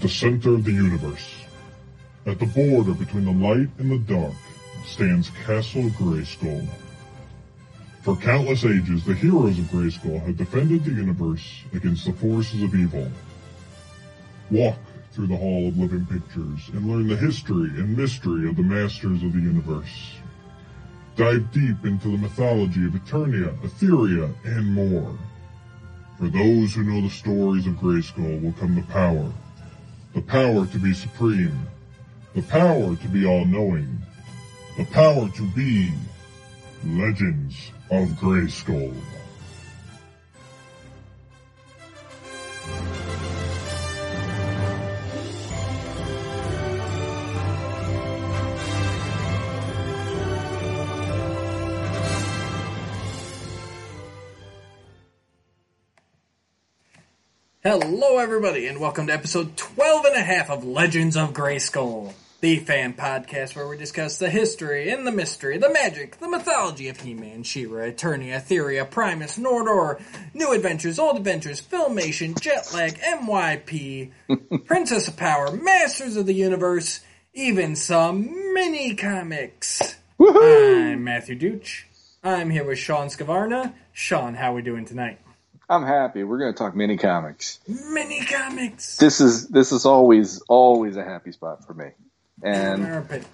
At 0.00 0.04
the 0.04 0.14
center 0.14 0.54
of 0.54 0.64
the 0.64 0.72
universe, 0.72 1.44
at 2.24 2.38
the 2.38 2.46
border 2.46 2.94
between 2.94 3.26
the 3.26 3.46
light 3.46 3.68
and 3.76 3.90
the 3.90 3.98
dark, 3.98 4.32
stands 4.86 5.28
Castle 5.44 5.90
Grayskull. 5.90 6.66
For 8.00 8.16
countless 8.16 8.64
ages, 8.64 9.04
the 9.04 9.12
heroes 9.12 9.58
of 9.58 9.66
Grayskull 9.66 10.24
have 10.24 10.38
defended 10.38 10.86
the 10.86 10.92
universe 10.92 11.64
against 11.74 12.06
the 12.06 12.14
forces 12.14 12.62
of 12.62 12.74
evil. 12.74 13.12
Walk 14.50 14.78
through 15.12 15.26
the 15.26 15.36
Hall 15.36 15.68
of 15.68 15.76
Living 15.76 16.06
Pictures 16.06 16.70
and 16.72 16.88
learn 16.88 17.06
the 17.06 17.16
history 17.18 17.68
and 17.68 17.94
mystery 17.94 18.48
of 18.48 18.56
the 18.56 18.62
masters 18.62 19.22
of 19.22 19.34
the 19.34 19.38
universe. 19.38 20.14
Dive 21.16 21.52
deep 21.52 21.84
into 21.84 22.08
the 22.08 22.16
mythology 22.16 22.86
of 22.86 22.92
Eternia, 22.92 23.54
Etheria, 23.60 24.32
and 24.46 24.72
more. 24.72 25.14
For 26.18 26.28
those 26.28 26.72
who 26.72 26.84
know 26.84 27.02
the 27.02 27.10
stories 27.10 27.66
of 27.66 27.74
Grayskull 27.74 28.40
will 28.40 28.54
come 28.54 28.76
the 28.76 28.82
power. 28.90 29.30
The 30.12 30.22
power 30.22 30.66
to 30.66 30.78
be 30.78 30.92
supreme. 30.92 31.68
The 32.34 32.42
power 32.42 32.96
to 32.96 33.08
be 33.08 33.26
all-knowing. 33.26 33.98
The 34.76 34.84
power 34.86 35.28
to 35.28 35.42
be 35.50 35.92
Legends 36.84 37.70
of 37.90 38.08
Grayskull. 38.10 38.94
Hello, 57.62 58.16
everybody, 58.16 58.66
and 58.68 58.80
welcome 58.80 59.06
to 59.08 59.12
episode 59.12 59.54
12 59.54 60.06
and 60.06 60.16
a 60.16 60.22
half 60.22 60.48
of 60.48 60.64
Legends 60.64 61.14
of 61.14 61.34
Grayskull, 61.34 62.14
the 62.40 62.56
fan 62.56 62.94
podcast 62.94 63.54
where 63.54 63.68
we 63.68 63.76
discuss 63.76 64.16
the 64.16 64.30
history 64.30 64.88
and 64.88 65.06
the 65.06 65.12
mystery, 65.12 65.58
the 65.58 65.68
magic, 65.68 66.18
the 66.20 66.28
mythology 66.28 66.88
of 66.88 66.98
He-Man, 66.98 67.42
She-Ra, 67.42 67.88
Eternia, 67.88 68.40
Etheria, 68.40 68.90
Primus, 68.90 69.38
Nordor, 69.38 70.00
New 70.32 70.52
Adventures, 70.52 70.98
Old 70.98 71.18
Adventures, 71.18 71.60
Filmation, 71.60 72.32
Jetlag, 72.32 72.98
MYP, 72.98 74.64
Princess 74.64 75.08
of 75.08 75.18
Power, 75.18 75.54
Masters 75.54 76.16
of 76.16 76.24
the 76.24 76.32
Universe, 76.32 77.00
even 77.34 77.76
some 77.76 78.54
mini 78.54 78.94
comics. 78.94 79.98
I'm 80.18 81.04
Matthew 81.04 81.38
Dooch. 81.38 81.82
I'm 82.24 82.48
here 82.48 82.64
with 82.64 82.78
Sean 82.78 83.08
Scavarna. 83.08 83.74
Sean, 83.92 84.32
how 84.32 84.52
are 84.52 84.54
we 84.54 84.62
doing 84.62 84.86
tonight? 84.86 85.18
I'm 85.70 85.84
happy. 85.84 86.24
We're 86.24 86.38
going 86.38 86.52
to 86.52 86.58
talk 86.58 86.74
mini 86.74 86.96
comics. 86.96 87.60
Mini 87.68 88.24
comics. 88.24 88.96
This 88.96 89.20
is 89.20 89.46
this 89.48 89.70
is 89.70 89.86
always 89.86 90.40
always 90.48 90.96
a 90.96 91.04
happy 91.04 91.30
spot 91.30 91.64
for 91.64 91.72
me. 91.72 91.90
And 92.42 92.82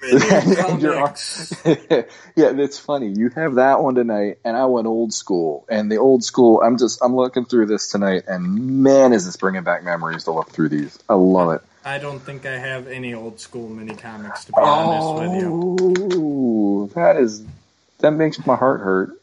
Mini 0.00 0.20
And 0.30 0.80
comics. 0.80 1.52
yeah, 2.36 2.52
that's 2.52 2.78
funny. 2.78 3.12
You 3.16 3.30
have 3.30 3.56
that 3.56 3.82
one 3.82 3.96
tonight, 3.96 4.38
and 4.44 4.56
I 4.56 4.66
went 4.66 4.86
old 4.86 5.12
school. 5.12 5.66
And 5.68 5.90
the 5.90 5.96
old 5.96 6.22
school, 6.22 6.60
I'm 6.62 6.78
just 6.78 7.02
I'm 7.02 7.16
looking 7.16 7.44
through 7.44 7.66
this 7.66 7.88
tonight, 7.88 8.24
and 8.28 8.82
man, 8.82 9.12
is 9.12 9.26
this 9.26 9.36
bringing 9.36 9.64
back 9.64 9.82
memories 9.82 10.24
to 10.24 10.32
look 10.32 10.50
through 10.50 10.68
these. 10.68 10.96
I 11.08 11.14
love 11.14 11.54
it. 11.54 11.62
I 11.84 11.98
don't 11.98 12.20
think 12.20 12.46
I 12.46 12.56
have 12.56 12.86
any 12.86 13.14
old 13.14 13.40
school 13.40 13.68
mini 13.68 13.96
comics 13.96 14.44
to 14.44 14.52
be 14.52 14.60
honest 14.60 15.22
with 15.22 15.42
you. 15.42 15.76
Oh, 16.12 16.86
that 16.94 17.16
is 17.16 17.44
that 17.98 18.12
makes 18.12 18.46
my 18.46 18.54
heart 18.54 18.80
hurt. 18.80 19.20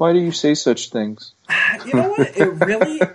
Why 0.00 0.14
do 0.14 0.18
you 0.18 0.32
say 0.32 0.54
such 0.54 0.88
things? 0.88 1.34
You 1.86 1.92
know 1.94 2.08
what? 2.10 2.34
It 2.36 2.46
really, 2.64 3.00
uh, 3.02 3.08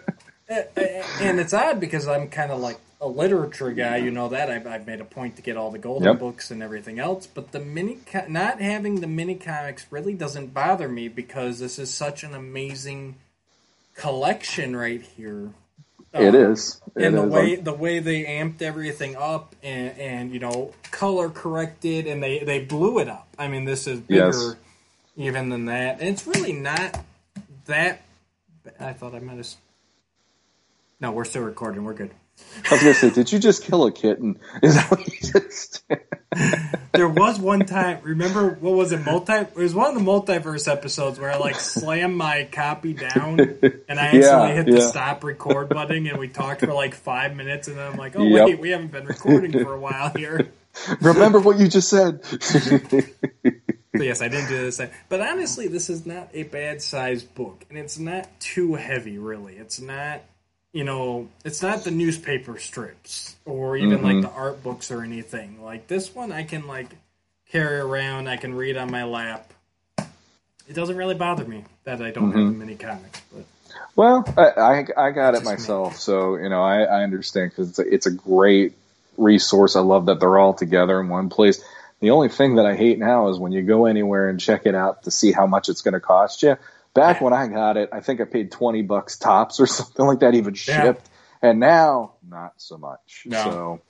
uh, 0.51 0.81
and 1.19 1.40
it's 1.40 1.51
odd 1.53 1.79
because 1.79 2.07
I'm 2.07 2.28
kind 2.29 2.51
of 2.51 2.59
like 2.59 2.79
a 3.01 3.07
literature 3.07 3.72
guy. 3.72 3.97
You 3.97 4.12
know 4.12 4.29
that 4.29 4.51
I've, 4.51 4.68
I've 4.68 4.85
made 4.85 5.01
a 5.01 5.06
point 5.06 5.35
to 5.38 5.41
get 5.41 5.57
all 5.57 5.72
the 5.72 5.79
golden 5.79 6.07
Yep. 6.09 6.19
books 6.19 6.51
and 6.51 6.62
everything 6.62 7.00
else. 7.00 7.25
But 7.25 7.51
the 7.53 7.59
mini, 7.59 7.97
not 8.29 8.62
having 8.62 9.01
the 9.01 9.07
mini 9.07 9.34
comics 9.34 9.88
really 9.90 10.13
doesn't 10.13 10.53
bother 10.53 10.88
me 10.88 11.07
because 11.07 11.57
this 11.57 11.79
is 11.79 11.91
such 11.91 12.23
an 12.23 12.35
amazing 12.35 13.16
collection 13.96 14.75
right 14.75 15.02
here. 15.02 15.50
it 16.13 16.28
Um, 16.29 16.35
is. 16.35 16.81
It 16.96 17.03
and 17.06 17.17
the 17.17 17.23
is. 17.25 17.31
way 17.31 17.56
the 17.56 17.73
way 17.73 17.97
they 18.00 18.25
amped 18.25 18.62
everything 18.62 19.16
up 19.16 19.56
and, 19.63 19.97
and 19.97 20.31
you 20.34 20.40
know 20.40 20.72
color 20.91 21.29
corrected 21.29 22.06
and 22.07 22.22
they 22.22 22.40
they 22.40 22.63
blew 22.63 23.00
it 23.00 23.09
up. 23.09 23.28
I 23.40 23.47
mean, 23.47 23.66
this 23.66 23.88
is 23.88 24.00
bigger 24.00 24.25
Yes. 24.28 24.56
Even 25.16 25.50
than 25.50 25.66
that, 25.66 26.00
and 26.00 26.09
it's 26.09 26.26
really 26.28 26.53
not 26.53 27.00
that. 27.66 28.02
I 28.80 28.94
thought 28.94 29.14
I 29.16 29.20
might 29.20 29.38
have. 29.38 29.48
No, 31.00 31.12
we're 31.12 31.26
still 31.26 31.44
recording. 31.44 31.84
We're 31.84 31.94
good. 31.94 32.12
I 32.70 32.74
was 32.74 32.81
gonna 32.81 32.94
say, 32.94 33.09
did 33.12 33.31
you 33.31 33.40
just 33.40 33.64
kill 33.64 33.86
a 33.86 33.92
kitten? 33.92 34.40
Is 34.62 34.76
that 34.76 34.92
what 34.92 35.08
you 35.08 35.20
just? 35.20 35.84
There 36.92 37.08
was 37.09 37.40
one 37.40 37.62
time. 37.66 38.00
Remember 38.03 38.50
what 38.50 38.74
was 38.74 38.92
it? 38.94 39.06
Multi. 39.06 39.34
It 39.34 39.56
was 39.56 39.74
one 39.74 39.90
of 39.90 39.96
the 39.96 40.09
multiverse 40.09 40.70
episodes 40.72 41.20
where 41.20 41.30
I 41.32 41.38
like 41.38 41.59
slammed 41.59 42.16
my 42.16 42.47
copy 42.52 42.94
down 42.94 43.40
and 43.40 44.00
I 44.00 44.06
accidentally 44.16 44.53
hit 44.53 44.66
the 44.68 44.82
stop 44.82 45.24
record 45.24 45.70
button 45.70 46.08
and 46.08 46.18
we 46.18 46.28
talked 46.30 46.62
for 46.62 46.74
like 46.74 46.94
five 46.94 47.36
minutes 47.36 47.68
and 47.68 47.78
then 47.78 47.92
I'm 47.92 47.97
like, 47.97 48.16
oh 48.16 48.24
Yep. 48.24 48.46
wait, 48.46 48.59
we 48.59 48.70
haven't 48.70 48.92
been 48.94 49.06
recording 49.06 49.52
for 49.52 49.74
a 49.74 49.80
while 49.80 50.12
here. 50.16 50.47
Remember 51.02 51.40
what 51.40 51.58
you 51.58 51.68
just 51.68 51.90
said. 51.90 52.22
Yes, 54.00 54.22
I 54.22 54.28
didn't 54.28 54.47
do 54.47 54.58
this. 54.58 54.81
But 55.09 55.22
honestly, 55.22 55.68
this 55.68 55.90
is 55.90 56.06
not 56.06 56.30
a 56.34 56.44
bad 56.44 56.81
sized 56.81 57.34
book, 57.36 57.66
and 57.69 57.78
it's 57.78 57.97
not 57.97 58.28
too 58.40 58.75
heavy. 58.75 59.18
Really, 59.18 59.56
it's 59.56 59.80
not. 59.80 60.22
You 60.74 60.84
know, 60.84 61.30
it's 61.46 61.62
not 61.62 61.85
the 61.85 61.91
newspaper 61.91 62.59
strips 62.59 63.38
or 63.46 63.78
even 63.78 64.03
like 64.03 64.16
mm-hmm. 64.16 64.22
the 64.24 64.31
art 64.31 64.62
books 64.62 64.91
or 64.91 65.03
anything. 65.03 65.64
Like 65.64 65.88
this 65.88 66.14
one, 66.14 66.34
I 66.34 66.44
can 66.44 66.68
like 66.68 66.90
carry 67.50 67.78
around. 67.78 68.28
I 68.28 68.35
can 68.35 68.53
read 68.53 68.75
on 68.75 68.91
my 68.91 69.06
lap. 69.06 69.53
It 69.97 70.74
doesn't 70.74 70.97
really 70.97 71.16
bother 71.16 71.46
me 71.46 71.64
that 71.85 72.02
I 72.02 72.12
don't 72.12 72.31
have 72.31 72.41
mm-hmm. 72.41 72.59
many 72.59 72.75
comics. 72.75 73.22
But 73.34 73.46
Well, 73.96 74.25
I, 74.35 74.50
I, 74.50 75.08
I 75.08 75.12
got 75.12 75.30
it 75.30 75.38
Just 75.38 75.46
me. 75.46 75.52
myself, 75.52 75.96
so 75.96 76.35
you 76.35 76.50
know 76.50 76.62
I, 76.62 76.81
I 76.81 77.03
understand 77.03 77.52
because 77.52 77.69
it's 77.69 77.80
a, 77.80 77.94
it's 77.94 78.06
a 78.08 78.12
great 78.12 78.74
resource. 79.18 79.76
I 79.76 79.81
love 79.81 80.08
that 80.08 80.20
they're 80.20 80.38
all 80.38 80.53
together 80.53 81.00
in 81.00 81.09
one 81.09 81.30
place. 81.30 81.64
The 82.02 82.12
only 82.12 82.30
thing 82.30 82.56
that 82.56 82.66
I 82.66 82.76
hate 82.76 83.00
now 83.00 83.30
is 83.30 83.40
when 83.40 83.52
you 83.52 83.62
go 83.64 83.86
anywhere 83.86 84.30
and 84.30 84.40
check 84.40 84.66
it 84.66 84.76
out 84.76 85.03
to 85.03 85.12
see 85.12 85.31
how 85.31 85.48
much 85.48 85.70
it's 85.70 85.81
going 85.81 85.94
to 85.94 86.00
cost 86.00 86.44
you. 86.44 86.58
Back 86.94 87.20
when 87.22 87.34
I 87.34 87.48
got 87.48 87.78
it, 87.78 87.90
I 87.92 88.00
think 88.02 88.22
I 88.22 88.26
paid 88.26 88.52
twenty 88.52 88.81
bucks 88.81 89.18
tops 89.18 89.59
or 89.59 89.68
something 89.68 90.06
like 90.06 90.20
that, 90.20 90.34
even 90.34 90.53
Yeah. 90.53 90.84
shipped. 90.84 91.09
And 91.42 91.59
now, 91.59 92.14
not 92.28 92.53
so 92.58 92.78
much. 92.78 93.24
No. 93.26 93.44
So 93.44 93.81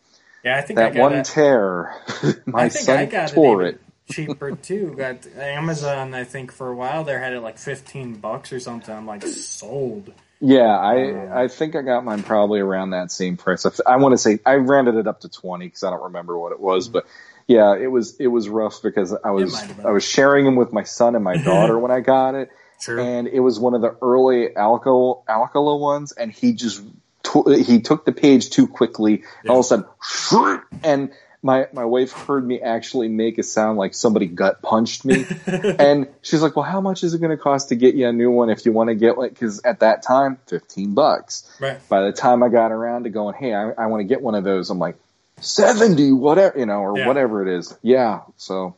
yeah, 0.43 0.57
I 0.57 0.61
think 0.61 0.79
I 0.79 0.83
that 0.83 0.93
got 0.95 1.01
one 1.01 1.13
it. 1.13 1.25
tear, 1.25 1.95
my 2.45 2.63
I 2.63 2.69
think 2.69 2.85
son 2.85 2.97
I 2.97 3.05
got 3.05 3.29
tore 3.29 3.63
it, 3.63 3.75
it. 3.75 3.81
cheaper 4.13 4.51
too. 4.51 4.93
Got 4.97 5.25
Amazon. 5.35 6.13
I 6.13 6.23
think 6.23 6.51
for 6.51 6.69
a 6.69 6.75
while 6.75 7.03
there 7.03 7.19
had 7.19 7.33
it 7.33 7.41
like 7.41 7.57
fifteen 7.57 8.15
bucks 8.15 8.51
or 8.53 8.59
something. 8.59 8.93
I'm 8.95 9.05
like 9.07 9.23
sold. 9.23 10.11
Yeah, 10.39 10.77
I 10.77 11.43
I 11.43 11.47
think 11.47 11.75
I 11.75 11.81
got 11.81 12.03
mine 12.03 12.23
probably 12.23 12.59
around 12.59 12.91
that 12.91 13.11
same 13.11 13.37
price. 13.37 13.65
I, 13.65 13.71
I 13.93 13.95
want 13.97 14.13
to 14.13 14.17
say 14.17 14.39
I 14.45 14.55
rounded 14.55 14.95
it 14.95 15.07
up 15.07 15.21
to 15.21 15.29
twenty 15.29 15.67
because 15.67 15.83
I 15.83 15.91
don't 15.91 16.03
remember 16.03 16.37
what 16.37 16.51
it 16.51 16.59
was, 16.59 16.89
mm. 16.89 16.93
but 16.93 17.07
yeah, 17.47 17.75
it 17.75 17.87
was 17.87 18.17
it 18.19 18.27
was 18.27 18.49
rough 18.49 18.81
because 18.81 19.13
I 19.13 19.31
was 19.31 19.53
might 19.53 19.67
have 19.67 19.77
been. 19.77 19.85
I 19.85 19.91
was 19.91 20.03
sharing 20.03 20.45
them 20.45 20.55
with 20.55 20.73
my 20.73 20.83
son 20.83 21.15
and 21.15 21.23
my 21.23 21.37
daughter 21.43 21.79
when 21.79 21.91
I 21.91 22.01
got 22.01 22.35
it, 22.35 22.49
Sure. 22.81 22.99
and 22.99 23.27
it 23.27 23.39
was 23.39 23.59
one 23.59 23.73
of 23.75 23.81
the 23.81 23.95
early 24.01 24.55
Alcala 24.55 25.21
Alcala 25.27 25.77
ones, 25.77 26.11
and 26.11 26.31
he 26.31 26.53
just 26.53 26.83
t- 27.23 27.63
he 27.63 27.81
took 27.81 28.05
the 28.05 28.11
page 28.11 28.49
too 28.49 28.67
quickly, 28.67 29.23
and 29.41 29.49
all 29.49 29.59
of 29.59 29.65
a 29.65 29.85
sudden, 30.07 30.61
and 30.83 31.11
my 31.45 31.67
my 31.73 31.85
wife 31.85 32.11
heard 32.11 32.45
me 32.45 32.59
actually 32.59 33.07
make 33.07 33.37
a 33.37 33.43
sound 33.43 33.77
like 33.77 33.93
somebody 33.93 34.25
gut 34.25 34.63
punched 34.63 35.05
me, 35.05 35.27
and 35.45 36.07
she's 36.23 36.41
like, 36.41 36.55
"Well, 36.55 36.65
how 36.65 36.81
much 36.81 37.03
is 37.03 37.13
it 37.13 37.19
going 37.19 37.29
to 37.29 37.37
cost 37.37 37.69
to 37.69 37.75
get 37.75 37.93
you 37.93 38.07
a 38.07 38.11
new 38.11 38.31
one 38.31 38.49
if 38.49 38.65
you 38.65 38.71
want 38.71 38.89
to 38.89 38.95
get 38.95 39.15
one?" 39.15 39.29
Because 39.29 39.61
at 39.63 39.81
that 39.81 40.01
time, 40.01 40.39
fifteen 40.47 40.95
bucks. 40.95 41.47
Right. 41.61 41.77
By 41.87 42.01
the 42.01 42.11
time 42.11 42.41
I 42.41 42.49
got 42.49 42.71
around 42.71 43.03
to 43.03 43.11
going, 43.11 43.35
"Hey, 43.35 43.53
I, 43.53 43.69
I 43.69 43.85
want 43.85 44.01
to 44.01 44.05
get 44.05 44.23
one 44.23 44.33
of 44.33 44.43
those," 44.43 44.71
I'm 44.71 44.79
like, 44.79 44.97
seventy, 45.39 46.11
whatever, 46.11 46.57
you 46.57 46.65
know, 46.65 46.79
or 46.79 46.97
Yeah. 46.97 47.07
whatever 47.07 47.47
it 47.47 47.59
is. 47.59 47.77
Yeah, 47.83 48.21
so 48.37 48.75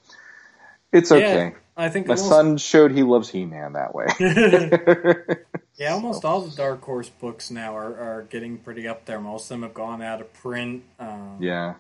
it's 0.92 1.10
okay. 1.10 1.46
Yeah, 1.46 1.52
I 1.78 1.88
think 1.88 2.08
My 2.08 2.16
almost, 2.16 2.30
son 2.30 2.58
showed 2.58 2.92
he 2.92 3.04
loves 3.04 3.30
He-Man 3.30 3.74
that 3.74 3.96
way. 3.96 4.08
Yeah, 5.78 5.94
almost 5.94 6.26
all 6.26 6.42
the 6.42 6.56
Dark 6.56 6.82
Horse 6.82 7.10
books 7.10 7.52
now 7.52 7.78
are, 7.78 7.96
are 8.00 8.28
getting 8.32 8.58
pretty 8.58 8.88
up 8.88 9.06
there. 9.06 9.22
Most 9.22 9.44
of 9.44 9.50
them 9.50 9.62
have 9.62 9.76
gone 9.76 10.02
out 10.02 10.22
of 10.22 10.34
print. 10.34 10.82
Um, 11.00 11.38
yeah. 11.40 11.76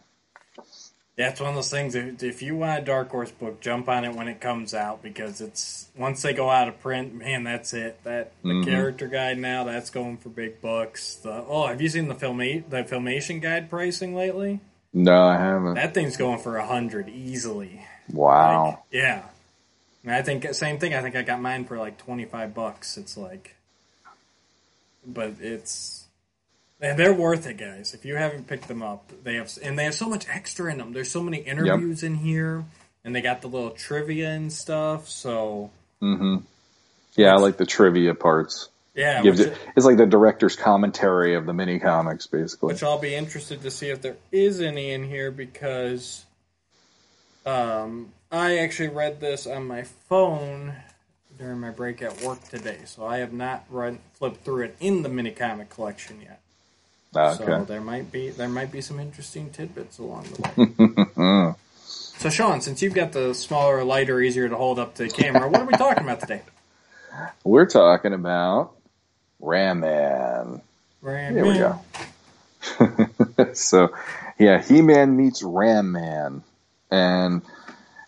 It's 1.17 1.39
one 1.39 1.49
of 1.49 1.55
those 1.55 1.71
things. 1.71 1.95
If, 1.95 2.21
if 2.21 2.41
you 2.41 2.55
want 2.57 2.79
a 2.81 2.85
Dark 2.85 3.09
Horse 3.09 3.31
book, 3.31 3.59
jump 3.59 3.89
on 3.89 4.05
it 4.05 4.13
when 4.13 4.27
it 4.27 4.39
comes 4.39 4.73
out 4.73 5.01
because 5.01 5.41
it's 5.41 5.89
once 5.97 6.21
they 6.21 6.33
go 6.33 6.49
out 6.49 6.67
of 6.67 6.79
print, 6.79 7.13
man, 7.15 7.43
that's 7.43 7.73
it. 7.73 8.03
That 8.03 8.31
the 8.43 8.49
Mhm. 8.49 8.65
character 8.65 9.07
guide 9.07 9.37
now, 9.39 9.63
that's 9.63 9.89
going 9.89 10.17
for 10.17 10.29
big 10.29 10.61
bucks. 10.61 11.15
The 11.15 11.43
oh, 11.47 11.67
have 11.67 11.81
you 11.81 11.89
seen 11.89 12.07
the 12.07 12.15
film 12.15 12.37
the 12.37 12.85
filmation 12.87 13.41
guide 13.41 13.69
pricing 13.69 14.15
lately? 14.15 14.59
No, 14.93 15.25
I 15.27 15.37
haven't. 15.37 15.73
That 15.73 15.93
thing's 15.93 16.17
going 16.17 16.39
for 16.39 16.57
a 16.57 16.65
hundred 16.65 17.09
easily. 17.09 17.81
wow. 18.11 18.65
Like, 18.67 18.79
yeah. 18.91 19.23
And 20.03 20.13
I 20.15 20.21
think 20.21 20.53
same 20.53 20.77
thing. 20.79 20.93
I 20.93 21.01
think 21.01 21.15
I 21.15 21.23
got 21.23 21.41
mine 21.41 21.65
for 21.65 21.77
like 21.77 21.97
twenty 21.97 22.25
five 22.25 22.53
bucks. 22.53 22.95
It's 22.97 23.17
like, 23.17 23.55
but 25.05 25.33
it's 25.41 25.96
And 26.79 26.97
they're 26.97 27.13
worth 27.13 27.47
it, 27.47 27.57
guys. 27.57 27.93
If 27.93 28.05
you 28.05 28.15
haven't 28.15 28.47
picked 28.47 28.67
them 28.67 28.83
up, 28.83 29.11
they 29.23 29.35
have 29.35 29.51
and 29.63 29.77
they 29.79 29.85
have 29.85 29.95
so 29.95 30.07
much 30.07 30.27
extra 30.29 30.71
in 30.71 30.77
them. 30.77 30.93
There's 30.93 31.09
so 31.09 31.23
many 31.23 31.37
interviews 31.39 32.03
in 32.03 32.15
here, 32.15 32.65
and 33.03 33.15
they 33.15 33.21
got 33.21 33.41
the 33.41 33.47
little 33.47 33.71
trivia 33.71 34.29
and 34.29 34.53
stuff. 34.53 35.09
So 35.09 35.71
hmm 35.99 36.37
Yeah, 37.15 37.33
I 37.33 37.37
like 37.37 37.57
the 37.57 37.65
trivia 37.65 38.13
parts. 38.13 38.69
yeah, 38.93 39.23
Gives 39.23 39.39
it, 39.39 39.57
it's 39.75 39.87
like 39.87 39.97
the 39.97 40.05
director's 40.05 40.55
commentary 40.55 41.33
of 41.33 41.47
the 41.47 41.53
mini 41.53 41.79
comics, 41.79 42.27
basically. 42.27 42.73
which 42.73 42.83
I'll 42.83 42.99
be 42.99 43.15
interested 43.15 43.63
to 43.63 43.71
see 43.71 43.89
if 43.89 44.01
there 44.03 44.17
is 44.31 44.61
any 44.61 44.91
in 44.91 45.03
here 45.03 45.31
because 45.31 46.25
um, 47.47 48.13
I 48.31 48.59
actually 48.59 48.89
read 48.89 49.19
this 49.19 49.47
on 49.47 49.65
my 49.65 49.81
phone 49.83 50.73
during 51.39 51.59
my 51.59 51.71
break 51.71 52.03
at 52.03 52.21
work 52.21 52.43
today, 52.49 52.79
so 52.85 53.05
I 53.05 53.17
have 53.17 53.33
not 53.33 53.65
read 53.69 53.97
flipped 54.13 54.43
through 54.43 54.65
it 54.65 54.75
in 54.79 55.01
the 55.01 55.09
mini 55.09 55.31
comic 55.31 55.69
collection 55.69 56.21
yet. 56.21 56.41
Ah, 57.15 57.33
So 57.33 57.63
there 57.63 57.81
might 57.81 58.11
be 58.11 58.29
there 58.29 58.49
might 58.49 58.71
be 58.71 58.81
some 58.81 58.99
interesting 58.99 59.49
tidbits 59.49 59.97
along 59.97 60.25
the 60.25 60.41
way. 60.43 61.53
so 61.85 62.29
Sean, 62.29 62.61
since 62.61 62.81
you've 62.81 62.93
got 62.93 63.11
the 63.13 63.33
smaller, 63.33 63.83
lighter, 63.83 64.19
easier 64.21 64.49
to 64.49 64.55
hold 64.55 64.77
up 64.79 64.95
to 64.95 65.03
the 65.03 65.09
camera, 65.09 65.47
what 65.49 65.61
are 65.61 65.65
we 65.65 65.73
talking 65.73 66.03
about 66.03 66.19
today? 66.19 66.41
We're 67.43 67.65
talking 67.65 68.13
about 68.13 68.73
Ram 69.39 69.79
Man. 69.79 70.61
Ram 71.01 71.33
There 71.33 71.45
we 71.45 71.53
go. 71.57 71.79
so, 73.53 73.89
yeah, 74.37 74.61
He 74.61 74.81
Man 74.81 75.15
meets 75.15 75.41
Ram 75.41 75.91
Man. 75.91 76.43
And, 76.91 77.41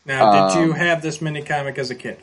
Now, 0.06 0.50
did 0.50 0.60
you 0.60 0.72
Um, 0.74 0.80
have 0.80 1.02
this 1.02 1.22
mini 1.22 1.42
comic 1.42 1.78
as 1.78 1.90
a 1.92 1.96
kid? 1.96 2.18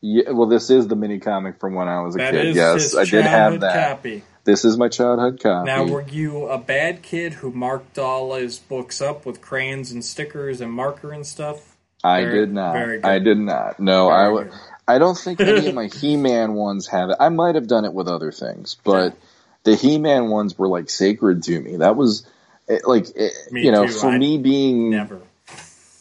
yeah, 0.00 0.30
well, 0.30 0.46
this 0.48 0.70
is 0.70 0.88
the 0.88 0.96
mini 0.96 1.18
comic 1.18 1.58
from 1.60 1.74
when 1.74 1.88
I 1.88 2.00
was 2.02 2.14
a 2.14 2.18
That 2.18 2.32
kid. 2.32 2.54
yes, 2.56 2.94
I 2.96 3.04
did 3.04 3.24
have 3.24 3.60
that. 3.60 3.88
copy. 3.90 4.22
This 4.44 4.64
is 4.64 4.76
my 4.76 4.88
childhood 4.88 5.40
copy. 5.40 5.66
Now, 5.66 5.84
were 5.84 6.02
you 6.06 6.46
a 6.46 6.58
bad 6.58 7.02
kid 7.02 7.34
who 7.34 7.50
marked 7.50 7.98
all 7.98 8.34
his 8.34 8.58
books 8.58 9.00
up 9.00 9.24
with 9.24 9.40
crayons 9.40 9.90
and 9.90 10.04
stickers 10.04 10.60
and 10.60 10.70
marker 10.70 11.12
and 11.12 11.26
stuff? 11.26 11.76
I 12.02 12.22
very- 12.24 12.40
did 12.40 12.52
not. 12.52 12.74
very 12.74 12.96
good. 12.98 13.06
I 13.06 13.18
did 13.18 13.38
not. 13.38 13.80
No, 13.80 14.08
Very 14.08 14.50
I. 14.50 14.94
I 14.96 14.98
don't 14.98 15.16
think 15.16 15.40
any 15.40 15.68
of 15.68 15.74
my 15.74 15.86
He-Man 16.00 16.52
ones 16.52 16.86
have 16.88 17.08
it. 17.08 17.16
I 17.18 17.30
might 17.30 17.54
have 17.54 17.66
done 17.66 17.86
it 17.86 17.94
with 17.94 18.06
other 18.06 18.30
things, 18.30 18.76
but 18.84 19.16
the 19.62 19.74
He-Man 19.74 20.28
ones 20.28 20.58
were 20.58 20.68
like 20.68 20.90
sacred 20.90 21.42
to 21.44 21.58
me. 21.58 21.76
That 21.76 21.96
was 21.96 22.26
it, 22.68 22.86
like 22.86 23.06
eh, 23.16 23.30
it, 23.30 23.32
you 23.52 23.72
know, 23.72 23.86
too. 23.86 23.92
for 23.92 24.08
I 24.08 24.18
me 24.18 24.36
being 24.36 24.90
Never. 24.90 25.22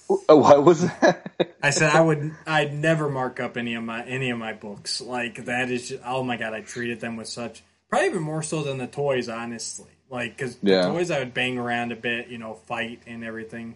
Oh, 0.09 0.21
oh, 0.27 0.35
what 0.35 0.65
was 0.65 0.81
that? 0.81 1.31
I 1.63 1.69
said 1.69 1.95
I 1.95 2.01
would. 2.01 2.35
I'd 2.45 2.73
never 2.73 3.09
mark 3.09 3.39
up 3.39 3.55
any 3.55 3.75
of 3.75 3.83
my 3.83 4.03
any 4.03 4.31
of 4.31 4.37
my 4.37 4.51
books. 4.51 4.99
Like 4.99 5.45
that 5.45 5.71
is. 5.71 5.87
Just, 5.87 6.03
oh 6.05 6.23
my 6.23 6.35
god! 6.35 6.53
I 6.53 6.59
treated 6.59 6.99
them 6.99 7.15
with 7.15 7.29
such 7.29 7.63
probably 7.93 8.07
even 8.09 8.23
more 8.23 8.41
so 8.43 8.63
than 8.63 8.77
the 8.79 8.87
toys. 8.87 9.29
Honestly, 9.29 9.91
like 10.09 10.35
because 10.35 10.57
Yeah. 10.61 10.87
the 10.87 10.93
toys 10.93 11.11
I 11.11 11.19
would 11.19 11.33
bang 11.33 11.57
around 11.59 11.91
a 11.91 11.95
bit, 11.95 12.27
you 12.27 12.37
know, 12.39 12.55
fight 12.55 13.01
and 13.05 13.23
everything. 13.23 13.75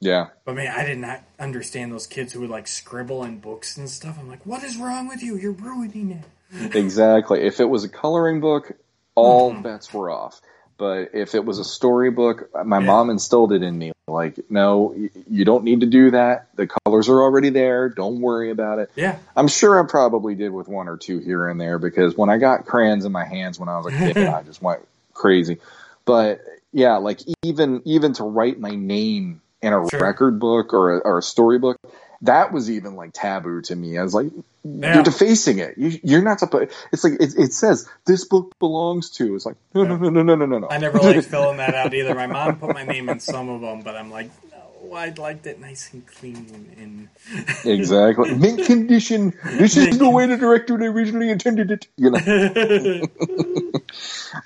yeah. 0.00 0.28
But 0.44 0.56
man, 0.56 0.74
I 0.76 0.84
did 0.84 0.98
not 0.98 1.20
understand 1.38 1.92
those 1.92 2.08
kids 2.08 2.32
who 2.32 2.40
would 2.40 2.50
like 2.50 2.66
scribble 2.66 3.22
in 3.22 3.38
books 3.38 3.76
and 3.76 3.88
stuff. 3.88 4.16
I'm 4.18 4.28
like, 4.28 4.44
what 4.44 4.64
is 4.64 4.76
wrong 4.76 5.06
with 5.06 5.22
you? 5.22 5.36
You're 5.36 5.52
ruining 5.52 6.10
it. 6.10 6.74
Exactly. 6.74 7.42
If 7.42 7.60
it 7.60 7.66
was 7.66 7.84
a 7.84 7.88
coloring 7.88 8.40
book, 8.40 8.72
all 9.14 9.52
Mm-hmm. 9.52 9.62
bets 9.62 9.94
were 9.94 10.10
off. 10.10 10.40
But 10.76 11.10
if 11.14 11.36
it 11.36 11.44
was 11.44 11.60
a 11.60 11.64
storybook, 11.64 12.50
my 12.66 12.78
Yeah. 12.80 12.84
mom 12.86 13.10
instilled 13.10 13.52
it 13.52 13.62
in 13.62 13.78
me. 13.78 13.91
Like, 14.12 14.38
no, 14.50 14.94
y- 14.96 15.10
you 15.28 15.44
don't 15.44 15.64
need 15.64 15.80
to 15.80 15.86
do 15.86 16.10
that. 16.12 16.46
The 16.54 16.68
colors 16.84 17.08
are 17.08 17.20
already 17.20 17.50
there. 17.50 17.88
Don't 17.88 18.20
worry 18.20 18.50
about 18.50 18.78
it. 18.78 18.90
Yeah, 18.94 19.18
I'm 19.34 19.48
sure 19.48 19.82
I 19.82 19.88
probably 19.88 20.34
did 20.34 20.50
with 20.52 20.68
one 20.68 20.86
or 20.88 20.96
two 20.96 21.18
here 21.18 21.48
and 21.48 21.60
there 21.60 21.78
because 21.78 22.16
when 22.16 22.30
I 22.30 22.36
got 22.38 22.66
crayons 22.66 23.04
in 23.04 23.12
my 23.12 23.24
hands 23.24 23.58
when 23.58 23.68
I 23.68 23.78
was 23.78 23.86
a 23.86 23.90
kid, 23.90 24.16
I 24.28 24.42
just 24.42 24.62
went 24.62 24.86
crazy. 25.14 25.58
But 26.04 26.40
yeah, 26.72 26.98
like 26.98 27.20
even 27.42 27.82
even 27.84 28.12
to 28.14 28.24
write 28.24 28.60
my 28.60 28.70
name 28.70 29.40
in 29.62 29.72
a 29.72 29.88
Sure. 29.88 30.00
record 30.00 30.38
book 30.40 30.72
or 30.74 30.96
a, 30.96 30.98
or 30.98 31.18
a 31.18 31.22
storybook, 31.22 31.76
that 32.22 32.52
was 32.52 32.70
even 32.70 32.94
like 32.96 33.10
taboo 33.12 33.60
to 33.62 33.76
me. 33.76 33.98
I 33.98 34.02
was 34.02 34.14
like, 34.14 34.30
Yeah. 34.64 34.94
you're 34.94 35.02
defacing 35.02 35.58
it. 35.58 35.76
You, 35.76 35.98
you're 36.02 36.22
not 36.22 36.40
supposed. 36.40 36.72
It's 36.92 37.04
like 37.04 37.14
it, 37.14 37.34
it 37.36 37.52
says 37.52 37.88
this 38.06 38.24
book 38.24 38.58
belongs 38.58 39.10
to. 39.10 39.34
It's 39.34 39.44
like 39.44 39.56
no, 39.74 39.82
no, 39.84 39.96
no, 39.96 40.08
no, 40.08 40.22
no, 40.22 40.34
no, 40.34 40.46
no, 40.46 40.58
no. 40.58 40.68
I 40.68 40.78
never 40.78 40.98
liked 40.98 41.24
filling 41.28 41.58
that 41.58 41.74
out 41.74 41.92
either. 41.92 42.14
My 42.14 42.26
mom 42.26 42.58
put 42.58 42.74
my 42.74 42.84
name 42.84 43.08
in 43.08 43.20
some 43.20 43.48
of 43.48 43.60
them, 43.60 43.82
but 43.82 43.96
I'm 43.96 44.10
like, 44.10 44.30
no, 44.52 44.94
I'd 44.94 45.18
liked 45.18 45.46
it 45.46 45.60
nice 45.60 45.92
and 45.92 46.06
clean 46.06 46.70
and 46.78 47.08
exactly 47.64 48.34
mint 48.34 48.64
condition. 48.66 49.34
This 49.44 49.76
is 49.76 49.98
the 49.98 50.08
way 50.08 50.26
the 50.26 50.36
director 50.36 50.74
originally 50.74 51.28
intended 51.30 51.72
it. 51.72 51.88
You 51.96 52.10
know. 52.12 52.20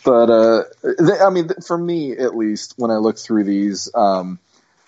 but 0.04 0.30
uh, 0.30 0.62
they, 0.82 1.18
I 1.20 1.28
mean, 1.28 1.50
for 1.66 1.76
me 1.76 2.12
at 2.12 2.34
least, 2.34 2.74
when 2.78 2.90
I 2.90 2.96
look 2.96 3.18
through 3.18 3.44
these, 3.44 3.90
um, 3.94 4.38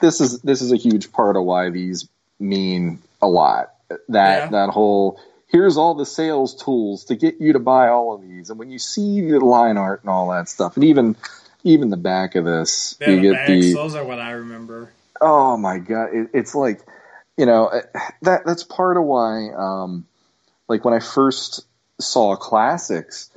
this 0.00 0.22
is 0.22 0.40
this 0.40 0.62
is 0.62 0.72
a 0.72 0.76
huge 0.76 1.12
part 1.12 1.36
of 1.36 1.44
why 1.44 1.68
these 1.68 2.08
mean 2.38 3.00
a 3.22 3.28
lot. 3.28 3.72
That 3.88 3.98
Yeah. 4.08 4.48
that 4.50 4.70
whole 4.70 5.20
here's 5.46 5.78
all 5.78 5.94
the 5.94 6.04
sales 6.06 6.54
tools 6.54 7.04
to 7.06 7.16
get 7.16 7.40
you 7.40 7.54
to 7.54 7.58
buy 7.58 7.88
all 7.88 8.14
of 8.14 8.20
these, 8.22 8.50
and 8.50 8.58
when 8.58 8.70
you 8.70 8.78
see 8.78 9.20
the 9.30 9.40
line 9.40 9.76
art 9.78 10.02
and 10.02 10.10
all 10.10 10.28
that 10.30 10.48
stuff, 10.48 10.76
and 10.76 10.84
even 10.84 11.16
even 11.64 11.90
the 11.90 11.96
back 11.96 12.34
of 12.34 12.44
this, 12.44 12.96
yeah, 13.00 13.10
you 13.10 13.16
the 13.16 13.22
get 13.22 13.32
bags. 13.46 13.66
the 13.66 13.74
Those 13.74 13.94
are 13.94 14.04
what 14.04 14.18
I 14.20 14.32
remember. 14.32 14.92
oh 15.20 15.56
my 15.56 15.78
god 15.78 16.10
it, 16.14 16.30
it's 16.34 16.54
like 16.54 16.80
you 17.36 17.46
know 17.46 17.66
uh, 17.66 17.80
that 18.22 18.42
that's 18.46 18.62
part 18.62 18.96
of 18.96 19.02
why 19.04 19.48
um 19.56 20.06
like 20.68 20.84
when 20.84 20.94
i 20.94 21.00
first 21.00 21.66
saw 22.00 22.36
classics 22.36 23.28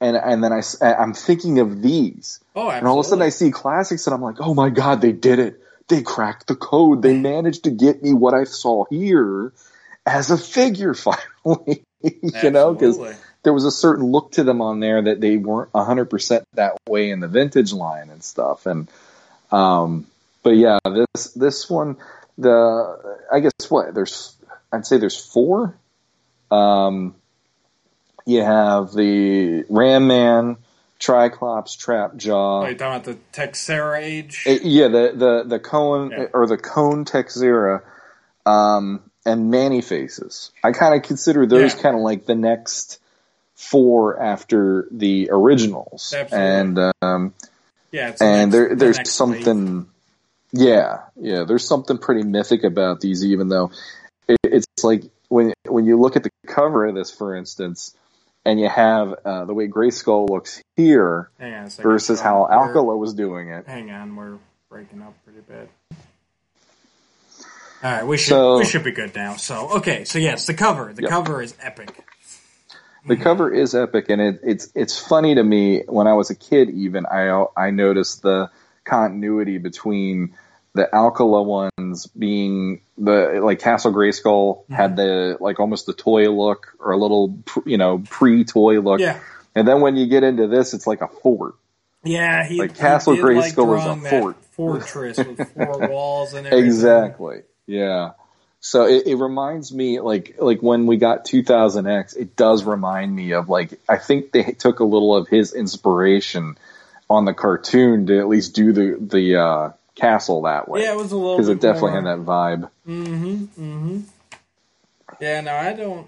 and 0.00 0.16
and 0.16 0.42
then 0.42 0.52
I 0.52 0.62
I'm 0.82 1.14
thinking 1.14 1.60
of 1.60 1.82
these 1.82 2.40
Oh, 2.56 2.62
absolutely. 2.70 2.78
and 2.78 2.88
all 2.88 2.98
of 2.98 3.06
a 3.06 3.08
sudden 3.08 3.22
i 3.22 3.28
see 3.28 3.50
classics 3.52 4.06
and 4.08 4.14
i'm 4.14 4.22
like 4.22 4.36
oh 4.40 4.54
my 4.54 4.70
god 4.70 5.00
they 5.00 5.12
did 5.12 5.38
it 5.38 5.60
they 5.90 6.02
cracked 6.02 6.46
the 6.46 6.56
code. 6.56 7.02
They 7.02 7.18
managed 7.18 7.64
to 7.64 7.70
get 7.70 8.02
me 8.02 8.14
what 8.14 8.32
i 8.32 8.44
saw 8.44 8.84
here 8.88 9.52
as 10.06 10.30
a 10.30 10.38
figure 10.38 10.94
finally 10.94 11.84
you 12.02 12.50
know 12.50 12.72
because 12.72 12.98
there 13.42 13.52
was 13.52 13.64
a 13.64 13.70
certain 13.70 14.04
look 14.06 14.32
to 14.32 14.44
them 14.44 14.60
on 14.60 14.80
there 14.80 15.02
that 15.02 15.20
they 15.20 15.36
weren't 15.36 15.72
100% 15.72 16.44
that 16.54 16.76
way 16.88 17.10
in 17.10 17.20
the 17.20 17.28
vintage 17.28 17.72
line 17.72 18.10
and 18.10 18.22
stuff. 18.22 18.66
And 18.66 18.88
um 19.50 20.06
but 20.42 20.50
yeah 20.50 20.78
this 20.84 21.32
this 21.34 21.68
one 21.68 21.96
the 22.38 23.18
i 23.32 23.40
guess 23.40 23.68
what 23.68 23.92
there's 23.94 24.36
i'd 24.72 24.86
say 24.86 24.98
there's 24.98 25.18
four. 25.18 25.76
Um 26.50 27.14
you 28.26 28.42
have 28.42 28.92
the 28.92 29.64
ram 29.68 30.06
man 30.06 30.56
triclops 31.00 31.76
trap 31.76 32.14
jaw 32.16 32.60
Oh, 32.62 32.66
you're 32.66 32.74
talking 32.74 33.00
about 33.00 33.04
the 33.04 33.18
Texeira 33.32 34.00
age? 34.02 34.44
uh, 34.46 34.50
yeah, 34.62 34.88
the 34.88 35.12
the 35.14 35.42
the 35.46 35.58
Cohn 35.58 36.10
Yeah. 36.10 36.26
or 36.34 36.46
the 36.46 36.58
Cohn 36.58 37.04
Texeira, 37.04 37.80
um, 38.46 39.00
and 39.26 39.50
Man-E-Faces. 39.50 40.50
I 40.62 40.72
kind 40.72 40.94
of 40.94 41.02
consider 41.02 41.46
those 41.46 41.74
Yeah. 41.74 41.80
kind 41.82 41.96
of 41.96 42.02
like 42.02 42.26
the 42.26 42.34
next 42.34 42.98
four 43.54 44.20
after 44.20 44.86
the 44.90 45.28
originals, 45.32 46.14
Absolutely. 46.16 46.48
and 46.48 46.78
um, 47.02 47.34
yeah, 47.90 48.10
it's 48.10 48.18
the 48.20 48.24
and 48.24 48.52
next- 48.52 48.52
there 48.52 48.74
there's 48.76 48.96
next 48.98 49.12
something, 49.12 49.86
yeah, 50.52 51.00
yeah, 51.16 51.44
there's 51.44 51.66
something 51.66 51.98
pretty 51.98 52.22
mythic 52.22 52.62
about 52.64 53.00
these, 53.00 53.24
even 53.24 53.48
though 53.48 53.70
it, 54.28 54.38
it's 54.44 54.66
like 54.82 55.04
when 55.28 55.52
when 55.66 55.84
you 55.86 55.98
look 55.98 56.16
at 56.16 56.22
the 56.24 56.30
cover 56.46 56.86
of 56.86 56.94
this, 56.94 57.10
for 57.10 57.34
instance. 57.34 57.94
And 58.44 58.58
you 58.58 58.68
have 58.68 59.14
uh, 59.24 59.44
the 59.44 59.52
way 59.54 59.68
Grayskull 59.68 60.28
looks 60.28 60.62
here 60.76 61.30
on 61.40 61.46
a 61.46 61.68
versus 61.82 62.20
how 62.20 62.46
Alcala 62.50 62.96
was 62.96 63.12
doing 63.12 63.50
it. 63.50 63.66
Hang 63.66 63.90
on, 63.90 64.16
we're 64.16 64.38
breaking 64.70 65.02
up 65.02 65.14
pretty 65.24 65.40
bad. 65.40 65.68
All 67.82 67.90
right, 67.90 68.06
we 68.06 68.16
should 68.18 68.30
So- 68.30 68.58
we 68.58 68.64
should 68.64 68.84
be 68.84 68.92
good 68.92 69.14
now. 69.14 69.36
So 69.36 69.76
okay, 69.76 70.04
so 70.04 70.18
yes, 70.18 70.46
the 70.46 70.54
cover. 70.54 70.92
The 70.92 71.02
Yep. 71.02 71.10
cover 71.10 71.42
is 71.42 71.54
epic. 71.60 71.90
The 73.06 73.16
cover 73.16 73.50
is 73.52 73.74
epic, 73.74 74.10
and 74.10 74.20
it, 74.20 74.40
it's 74.42 74.70
it's 74.74 74.98
funny 74.98 75.34
to 75.34 75.42
me. 75.42 75.84
When 75.88 76.06
I 76.06 76.12
was 76.12 76.28
a 76.28 76.34
kid, 76.34 76.68
even 76.70 77.06
I 77.06 77.46
I 77.56 77.70
noticed 77.70 78.20
the 78.22 78.50
continuity 78.84 79.56
between 79.58 80.34
the 80.74 80.92
Alcala 80.94 81.42
ones 81.42 82.06
being 82.06 82.80
the 82.96 83.40
like 83.42 83.58
Castle 83.60 83.92
Grayskull 83.92 84.68
had 84.70 84.96
the 84.96 85.36
like 85.40 85.58
almost 85.60 85.86
the 85.86 85.92
toy 85.94 86.30
look 86.30 86.74
or 86.78 86.92
a 86.92 86.96
little 86.96 87.38
you 87.66 87.76
know 87.78 88.02
pre 88.08 88.44
toy 88.44 88.80
look, 88.80 89.00
Yeah, 89.00 89.18
and 89.54 89.66
then 89.66 89.80
when 89.80 89.96
you 89.96 90.06
get 90.06 90.22
into 90.22 90.46
this, 90.46 90.72
it's 90.74 90.86
like 90.86 91.00
a 91.00 91.08
fort. 91.08 91.54
yeah. 92.04 92.46
He 92.46 92.58
Like 92.58 92.76
Castle 92.76 93.16
did 93.16 93.24
Grayskull 93.24 93.78
is 93.78 94.04
a 94.06 94.08
fort. 94.10 94.36
fortress 94.52 95.18
with 95.18 95.52
four 95.54 95.88
walls 95.88 96.34
and 96.34 96.46
everything. 96.46 96.66
Exactly. 96.66 97.42
Yeah. 97.66 98.12
So 98.62 98.84
it, 98.84 99.06
it 99.06 99.16
reminds 99.16 99.72
me 99.72 100.00
like 100.00 100.36
like 100.38 100.60
when 100.62 100.86
we 100.86 100.98
got 100.98 101.24
2000X, 101.26 102.14
it 102.16 102.36
does 102.36 102.62
remind 102.64 103.14
me 103.16 103.32
of 103.32 103.48
like 103.48 103.80
I 103.88 103.96
think 103.96 104.32
they 104.32 104.42
took 104.52 104.80
a 104.80 104.84
little 104.84 105.16
of 105.16 105.28
his 105.28 105.52
inspiration 105.54 106.56
on 107.08 107.24
the 107.24 107.34
cartoon 107.34 108.06
to 108.06 108.18
at 108.20 108.28
least 108.28 108.54
do 108.54 108.72
the 108.72 108.96
the 109.00 109.36
uh, 109.36 109.70
castle 110.00 110.42
that 110.42 110.68
way 110.68 110.82
Yeah, 110.82 110.92
it 110.92 110.96
was 110.96 111.12
a 111.12 111.16
little 111.16 111.36
because 111.36 111.48
it 111.48 111.60
definitely 111.60 112.00
more- 112.00 112.02
had 112.02 112.18
that 112.18 112.24
vibe. 112.26 112.70
Mm-hmm. 112.86 113.34
Mm-hmm. 113.62 114.00
Yeah, 115.20 115.40
no, 115.42 115.54
I 115.54 115.72
don't. 115.74 116.06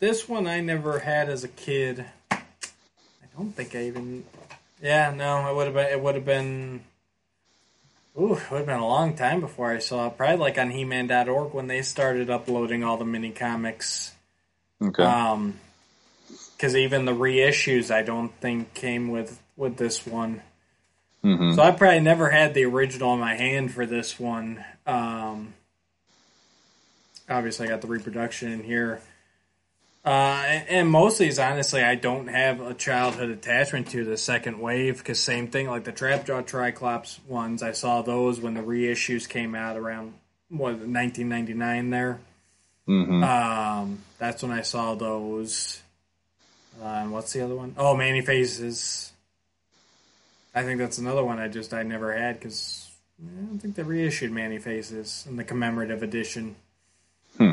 This 0.00 0.28
one 0.28 0.46
I 0.46 0.60
never 0.60 0.98
had 0.98 1.28
as 1.28 1.44
a 1.44 1.48
kid. 1.48 2.04
I 2.30 2.38
don't 3.36 3.52
think 3.54 3.74
I 3.74 3.84
even. 3.84 4.24
Yeah, 4.82 5.12
no, 5.14 5.48
it 5.48 5.54
would 5.54 5.66
have 5.66 5.74
been. 5.74 5.86
It 5.86 6.00
would 6.00 6.14
have 6.16 6.24
been. 6.24 6.82
Ooh, 8.20 8.34
it 8.34 8.50
would 8.50 8.58
have 8.58 8.66
been 8.66 8.80
a 8.80 8.86
long 8.86 9.14
time 9.14 9.40
before 9.40 9.70
I 9.70 9.78
saw 9.78 10.08
it. 10.08 10.16
Probably 10.16 10.36
like 10.36 10.58
on 10.58 10.70
He-Man.org 10.70 11.54
when 11.54 11.66
they 11.68 11.82
started 11.82 12.28
uploading 12.30 12.82
all 12.84 12.96
the 12.96 13.04
mini 13.04 13.30
comics. 13.30 14.12
Okay. 14.82 15.02
Um, 15.04 15.54
because 16.56 16.74
even 16.76 17.04
the 17.04 17.12
reissues, 17.12 17.90
I 17.90 18.02
don't 18.02 18.32
think 18.40 18.74
came 18.74 19.08
with 19.10 19.40
with 19.56 19.76
this 19.76 20.04
one. 20.06 20.42
Hmm 21.22 21.54
So 21.54 21.62
I 21.62 21.70
probably 21.70 22.00
never 22.00 22.30
had 22.30 22.52
the 22.54 22.64
original 22.64 23.14
in 23.14 23.20
my 23.20 23.34
hand 23.34 23.72
for 23.72 23.86
this 23.86 24.18
one. 24.18 24.64
Um, 24.86 25.54
obviously, 27.28 27.66
I 27.66 27.70
got 27.70 27.80
the 27.80 27.86
reproduction 27.86 28.50
in 28.52 28.62
here. 28.64 29.00
Uh, 30.04 30.42
and, 30.48 30.68
and 30.68 30.90
most 30.90 31.14
of 31.14 31.18
these, 31.20 31.38
honestly, 31.38 31.80
I 31.80 31.94
don't 31.94 32.26
have 32.26 32.60
a 32.60 32.74
childhood 32.74 33.30
attachment 33.30 33.88
to 33.90 34.04
the 34.04 34.16
second 34.16 34.58
wave 34.58 34.98
because 34.98 35.20
same 35.20 35.46
thing, 35.46 35.68
like 35.68 35.84
the 35.84 35.92
Trapjaw 35.92 36.44
Triclops 36.44 37.20
ones, 37.28 37.62
I 37.62 37.70
saw 37.70 38.02
those 38.02 38.40
when 38.40 38.54
the 38.54 38.62
reissues 38.62 39.28
came 39.28 39.54
out 39.54 39.76
around 39.76 40.14
what 40.48 40.74
1999 40.78 41.90
there. 41.90 42.18
hmm 42.86 43.22
Um, 43.22 44.00
that's 44.18 44.42
when 44.42 44.50
I 44.50 44.62
saw 44.62 44.96
those. 44.96 45.80
Uh, 46.82 46.86
and 46.86 47.12
what's 47.12 47.32
the 47.32 47.42
other 47.42 47.54
one? 47.54 47.74
Oh, 47.78 47.94
Man-E-Faces. 47.96 49.11
I 50.54 50.62
think 50.64 50.78
that's 50.78 50.98
another 50.98 51.24
one 51.24 51.38
I 51.38 51.48
just 51.48 51.72
I 51.72 51.82
never 51.82 52.12
had 52.16 52.38
because 52.38 52.90
I 53.20 53.40
don't 53.46 53.58
think 53.58 53.74
they 53.74 53.82
reissued 53.82 54.32
Man-E-Faces 54.32 55.26
in 55.28 55.36
the 55.36 55.44
commemorative 55.44 56.02
edition. 56.02 56.56
Hmm. 57.38 57.52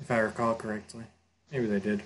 If 0.00 0.10
I 0.10 0.18
recall 0.18 0.54
correctly, 0.54 1.04
maybe 1.52 1.66
they 1.66 1.80
did. 1.80 2.02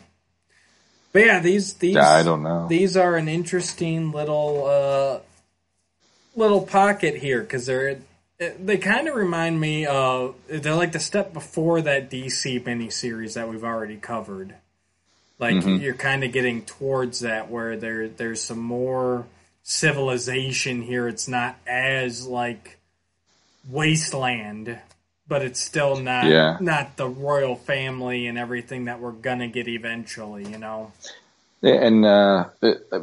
But 1.13 1.25
yeah, 1.27 1.39
these 1.39 1.75
these 1.75 1.95
Yeah, 1.95 2.11
I 2.11 2.25
don't 2.25 2.43
know. 2.43 2.67
these 2.67 2.97
are 2.97 3.15
an 3.17 3.29
interesting 3.29 4.11
little 4.11 4.67
uh, 4.67 5.19
little 6.35 6.63
pocket 6.63 7.15
here 7.17 7.41
because 7.41 7.67
they're 7.67 7.99
they 8.39 8.79
kind 8.79 9.07
of 9.07 9.15
remind 9.15 9.61
me 9.61 9.87
of 9.87 10.35
they're 10.49 10.75
like 10.75 10.91
the 10.91 10.99
step 10.99 11.33
before 11.33 11.81
that 11.83 12.11
DC 12.11 12.65
miniseries 12.65 13.35
that 13.35 13.49
we've 13.49 13.63
already 13.63 13.97
covered. 13.97 14.55
Like 15.39 15.55
Mhm. 15.57 15.81
you're 15.81 15.95
kind 15.95 16.25
of 16.25 16.33
getting 16.33 16.63
towards 16.63 17.21
that 17.21 17.49
where 17.49 17.77
there 17.77 18.09
there's 18.09 18.43
some 18.43 18.59
more 18.59 19.27
civilization 19.65 20.83
here. 20.83 21.09
It's 21.09 21.27
not 21.27 21.57
as 21.67 22.27
like 22.27 22.79
wasteland, 23.69 24.79
but 25.27 25.43
it's 25.43 25.59
still 25.61 25.97
not 25.97 26.27
Yeah. 26.27 26.59
not 26.61 26.97
the 26.97 27.09
royal 27.09 27.57
family 27.57 28.27
and 28.27 28.39
everything 28.39 28.85
that 28.85 29.01
we're 29.01 29.11
gonna 29.13 29.49
get 29.49 29.67
eventually. 29.67 30.47
You 30.49 30.59
know. 30.59 30.93
and 31.63 32.05
uh, 32.05 32.45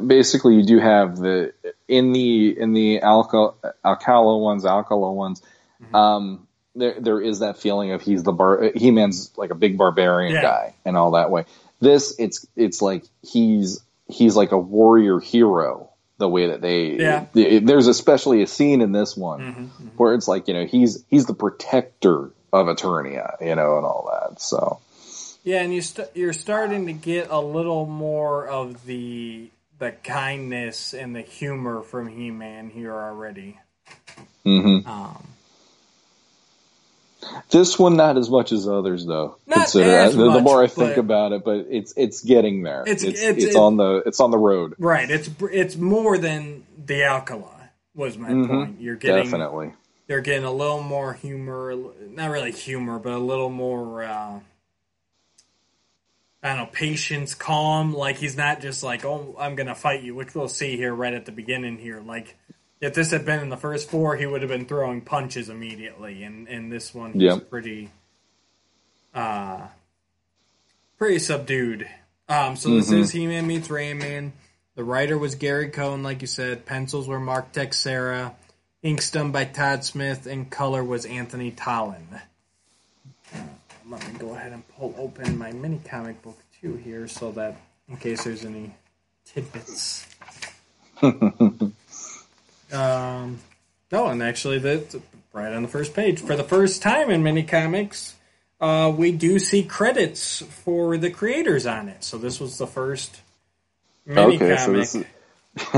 basically 0.06 0.54
you 0.54 0.64
do 0.64 0.78
have 0.78 1.16
the 1.16 1.52
in 1.88 2.12
the 2.12 2.56
in 2.58 2.72
the 2.72 3.00
alka 3.00 3.50
alcala 3.84 4.38
ones 4.38 4.64
alcala 4.64 5.12
ones 5.12 5.42
Mm-hmm. 5.82 5.96
um 5.96 6.46
there 6.76 6.94
there 7.00 7.20
is 7.20 7.40
that 7.40 7.58
feeling 7.58 7.90
of 7.90 8.00
he's 8.02 8.22
the 8.22 8.30
bar 8.30 8.70
he-man's 8.76 9.32
like 9.36 9.50
a 9.50 9.56
big 9.56 9.76
barbarian 9.76 10.32
Yeah. 10.34 10.42
guy 10.42 10.74
and 10.84 10.96
all 10.96 11.10
that 11.12 11.28
way 11.32 11.44
this 11.80 12.14
it's 12.20 12.46
it's 12.54 12.80
like 12.80 13.02
he's 13.22 13.80
he's 14.06 14.36
like 14.36 14.52
a 14.52 14.58
warrior 14.58 15.18
hero 15.18 15.90
the 16.22 16.28
way 16.28 16.46
that 16.46 16.60
they 16.60 16.92
Yeah. 16.96 17.26
the- 17.32 17.58
there's 17.58 17.88
especially 17.88 18.42
a 18.42 18.46
scene 18.46 18.80
in 18.80 18.92
this 18.92 19.16
one 19.16 19.40
Mhm. 19.40 19.98
where 19.98 20.14
it's 20.14 20.28
like 20.28 20.46
you 20.46 20.54
know 20.54 20.64
he's 20.64 21.02
he's 21.10 21.26
the 21.26 21.34
protector 21.34 22.30
of 22.52 22.66
eternia 22.68 23.34
you 23.40 23.54
know 23.56 23.76
and 23.76 23.84
all 23.84 24.08
that 24.12 24.40
so 24.40 24.78
Yeah, 25.44 25.62
and 25.62 25.74
you 25.74 25.82
st- 25.82 26.08
you're 26.14 26.32
starting 26.32 26.86
to 26.86 26.92
get 26.92 27.28
a 27.30 27.40
little 27.40 27.84
more 27.86 28.46
of 28.46 28.86
the 28.86 29.50
the 29.80 29.90
kindness 29.90 30.94
and 30.94 31.16
the 31.16 31.22
humor 31.22 31.82
from 31.82 32.06
He-Man 32.06 32.70
here 32.70 32.94
already. 32.94 33.58
hmm 34.44 34.78
Um, 34.86 35.24
This 37.50 37.78
one 37.78 37.96
not 37.96 38.16
as 38.18 38.28
much 38.30 38.50
as 38.52 38.66
others 38.68 39.04
though. 39.06 39.36
Not 39.46 39.58
Consider 39.58 39.90
as 39.90 40.14
the, 40.16 40.24
the 40.24 40.30
much, 40.30 40.42
more 40.44 40.62
I 40.62 40.66
think 40.66 40.96
about 40.96 41.32
it, 41.32 41.44
but 41.44 41.66
it's 41.70 41.92
it's 41.96 42.22
getting 42.22 42.62
there. 42.62 42.82
It's- 42.82 43.02
It's 43.02 43.20
it's- 43.22 43.44
it's, 43.44 43.54
it- 43.54 43.58
on 43.58 43.76
the 43.76 44.02
it's 44.06 44.20
on 44.20 44.30
the 44.30 44.38
road. 44.38 44.74
right, 44.78 45.08
it's 45.10 45.30
it's 45.52 45.76
more 45.76 46.18
than 46.18 46.64
the 46.84 47.04
Alcala 47.04 47.70
was 47.94 48.16
my 48.18 48.30
Mhm. 48.30 48.48
point. 48.48 48.80
You're 48.80 48.96
getting 48.96 49.24
Definitely. 49.24 49.72
you're 50.08 50.20
getting 50.20 50.44
a 50.44 50.52
little 50.52 50.82
more 50.82 51.12
humor, 51.12 51.74
not 52.10 52.30
really 52.30 52.52
humor, 52.52 52.98
but 52.98 53.12
a 53.12 53.18
little 53.18 53.50
more. 53.50 54.02
Uh, 54.04 54.40
I 56.44 56.48
don't 56.48 56.56
know, 56.56 56.66
patience, 56.72 57.34
calm. 57.34 57.94
Like 57.94 58.16
he's 58.16 58.36
not 58.36 58.60
just 58.60 58.82
like, 58.82 59.04
oh, 59.04 59.36
I'm 59.38 59.54
gonna 59.54 59.76
fight 59.76 60.02
you, 60.02 60.14
which 60.16 60.34
we'll 60.34 60.48
see 60.48 60.76
here 60.76 60.92
right 60.92 61.14
at 61.14 61.24
the 61.24 61.32
beginning 61.32 61.78
here. 61.78 62.00
Like 62.00 62.36
if 62.82 62.94
this 62.94 63.12
had 63.12 63.24
been 63.24 63.38
in 63.40 63.48
the 63.48 63.56
first 63.56 63.88
four, 63.88 64.16
he 64.16 64.26
would 64.26 64.42
have 64.42 64.50
been 64.50 64.66
throwing 64.66 65.00
punches 65.00 65.48
immediately, 65.48 66.24
and 66.24 66.48
in 66.48 66.68
this 66.68 66.92
one, 66.92 67.12
he's 67.12 67.22
Yep. 67.22 67.48
pretty, 67.48 67.90
uh, 69.14 69.68
pretty 70.98 71.20
subdued. 71.20 71.88
Um, 72.28 72.56
so 72.56 72.70
this 72.70 72.90
Mhm. 72.90 72.98
is 72.98 73.10
He-Man 73.12 73.46
meets 73.46 73.70
Ram 73.70 73.98
Man. 73.98 74.32
The 74.74 74.82
writer 74.82 75.16
was 75.16 75.36
Gary 75.36 75.68
Cohn, 75.68 76.02
like 76.02 76.22
you 76.22 76.26
said. 76.26 76.66
Pencils 76.66 77.06
were 77.06 77.20
Mark 77.20 77.52
Texeira. 77.52 78.34
Inks 78.82 79.10
done 79.12 79.30
by 79.30 79.44
Todd 79.44 79.84
Smith, 79.84 80.26
and 80.26 80.50
color 80.50 80.82
was 80.82 81.06
Anthony 81.06 81.52
Tollin. 81.52 82.20
Uh, 83.32 83.38
let 83.88 84.12
me 84.12 84.18
go 84.18 84.34
ahead 84.34 84.50
and 84.52 84.66
pull 84.70 84.92
open 84.98 85.38
my 85.38 85.52
mini 85.52 85.80
comic 85.84 86.20
book 86.22 86.38
too 86.60 86.74
here, 86.76 87.06
so 87.06 87.30
that 87.32 87.56
in 87.88 87.96
case 87.96 88.24
there's 88.24 88.44
any 88.44 88.74
tidbits. 89.24 90.04
um, 92.72 93.38
no, 93.90 94.06
and 94.08 94.22
actually, 94.22 94.58
that's 94.58 94.96
right 95.32 95.52
on 95.52 95.62
the 95.62 95.68
first 95.68 95.94
page. 95.94 96.20
For 96.20 96.36
the 96.36 96.44
first 96.44 96.82
time 96.82 97.10
in 97.10 97.22
many 97.22 97.42
comics, 97.42 98.14
uh, 98.60 98.92
we 98.96 99.12
do 99.12 99.38
see 99.38 99.62
credits 99.64 100.40
for 100.40 100.96
the 100.96 101.10
creators 101.10 101.66
on 101.66 101.88
it. 101.88 102.04
So 102.04 102.18
this 102.18 102.40
was 102.40 102.58
the 102.58 102.66
first 102.66 103.20
mini 104.06 104.36
okay, 104.36 104.56
so 104.56 104.66
comic. 104.66 104.80
this 104.80 104.94
is 104.94 105.04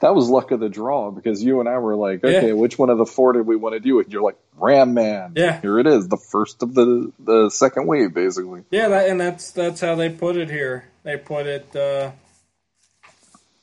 that 0.00 0.12
was 0.14 0.28
luck 0.28 0.50
of 0.50 0.58
the 0.58 0.68
draw 0.68 1.12
because 1.12 1.42
you 1.44 1.60
and 1.60 1.68
I 1.68 1.78
were 1.78 1.94
like, 1.94 2.24
okay, 2.24 2.48
Yeah. 2.48 2.52
which 2.54 2.76
one 2.76 2.90
of 2.90 2.98
the 2.98 3.06
four 3.06 3.32
did 3.34 3.46
we 3.46 3.54
want 3.54 3.74
to 3.74 3.80
do? 3.80 4.00
And 4.00 4.12
you're 4.12 4.22
like, 4.22 4.36
Ram 4.56 4.94
Man. 4.94 5.34
Yeah. 5.36 5.60
Here 5.60 5.78
it 5.78 5.86
is, 5.86 6.08
the 6.08 6.16
first 6.16 6.62
of 6.64 6.74
the 6.74 7.12
the 7.20 7.50
second 7.50 7.86
wave, 7.86 8.12
basically. 8.12 8.64
Yeah, 8.70 8.88
that, 8.88 9.08
and 9.08 9.20
that's 9.20 9.52
that's 9.52 9.80
how 9.80 9.94
they 9.94 10.08
put 10.08 10.36
it 10.36 10.50
here. 10.50 10.86
They 11.04 11.16
put 11.16 11.46
it 11.46 11.74
uh, 11.76 12.10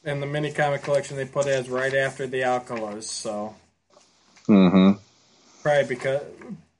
in 0.07 0.19
the 0.21 0.25
mini 0.25 0.51
comic 0.51 0.83
collection. 0.83 1.17
They 1.17 1.25
put 1.25 1.47
as 1.47 1.69
right 1.69 1.93
after 1.93 2.25
the 2.27 2.41
Alcalas. 2.41 3.03
So 3.03 3.55
Mm-hmm. 4.47 4.93
probably 5.61 5.83
because 5.95 6.21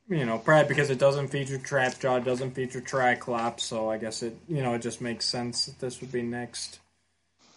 you 0.07 0.25
know 0.25 0.37
probably 0.37 0.69
because 0.69 0.89
it 0.89 0.97
doesn't 0.97 1.27
feature 1.27 1.57
Trapjaw, 1.57 2.19
it 2.19 2.23
doesn't 2.23 2.51
feature 2.51 2.79
Triclops. 2.81 3.59
So 3.61 3.89
I 3.91 3.97
guess 3.97 4.23
it 4.23 4.37
you 4.47 4.63
know 4.63 4.73
it 4.73 4.81
just 4.81 5.01
makes 5.01 5.25
sense 5.25 5.65
that 5.65 5.79
this 5.79 5.99
would 6.01 6.11
be 6.11 6.21
next. 6.21 6.79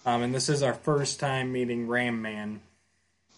Um, 0.04 0.22
and 0.22 0.34
this 0.34 0.48
is 0.48 0.62
our 0.62 0.74
first 0.74 1.20
time 1.20 1.52
meeting 1.52 1.86
Ram 1.86 2.20
Man 2.22 2.60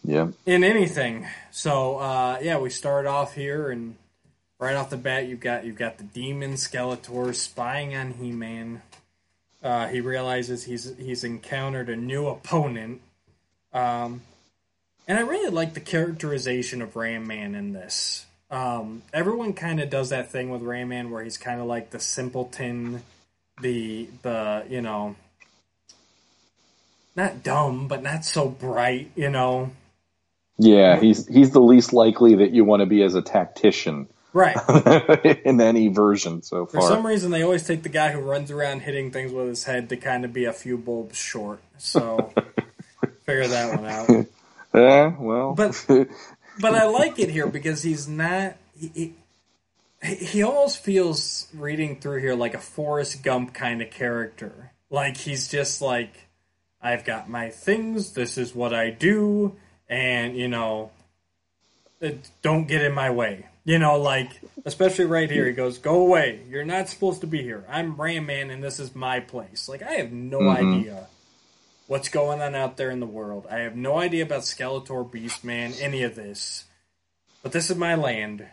Yeah. 0.02 0.28
in 0.46 0.64
anything. 0.64 1.26
So 1.50 1.98
uh, 1.98 2.38
yeah, 2.40 2.58
we 2.58 2.70
start 2.70 3.04
off 3.04 3.34
here, 3.34 3.70
and 3.70 3.96
right 4.58 4.74
off 4.74 4.88
the 4.88 4.96
bat, 4.96 5.26
you've 5.26 5.40
got 5.40 5.66
you've 5.66 5.76
got 5.76 5.98
the 5.98 6.04
demon 6.04 6.54
Skeletor 6.54 7.34
spying 7.34 7.94
on 7.94 8.12
He 8.12 8.30
Man. 8.32 8.80
Uh, 9.62 9.86
he 9.88 10.00
realizes 10.00 10.64
he's 10.64 10.96
he's 10.96 11.22
encountered 11.22 11.88
a 11.88 11.96
new 11.96 12.26
opponent, 12.26 13.00
um, 13.72 14.22
and 15.06 15.18
I 15.18 15.22
really 15.22 15.50
like 15.50 15.74
the 15.74 15.80
characterization 15.80 16.82
of 16.82 16.96
Ram 16.96 17.26
Man 17.28 17.54
in 17.54 17.72
this. 17.72 18.26
Um, 18.50 19.02
everyone 19.12 19.52
kind 19.52 19.80
of 19.80 19.88
does 19.88 20.10
that 20.10 20.30
thing 20.30 20.50
with 20.50 20.62
Ram 20.62 20.88
Man 20.88 21.10
where 21.10 21.22
he's 21.22 21.38
kind 21.38 21.60
of 21.60 21.66
like 21.66 21.90
the 21.90 22.00
simpleton, 22.00 23.02
the 23.60 24.08
the 24.22 24.64
you 24.68 24.82
know. 24.82 25.14
Not 27.14 27.42
dumb, 27.42 27.88
but 27.88 28.02
not 28.02 28.24
so 28.24 28.48
bright, 28.48 29.10
you 29.14 29.28
know. 29.28 29.70
Yeah, 30.58 30.98
he's 30.98 31.26
he's 31.26 31.50
the 31.50 31.60
least 31.60 31.92
likely 31.92 32.36
that 32.36 32.52
you 32.52 32.64
want 32.64 32.80
to 32.80 32.86
be 32.86 33.02
as 33.02 33.14
a 33.14 33.22
tactician 33.22 34.08
Right. 34.32 34.56
in 35.44 35.60
any 35.60 35.88
version 35.88 36.42
so 36.42 36.64
For 36.66 36.80
far. 36.80 36.88
some 36.88 37.06
reason, 37.06 37.30
they 37.30 37.42
always 37.42 37.66
take 37.66 37.82
the 37.82 37.88
guy 37.90 38.12
who 38.12 38.20
runs 38.20 38.50
around 38.50 38.80
hitting 38.80 39.10
things 39.10 39.30
with 39.32 39.46
his 39.48 39.64
head 39.64 39.88
to 39.90 39.96
kind 39.96 40.24
of 40.24 40.32
be 40.32 40.46
a 40.46 40.52
few 40.52 40.78
bulbs 40.78 41.18
short. 41.18 41.60
So, 41.78 42.32
figure 43.26 43.46
that 43.48 43.78
one 43.80 43.86
out. 43.90 44.26
Yeah, 44.74 45.14
well, 45.18 45.54
But- 45.54 45.84
But 46.60 46.74
I 46.74 46.84
like 46.86 47.18
it 47.18 47.30
here 47.30 47.46
because 47.46 47.82
he's 47.82 48.06
not. 48.08 48.56
He, 48.78 49.14
he, 50.02 50.14
he 50.14 50.42
almost 50.42 50.82
feels 50.82 51.46
reading 51.54 51.98
through 52.00 52.20
here 52.20 52.34
like 52.34 52.54
a 52.54 52.58
Forrest 52.58 53.22
Gump 53.22 53.54
kind 53.54 53.80
of 53.80 53.90
character. 53.90 54.72
Like 54.90 55.16
he's 55.16 55.48
just 55.48 55.80
like, 55.80 56.12
I've 56.82 57.04
got 57.04 57.28
my 57.30 57.48
things. 57.50 58.12
This 58.12 58.36
is 58.36 58.54
what 58.54 58.74
I 58.74 58.90
do, 58.90 59.56
and 59.88 60.36
you 60.36 60.48
know, 60.48 60.90
it, 62.00 62.28
don't 62.42 62.66
get 62.66 62.82
in 62.82 62.92
my 62.92 63.10
way. 63.10 63.46
You 63.64 63.78
know, 63.78 63.98
like 63.98 64.40
especially 64.64 65.04
right 65.04 65.30
here, 65.30 65.46
he 65.46 65.52
goes, 65.52 65.78
"Go 65.78 66.00
away! 66.00 66.40
You're 66.48 66.64
not 66.64 66.88
supposed 66.88 67.20
to 67.20 67.26
be 67.26 67.42
here. 67.42 67.64
I'm 67.68 68.00
Ram 68.00 68.26
Man, 68.26 68.50
and 68.50 68.62
this 68.62 68.80
is 68.80 68.94
my 68.94 69.20
place." 69.20 69.68
Like 69.68 69.82
I 69.82 69.92
have 69.94 70.10
no 70.12 70.40
Mhm. 70.40 70.50
idea 70.78 71.06
what's 71.86 72.08
going 72.08 72.40
on 72.42 72.54
out 72.54 72.76
there 72.76 72.90
in 72.90 73.00
the 73.00 73.06
world. 73.06 73.46
I 73.50 73.58
have 73.60 73.76
no 73.76 73.98
idea 73.98 74.24
about 74.24 74.42
Skeletor, 74.42 75.08
Beastman, 75.08 75.80
any 75.80 76.02
of 76.02 76.14
this, 76.16 76.64
but 77.42 77.52
this 77.52 77.70
is 77.70 77.76
my 77.76 77.94
land. 77.94 78.46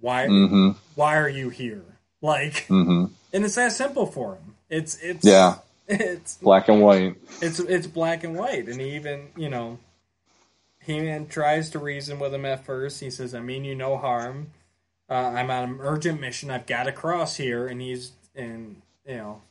Why? 0.00 0.26
hmm 0.28 0.70
Why 0.94 1.16
are 1.16 1.28
you 1.28 1.50
here? 1.50 1.84
Like, 2.22 2.64
hmm 2.66 3.06
and 3.32 3.44
it's 3.44 3.56
that 3.56 3.72
simple 3.72 4.06
for 4.06 4.36
him. 4.36 4.54
It's 4.70 4.96
it's 5.02 5.24
Yeah. 5.26 5.56
It's 5.88 6.36
Black 6.38 6.68
and 6.68 6.80
white. 6.80 7.16
it's 7.42 7.58
it's 7.60 7.86
black 7.86 8.24
and 8.24 8.34
white, 8.36 8.68
and 8.68 8.80
he 8.80 8.96
even 8.96 9.28
you 9.36 9.50
know, 9.50 9.78
He 10.84 11.00
Man 11.00 11.26
tries 11.26 11.70
to 11.70 11.78
reason 11.78 12.18
with 12.18 12.34
him 12.34 12.44
at 12.44 12.64
first. 12.64 13.00
He 13.00 13.10
says, 13.10 13.34
"I 13.34 13.40
mean 13.40 13.64
you 13.64 13.74
no 13.74 13.96
harm. 13.96 14.50
Uh, 15.08 15.14
I'm 15.14 15.50
on 15.50 15.64
an 15.64 15.76
urgent 15.80 16.20
mission. 16.20 16.50
I've 16.50 16.66
got 16.66 16.84
to 16.84 16.92
cross 16.92 17.36
here." 17.36 17.66
And 17.66 17.80
he's 17.80 18.12
and 18.34 18.76
you 19.06 19.16
know, 19.16 19.42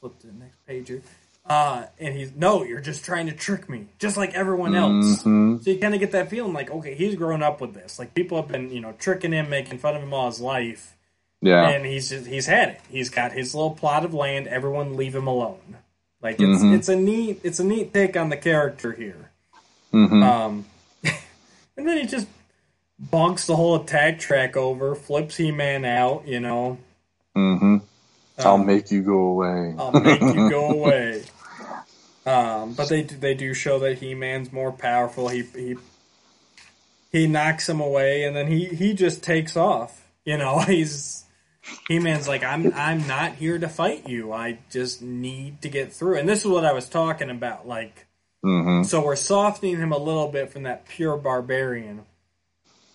flip 0.00 0.18
to 0.20 0.26
the 0.28 0.32
next 0.34 0.64
page 0.66 0.88
here. 0.88 1.02
Uh, 1.46 1.86
and 1.98 2.14
he's 2.14 2.32
no, 2.36 2.62
you're 2.64 2.80
just 2.80 3.04
trying 3.04 3.26
to 3.26 3.32
trick 3.32 3.68
me, 3.68 3.86
just 3.98 4.16
like 4.16 4.34
everyone 4.34 4.74
else. 4.74 5.22
Mhm. 5.24 5.64
So 5.64 5.70
you 5.70 5.78
kind 5.78 5.94
of 5.94 6.00
get 6.00 6.12
that 6.12 6.28
feeling 6.30 6.52
like, 6.52 6.70
okay, 6.70 6.94
he's 6.94 7.14
grown 7.16 7.42
up 7.42 7.60
with 7.60 7.74
this. 7.74 7.98
Like 7.98 8.14
people 8.14 8.36
have 8.40 8.48
been, 8.48 8.70
you 8.70 8.80
know, 8.80 8.92
tricking 8.98 9.32
him, 9.32 9.48
making 9.50 9.78
fun 9.78 9.96
of 9.96 10.02
him 10.02 10.12
all 10.14 10.26
his 10.26 10.40
life, 10.40 10.96
Yeah. 11.40 11.68
and 11.70 11.84
he's 11.86 12.10
just, 12.10 12.26
he's 12.26 12.46
had 12.46 12.68
it. 12.68 12.80
He's 12.90 13.08
got 13.08 13.32
his 13.32 13.54
little 13.54 13.70
plot 13.72 14.04
of 14.04 14.12
land. 14.14 14.46
Everyone 14.48 14.96
leave 14.96 15.14
him 15.16 15.26
alone. 15.26 15.76
Like 16.22 16.36
it's 16.38 16.62
Mhm. 16.62 16.76
it's 16.76 16.88
a 16.90 16.94
neat 16.96 17.40
it's 17.42 17.58
a 17.58 17.64
neat 17.64 17.92
take 17.94 18.16
on 18.18 18.28
the 18.28 18.36
character 18.36 18.92
here. 18.92 19.29
Hmm 19.92 20.22
Um, 20.22 20.66
and 21.04 21.88
then 21.88 21.98
he 21.98 22.06
just 22.06 22.26
bonks 23.02 23.46
the 23.46 23.56
whole 23.56 23.78
Attak 23.78 24.16
Trak 24.18 24.56
over, 24.56 24.94
flips 24.94 25.36
He 25.36 25.52
Man 25.52 25.84
out. 25.84 26.26
You 26.26 26.40
know, 26.40 26.78
hmm 27.34 27.76
I'll 28.44 28.58
Um, 28.58 28.66
make 28.66 28.90
you 28.90 29.02
go 29.02 29.18
away. 29.18 29.74
I'll 29.78 29.92
make 29.92 30.32
you 30.32 30.42
go 30.42 30.66
away. 30.70 31.24
Um, 32.26 32.74
but 32.74 32.88
they 32.88 33.02
do, 33.02 33.16
they 33.16 33.34
do 33.34 33.54
show 33.54 33.78
that 33.80 33.98
He 33.98 34.14
Man's 34.14 34.52
more 34.52 34.72
powerful. 34.72 35.28
He 35.28 35.42
he 35.42 35.76
he 37.12 37.26
knocks 37.26 37.68
him 37.68 37.80
away, 37.80 38.24
and 38.24 38.36
then 38.36 38.48
he 38.48 38.66
he 38.66 38.94
just 38.94 39.22
takes 39.22 39.56
off. 39.56 40.08
You 40.24 40.38
know, 40.38 40.60
he's 40.66 41.24
He 41.88 41.98
Man's 41.98 42.28
like, 42.28 42.44
I'm 42.44 42.72
I'm 42.74 43.06
not 43.06 43.34
here 43.36 43.58
to 43.58 43.68
fight 43.68 44.08
you. 44.08 44.32
I 44.32 44.58
just 44.70 45.02
need 45.02 45.62
to 45.62 45.68
get 45.68 45.92
through. 45.92 46.18
And 46.18 46.28
this 46.28 46.40
is 46.40 46.46
what 46.46 46.64
I 46.64 46.72
was 46.72 46.88
talking 46.88 47.30
about. 47.30 47.66
Like, 47.68 48.06
hmm 48.42 48.82
so 48.84 49.04
we're 49.04 49.16
softening 49.16 49.76
him 49.76 49.92
a 49.92 49.98
little 49.98 50.28
bit 50.28 50.50
from 50.52 50.62
that 50.64 50.86
pure 50.88 51.16
barbarian. 51.16 52.02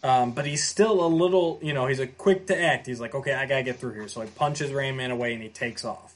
Um, 0.03 0.31
but 0.33 0.45
he's 0.45 0.63
still 0.63 1.03
a 1.03 1.07
little, 1.07 1.59
you 1.63 1.73
know, 1.73 1.87
he's 1.87 1.99
a 1.99 2.05
quick 2.05 2.45
to 2.47 2.59
act. 2.61 2.85
He's 2.85 2.99
like, 3.01 3.15
okay, 3.15 3.33
I 3.33 3.47
gotta 3.47 3.63
get 3.63 3.79
through 3.79 3.93
here. 3.93 4.07
So 4.07 4.21
he 4.21 4.27
punches 4.29 4.71
Ram 4.71 4.97
Man 4.97 5.09
away 5.11 5.33
and 5.33 5.41
he 5.41 5.49
takes 5.49 5.83
off. 5.83 6.13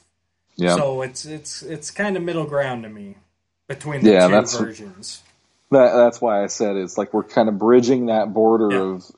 Yeah. 0.56 0.76
So 0.76 1.02
it's 1.02 1.24
it's 1.24 1.62
it's 1.62 1.90
kind 1.90 2.16
of 2.16 2.22
middle 2.22 2.44
ground 2.46 2.84
to 2.84 2.88
me 2.88 3.16
between 3.66 4.02
the 4.02 4.12
Yeah, 4.12 4.26
two 4.26 4.32
that's- 4.32 4.56
versions. 4.56 5.22
That, 5.72 5.92
that's 5.94 6.20
why 6.20 6.42
I 6.42 6.48
said 6.48 6.74
it's 6.76 6.98
like 6.98 7.14
we're 7.14 7.22
kind 7.22 7.48
of 7.48 7.56
bridging 7.58 8.06
that 8.06 8.34
border 8.34 8.70
Yeah. 8.72 8.80
of, 8.80 9.10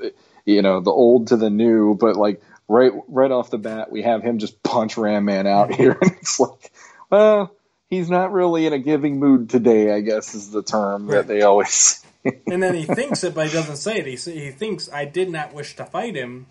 you 0.44 0.60
know, 0.60 0.80
the 0.80 0.90
old 0.90 1.28
to 1.28 1.36
the 1.38 1.48
new, 1.48 1.94
but 1.94 2.16
like 2.16 2.42
right 2.68 2.92
right 3.08 3.30
off 3.30 3.48
the 3.50 3.56
bat, 3.58 3.90
we 3.90 4.02
have 4.02 4.22
him 4.22 4.36
just 4.38 4.62
punch 4.62 4.96
Ram 4.98 5.24
Man 5.24 5.46
out 5.46 5.70
Mm-hmm. 5.70 5.82
here, 5.82 5.98
and 6.02 6.12
it's 6.12 6.38
like, 6.38 6.70
well, 7.10 7.54
he's 7.92 8.10
not 8.10 8.32
really 8.32 8.66
in 8.66 8.74
a 8.74 8.80
giving 8.80 9.20
mood 9.20 9.50
today. 9.50 9.92
I 9.94 10.02
guess 10.02 10.34
is 10.34 10.50
the 10.52 10.64
term 10.64 11.10
that 11.10 11.28
they 11.28 11.42
always. 11.42 12.02
and 12.50 12.62
then 12.62 12.74
he 12.74 12.86
thinks 12.86 13.24
it, 13.24 13.34
but 13.34 13.46
he 13.48 13.52
doesn't 13.52 13.76
say 13.76 13.98
it. 13.98 14.06
He 14.06 14.16
he 14.32 14.50
thinks 14.52 14.90
I 14.92 15.06
did 15.06 15.30
not 15.30 15.54
wish 15.54 15.76
to 15.76 15.86
fight 15.86 16.16
him, 16.16 16.48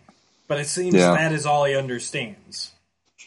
but 0.47 0.59
it 0.59 0.67
seems 0.67 0.95
Yeah. 0.95 1.11
that 1.11 1.33
is 1.33 1.45
all 1.47 1.65
he 1.65 1.75
understands. 1.75 2.73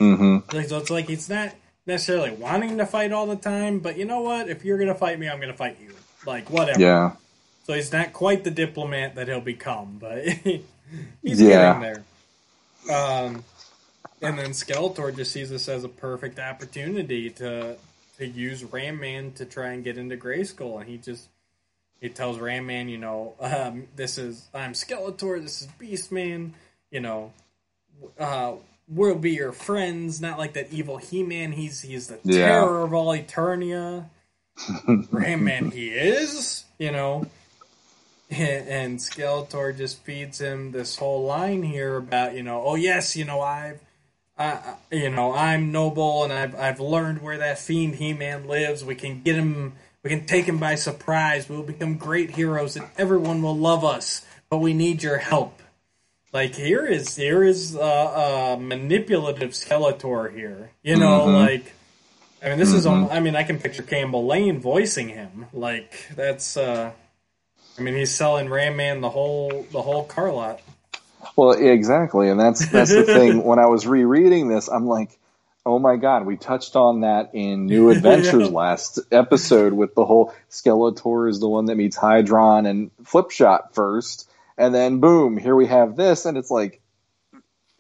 hmm 0.00 0.38
Like, 0.52 0.68
So 0.68 0.78
it's 0.78 0.90
like 0.90 1.08
he's 1.08 1.30
not 1.30 1.54
necessarily 1.86 2.32
wanting 2.32 2.78
to 2.78 2.86
fight 2.86 3.12
all 3.12 3.26
the 3.26 3.36
time, 3.36 3.80
but 3.80 3.98
you 3.98 4.06
know 4.06 4.22
what? 4.22 4.48
If 4.50 4.64
you're 4.64 4.78
gonna 4.78 4.96
fight 4.96 5.18
me, 5.18 5.28
I'm 5.28 5.40
gonna 5.40 5.54
fight 5.54 5.78
you. 5.80 6.04
Like 6.24 6.50
whatever. 6.50 6.80
Yeah. 6.80 7.12
So 7.64 7.74
he's 7.74 7.92
not 7.92 8.12
quite 8.12 8.44
the 8.44 8.52
diplomat 8.52 9.16
that 9.16 9.28
he'll 9.28 9.40
become, 9.40 9.98
but 10.00 10.26
he's 11.22 11.42
Yeah. 11.42 11.44
getting 11.44 11.80
there. 11.80 12.06
Um, 12.90 13.46
and 14.22 14.38
then 14.38 14.50
Skeletor 14.50 15.14
just 15.16 15.32
sees 15.32 15.50
this 15.50 15.68
as 15.68 15.84
a 15.84 15.88
perfect 15.90 16.38
opportunity 16.40 17.30
to 17.32 17.78
to 18.26 18.38
use 18.40 18.64
Ram 18.64 19.00
Man 19.00 19.32
to 19.32 19.44
try 19.44 19.68
and 19.72 19.84
get 19.84 19.98
into 19.98 20.16
Grayskull, 20.16 20.80
and 20.80 20.88
he 20.88 20.96
just 20.98 21.28
he 22.00 22.08
tells 22.08 22.38
Ram 22.38 22.66
Man, 22.66 22.88
you 22.88 22.98
know, 22.98 23.34
um, 23.40 23.87
this 23.96 24.18
is 24.18 24.48
I'm 24.54 24.72
Skeletor, 24.72 25.40
this 25.42 25.62
is 25.62 25.68
Beast 25.78 26.12
Man, 26.12 26.54
you 26.90 27.00
know, 27.00 27.32
uh, 28.18 28.54
we'll 28.88 29.14
be 29.16 29.32
your 29.32 29.52
friends, 29.52 30.20
not 30.20 30.38
like 30.38 30.54
that 30.54 30.72
evil 30.72 30.98
He 30.98 31.22
Man. 31.22 31.52
He's 31.52 31.80
he's 31.80 32.08
the 32.08 32.18
Yeah. 32.24 32.46
terror 32.46 32.82
of 32.84 32.92
all 32.94 33.08
Eternia. 33.16 34.06
Ram 35.10 35.44
Man, 35.44 35.70
he 35.70 35.88
is, 35.88 36.64
you 36.78 36.92
know. 36.92 37.26
And, 38.30 38.68
and 38.68 38.98
Skeletor 38.98 39.76
just 39.76 40.02
feeds 40.04 40.40
him 40.40 40.72
this 40.72 40.96
whole 40.96 41.24
line 41.24 41.62
here 41.62 41.96
about, 41.96 42.34
you 42.34 42.42
know, 42.42 42.62
oh 42.64 42.74
yes, 42.74 43.16
you 43.16 43.24
know, 43.24 43.40
I've, 43.40 43.80
I, 44.36 44.74
you 44.90 45.10
know, 45.10 45.32
I'm 45.32 45.70
noble 45.70 46.24
and 46.24 46.32
I've, 46.32 46.54
I've 46.56 46.80
learned 46.80 47.22
where 47.22 47.38
that 47.38 47.58
fiend 47.58 47.96
He-Man 47.96 48.48
lives. 48.48 48.84
We 48.84 48.94
can 48.96 49.22
get 49.22 49.36
him, 49.36 49.74
we 50.02 50.10
can 50.10 50.26
take 50.26 50.46
him 50.46 50.58
by 50.58 50.74
surprise. 50.74 51.48
We'll 51.48 51.62
become 51.62 51.96
great 51.96 52.30
heroes 52.32 52.76
and 52.76 52.88
everyone 52.98 53.42
will 53.42 53.56
love 53.56 53.84
us. 53.84 54.24
But 54.50 54.58
we 54.58 54.74
need 54.74 55.02
your 55.02 55.18
help. 55.18 55.60
Like 56.32 56.54
here 56.56 56.84
is 56.84 57.14
here 57.14 57.44
is 57.44 57.76
uh, 57.76 57.80
uh, 58.54 58.56
manipulative 58.60 59.50
Skeletor 59.50 60.34
here. 60.36 60.70
You 60.82 60.96
know, 60.96 61.26
Mhm. 61.28 61.46
like 61.46 61.72
I 62.42 62.48
mean, 62.50 62.58
this 62.58 62.72
is. 62.72 62.84
Mhm. 62.86 63.04
al- 63.04 63.12
I 63.12 63.20
mean, 63.20 63.36
I 63.36 63.44
can 63.44 63.58
picture 63.60 63.82
Campbell 63.84 64.26
Lane 64.26 64.58
voicing 64.60 65.08
him. 65.08 65.46
Like 65.52 66.08
that's. 66.16 66.56
uh 66.56 66.90
I 67.78 67.80
mean, 67.82 67.94
he's 67.94 68.12
selling 68.14 68.48
Ram 68.48 68.76
Man 68.76 69.00
the 69.00 69.10
whole 69.10 69.64
the 69.70 69.82
whole 69.82 70.04
car 70.04 70.30
lot. 70.32 70.60
Well, 71.37 71.52
exactly, 71.52 72.28
and 72.28 72.38
that's 72.38 72.66
that's 72.68 72.94
the 72.94 73.04
thing. 73.04 73.42
When 73.44 73.58
I 73.58 73.66
was 73.66 73.87
rereading 73.87 74.48
this, 74.48 74.68
I'm 74.68 74.87
like, 74.87 75.18
oh 75.66 75.78
my 75.78 75.96
god, 75.96 76.26
we 76.26 76.37
touched 76.37 76.76
on 76.76 77.00
that 77.00 77.30
in 77.34 77.66
New 77.66 77.90
Adventures 77.96 78.48
Yeah. 78.48 78.54
last 78.54 79.00
episode 79.10 79.72
with 79.72 79.94
the 79.94 80.04
whole 80.04 80.32
Skeletor 80.50 81.28
is 81.28 81.40
the 81.40 81.48
one 81.48 81.66
that 81.66 81.76
meets 81.76 81.96
Hydron 81.98 82.68
and 82.68 82.90
Flipshot 83.04 83.74
first, 83.74 84.30
and 84.58 84.74
then 84.74 85.00
boom, 85.00 85.37
here 85.37 85.54
we 85.56 85.66
have 85.66 85.96
this, 85.96 86.24
and 86.26 86.37
it's 86.38 86.50
like 86.50 86.80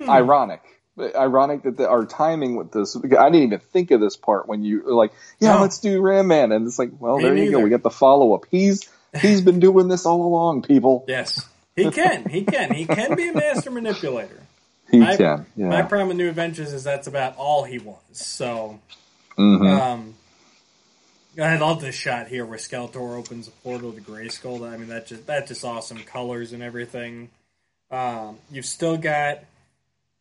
Hmm. 0.00 0.10
ironic. 0.10 0.60
Ironic 0.98 1.62
that 1.64 1.76
the, 1.76 1.88
our 1.88 2.04
timing 2.06 2.54
with 2.56 2.70
this. 2.70 2.96
I 2.96 3.00
didn't 3.30 3.34
even 3.34 3.58
think 3.58 3.90
of 3.90 4.00
this 4.00 4.16
part 4.16 4.46
when 4.48 4.62
you 4.62 4.82
were 4.84 4.92
like, 4.94 5.12
"Yeah, 5.40 5.54
No. 5.54 5.60
let's 5.62 5.78
do 5.80 6.00
Ram 6.00 6.28
Man," 6.28 6.52
and 6.52 6.66
it's 6.66 6.78
like, 6.78 6.90
"Well, 7.00 7.16
Me 7.18 7.22
there 7.24 7.36
you 7.36 7.50
go. 7.50 7.58
We 7.60 7.70
got 7.70 7.82
the 7.82 7.90
follow 7.90 8.32
up. 8.34 8.44
He's 8.50 8.88
he's 9.20 9.40
been 9.40 9.58
doing 9.58 9.88
this 9.88 10.06
all 10.06 10.22
along, 10.24 10.62
people. 10.62 11.04
Yes, 11.08 11.48
he 11.76 11.90
can. 11.90 12.28
He 12.28 12.44
can. 12.44 12.72
He 12.72 12.86
can 12.86 13.14
be 13.16 13.28
a 13.28 13.32
master 13.34 13.70
manipulator. 13.70 14.40
He 14.90 15.02
I- 15.02 15.16
can. 15.16 15.46
Yeah. 15.56 15.68
My 15.68 15.82
problem 15.82 16.08
with 16.08 16.18
New 16.18 16.28
Adventures 16.28 16.72
is 16.72 16.84
that's 16.84 17.06
about 17.06 17.36
all 17.36 17.64
he 17.64 17.78
wants. 17.78 18.24
So, 18.24 18.78
Mhm. 19.38 19.80
um, 19.80 20.14
I 21.42 21.56
love 21.56 21.80
this 21.80 21.94
shot 21.94 22.28
here 22.28 22.44
where 22.46 22.58
Skeletor 22.58 23.16
opens 23.18 23.48
a 23.48 23.50
portal 23.50 23.92
to 23.92 24.00
Grayskull. 24.00 24.70
I 24.70 24.76
mean, 24.76 24.88
that 24.90 25.06
just 25.06 25.26
that 25.26 25.46
just 25.48 25.64
awesome 25.64 25.98
colors 26.04 26.52
and 26.52 26.62
everything. 26.62 27.30
Um, 27.90 28.38
you've 28.50 28.66
still 28.66 28.96
got 28.98 29.40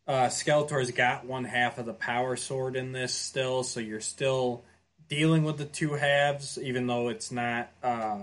uh, 0.08 0.26
Skeletor's 0.26 0.90
got 0.90 1.24
one 1.24 1.44
half 1.44 1.78
of 1.78 1.86
the 1.86 1.94
power 1.94 2.34
sword 2.36 2.74
in 2.74 2.92
this 2.92 3.12
still, 3.14 3.62
so 3.62 3.80
you're 3.80 4.00
still 4.00 4.62
dealing 5.08 5.44
with 5.44 5.58
the 5.58 5.64
two 5.66 5.92
halves, 5.92 6.58
even 6.58 6.86
though 6.86 7.08
it's 7.10 7.30
not 7.30 7.68
uh, 7.82 8.18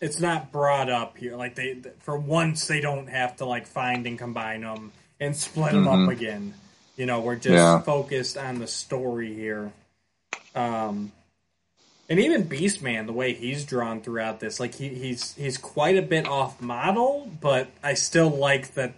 it's 0.00 0.20
not 0.20 0.52
brought 0.52 0.88
up 0.90 1.16
here. 1.16 1.36
Like 1.36 1.54
they, 1.54 1.76
for 2.00 2.16
once, 2.16 2.66
they 2.66 2.80
don't 2.80 3.08
have 3.08 3.36
to 3.38 3.44
like 3.44 3.66
find 3.66 4.06
and 4.06 4.18
combine 4.18 4.60
them 4.62 4.92
and 5.20 5.36
split 5.36 5.72
them 5.72 5.88
up 5.88 5.96
Mhm. 5.98 6.12
again. 6.12 6.54
You 6.96 7.06
know, 7.06 7.20
we're 7.20 7.36
just 7.36 7.54
Yeah. 7.54 7.80
focused 7.80 8.36
on 8.36 8.58
the 8.58 8.66
story 8.66 9.34
here. 9.34 9.72
Um, 10.54 11.12
and 12.08 12.18
even 12.20 12.48
Beastman, 12.48 13.06
the 13.06 13.12
way 13.12 13.34
he's 13.34 13.64
drawn 13.64 14.00
throughout 14.00 14.40
this, 14.40 14.58
like 14.58 14.74
he, 14.74 14.88
he's 14.88 15.34
he's 15.34 15.58
quite 15.58 15.96
a 15.96 16.02
bit 16.02 16.26
off 16.26 16.60
model, 16.60 17.30
but 17.40 17.68
I 17.82 17.94
still 17.94 18.30
like 18.30 18.74
that 18.74 18.94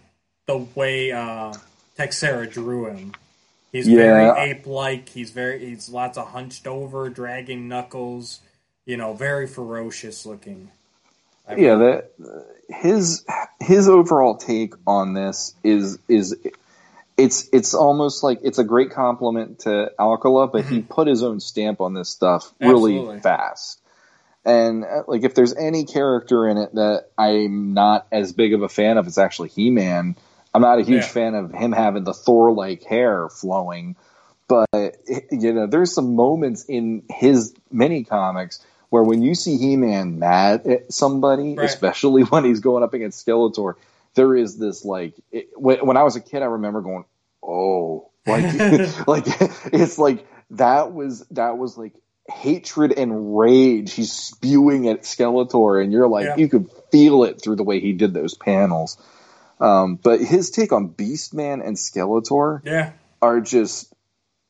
the 0.47 0.59
way 0.75 1.13
uh, 1.13 1.53
Texeira 1.99 2.51
drew 2.51 2.87
him. 2.87 3.15
He's 3.73 3.89
Yeah. 3.89 3.97
very 3.97 4.51
ape-like. 4.51 5.09
He's 5.11 5.31
very 5.31 5.65
he's 5.65 5.89
lots 5.89 6.19
of 6.19 6.29
hunched 6.29 6.67
over, 6.67 7.09
dragging 7.09 7.69
knuckles. 7.69 8.41
You 8.87 8.97
know, 8.97 9.13
very 9.13 9.47
ferocious 9.47 10.25
looking. 10.27 10.71
I 11.51 11.57
yeah 11.57 11.75
that 11.77 12.11
his 12.69 13.25
his 13.61 13.89
overall 13.89 14.37
take 14.37 14.75
on 14.87 15.15
this 15.15 15.55
is 15.65 15.99
is 16.09 16.37
it's 17.17 17.49
it's 17.53 17.75
almost 17.75 18.23
like 18.23 18.41
it's 18.43 18.59
a 18.59 18.65
great 18.65 18.91
compliment 18.91 19.61
to 19.61 19.93
Alcala, 19.99 20.49
but 20.49 20.65
he 20.65 20.81
put 20.81 21.07
his 21.07 21.23
own 21.23 21.41
stamp 21.41 21.81
on 21.81 21.93
this 21.95 22.09
stuff 22.09 22.53
really 22.61 22.95
Absolutely. 22.97 23.21
fast. 23.21 23.81
And 24.45 24.85
uh, 24.85 25.03
like 25.07 25.23
if 25.25 25.35
there's 25.35 25.55
any 25.55 25.85
character 25.85 26.49
in 26.49 26.57
it 26.57 26.75
that 26.75 27.11
I'm 27.19 27.75
not 27.75 28.07
as 28.11 28.33
big 28.33 28.55
of 28.55 28.63
a 28.63 28.69
fan 28.69 28.97
of, 28.97 29.07
it's 29.07 29.19
actually 29.19 29.51
He 29.51 29.69
Man. 29.71 30.17
I'm 30.55 30.63
not 30.63 30.79
a 30.79 30.83
huge 30.83 31.03
Yeah. 31.03 31.09
fan 31.09 31.35
of 31.35 31.53
him 31.53 31.73
having 31.73 32.05
the 32.05 32.15
Thor 32.15 32.53
like 32.53 32.83
hair 32.85 33.29
flowing, 33.29 33.97
but 34.49 34.67
you 35.31 35.53
know, 35.53 35.67
there's 35.67 35.93
some 35.93 36.17
moments 36.17 36.65
in 36.65 37.03
his 37.11 37.55
mini 37.71 38.05
comics 38.05 38.65
where 38.91 39.03
when 39.03 39.23
you 39.23 39.35
see 39.35 39.57
He-Man 39.57 40.19
mad 40.19 40.67
at 40.67 40.93
somebody, 40.93 41.55
Right. 41.57 41.65
especially 41.65 42.23
when 42.25 42.45
he's 42.45 42.61
going 42.61 42.83
up 42.85 42.93
against 42.95 43.25
Skeletor, 43.27 43.75
there 44.15 44.37
is 44.37 44.59
this 44.59 44.85
like 44.85 45.15
it, 45.33 45.51
when, 45.57 45.79
when 45.87 45.97
I 45.97 46.03
was 46.03 46.17
a 46.17 46.21
kid, 46.21 46.43
I 46.43 46.47
remember 46.47 46.83
going, 46.83 47.05
"Oh, 47.43 48.11
like 48.27 48.53
like 49.07 49.25
it's 49.73 49.99
like 49.99 50.27
that 50.51 50.93
was 50.93 51.27
that 51.31 51.57
was 51.57 51.79
like 51.79 51.95
hatred 52.29 52.93
and 52.97 53.37
rage 53.39 53.93
he's 53.93 54.13
spewing 54.13 54.89
at 54.89 55.03
Skeletor, 55.03 55.83
and 55.83 55.93
you're 55.93 56.09
like 56.09 56.27
Yeah. 56.27 56.37
you 56.37 56.49
could 56.49 56.69
feel 56.93 57.25
it 57.25 57.41
through 57.43 57.57
the 57.57 57.65
way 57.65 57.81
he 57.81 57.93
did 57.93 58.13
those 58.13 58.35
panels." 58.35 58.99
Um, 59.61 59.97
but 59.97 60.21
his 60.21 60.51
take 60.51 60.73
on 60.73 60.89
Beastman 60.89 61.65
and 61.65 61.77
Skeletor 61.77 62.63
Yeah. 62.65 62.93
are 63.21 63.41
just 63.41 63.93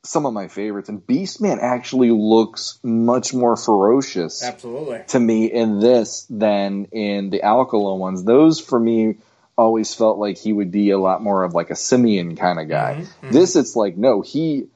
some 0.02 0.26
of 0.26 0.32
my 0.32 0.48
favorites. 0.48 0.88
And 0.88 1.04
Beastman 1.06 1.58
actually 1.60 2.10
looks 2.10 2.78
much 2.82 3.34
more 3.34 3.56
ferocious 3.56 4.42
Absolutely. 4.42 5.02
to 5.08 5.20
me 5.20 5.46
in 5.46 5.80
this 5.80 6.26
than 6.30 6.86
in 6.86 7.30
the 7.30 7.42
Alcala 7.42 7.96
ones. 7.96 8.24
Those 8.24 8.60
for 8.60 8.78
me 8.78 9.16
always 9.58 9.94
felt 9.94 10.18
like 10.18 10.38
he 10.38 10.52
would 10.52 10.70
be 10.70 10.90
a 10.90 10.98
lot 10.98 11.22
more 11.22 11.42
of 11.44 11.54
like 11.54 11.70
a 11.70 11.76
simian 11.76 12.34
kind 12.36 12.58
of 12.58 12.68
guy. 12.68 13.04
Mhm, 13.22 13.32
This 13.32 13.56
it's 13.56 13.76
like 13.76 13.96
no, 13.96 14.22
he 14.22 14.68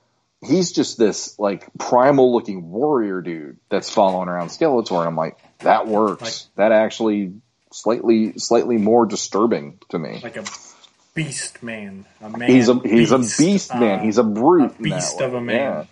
he's 0.42 0.72
just 0.72 0.98
this 0.98 1.38
like 1.38 1.66
primal 1.78 2.34
looking 2.34 2.70
warrior 2.70 3.22
dude 3.22 3.56
that's 3.70 3.88
following 3.88 4.28
around 4.28 4.48
Skeletor. 4.48 4.98
And 4.98 5.08
I'm 5.08 5.16
like, 5.16 5.38
that 5.60 5.86
works. 5.86 6.48
that 6.56 6.70
actually 6.70 7.32
slightly 7.72 8.34
slightly 8.38 8.76
more 8.76 9.06
disturbing 9.06 9.78
to 9.88 9.98
me. 9.98 10.20
Like 10.22 10.36
a 10.36 10.44
beast 11.14 11.62
man. 11.62 12.04
A 12.20 12.28
man. 12.30 12.50
he's 12.50 12.68
a 12.68 12.74
he's 12.80 13.10
beast, 13.12 13.40
a 13.40 13.42
beast 13.42 13.74
man. 13.74 14.00
uh, 14.00 14.02
he's 14.02 14.18
a 14.18 14.24
brute. 14.24 14.74
a 14.78 14.82
beast 14.82 15.20
of 15.20 15.34
a 15.34 15.40
man. 15.40 15.56
Yeah. 15.56 15.84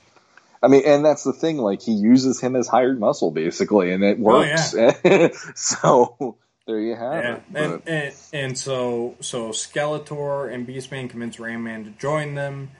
I 0.65 0.69
mean, 0.69 0.83
and 0.87 1.05
that's 1.05 1.25
the 1.25 1.33
thing. 1.33 1.59
Like 1.59 1.83
he 1.83 1.93
uses 1.93 2.41
him 2.41 2.55
as 2.55 2.69
hired 2.69 3.01
muscle, 3.01 3.31
basically, 3.31 3.93
and 3.93 4.05
it 4.05 4.19
works. 4.19 4.75
Oh, 4.75 4.93
works. 5.05 5.53
so 5.61 6.37
there 6.67 6.79
you 6.81 6.95
have 6.95 7.25
Yeah, 7.25 7.35
it. 7.37 7.43
and, 7.55 7.83
and 7.87 8.15
and 8.33 8.59
so 8.59 9.17
so 9.21 9.51
Skeletor 9.51 10.53
and 10.53 10.67
Beastman 10.67 11.11
convince 11.11 11.41
Ram 11.41 11.65
Man 11.65 11.85
to 11.85 11.91
join 11.93 12.35
them. 12.35 12.71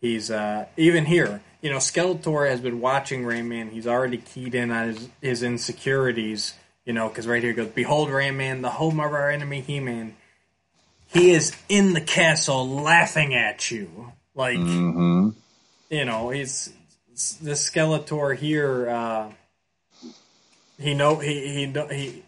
He's 0.00 0.30
uh, 0.30 0.66
even 0.76 1.04
here. 1.06 1.42
You 1.60 1.70
know, 1.70 1.76
Skeletor 1.78 2.48
has 2.48 2.60
been 2.60 2.80
watching 2.80 3.24
Ram 3.24 3.48
Man. 3.48 3.70
He's 3.70 3.86
already 3.86 4.18
keyed 4.18 4.54
in 4.54 4.70
on 4.72 4.88
his, 4.88 5.08
his 5.20 5.42
insecurities. 5.42 6.54
You 6.84 6.92
know, 6.92 7.08
because 7.08 7.26
right 7.28 7.42
here 7.42 7.52
goes, 7.52 7.68
"Behold, 7.68 8.10
Ram 8.10 8.36
Man, 8.36 8.62
the 8.62 8.70
home 8.70 8.98
of 9.00 9.12
our 9.12 9.30
enemy 9.30 9.60
He 9.60 9.78
Man. 9.80 10.16
He 11.12 11.30
is 11.30 11.52
in 11.68 11.92
the 11.92 12.00
castle, 12.00 12.68
laughing 12.68 13.34
at 13.34 13.70
you. 13.70 14.12
Like 14.34 14.58
Mhm. 14.58 15.34
you 15.90 16.04
know, 16.04 16.30
he's 16.30 16.70
the 17.42 17.52
Skeletor 17.52 18.36
here. 18.36 18.88
Uh, 18.88 19.30
he 20.78 20.94
know 20.94 21.16
he 21.16 21.66
he 21.66 21.66
he 21.94 22.22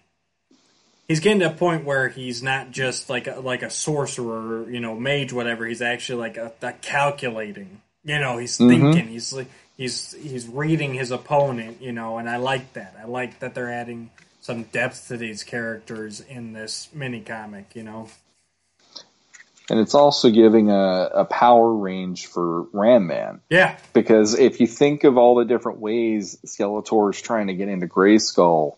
he's 1.09 1.21
getting 1.21 1.41
to 1.41 1.47
a 1.47 1.51
point 1.51 1.85
where 1.85 2.09
he's 2.09 2.43
not 2.43 2.71
just 2.71 3.09
like 3.09 3.27
a, 3.27 3.41
like 3.41 3.63
a 3.63 3.71
sorcerer, 3.71 4.71
you 4.71 4.81
know, 4.81 4.95
mage, 4.95 5.33
whatever. 5.33 5.67
He's 5.67 5.83
actually 5.83 6.21
like 6.21 6.37
a, 6.37 6.53
a 6.63 6.73
calculating. 6.73 7.81
You 8.05 8.19
know, 8.19 8.37
he's 8.37 8.59
thinking. 8.59 9.09
He's 9.09 9.33
like 9.33 9.49
he's 9.79 10.13
he's 10.13 10.47
reading 10.47 10.93
his 10.95 11.11
opponent. 11.11 11.81
You 11.81 11.93
know, 11.93 12.19
and 12.19 12.29
I 12.29 12.37
like 12.37 12.75
that. 12.75 12.95
I 13.01 13.07
like 13.07 13.39
that 13.39 13.55
they're 13.55 13.73
adding 13.73 14.11
some 14.43 14.65
depth 14.65 15.09
to 15.09 15.17
these 15.17 15.43
characters 15.43 16.21
in 16.21 16.53
this 16.53 16.89
mini 16.93 17.23
comic. 17.23 17.75
You 17.75 17.85
know, 17.85 18.09
and 19.71 19.81
it's 19.81 19.95
also 19.95 20.31
giving 20.31 20.71
a, 20.71 21.11
a 21.15 21.25
power 21.25 21.73
range 21.73 22.27
for 22.27 22.63
Ram 22.73 23.07
Man 23.07 23.41
yeah, 23.51 23.77
because 23.93 24.39
if 24.39 24.61
you 24.61 24.67
think 24.67 25.05
of 25.05 25.17
all 25.17 25.37
the 25.37 25.45
different 25.45 25.79
ways 25.79 26.39
Skeletor 26.47 27.15
is 27.15 27.21
trying 27.21 27.47
to 27.49 27.55
get 27.55 27.69
into 27.69 27.87
Grayskull 27.87 28.77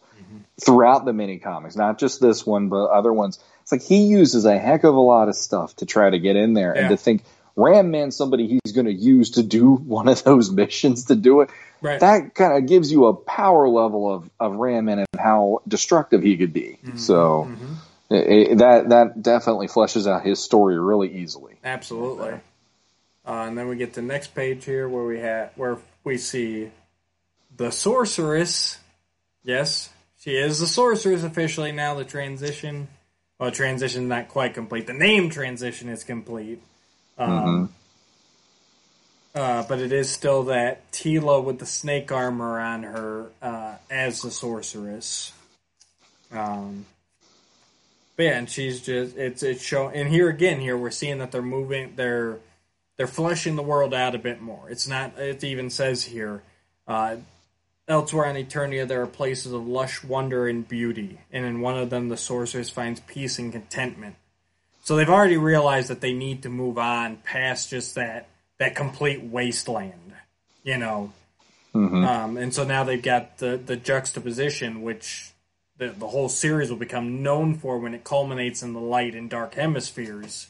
throughout 0.60 1.04
the 1.04 1.12
mini 1.12 1.38
comics, 1.38 1.76
not 1.76 1.98
just 1.98 2.20
this 2.20 2.46
one 2.46 2.68
but 2.68 2.86
other 2.86 3.12
ones, 3.12 3.38
it's 3.62 3.72
like 3.72 3.82
he 3.82 4.04
uses 4.04 4.44
a 4.44 4.58
heck 4.58 4.84
of 4.84 4.94
a 4.94 5.00
lot 5.00 5.28
of 5.28 5.34
stuff 5.36 5.76
to 5.76 5.86
try 5.86 6.08
to 6.08 6.18
get 6.18 6.36
in 6.36 6.54
there, 6.54 6.72
Yeah. 6.74 6.82
and 6.82 6.90
to 6.90 6.96
think 6.96 7.24
Ram 7.56 7.90
Man 7.90 8.10
somebody 8.10 8.46
he's 8.46 8.72
going 8.72 8.86
to 8.86 8.92
use 8.92 9.30
to 9.32 9.42
do 9.42 9.74
one 9.74 10.08
of 10.08 10.22
those 10.24 10.50
missions 10.50 11.06
to 11.06 11.14
do 11.16 11.40
it. 11.42 11.50
right. 11.82 12.00
that 12.00 12.34
kind 12.34 12.56
of 12.56 12.66
gives 12.68 12.90
you 12.92 13.06
a 13.06 13.14
power 13.14 13.68
level 13.68 14.12
of, 14.12 14.30
of 14.40 14.54
Ram 14.56 14.86
Man 14.86 14.98
and 15.00 15.08
how 15.18 15.62
destructive 15.68 16.22
he 16.22 16.36
could 16.36 16.52
be. 16.52 16.78
Mm-hmm. 16.84 16.96
So 16.98 17.50
it- 18.10 18.50
it- 18.50 18.58
that 18.58 18.88
that 18.90 19.22
definitely 19.22 19.68
fleshes 19.68 20.06
out 20.06 20.24
his 20.24 20.42
story 20.42 20.78
really 20.78 21.18
easily. 21.18 21.54
Absolutely. 21.64 22.40
Uh, 23.26 23.44
and 23.48 23.58
then 23.58 23.68
we 23.68 23.76
get 23.76 23.94
to 23.94 24.00
the 24.00 24.06
next 24.06 24.34
page 24.34 24.64
here 24.64 24.88
where 24.88 25.04
we 25.04 25.18
have 25.18 25.50
where 25.56 25.78
we 26.04 26.16
see 26.16 26.70
the 27.56 27.72
sorceress. 27.72 28.78
Yes, 29.42 29.90
she 30.20 30.36
is 30.36 30.60
the 30.60 30.66
sorceress 30.66 31.24
officially 31.24 31.72
now. 31.72 31.94
The 31.94 32.04
transition, 32.04 32.88
well, 33.38 33.50
transition 33.50 34.04
is 34.04 34.08
not 34.08 34.28
quite 34.28 34.54
complete. 34.54 34.86
The 34.86 34.92
name 34.92 35.30
transition 35.30 35.88
is 35.88 36.04
complete. 36.04 36.60
Um, 37.18 37.72
uh, 39.34 39.64
but 39.64 39.80
it 39.80 39.92
is 39.92 40.10
still 40.10 40.44
that 40.44 40.90
Teela 40.92 41.42
with 41.42 41.58
the 41.58 41.66
snake 41.66 42.12
armor 42.12 42.60
on 42.60 42.82
her 42.84 43.26
uh, 43.42 43.74
as 43.90 44.22
the 44.22 44.30
sorceress. 44.30 45.32
Um, 46.32 46.86
but 48.16 48.22
yeah, 48.22 48.38
and 48.38 48.48
she's 48.48 48.80
just 48.80 49.16
it's 49.16 49.42
it's 49.42 49.62
showing, 49.62 49.94
and 49.94 50.08
here 50.08 50.28
again 50.28 50.60
here 50.60 50.76
we're 50.76 50.90
seeing 50.90 51.18
that 51.18 51.32
they're 51.32 51.42
moving 51.42 51.94
they're 51.96 52.38
they're 52.96 53.06
fleshing 53.06 53.56
the 53.56 53.62
world 53.62 53.92
out 53.92 54.14
a 54.14 54.18
bit 54.18 54.40
more. 54.40 54.70
It's 54.70 54.88
not 54.88 55.18
it 55.18 55.44
even 55.44 55.68
says 55.68 56.04
here 56.04 56.42
uh, 56.88 57.16
elsewhere 57.86 58.26
on 58.26 58.36
Eternia 58.36 58.88
there 58.88 59.02
are 59.02 59.06
places 59.06 59.52
of 59.52 59.66
lush 59.66 60.02
wonder 60.02 60.48
and 60.48 60.66
beauty, 60.66 61.20
and 61.30 61.44
in 61.44 61.60
one 61.60 61.76
of 61.76 61.90
them 61.90 62.08
the 62.08 62.16
sorceress 62.16 62.70
finds 62.70 63.00
peace 63.00 63.38
and 63.38 63.52
contentment. 63.52 64.16
So 64.82 64.96
they've 64.96 65.10
already 65.10 65.36
realized 65.36 65.90
that 65.90 66.00
they 66.00 66.12
need 66.12 66.44
to 66.44 66.48
move 66.48 66.78
on 66.78 67.16
past 67.18 67.70
just 67.70 67.96
that 67.96 68.28
that 68.58 68.74
complete 68.74 69.22
wasteland, 69.22 70.14
you 70.64 70.78
know. 70.78 71.12
Um, 72.04 72.36
and 72.38 72.54
so 72.54 72.64
now 72.64 72.84
they've 72.84 73.02
got 73.02 73.36
the 73.38 73.58
the 73.58 73.76
juxtaposition, 73.76 74.80
which 74.80 75.32
the 75.78 75.88
the 75.88 76.08
whole 76.08 76.28
series 76.28 76.70
will 76.70 76.76
become 76.76 77.22
known 77.22 77.54
for 77.54 77.78
when 77.78 77.94
it 77.94 78.04
culminates 78.04 78.62
in 78.62 78.72
the 78.72 78.80
light 78.80 79.14
and 79.14 79.28
dark 79.28 79.54
hemispheres. 79.54 80.48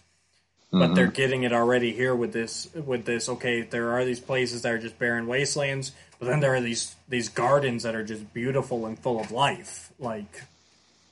But 0.73 0.95
they're 0.95 1.07
getting 1.07 1.45
it 1.45 1.55
already 1.55 1.93
here 1.93 2.15
with 2.15 2.33
this 2.33 2.69
with 2.75 3.07
this. 3.07 3.29
Okay, 3.31 3.63
there 3.63 3.93
are 3.93 4.05
these 4.05 4.21
places 4.21 4.63
that 4.63 4.73
are 4.73 4.79
just 4.79 4.99
barren 4.99 5.27
wastelands, 5.27 5.93
but 6.19 6.27
then 6.27 6.41
there 6.41 6.55
are 6.55 6.61
these 6.61 6.95
these 7.09 7.29
gardens 7.31 7.83
that 7.85 7.95
are 7.95 8.05
just 8.05 8.35
beautiful 8.35 8.85
and 8.85 8.99
full 8.99 9.19
of 9.19 9.31
life. 9.31 9.91
Like 9.99 10.43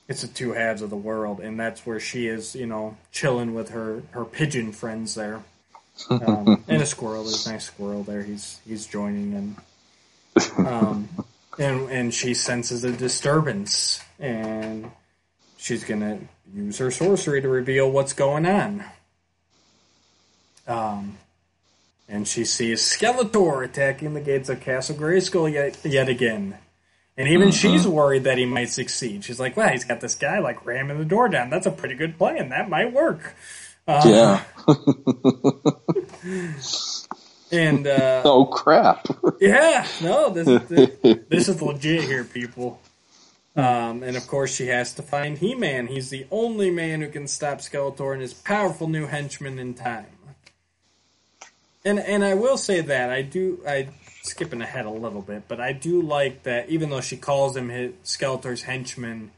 it's 0.07 0.21
the 0.21 0.27
two 0.27 0.53
halves 0.53 0.81
of 0.81 0.89
the 0.89 0.95
world, 0.95 1.39
and 1.39 1.59
that's 1.59 1.85
where 1.85 1.99
she 1.99 2.27
is, 2.27 2.55
you 2.55 2.67
know, 2.67 2.97
chilling 3.11 3.53
with 3.53 3.69
her 3.69 4.03
her 4.11 4.25
pigeon 4.25 4.71
friends 4.71 5.15
there, 5.15 5.41
um, 6.09 6.63
and 6.67 6.81
a 6.81 6.85
squirrel. 6.85 7.23
There's 7.23 7.47
a 7.47 7.51
nice 7.53 7.65
squirrel 7.65 8.03
there. 8.03 8.21
He's 8.21 8.59
he's 8.67 8.85
joining 8.85 9.31
them, 9.31 9.57
um, 10.57 11.09
and 11.57 11.89
and 11.89 12.13
she 12.13 12.33
senses 12.33 12.83
a 12.83 12.91
disturbance, 12.91 13.99
and 14.19 14.91
she's 15.57 15.83
gonna 15.83 16.19
use 16.53 16.77
her 16.77 16.91
sorcery 16.91 17.41
to 17.41 17.49
reveal 17.49 17.89
what's 17.89 18.13
going 18.13 18.45
on. 18.45 18.83
Um, 20.67 21.17
and 22.07 22.27
she 22.27 22.45
sees 22.45 22.81
Skeletor 22.81 23.63
attacking 23.63 24.13
the 24.13 24.21
gates 24.21 24.49
of 24.49 24.61
Castle 24.61 24.95
Grayskull 24.95 25.51
yet 25.51 25.77
yet 25.83 26.09
again. 26.09 26.57
And 27.17 27.29
even 27.29 27.51
she's 27.51 27.87
worried 27.87 28.25
that 28.25 28.37
he 28.37 28.45
might 28.45 28.69
succeed. 28.69 29.23
She's 29.23 29.39
like, 29.39 29.55
"Well, 29.55 29.69
he's 29.69 29.85
got 29.85 30.01
this 30.01 30.15
guy 30.15 30.39
like 30.39 30.65
ramming 30.65 30.97
the 30.97 31.05
door 31.05 31.29
down. 31.29 31.49
That's 31.49 31.65
a 31.65 31.71
pretty 31.71 31.95
good 31.95 32.17
plan. 32.17 32.49
That 32.49 32.69
might 32.69 32.91
work." 32.91 33.35
yeah. 33.87 34.43
And 37.51 37.87
uh, 37.87 38.21
Oh 38.25 38.45
crap. 38.45 39.07
yeah, 39.39 39.87
no, 40.01 40.29
this 40.29 40.63
this, 40.67 41.19
this 41.29 41.49
is 41.49 41.61
legit 41.61 42.03
here, 42.03 42.23
people. 42.23 42.79
Um, 43.55 44.03
and 44.03 44.17
of 44.17 44.27
course, 44.27 44.53
she 44.53 44.67
has 44.67 44.93
to 44.95 45.01
find 45.01 45.37
He-Man. 45.37 45.87
He's 45.87 46.09
the 46.09 46.27
only 46.29 46.71
man 46.71 46.99
who 46.99 47.07
can 47.07 47.25
stop 47.25 47.59
Skeletor 47.59 48.11
and 48.11 48.21
his 48.21 48.33
powerful 48.33 48.89
new 48.89 49.05
henchman 49.05 49.59
in 49.59 49.73
time. 49.73 50.07
And 51.85 51.99
and 51.99 52.25
I 52.25 52.33
will 52.33 52.57
say 52.57 52.81
that 52.81 53.11
I 53.11 53.21
do 53.21 53.61
I 53.67 53.89
skipping 54.23 54.61
ahead 54.61 54.85
a 54.85 54.89
little 54.89 55.21
bit, 55.21 55.43
but 55.47 55.61
I 55.61 55.71
do 55.71 56.01
like 56.01 56.43
that 56.43 56.69
even 56.69 56.89
though 56.89 57.01
she 57.01 57.15
calls 57.15 57.55
him 57.55 57.69
his, 57.69 57.93
Skeletor's 58.03 58.63
henchman, 58.63 59.31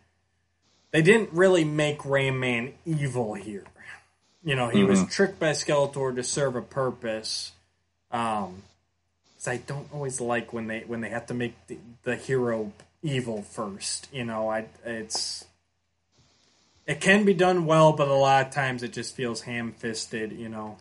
they 0.91 1.01
didn't 1.01 1.33
really 1.33 1.65
make 1.65 2.05
Ram 2.05 2.39
Man 2.39 2.73
evil 2.85 3.33
here. 3.33 3.65
You 4.43 4.55
know, 4.55 4.69
he 4.69 4.83
was 4.85 5.05
tricked 5.07 5.39
by 5.39 5.51
Skeletor 5.51 6.15
to 6.15 6.23
serve 6.23 6.55
a 6.55 6.61
purpose. 6.61 7.51
Um, 8.11 8.63
'cause 9.35 9.47
I 9.47 9.57
don't 9.57 9.87
always 9.93 10.19
like 10.21 10.53
when 10.53 10.67
they 10.67 10.81
when 10.81 11.01
they 11.01 11.09
have 11.09 11.25
to 11.27 11.33
make 11.33 11.55
the, 11.67 11.77
the 12.03 12.15
hero 12.15 12.71
evil 13.03 13.41
first. 13.41 14.07
You 14.11 14.23
know, 14.25 14.49
I 14.49 14.65
it's 14.85 15.45
it 16.85 17.01
can 17.01 17.25
be 17.25 17.33
done 17.33 17.65
well, 17.65 17.91
but 17.93 18.07
a 18.07 18.13
lot 18.13 18.47
of 18.47 18.53
times 18.53 18.81
it 18.83 18.93
just 18.93 19.15
feels 19.15 19.41
ham 19.41 19.73
fisted. 19.73 20.31
You 20.31 20.49
know, 20.49 20.77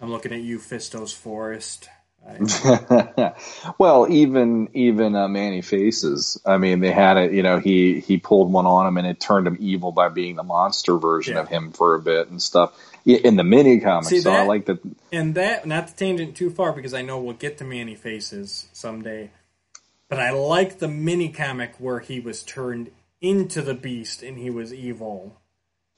I'm 0.00 0.10
looking 0.10 0.32
at 0.32 0.40
you, 0.40 0.58
Fistos 0.58 1.12
Forest. 1.14 1.88
I, 2.26 3.32
well, 3.78 4.06
even 4.10 4.68
even 4.74 5.14
uh, 5.14 5.28
Man-E-Faces. 5.28 6.40
I 6.44 6.58
mean, 6.58 6.80
they 6.80 6.90
had 6.92 7.16
it. 7.16 7.32
You 7.32 7.42
know, 7.42 7.58
he 7.58 8.00
he 8.00 8.18
pulled 8.18 8.52
one 8.52 8.66
on 8.66 8.86
him, 8.86 8.96
and 8.98 9.06
it 9.06 9.18
turned 9.20 9.46
him 9.46 9.56
evil 9.60 9.92
by 9.92 10.08
being 10.08 10.36
the 10.36 10.42
monster 10.42 10.98
version 10.98 11.34
Yeah. 11.34 11.42
of 11.42 11.48
him 11.48 11.72
for 11.72 11.94
a 11.94 12.00
bit 12.00 12.28
and 12.28 12.40
stuff. 12.42 12.72
Yeah, 13.08 13.18
In 13.24 13.36
the 13.36 13.44
mini 13.44 13.80
comics, 13.80 14.08
See, 14.08 14.20
so 14.20 14.30
I 14.30 14.42
like 14.42 14.66
that. 14.66 14.80
and 15.10 15.34
that 15.34 15.66
not 15.66 15.88
to 15.88 15.96
tangent 15.96 16.36
too 16.36 16.50
far 16.50 16.72
because 16.72 16.92
I 16.92 17.00
know 17.00 17.18
we'll 17.18 17.32
get 17.34 17.56
to 17.58 17.64
Man-E-Faces 17.64 18.68
someday. 18.74 19.30
But 20.10 20.18
I 20.20 20.30
like 20.30 20.78
the 20.78 20.88
mini 20.88 21.30
comic 21.30 21.74
where 21.78 22.00
he 22.00 22.20
was 22.20 22.42
turned 22.42 22.90
into 23.22 23.62
the 23.62 23.72
beast 23.74 24.22
and 24.22 24.36
he 24.38 24.50
was 24.50 24.72
evil. 24.74 25.36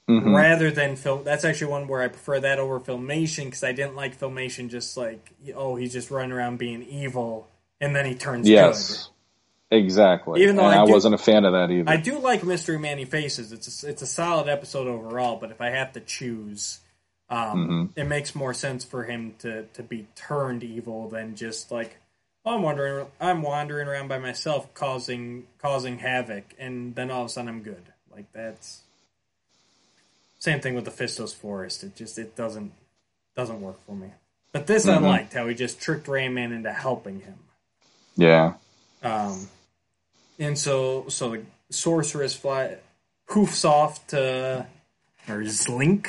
Mhm. 0.09 0.35
rather 0.35 0.71
than 0.71 0.95
film. 0.95 1.23
That's 1.23 1.45
actually 1.45 1.71
one 1.71 1.87
where 1.87 2.01
I 2.01 2.07
prefer 2.09 2.39
that 2.41 2.59
over 2.59 2.79
Filmation 2.81 3.45
because 3.45 3.63
I 3.63 3.71
didn't 3.71 3.95
like 3.95 4.19
Filmation. 4.19 4.67
Just 4.69 4.97
like 4.97 5.31
oh, 5.55 5.75
he's 5.75 5.93
just 5.93 6.11
running 6.11 6.31
around 6.33 6.57
being 6.57 6.81
evil, 6.83 7.47
and 7.79 7.95
then 7.95 8.05
he 8.05 8.15
turns 8.15 8.49
Yes, 8.49 9.09
exactly. 9.69 10.41
Even 10.43 10.55
though 10.57 10.65
and 10.65 10.79
I 10.79 10.83
I, 10.83 10.85
do- 10.85 10.91
wasn't 10.91 11.15
a 11.15 11.17
fan 11.19 11.45
of 11.45 11.53
that 11.53 11.71
either. 11.71 11.89
I 11.89 11.95
do 11.97 12.19
like 12.19 12.43
Mystery 12.43 12.77
Man-E-Faces. 12.79 13.53
It's 13.53 13.83
a, 13.83 13.89
it's 13.89 14.01
a 14.01 14.07
solid 14.07 14.49
episode 14.49 14.87
overall. 14.87 15.37
But 15.37 15.51
if 15.51 15.61
I 15.61 15.69
have 15.69 15.93
to 15.93 16.01
choose, 16.01 16.79
um, 17.31 17.93
it 17.95 18.03
makes 18.03 18.35
more 18.35 18.53
sense 18.53 18.83
for 18.83 19.03
him 19.05 19.35
to 19.39 19.63
to 19.73 19.83
be 19.83 20.07
turned 20.15 20.63
evil 20.63 21.09
than 21.09 21.35
just 21.35 21.71
like. 21.71 21.97
Oh, 22.43 22.55
I'm 22.55 22.63
wandering. 22.63 23.07
I'm 23.19 23.41
wandering 23.41 23.87
around 23.87 24.07
by 24.07 24.17
myself, 24.19 24.73
causing 24.73 25.45
causing 25.59 25.99
havoc, 25.99 26.55
and 26.59 26.93
then 26.95 27.09
all 27.09 27.21
of 27.21 27.27
a 27.27 27.29
sudden 27.29 27.49
I'm 27.49 27.61
good. 27.63 27.83
Like 28.13 28.25
that's 28.33 28.81
same 30.39 30.59
thing 30.59 30.73
with 30.73 30.85
the 30.85 30.91
Fistos 30.91 31.33
Forest. 31.33 31.83
It 31.83 31.95
just 31.95 32.17
it 32.19 32.35
doesn't 32.35 32.73
doesn't 33.35 33.61
work 33.61 33.77
for 33.85 33.95
me. 33.95 34.07
But 34.51 34.67
this 34.67 34.85
I 34.87 34.97
liked 34.97 35.33
how 35.33 35.47
he 35.47 35.55
just 35.55 35.79
tricked 35.79 36.07
Ram 36.07 36.33
Man 36.33 36.51
into 36.51 36.73
helping 36.73 37.21
him. 37.21 37.39
yeah. 38.17 38.55
Um, 39.03 39.47
and 40.37 40.57
so 40.57 41.05
so 41.07 41.29
the 41.29 41.43
sorceress 41.69 42.35
fly 42.35 42.77
hoofs 43.27 43.63
off 43.63 44.05
to 44.07 44.65
or 45.29 45.41
Zlink. 45.43 46.07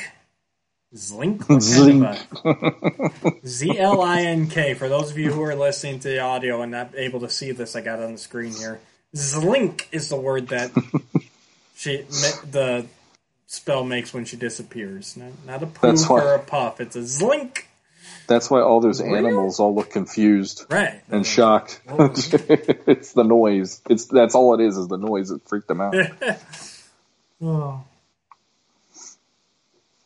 Zlink? 0.95 1.43
Z 3.45 3.79
L 3.79 4.01
I 4.01 4.21
N 4.21 4.47
K. 4.47 4.73
For 4.75 4.87
those 4.89 5.11
of 5.11 5.17
you 5.17 5.31
who 5.31 5.41
are 5.43 5.55
listening 5.55 5.99
to 6.01 6.07
the 6.09 6.19
audio 6.19 6.61
and 6.61 6.71
not 6.71 6.91
able 6.95 7.19
to 7.21 7.29
see 7.29 7.51
this, 7.51 7.75
I 7.75 7.81
got 7.81 7.99
on 7.99 8.11
the 8.13 8.17
screen 8.17 8.53
here. 8.53 8.79
Zlink 9.15 9.85
is 9.91 10.09
the 10.09 10.15
word 10.17 10.49
that 10.49 10.71
she 11.75 11.97
the 12.51 12.85
spell 13.47 13.83
makes 13.83 14.13
when 14.13 14.25
she 14.25 14.37
disappears. 14.37 15.17
Not, 15.17 15.31
not 15.45 15.63
a 15.63 15.67
poof 15.67 16.09
why- 16.09 16.21
or 16.21 16.33
a 16.35 16.39
puff. 16.39 16.79
It's 16.79 16.95
a 16.95 16.99
zlink. 17.01 17.63
That's 18.27 18.49
why 18.49 18.61
all 18.61 18.79
those 18.79 19.01
animals 19.01 19.59
all 19.59 19.75
look 19.75 19.89
confused 19.89 20.65
Right. 20.69 21.01
and 21.09 21.25
shocked. 21.25 21.81
it's 21.87 23.13
the 23.13 23.23
noise. 23.23 23.81
It's 23.89 24.05
that's 24.05 24.33
all 24.35 24.53
it 24.53 24.61
is. 24.65 24.77
Is 24.77 24.87
the 24.87 24.97
noise 24.97 25.29
that 25.29 25.47
freaked 25.47 25.67
them 25.67 25.81
out. 25.81 25.95
Oh. 27.41 27.83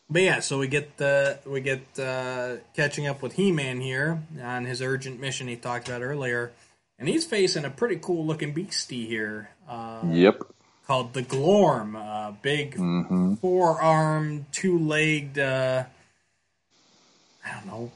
But 0.10 0.22
yeah, 0.22 0.40
so 0.40 0.58
we 0.58 0.68
get 0.68 0.98
the 0.98 1.38
we 1.46 1.60
get 1.60 1.82
uh, 2.00 2.58
catching 2.74 3.08
up 3.08 3.22
with 3.22 3.34
He 3.34 3.52
Man 3.52 3.82
here 3.82 4.22
on 4.42 4.66
his 4.66 4.82
urgent 4.82 5.20
mission 5.20 5.48
he 5.48 5.58
talked 5.58 5.90
about 5.90 6.02
earlier, 6.02 6.54
and 6.98 7.10
he's 7.10 7.26
facing 7.26 7.66
a 7.66 7.70
pretty 7.70 7.98
cool 8.02 8.26
looking 8.26 8.54
beastie 8.54 9.06
here 9.06 9.50
uh, 9.68 10.04
yep. 10.10 10.40
called 10.88 11.14
the 11.14 11.24
Glorm, 11.24 11.96
a 11.98 12.34
big 12.42 12.76
hmm 12.76 13.36
four 13.36 13.82
armed, 13.82 14.46
two 14.54 14.80
legged, 14.80 15.38
uh, 15.38 15.84
I 17.46 17.60
don't 17.60 17.68
know, 17.68 17.92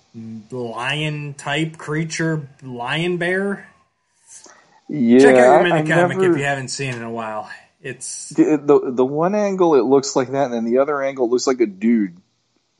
lion 0.51 1.33
type 1.35 1.77
creature, 1.77 2.49
lion 2.61 3.17
bear. 3.17 3.69
Yeah. 4.89 5.19
Check 5.19 5.35
out 5.35 5.53
your 5.53 5.63
mini 5.63 5.89
comic 5.89 6.17
never- 6.17 6.31
if 6.33 6.37
you 6.37 6.43
haven't 6.43 6.67
seen 6.67 6.89
it 6.89 6.97
in 6.97 7.03
a 7.03 7.09
while. 7.09 7.49
It's 7.81 8.29
the, 8.29 8.61
the 8.63 8.91
the 8.91 9.05
one 9.05 9.33
angle 9.33 9.75
it 9.75 9.83
looks 9.83 10.15
like 10.15 10.31
that, 10.31 10.45
and 10.45 10.53
then 10.53 10.65
the 10.65 10.79
other 10.79 11.01
angle 11.01 11.29
looks 11.29 11.47
like 11.47 11.61
a 11.61 11.65
dude 11.65 12.17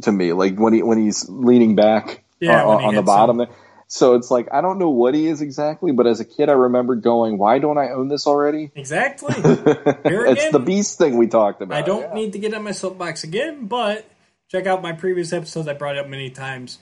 to 0.04 0.12
me. 0.12 0.34
Like 0.34 0.58
when 0.58 0.74
he 0.74 0.84
when 0.84 0.98
he's 0.98 1.28
leaning 1.28 1.76
back 1.76 2.24
Yeah, 2.40 2.64
uh, 2.64 2.68
on, 2.68 2.84
on 2.84 2.96
the 2.96 3.02
bottom 3.02 3.38
there. 3.38 3.48
So 3.88 4.16
it's 4.16 4.32
like 4.32 4.48
I 4.54 4.62
don't 4.62 4.80
know 4.80 4.90
what 4.90 5.16
he 5.16 5.28
is 5.28 5.42
exactly, 5.42 5.92
but 5.92 6.08
as 6.08 6.20
a 6.20 6.26
kid 6.26 6.50
I 6.50 6.54
remember 6.54 6.96
going, 6.96 7.38
"Why 7.38 7.60
don't 7.60 7.78
I 7.78 7.90
own 7.90 8.08
this 8.08 8.26
already?" 8.26 8.72
exactly. 8.76 9.34
it's 9.38 10.52
the 10.52 10.60
beast 10.60 10.98
thing 10.98 11.18
we 11.18 11.28
talked 11.28 11.62
about. 11.62 11.78
I 11.78 11.82
don't 11.82 12.02
yeah. 12.04 12.14
need 12.14 12.34
to 12.34 12.40
get 12.40 12.54
on 12.54 12.64
my 12.64 12.72
soapbox 12.72 13.24
again, 13.24 13.66
but 13.66 14.10
check 14.50 14.66
out 14.66 14.82
my 14.82 14.94
previous 14.94 15.34
episodes. 15.34 15.68
I 15.68 15.74
brought 15.74 15.98
it 15.98 16.00
up 16.00 16.08
many 16.08 16.30
times. 16.30 16.80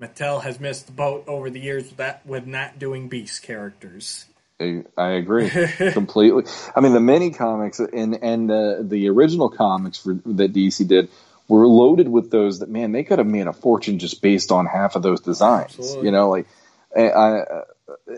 Mattel 0.00 0.42
has 0.42 0.58
missed 0.58 0.86
the 0.86 0.92
boat 0.92 1.24
over 1.26 1.50
the 1.50 1.60
years 1.60 1.84
with 1.84 1.96
that 1.98 2.26
with 2.26 2.46
not 2.46 2.78
doing 2.78 3.08
Beast 3.08 3.42
characters. 3.42 4.26
I, 4.60 4.84
I 4.96 5.10
agree 5.12 5.48
completely. 5.92 6.44
I 6.76 6.80
mean, 6.80 6.92
the 6.92 7.00
mini 7.00 7.30
comics 7.30 7.80
and 7.80 8.18
and 8.22 8.48
the 8.48 8.84
the 8.86 9.08
original 9.08 9.48
comics 9.48 9.98
for 9.98 10.14
that 10.14 10.52
DC 10.52 10.86
did 10.86 11.08
were 11.48 11.66
loaded 11.66 12.08
with 12.08 12.30
those 12.30 12.60
that 12.60 12.68
man 12.68 12.92
they 12.92 13.02
could 13.02 13.18
have 13.18 13.26
made 13.26 13.46
a 13.46 13.52
fortune 13.52 13.98
just 13.98 14.22
based 14.22 14.52
on 14.52 14.66
half 14.66 14.96
of 14.96 15.02
those 15.02 15.20
designs. 15.20 15.76
Absolutely. 15.78 16.06
You 16.06 16.12
know, 16.12 16.28
like 16.30 16.46
I, 16.96 17.10
I 17.10 17.44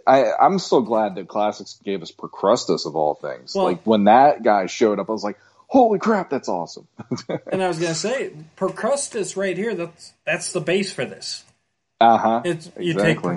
I 0.06 0.32
I'm 0.40 0.58
so 0.58 0.80
glad 0.80 1.14
that 1.14 1.28
Classics 1.28 1.78
gave 1.84 2.02
us 2.02 2.10
Procrustus 2.10 2.84
of 2.86 2.96
all 2.96 3.14
things. 3.14 3.54
Well- 3.54 3.64
like 3.66 3.82
when 3.84 4.04
that 4.04 4.42
guy 4.42 4.66
showed 4.66 4.98
up, 4.98 5.08
I 5.08 5.12
was 5.12 5.24
like, 5.24 5.38
holy 5.66 5.98
crap, 5.98 6.28
that's 6.30 6.48
awesome. 6.48 6.86
And 7.50 7.62
I 7.62 7.68
was 7.68 7.78
gonna 7.78 7.94
say, 7.94 8.32
Procrustus 8.56 9.36
right 9.36 9.56
here. 9.56 9.74
That's 9.74 10.12
that's 10.26 10.52
the 10.52 10.60
base 10.60 10.92
for 10.92 11.04
this. 11.04 11.44
uh 12.00 12.18
huh. 12.18 12.42
It's 12.44 12.66
you 12.78 12.94
take 12.94 13.18
Exactly. 13.18 13.30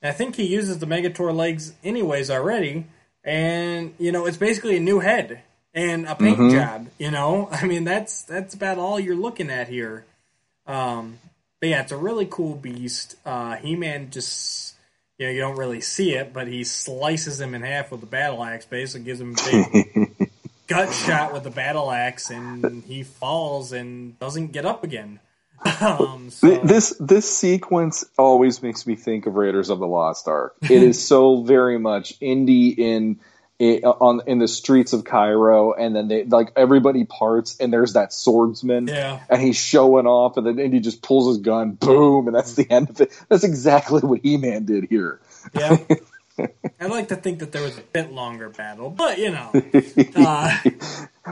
Procrustus. 0.00 0.14
I 0.14 0.16
think 0.16 0.36
he 0.36 0.46
uses 0.46 0.78
the 0.78 0.86
Megator 0.86 1.34
legs 1.34 1.72
anyways 1.84 2.30
already, 2.30 2.86
and 3.24 3.94
you 3.98 4.12
know 4.12 4.26
it's 4.26 4.36
basically 4.36 4.76
a 4.76 4.80
new 4.80 5.00
head 5.00 5.40
and 5.74 6.06
a 6.06 6.14
paint 6.14 6.38
Mhm. 6.38 6.52
job. 6.52 6.86
You 6.98 7.10
know, 7.10 7.48
I 7.52 7.66
mean 7.66 7.84
that's 7.84 8.22
that's 8.22 8.54
about 8.54 8.78
all 8.78 8.98
you're 9.00 9.16
looking 9.16 9.50
at 9.50 9.68
here. 9.68 10.04
Um, 10.66 11.18
but 11.60 11.70
yeah, 11.70 11.82
it's 11.82 11.92
a 11.92 11.96
really 11.96 12.26
cool 12.30 12.54
beast. 12.54 13.16
Uh, 13.24 13.56
He 13.56 13.74
Man 13.76 14.10
just 14.10 14.74
you 15.18 15.26
know 15.26 15.32
you 15.32 15.40
don't 15.40 15.56
really 15.56 15.80
see 15.80 16.14
it, 16.14 16.32
but 16.32 16.46
he 16.46 16.62
slices 16.64 17.40
him 17.40 17.54
in 17.54 17.62
half 17.62 17.90
with 17.90 18.00
the 18.00 18.06
battle 18.06 18.42
axe. 18.44 18.64
Basically, 18.64 19.04
gives 19.04 19.20
him 19.20 19.34
a 19.36 19.50
big 19.50 20.30
gut 20.68 20.92
shot 20.92 21.32
with 21.32 21.42
the 21.44 21.50
battle 21.50 21.90
axe, 21.90 22.30
and 22.30 22.84
he 22.84 23.02
falls 23.02 23.72
and 23.72 24.18
doesn't 24.20 24.52
get 24.52 24.64
up 24.64 24.84
again. 24.84 25.18
Um, 25.80 26.30
so, 26.30 26.56
This 26.58 26.94
this 27.00 27.28
sequence 27.36 28.04
always 28.16 28.62
makes 28.62 28.86
me 28.86 28.96
think 28.96 29.26
of 29.26 29.34
Raiders 29.34 29.70
of 29.70 29.78
the 29.78 29.86
Lost 29.86 30.28
Ark. 30.28 30.56
It 30.62 30.70
is 30.70 31.04
so 31.04 31.42
very 31.42 31.78
much 31.78 32.14
Indy 32.20 32.68
in, 32.68 33.20
in 33.58 33.84
on 33.84 34.22
in 34.26 34.38
the 34.38 34.48
streets 34.48 34.92
of 34.92 35.04
Cairo, 35.04 35.72
and 35.72 35.94
then 35.94 36.08
they 36.08 36.24
like 36.24 36.52
everybody 36.56 37.04
parts, 37.04 37.56
and 37.58 37.72
there's 37.72 37.94
that 37.94 38.12
swordsman, 38.12 38.86
yeah. 38.88 39.20
and 39.28 39.40
he's 39.42 39.56
showing 39.56 40.06
off, 40.06 40.36
and 40.36 40.46
then 40.46 40.58
Indy 40.58 40.80
just 40.80 41.02
pulls 41.02 41.28
his 41.28 41.38
gun, 41.38 41.72
boom, 41.72 42.28
and 42.28 42.36
that's 42.36 42.54
the 42.54 42.70
end 42.70 42.90
of 42.90 43.00
it. 43.00 43.24
That's 43.28 43.44
exactly 43.44 44.00
what 44.00 44.20
He 44.22 44.36
Man 44.36 44.64
did 44.64 44.84
here. 44.88 45.20
Yeah. 45.54 45.76
I 46.80 46.86
like 46.86 47.08
to 47.08 47.16
think 47.16 47.40
that 47.40 47.52
there 47.52 47.62
was 47.62 47.78
a 47.78 47.82
bit 47.82 48.12
longer 48.12 48.48
battle, 48.48 48.90
but 48.90 49.18
you 49.18 49.30
know, 49.30 49.50
uh, 50.16 50.58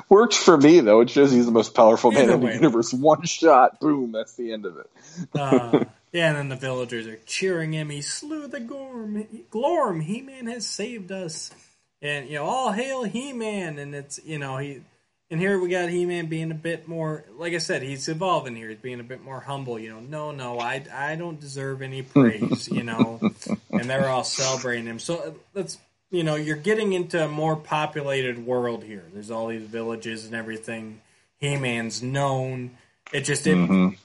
Works 0.09 0.37
for 0.37 0.57
me 0.57 0.81
though. 0.81 1.01
It 1.01 1.11
shows 1.11 1.33
he's 1.33 1.47
the 1.47 1.53
most 1.53 1.75
powerful 1.75 2.11
man 2.11 2.31
in 2.31 2.41
the 2.41 2.53
universe. 2.53 2.93
One 2.93 3.25
shot, 3.25 3.81
boom, 3.81 4.13
that's 4.13 4.35
the 4.35 4.53
end 4.53 4.67
of 4.67 4.79
it. 4.79 4.91
uh, 5.35 5.85
yeah, 6.13 6.29
and 6.29 6.37
then 6.37 6.49
the 6.49 6.57
villagers 6.57 7.07
are 7.07 7.19
cheering 7.27 7.73
him. 7.73 7.91
He 7.91 8.03
slew 8.03 8.47
the 8.47 8.61
Gorm. 8.61 9.27
Glorm. 9.51 10.03
He 10.03 10.21
Man 10.23 10.47
has 10.47 10.67
saved 10.67 11.13
us, 11.13 11.51
and 12.03 12.29
you 12.29 12.37
know, 12.37 12.45
all 12.45 12.73
hail 12.73 13.05
He 13.05 13.33
Man. 13.33 13.79
And 13.79 13.95
it's 13.95 14.21
you 14.25 14.39
know 14.39 14.59
he, 14.59 14.83
and 15.31 15.41
here 15.41 15.59
we 15.59 15.69
got 15.69 15.89
He 15.89 16.05
Man 16.07 16.27
being 16.27 16.51
a 16.51 16.55
bit 16.55 16.87
more, 16.89 17.25
like 17.37 17.53
I 17.55 17.59
said, 17.59 17.83
he's 17.83 18.09
evolving 18.09 18.55
here. 18.57 18.69
He's 18.69 18.79
being 18.79 19.01
a 19.01 19.05
bit 19.05 19.23
more 19.23 19.41
humble. 19.41 19.79
You 19.79 19.91
know, 19.91 20.01
no, 20.01 20.31
no, 20.33 20.59
I 20.61 20.85
I 20.93 21.17
don't 21.17 21.41
deserve 21.41 21.83
any 21.83 22.03
praise. 22.15 22.69
you 22.69 22.83
know, 22.83 23.21
and 23.71 23.91
they're 23.91 24.09
all 24.09 24.25
celebrating 24.25 24.87
him. 24.87 24.99
So 24.99 25.17
uh, 25.17 25.31
let's. 25.55 25.79
You 26.13 26.23
know, 26.23 26.37
you're 26.37 26.55
getting 26.55 26.93
into 26.93 27.23
a 27.23 27.27
more 27.29 27.57
populated 27.57 28.47
world 28.47 28.85
here. 28.85 29.03
There's 29.13 29.33
all 29.33 29.49
these 29.49 29.63
villages 29.67 30.25
and 30.25 30.37
everything. 30.37 31.01
He 31.39 31.57
Man's 31.57 32.01
known. 32.01 32.77
It 33.13 33.23
just 33.23 33.45
it, 33.49 33.57
Mhm. 33.57 33.97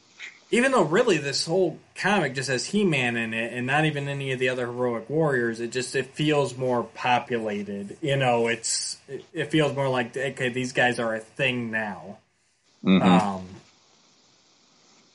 Even 0.51 0.71
though 0.73 0.83
really 0.83 1.17
this 1.17 1.45
whole 1.45 1.79
comic 1.95 2.35
just 2.35 2.49
has 2.49 2.65
He-Man 2.65 3.15
in 3.17 3.33
it 3.33 3.53
and 3.53 3.65
not 3.65 3.85
even 3.85 4.07
any 4.07 4.31
of 4.33 4.39
the 4.39 4.49
other 4.49 4.65
heroic 4.65 5.09
warriors, 5.09 5.59
it 5.59 5.71
just 5.71 5.95
it 5.95 6.07
feels 6.07 6.57
more 6.57 6.83
populated. 6.83 7.97
You 8.01 8.17
know, 8.17 8.47
it's 8.47 8.97
it, 9.07 9.23
it 9.33 9.51
feels 9.51 9.73
more 9.75 9.89
like 9.89 10.15
okay, 10.15 10.49
these 10.49 10.73
guys 10.73 10.99
are 10.99 11.15
a 11.15 11.19
thing 11.19 11.71
now. 11.71 12.17
Mhm. 12.83 13.01
Um, 13.01 13.45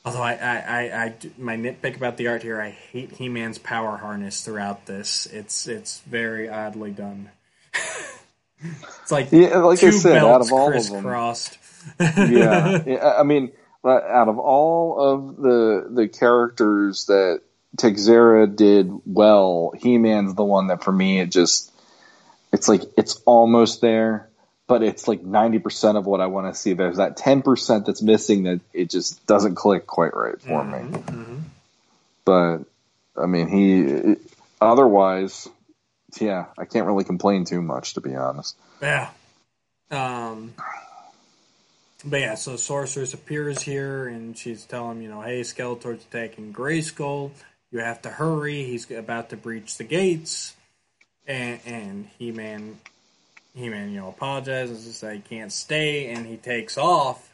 although 0.05 0.23
I, 0.23 0.35
I, 0.35 0.57
I, 0.57 1.05
I 1.05 1.15
my 1.37 1.57
nitpick 1.57 1.97
about 1.97 2.17
the 2.17 2.29
art 2.29 2.43
here, 2.43 2.61
I 2.61 2.71
hate 2.71 3.13
He-Man's 3.13 3.59
power 3.59 3.97
harness 3.99 4.43
throughout 4.45 4.87
this. 4.87 5.27
It's 5.27 5.67
it's 5.67 6.01
very 6.01 6.49
oddly 6.49 6.93
done. 6.93 7.31
it's 9.03 9.13
like 9.13 9.31
Yeah, 9.33 9.59
like 9.59 9.83
I 9.83 9.91
said, 9.91 10.19
out 10.19 10.41
of 10.41 10.53
all 10.53 10.69
of 10.69 10.89
them, 10.89 11.03
crisscrossed. 11.05 11.59
yeah, 12.01 12.83
Yeah, 12.87 13.15
I 13.19 13.23
mean, 13.23 13.53
out 13.89 14.29
of 14.29 14.39
all 14.39 15.01
of 15.01 15.37
the 15.37 15.89
the 15.91 16.09
characters 16.09 17.07
that 17.07 17.41
Texeira 17.77 18.55
did 18.55 18.91
well. 19.05 19.73
He 19.77 19.99
Man's 19.99 20.35
the 20.35 20.45
one 20.45 20.69
that 20.69 20.83
for 20.83 20.93
me 20.93 21.21
it 21.21 21.31
just 21.31 21.73
it's 22.53 22.69
like 22.69 22.83
it's 22.97 23.21
almost 23.27 23.81
there, 23.81 24.29
but 24.67 24.83
it's 24.83 25.07
like 25.09 25.23
ninety 25.23 25.59
percent 25.59 25.99
of 25.99 26.07
what 26.07 26.21
I 26.21 26.27
want 26.27 26.53
to 26.53 26.59
see. 26.59 26.73
There's 26.73 26.97
that 26.97 27.17
ten 27.17 27.43
percent 27.43 27.87
that's 27.87 28.03
missing 28.03 28.45
that 28.45 28.61
it 28.73 28.91
just 28.91 29.27
doesn't 29.27 29.57
click 29.57 29.87
quite 29.87 30.15
right 30.15 30.41
for 30.41 30.63
Mm-hmm, 30.63 31.33
me. 31.33 31.39
But 32.25 32.59
I 33.17 33.27
mean, 33.27 33.49
he 33.49 34.17
otherwise, 34.61 35.49
yeah, 36.21 36.47
I 36.59 36.65
can't 36.65 36.87
really 36.87 37.05
complain 37.05 37.45
too 37.45 37.63
much 37.63 37.95
to 37.95 38.01
be 38.01 38.15
honest. 38.15 38.57
Yeah. 38.81 39.11
Um. 39.91 40.55
But 42.09 42.21
yeah, 42.21 42.35
so 42.37 42.57
Sorceress 42.57 43.15
appears 43.15 43.63
here 43.63 44.07
and 44.07 44.39
she's 44.39 44.65
telling 44.65 44.99
him, 44.99 45.03
you 45.03 45.09
know, 45.09 45.23
hey, 45.23 45.41
Skeletor's 45.41 46.05
attacking 46.05 46.53
Grayskull. 46.53 47.33
You 47.73 47.81
have 47.81 48.01
to 48.03 48.11
hurry. 48.11 48.63
He's 48.63 48.89
about 48.91 49.31
to 49.31 49.37
breach 49.37 49.77
the 49.77 49.85
gates. 49.85 50.55
And 51.27 51.59
and 51.67 52.09
He 52.19 52.31
Man, 52.31 52.79
He 53.57 53.69
Man, 53.69 53.91
you 53.91 53.99
know, 53.99 54.09
apologizes 54.09 54.87
and 54.87 54.95
says 54.95 55.15
he 55.15 55.19
can't 55.21 55.53
stay, 55.53 56.07
and 56.07 56.25
he 56.25 56.37
takes 56.37 56.79
off. 56.79 57.29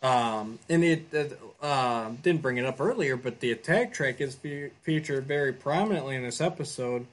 Um, 0.00 0.60
and 0.68 0.84
it 0.84 1.12
uh, 1.12 1.64
uh, 1.64 2.10
didn't 2.22 2.40
bring 2.40 2.58
it 2.58 2.64
up 2.64 2.80
earlier, 2.80 3.16
but 3.16 3.40
the 3.40 3.52
Attak 3.52 3.92
Trak 3.92 4.20
is 4.20 4.36
fe- 4.36 4.70
featured 4.82 5.26
very 5.26 5.52
prominently 5.52 6.14
in 6.14 6.22
this 6.22 6.40
episode 6.40 7.04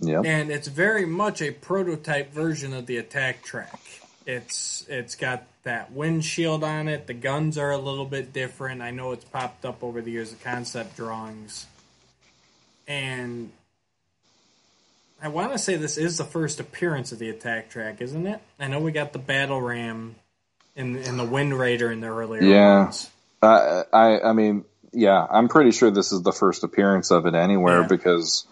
Yeah, 0.00 0.22
and 0.24 0.50
it's 0.50 0.68
very 0.68 1.04
much 1.04 1.42
a 1.42 1.50
prototype 1.50 2.32
version 2.32 2.72
of 2.72 2.86
the 2.86 3.02
Attak 3.02 3.42
Trak. 3.44 4.03
It's 4.26 4.86
it's 4.88 5.16
got 5.16 5.44
that 5.64 5.92
windshield 5.92 6.64
on 6.64 6.88
it. 6.88 7.06
The 7.06 7.14
guns 7.14 7.58
are 7.58 7.70
a 7.70 7.78
little 7.78 8.06
bit 8.06 8.32
different. 8.32 8.80
I 8.80 8.90
know 8.90 9.12
it's 9.12 9.24
popped 9.24 9.64
up 9.64 9.82
over 9.82 10.00
the 10.00 10.10
years 10.10 10.32
of 10.32 10.42
concept 10.42 10.96
drawings, 10.96 11.66
and 12.88 13.50
I 15.22 15.28
want 15.28 15.52
to 15.52 15.58
say 15.58 15.76
this 15.76 15.98
is 15.98 16.16
the 16.18 16.24
first 16.24 16.60
appearance 16.60 17.12
of 17.12 17.18
the 17.18 17.32
Attak 17.32 17.70
Trak, 17.70 18.00
isn't 18.00 18.26
it? 18.26 18.40
I 18.58 18.68
know 18.68 18.80
we 18.80 18.92
got 18.92 19.12
the 19.12 19.18
battle 19.18 19.60
ram 19.60 20.16
and 20.76 20.96
and 20.96 21.18
the 21.18 21.24
wind 21.24 21.58
raider 21.58 21.90
in 21.92 22.00
the 22.00 22.08
earlier 22.08 22.42
Yeah. 22.42 22.84
ones. 22.84 23.10
Uh, 23.42 23.82
I 23.92 24.20
I 24.20 24.32
mean, 24.32 24.64
yeah, 24.92 25.26
I'm 25.30 25.48
pretty 25.48 25.70
sure 25.70 25.90
this 25.90 26.12
is 26.12 26.22
the 26.22 26.32
first 26.32 26.64
appearance 26.64 27.10
of 27.10 27.26
it 27.26 27.34
anywhere 27.34 27.82
Yeah. 27.82 27.86
because 27.88 28.46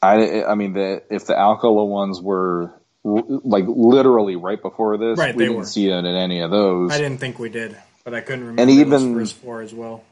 I 0.00 0.44
I 0.44 0.54
mean 0.54 0.74
the 0.74 1.02
if 1.10 1.26
the 1.26 1.36
Alcala 1.36 1.84
ones 1.84 2.20
were 2.20 2.72
like 3.04 3.64
literally 3.66 4.36
right 4.36 4.60
before 4.60 4.96
this, 4.96 5.18
Right, 5.18 5.34
we 5.34 5.44
didn't 5.44 5.58
were. 5.58 5.64
see 5.64 5.88
it 5.88 5.92
in 5.92 6.06
any 6.06 6.40
of 6.40 6.50
those. 6.50 6.92
I 6.92 6.98
didn't 6.98 7.18
think 7.18 7.38
we 7.38 7.48
did, 7.48 7.76
but 8.04 8.14
I 8.14 8.20
couldn't 8.20 8.42
remember 8.46 8.62
And 8.62 8.70
even- 8.70 9.14
first 9.14 9.34
four 9.36 9.60
as 9.62 9.74
well. 9.74 10.04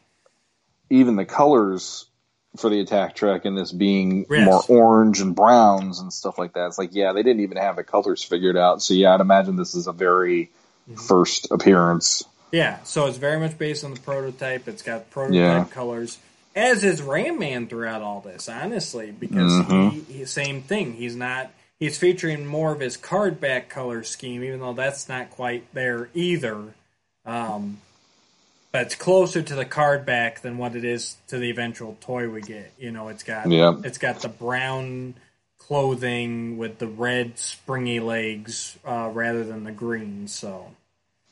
Even 0.90 1.14
the 1.16 1.24
colors 1.24 2.06
for 2.56 2.68
the 2.68 2.84
Attak 2.84 3.14
Trak 3.14 3.44
and 3.44 3.56
this 3.56 3.70
being 3.70 4.26
Yes. 4.28 4.44
more 4.44 4.64
orange 4.68 5.20
and 5.20 5.36
browns 5.36 6.00
and 6.00 6.12
stuff 6.12 6.36
like 6.36 6.54
that. 6.54 6.66
It's 6.66 6.78
like 6.78 6.90
yeah, 6.92 7.12
they 7.12 7.22
didn't 7.22 7.42
even 7.42 7.58
have 7.58 7.76
the 7.76 7.84
colors 7.84 8.24
figured 8.24 8.56
out. 8.56 8.82
So 8.82 8.92
yeah, 8.94 9.14
I'd 9.14 9.20
imagine 9.20 9.54
this 9.56 9.74
is 9.74 9.86
a 9.86 9.92
very 9.92 10.50
Mm-hmm. 10.90 10.98
first 11.06 11.48
appearance. 11.52 12.24
Yeah, 12.50 12.82
so 12.82 13.06
it's 13.06 13.18
very 13.18 13.38
much 13.38 13.56
based 13.56 13.84
on 13.84 13.94
the 13.94 14.00
prototype. 14.00 14.66
It's 14.66 14.82
got 14.82 15.08
prototype 15.10 15.36
Yeah. 15.36 15.64
colors, 15.70 16.18
as 16.56 16.82
is 16.82 17.00
Ram 17.00 17.38
Man 17.38 17.68
throughout 17.68 18.02
all 18.02 18.20
this. 18.20 18.48
Honestly, 18.48 19.12
because 19.12 19.52
Mm-hmm. 19.52 19.88
he, 19.90 20.00
he 20.18 20.24
same 20.24 20.62
thing. 20.62 20.94
He's 20.94 21.14
not. 21.14 21.52
He's 21.80 21.98
featuring 21.98 22.46
more 22.46 22.72
of 22.72 22.80
his 22.80 22.96
card 22.98 23.40
back 23.40 23.70
color 23.70 24.04
scheme, 24.04 24.44
even 24.44 24.60
though 24.60 24.74
that's 24.74 25.08
not 25.08 25.30
quite 25.30 25.64
there 25.74 26.10
either. 26.14 26.74
Um, 27.24 27.78
but 28.72 28.82
it's 28.82 28.94
closer 28.94 29.42
to 29.42 29.54
the 29.54 29.64
card 29.64 30.06
back 30.06 30.42
than 30.42 30.58
what 30.58 30.76
it 30.76 30.84
is 30.84 31.16
to 31.28 31.38
the 31.38 31.50
eventual 31.50 31.96
toy 32.00 32.28
we 32.28 32.42
get. 32.42 32.72
You 32.78 32.92
know, 32.92 33.08
it's 33.08 33.22
got 33.24 33.50
Yeah. 33.50 33.76
it's 33.82 33.98
got 33.98 34.20
the 34.20 34.28
brown 34.28 35.14
clothing 35.58 36.58
with 36.58 36.78
the 36.78 36.86
red 36.86 37.38
springy 37.38 38.00
legs 38.00 38.78
uh, 38.84 39.10
rather 39.12 39.42
than 39.44 39.64
the 39.64 39.72
green. 39.72 40.28
So 40.28 40.68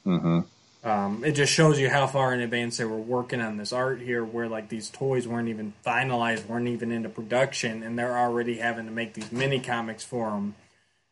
hmm 0.05 0.41
um, 0.85 1.25
it 1.25 1.33
just 1.33 1.53
shows 1.53 1.79
you 1.81 1.91
how 1.91 2.07
far 2.07 2.33
in 2.33 2.41
advance 2.41 2.77
they 2.77 2.85
were 2.85 2.97
working 2.97 3.41
on 3.41 3.57
this 3.57 3.73
art 3.73 4.01
here, 4.01 4.25
where 4.25 4.49
like 4.49 4.69
these 4.69 4.89
toys 4.91 5.27
weren't 5.27 5.49
even 5.49 5.73
finalized, 5.85 6.47
weren't 6.47 6.69
even 6.69 6.93
into 6.93 7.09
production, 7.09 7.83
and 7.83 7.99
they're 7.99 8.17
already 8.17 8.59
having 8.59 8.87
to 8.87 8.93
make 8.93 9.15
these 9.15 9.31
mini 9.33 9.61
comics 9.61 10.05
for 10.05 10.31
them. 10.31 10.55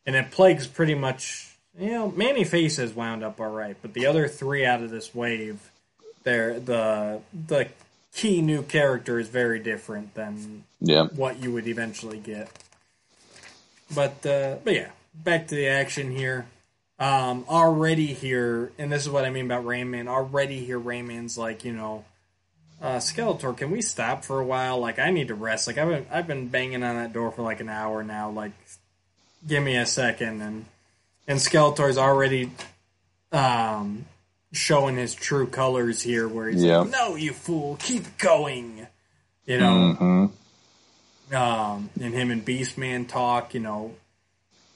And 0.07 0.15
it 0.15 0.31
plagues 0.31 0.67
pretty 0.69 0.95
much, 0.95 1.57
you 1.79 1.91
know, 1.91 2.11
Man-E-Faces 2.13 2.95
wound 2.95 3.25
up 3.25 3.41
all 3.41 3.51
right, 3.51 3.77
but 3.83 3.93
the 3.93 4.07
other 4.07 4.29
three 4.29 4.65
out 4.65 4.83
of 4.83 4.91
this 4.91 5.15
wave, 5.15 5.59
they're 6.23 6.61
the 6.61 7.21
the 7.49 7.69
key 8.15 8.41
new 8.41 8.63
character 8.63 9.19
is 9.19 9.29
very 9.29 9.59
different 9.59 10.15
than 10.15 10.65
Yeah. 10.81 11.05
what 11.09 11.43
you 11.43 11.53
would 11.53 11.67
eventually 11.67 12.19
get. 12.19 12.51
But 13.95 14.25
uh, 14.25 14.57
but 14.65 14.75
yeah, 14.75 14.91
back 15.15 15.49
to 15.49 15.55
the 15.55 15.67
action 15.69 16.15
here. 16.17 16.47
Um, 16.99 17.45
already 17.49 18.07
here, 18.15 18.73
and 18.79 18.91
this 18.91 19.03
is 19.03 19.11
what 19.11 19.25
I 19.27 19.31
mean 19.31 19.45
about 19.47 19.67
Ram 19.67 19.91
Man. 19.91 20.09
Already 20.09 20.65
here, 20.65 20.79
Ram 20.79 21.09
Man's 21.09 21.37
like 21.37 21.65
you 21.65 21.73
know, 21.73 22.05
uh, 22.81 22.97
Skeletor. 22.97 23.55
Can 23.57 23.71
we 23.71 23.83
stop 23.83 24.25
for 24.25 24.41
a 24.41 24.45
while? 24.45 24.79
Like 24.79 24.99
I 24.99 25.11
need 25.11 25.29
to 25.29 25.35
rest. 25.35 25.67
Like 25.67 25.77
I've 25.77 25.89
been 25.89 26.07
I've 26.11 26.27
been 26.27 26.49
banging 26.49 26.83
on 26.83 26.95
that 26.97 27.13
door 27.13 27.31
for 27.33 27.43
like 27.43 27.61
an 27.61 27.69
hour 27.69 28.03
now. 28.03 28.31
Like 28.31 28.53
give 29.47 29.63
me 29.63 29.77
a 29.77 29.85
second. 29.85 30.41
And 30.41 30.65
and 31.29 31.39
Skeletor's 31.39 31.99
already 31.99 32.51
um, 33.31 34.07
showing 34.53 34.97
his 34.97 35.15
true 35.15 35.47
colors 35.47 36.01
here, 36.01 36.27
where 36.27 36.49
he's 36.49 36.65
Yeah. 36.65 36.79
like, 36.79 36.91
"No, 36.91 37.15
you 37.17 37.33
fool, 37.35 37.77
keep 37.79 38.17
going." 38.19 38.87
You 39.45 39.59
know, 39.59 39.93
hmm 39.93 40.27
um, 41.37 41.91
and 42.01 42.15
him 42.15 42.31
and 42.31 42.45
Beastman 42.45 43.07
talk. 43.07 43.53
You 43.53 43.61
know, 43.61 43.95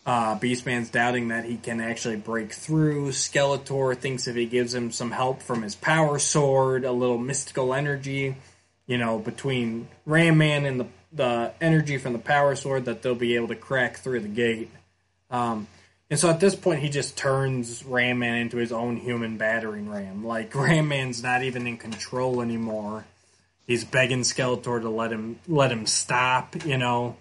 uh, 0.07 0.39
Beastman's 0.39 0.91
doubting 0.91 1.29
that 1.29 1.45
he 1.45 1.57
can 1.57 1.81
actually 1.81 2.17
break 2.17 2.53
through. 2.53 3.11
Skeletor 3.11 3.97
thinks 3.97 4.27
if 4.27 4.35
he 4.35 4.47
gives 4.47 4.75
him 4.75 4.91
some 4.91 5.11
help 5.11 5.43
from 5.43 5.63
his 5.63 5.75
power 5.75 6.19
sword, 6.19 6.85
a 6.85 6.93
little 6.93 7.19
mystical 7.19 7.75
energy, 7.75 8.37
you 8.87 8.99
know, 8.99 9.19
between 9.19 9.89
Ram 10.07 10.39
Man 10.39 10.65
and 10.67 10.81
the 10.81 10.87
the 11.13 11.53
energy 11.61 11.99
from 11.99 12.13
the 12.13 12.21
power 12.21 12.55
sword, 12.55 12.85
that 12.85 13.03
they'll 13.03 13.17
be 13.17 13.35
able 13.35 13.49
to 13.49 13.57
crack 13.57 13.97
through 13.97 14.21
the 14.21 14.29
gate. 14.29 14.71
Um, 15.29 15.67
and 16.09 16.19
so 16.19 16.31
at 16.31 16.39
this 16.39 16.55
point, 16.55 16.81
he 16.81 16.89
just 16.89 17.17
turns 17.17 17.85
Ram 17.85 18.21
Man 18.21 18.37
into 18.37 18.57
his 18.57 18.71
own 18.73 18.97
human 18.97 19.37
battering 19.37 19.89
ram. 19.89 20.25
Like 20.25 20.55
Ram 20.55 20.89
Man's 20.89 21.23
not 21.23 21.43
even 21.43 21.67
in 21.67 21.77
control 21.77 22.41
anymore. 22.41 23.07
He's 23.67 23.85
begging 23.85 24.23
Skeletor 24.23 24.81
to 24.81 24.89
let 24.89 25.13
him 25.13 25.39
let 25.47 25.71
him 25.71 25.87
stop. 25.87 26.65
You 26.65 26.79
know. 26.79 27.17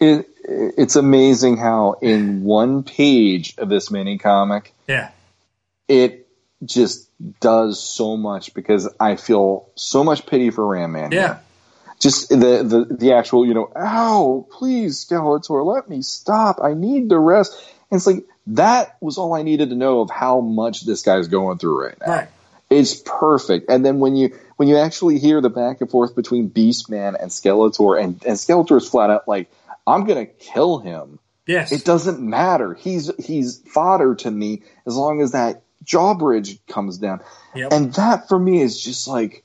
It, 0.00 0.28
it's 0.44 0.96
amazing 0.96 1.58
how 1.58 1.92
in 2.00 2.42
one 2.42 2.82
page 2.82 3.54
of 3.58 3.68
this 3.68 3.90
mini 3.90 4.18
comic, 4.18 4.72
Yeah. 4.88 5.10
it 5.88 6.26
just 6.64 7.08
does 7.40 7.82
so 7.82 8.16
much 8.16 8.54
because 8.54 8.88
I 8.98 9.16
feel 9.16 9.68
so 9.74 10.02
much 10.04 10.26
pity 10.26 10.50
for 10.50 10.66
Ram 10.66 10.92
Man. 10.92 11.12
Yeah. 11.12 11.18
here. 11.20 11.40
Just 12.00 12.30
the, 12.30 12.36
the 12.64 12.96
the 12.98 13.12
actual, 13.12 13.46
you 13.46 13.52
know, 13.52 13.70
ow, 13.76 14.46
please, 14.50 15.04
Skeletor, 15.04 15.64
let 15.66 15.88
me 15.90 16.00
stop. 16.00 16.58
I 16.62 16.72
need 16.72 17.10
to 17.10 17.18
rest. 17.18 17.52
And 17.90 17.98
it's 17.98 18.06
like 18.06 18.24
that 18.46 18.96
was 19.02 19.18
all 19.18 19.34
I 19.34 19.42
needed 19.42 19.68
to 19.68 19.76
know 19.76 20.00
of 20.00 20.08
how 20.10 20.40
much 20.40 20.86
this 20.86 21.02
guy's 21.02 21.28
going 21.28 21.58
through 21.58 21.84
right 21.84 21.96
now. 22.00 22.06
Right. 22.12 22.28
It's 22.70 22.94
perfect. 22.94 23.68
And 23.70 23.84
then 23.84 23.98
when 23.98 24.16
you 24.16 24.34
when 24.56 24.68
you 24.68 24.78
actually 24.78 25.18
hear 25.18 25.42
the 25.42 25.50
back 25.50 25.82
and 25.82 25.90
forth 25.90 26.14
between 26.14 26.48
Beastman 26.48 27.20
and 27.20 27.30
Skeletor, 27.30 28.02
and, 28.02 28.22
and 28.24 28.36
Skeletor 28.36 28.78
is 28.78 28.88
flat 28.88 29.10
out 29.10 29.28
like, 29.28 29.50
I'm 29.90 30.04
gonna 30.04 30.26
kill 30.26 30.78
him. 30.78 31.18
Yes. 31.46 31.72
It 31.72 31.84
doesn't 31.84 32.20
matter. 32.20 32.74
He's 32.74 33.10
he's 33.18 33.58
fodder 33.66 34.14
to 34.16 34.30
me 34.30 34.62
as 34.86 34.96
long 34.96 35.20
as 35.20 35.32
that 35.32 35.62
jawbridge 35.84 36.58
comes 36.68 36.98
down. 36.98 37.20
Yep. 37.54 37.72
And 37.72 37.94
that 37.94 38.28
for 38.28 38.38
me 38.38 38.60
is 38.60 38.80
just 38.80 39.08
like, 39.08 39.42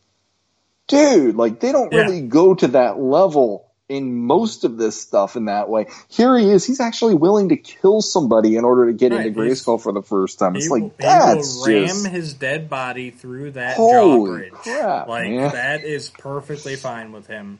dude, 0.87 1.35
like 1.35 1.59
they 1.59 1.71
don't 1.71 1.91
Yeah. 1.91 2.01
really 2.01 2.21
go 2.21 2.53
to 2.53 2.67
that 2.69 2.99
level 2.99 3.63
in 3.87 4.15
most 4.15 4.63
of 4.63 4.77
this 4.77 4.99
stuff 4.99 5.35
in 5.35 5.45
that 5.45 5.69
way. 5.69 5.85
Here 6.07 6.35
he 6.37 6.49
is. 6.49 6.65
He's 6.65 6.79
actually 6.79 7.13
willing 7.13 7.49
to 7.49 7.55
kill 7.55 8.01
somebody 8.01 8.55
in 8.55 8.65
order 8.65 8.87
to 8.87 8.93
get 8.93 9.11
Right, 9.11 9.27
into 9.27 9.39
Grayskull 9.39 9.79
for 9.81 9.91
the 9.91 10.01
first 10.01 10.39
time. 10.39 10.55
It's 10.55 10.65
he 10.65 10.71
like 10.71 10.97
that's 10.97 11.55
will 11.57 11.67
ram 11.67 11.87
just 11.87 12.07
his 12.07 12.33
dead 12.33 12.67
body 12.69 13.11
through 13.11 13.51
that 13.51 13.77
Holy 13.77 14.49
jawbridge. 14.49 14.51
crap, 14.53 15.07
like 15.07 15.29
man. 15.29 15.51
that 15.51 15.83
is 15.83 16.09
perfectly 16.09 16.75
fine 16.75 17.11
with 17.11 17.27
him. 17.27 17.59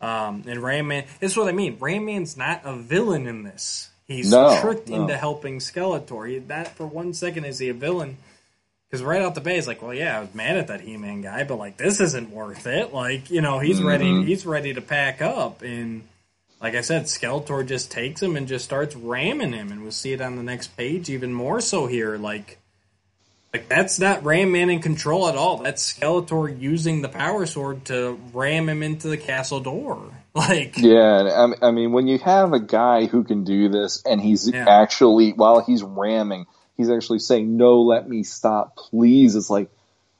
Um, 0.00 0.44
and 0.46 0.62
Ram 0.62 0.88
Man, 0.88 1.04
this 1.20 1.32
is 1.32 1.36
what 1.36 1.48
I 1.48 1.52
mean. 1.52 1.76
Ram 1.80 2.06
Man's 2.06 2.36
not 2.36 2.62
a 2.64 2.74
villain 2.76 3.26
in 3.26 3.42
this. 3.42 3.90
He's 4.06 4.30
No, 4.30 4.58
tricked 4.60 4.88
no. 4.88 4.96
into 5.02 5.16
helping 5.16 5.58
Skeletor. 5.58 6.28
He, 6.28 6.38
that 6.38 6.68
for 6.76 6.86
one 6.86 7.12
second 7.14 7.44
is 7.44 7.58
he 7.58 7.68
a 7.68 7.74
villain? 7.74 8.16
Because 8.88 9.04
right 9.04 9.22
out 9.22 9.36
the 9.36 9.40
bay, 9.40 9.54
he's 9.54 9.68
like, 9.68 9.82
"Well, 9.82 9.94
yeah, 9.94 10.16
I 10.18 10.20
was 10.20 10.34
mad 10.34 10.56
at 10.56 10.66
that 10.66 10.80
He-Man 10.80 11.20
guy, 11.22 11.44
but 11.44 11.56
like 11.56 11.76
this 11.76 12.00
isn't 12.00 12.30
worth 12.30 12.66
it. 12.66 12.92
Like, 12.92 13.30
you 13.30 13.40
know, 13.40 13.58
he's 13.60 13.78
Mm-hmm. 13.78 13.86
ready. 13.86 14.24
He's 14.24 14.44
ready 14.44 14.74
to 14.74 14.80
pack 14.80 15.22
up." 15.22 15.62
And 15.62 16.02
like 16.60 16.74
I 16.74 16.80
said, 16.80 17.04
Skeletor 17.04 17.64
just 17.66 17.90
takes 17.92 18.20
him 18.20 18.34
and 18.36 18.48
just 18.48 18.64
starts 18.64 18.96
ramming 18.96 19.52
him, 19.52 19.70
and 19.70 19.82
we'll 19.82 19.92
see 19.92 20.12
it 20.12 20.20
on 20.20 20.34
the 20.36 20.42
next 20.42 20.76
page 20.76 21.08
even 21.08 21.32
more 21.32 21.60
so 21.60 21.86
here. 21.86 22.16
Like, 22.16 22.58
Like 23.52 23.68
that's 23.68 23.98
not 23.98 24.24
Ram 24.24 24.52
Man 24.52 24.70
in 24.70 24.80
control 24.80 25.28
at 25.28 25.36
all. 25.36 25.58
That's 25.58 25.92
Skeletor 25.92 26.60
using 26.60 27.02
the 27.02 27.08
power 27.08 27.46
sword 27.46 27.84
to 27.86 28.18
ram 28.32 28.68
him 28.68 28.82
into 28.82 29.08
the 29.08 29.16
castle 29.18 29.60
door. 29.60 30.12
Like 30.32 30.78
Yeah, 30.78 31.50
I 31.60 31.66
I 31.66 31.70
mean, 31.72 31.90
when 31.90 32.06
you 32.06 32.18
have 32.18 32.52
a 32.52 32.60
guy 32.60 33.06
who 33.06 33.24
can 33.24 33.42
do 33.42 33.68
this 33.68 34.00
and 34.06 34.20
he's 34.20 34.48
Yeah. 34.48 34.64
actually, 34.68 35.32
while 35.32 35.60
he's 35.60 35.82
ramming, 35.82 36.46
he's 36.76 36.88
actually 36.88 37.18
saying, 37.18 37.56
no, 37.56 37.82
let 37.82 38.08
me 38.08 38.22
stop, 38.22 38.76
please. 38.76 39.34
It's 39.34 39.50
like, 39.50 39.72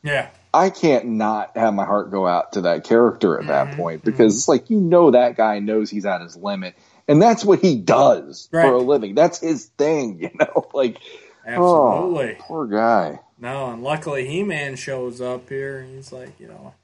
yeah, 0.03 0.31
I 0.53 0.71
can't 0.71 1.07
not 1.11 1.57
have 1.57 1.75
my 1.75 1.85
heart 1.85 2.11
go 2.11 2.27
out 2.27 2.55
to 2.55 2.63
that 2.63 2.83
character 2.83 3.39
at 3.39 3.47
that 3.47 3.71
Mhm, 3.71 3.77
point 3.77 4.05
because 4.05 4.35
it's 4.35 4.49
like, 4.49 4.69
you 4.69 4.81
know, 4.81 5.13
that 5.13 5.37
guy 5.37 5.61
knows 5.61 5.91
he's 5.91 6.07
at 6.07 6.23
his 6.23 6.37
limit 6.37 6.75
and 7.07 7.23
that's 7.23 7.45
what 7.45 7.61
he 7.61 7.77
does 7.77 8.49
Right. 8.51 8.63
for 8.63 8.75
a 8.75 8.81
living. 8.83 9.15
That's 9.15 9.39
his 9.39 9.67
thing, 9.67 10.19
you 10.23 10.31
know, 10.35 10.67
like, 10.75 10.99
absolutely. 11.51 12.37
oh, 12.39 12.43
poor 12.43 12.67
guy. 12.67 13.21
No, 13.39 13.71
and 13.71 13.83
luckily 13.83 14.27
He 14.27 14.43
Man 14.43 14.77
shows 14.77 15.21
up 15.21 15.49
here 15.49 15.79
and 15.79 15.95
he's 15.97 16.13
like, 16.13 16.39
you 16.39 16.47
know, 16.47 16.75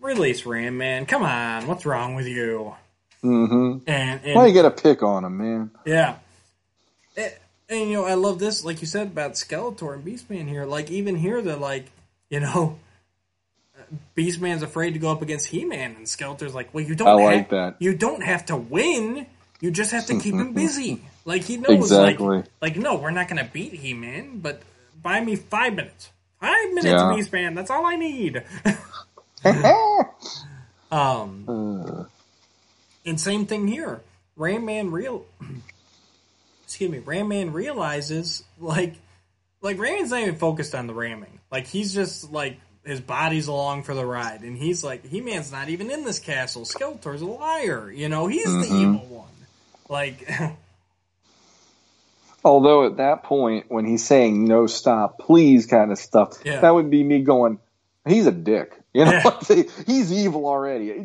release 0.00 0.46
Ram 0.46 0.78
Man. 0.78 1.06
Come 1.06 1.22
on, 1.22 1.66
what's 1.66 1.84
wrong 1.86 2.14
with 2.14 2.26
you? 2.26 2.74
Mm-hmm. 3.22 3.78
And, 3.86 4.20
and 4.24 4.34
Why 4.34 4.46
you 4.46 4.54
gotta 4.54 4.70
pick 4.70 5.02
on 5.02 5.24
him, 5.24 5.36
man? 5.38 5.70
Yeah. 5.84 6.16
Eh, 7.16 7.30
And, 7.68 7.90
you 7.90 7.96
know, 7.96 8.04
I 8.04 8.14
love 8.14 8.38
this, 8.38 8.64
like 8.64 8.80
you 8.80 8.86
said 8.86 9.08
about 9.08 9.32
Skeletor 9.32 9.92
and 9.92 10.04
Beastman 10.04 10.48
here. 10.48 10.64
Like, 10.64 10.90
even 10.90 11.16
here, 11.16 11.42
they're 11.42 11.56
like, 11.56 11.86
you 12.30 12.40
know, 12.40 12.78
Beastman's 14.16 14.62
afraid 14.62 14.92
to 14.92 14.98
go 14.98 15.10
up 15.10 15.22
against 15.22 15.48
He 15.48 15.64
Man, 15.64 15.96
and 15.96 16.06
Skeletor's 16.06 16.54
like, 16.54 16.72
well, 16.72 16.84
you 16.84 16.94
don't 16.94 17.08
I 17.08 17.22
have, 17.22 17.32
like 17.32 17.50
that. 17.50 17.76
You 17.78 17.94
don't 17.94 18.22
have 18.22 18.46
to 18.46 18.56
win. 18.56 19.26
You 19.60 19.70
just 19.70 19.90
have 19.92 20.06
to 20.06 20.18
keep 20.20 20.34
him 20.34 20.52
busy. 20.52 21.02
Like, 21.24 21.42
he 21.42 21.56
knows, 21.56 21.74
Exactly. 21.90 22.36
like, 22.38 22.46
like, 22.60 22.76
no, 22.76 22.94
we're 22.96 23.10
not 23.10 23.28
going 23.28 23.44
to 23.44 23.50
beat 23.52 23.72
He 23.72 23.92
Man, 23.94 24.38
but 24.38 24.62
buy 25.02 25.20
me 25.20 25.36
five 25.36 25.74
minutes. 25.74 26.10
Five 26.40 26.68
minutes, 26.72 26.86
Yeah. 26.86 27.12
Beastman. 27.12 27.54
That's 27.56 27.70
all 27.70 27.84
I 27.84 27.96
need. 27.96 28.42
um, 30.90 31.44
Uh, 31.48 32.04
and 33.04 33.20
same 33.20 33.46
thing 33.46 33.66
here. 33.68 34.00
Ram 34.36 34.64
Man 34.64 34.90
real 34.90 35.24
excuse 36.64 36.90
me, 36.90 36.98
Ram 36.98 37.28
Man 37.28 37.52
realizes 37.52 38.44
like 38.58 38.94
like 39.60 39.78
Ram's 39.78 40.10
not 40.10 40.20
even 40.20 40.36
focused 40.36 40.74
on 40.74 40.86
the 40.86 40.94
ramming. 40.94 41.40
Like 41.50 41.66
he's 41.66 41.92
just 41.92 42.30
like 42.32 42.58
his 42.84 43.00
body's 43.00 43.48
along 43.48 43.82
for 43.82 43.94
the 43.94 44.06
ride 44.06 44.42
and 44.42 44.56
he's 44.56 44.84
like 44.84 45.04
He 45.04 45.20
Man's 45.20 45.50
not 45.52 45.68
even 45.68 45.90
in 45.90 46.04
this 46.04 46.18
castle. 46.18 46.62
Skeletor's 46.64 47.22
a 47.22 47.26
liar. 47.26 47.90
You 47.90 48.08
know, 48.08 48.26
he's 48.28 48.44
the 48.44 48.50
Mhm. 48.50 48.80
evil 48.94 49.06
one. 49.06 49.28
Like 49.88 50.28
Although 52.44 52.86
at 52.86 52.96
that 52.98 53.24
point, 53.24 53.66
when 53.68 53.84
he's 53.84 54.06
saying 54.06 54.44
no 54.44 54.66
stop, 54.66 55.18
please 55.18 55.66
kind 55.66 55.90
of 55.90 55.98
stuff, 55.98 56.38
Yeah. 56.44 56.60
that 56.60 56.70
would 56.70 56.88
be 56.90 57.02
me 57.02 57.22
going, 57.22 57.58
he's 58.06 58.26
a 58.26 58.32
dick. 58.32 58.74
You 58.94 59.04
know, 59.04 59.12
Yeah. 59.12 59.62
he's 59.86 60.12
evil 60.12 60.46
already. 60.46 61.04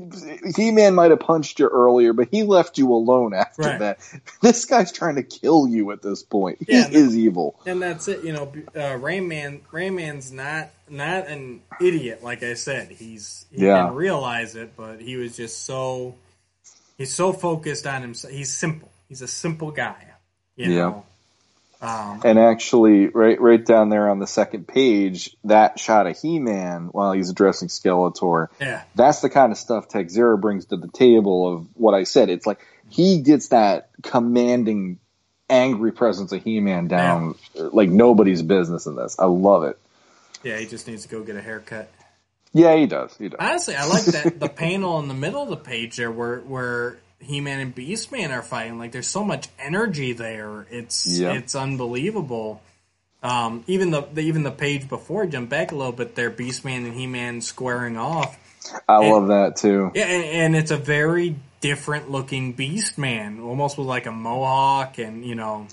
He 0.55 0.71
Man 0.71 0.95
might 0.95 1.11
have 1.11 1.19
punched 1.19 1.59
you 1.59 1.67
earlier, 1.67 2.13
but 2.13 2.29
he 2.31 2.43
left 2.43 2.77
you 2.77 2.91
alone 2.93 3.33
after 3.35 3.61
Right. 3.63 3.79
that. 3.79 3.99
This 4.41 4.63
guy's 4.65 4.91
trying 4.91 5.15
to 5.15 5.21
kill 5.23 5.67
you 5.67 5.91
at 5.91 6.01
this 6.01 6.23
point. 6.23 6.59
He 6.65 6.77
Yeah, 6.77 6.87
is 6.89 7.15
evil. 7.15 7.59
and 7.65 7.81
that's 7.81 8.07
it, 8.07 8.23
you 8.23 8.31
know, 8.31 8.51
uh, 8.75 8.97
Ram 8.97 9.27
Man 9.27 9.61
Ram 9.71 9.95
Man's 9.97 10.31
not 10.31 10.69
not 10.89 11.27
an 11.27 11.61
idiot 11.81 12.23
like 12.23 12.41
I 12.41 12.53
said. 12.53 12.89
He's 12.89 13.45
he 13.51 13.65
Yeah. 13.65 13.83
didn't 13.83 13.95
realize 13.95 14.55
it, 14.55 14.75
but 14.77 15.01
he 15.01 15.17
was 15.17 15.35
just 15.35 15.65
so 15.65 16.15
he's 16.97 17.13
so 17.13 17.33
focused 17.33 17.87
on 17.87 18.01
himself. 18.01 18.33
He's 18.33 18.55
simple. 18.55 18.89
He's 19.09 19.21
a 19.21 19.27
simple 19.27 19.71
guy. 19.71 19.95
You 20.55 20.71
Yeah. 20.71 21.01
Um, 21.81 22.21
And 22.23 22.39
actually, 22.39 23.07
right, 23.07 23.39
right 23.41 23.63
down 23.63 23.89
there 23.89 24.09
on 24.09 24.19
the 24.19 24.27
second 24.27 24.67
page, 24.69 25.35
that 25.43 25.79
shot 25.79 26.07
of 26.07 26.17
He 26.17 26.39
Man 26.39 26.87
while 26.93 27.11
he's 27.11 27.29
addressing 27.29 27.67
Skeletor. 27.67 28.47
yeah. 28.61 28.83
that's 28.95 29.19
the 29.19 29.29
kind 29.29 29.51
of 29.51 29.57
stuff 29.57 29.89
Texeira 29.89 30.39
brings 30.39 30.67
to 30.67 30.77
the 30.77 30.87
table 30.87 31.53
of 31.53 31.67
what 31.75 31.93
I 31.93 32.03
said. 32.03 32.29
It's 32.29 32.45
like 32.45 32.59
he 32.89 33.19
gets 33.21 33.49
that 33.49 33.89
commanding, 34.01 34.99
angry 35.49 35.91
presence 35.91 36.31
of 36.31 36.41
He 36.41 36.61
Man 36.61 36.87
down 36.87 37.35
like 37.53 37.89
nobody's 37.89 38.41
business 38.41 38.85
in 38.85 38.95
this. 38.95 39.17
I 39.19 39.25
love 39.25 39.63
it. 39.63 39.77
Yeah, 40.41 40.57
he 40.57 40.65
just 40.65 40.87
needs 40.87 41.03
to 41.03 41.09
go 41.09 41.21
get 41.21 41.35
a 41.35 41.41
haircut. 41.41 41.91
Yeah, 42.53 42.75
he 42.75 42.85
does. 42.85 43.15
He 43.17 43.29
does. 43.29 43.37
Honestly, 43.39 43.75
I 43.75 43.85
like 43.85 44.05
that 44.05 44.39
the 44.39 44.49
panel 44.49 44.99
in 44.99 45.07
the 45.07 45.13
middle 45.13 45.41
of 45.41 45.49
the 45.49 45.57
page 45.57 45.97
there 45.97 46.11
where 46.11 46.39
where 46.39 46.97
He 47.19 47.41
Man 47.41 47.59
and 47.59 47.73
Beast 47.73 48.11
Man 48.11 48.31
are 48.31 48.41
fighting. 48.43 48.77
Like 48.77 48.91
there's 48.91 49.07
so 49.07 49.23
much 49.23 49.47
energy 49.59 50.13
there. 50.13 50.67
It's 50.69 51.07
Yeah. 51.07 51.33
it's 51.33 51.55
unbelievable. 51.55 52.61
Um, 53.23 53.63
even 53.67 53.91
the, 53.91 54.01
the 54.01 54.21
even 54.21 54.43
the 54.43 54.51
page 54.51 54.89
before, 54.89 55.25
jump 55.25 55.49
back 55.49 55.71
a 55.71 55.75
little 55.75 55.93
bit 55.93 56.13
there, 56.15 56.29
Beast 56.29 56.65
Man 56.65 56.85
and 56.85 56.93
He 56.93 57.07
Man 57.07 57.41
squaring 57.41 57.97
off. 57.97 58.37
I 58.87 59.01
And- 59.01 59.11
love 59.13 59.27
that 59.29 59.55
too. 59.55 59.91
Yeah, 59.95 60.05
and, 60.05 60.23
and 60.23 60.55
it's 60.55 60.71
a 60.71 60.77
very 60.77 61.35
different 61.61 62.11
looking 62.11 62.51
Beast 62.53 62.97
Man, 62.97 63.39
almost 63.39 63.77
with 63.77 63.87
like 63.87 64.05
a 64.05 64.11
mohawk, 64.11 64.97
and 64.99 65.25
you 65.25 65.35
know 65.35 65.67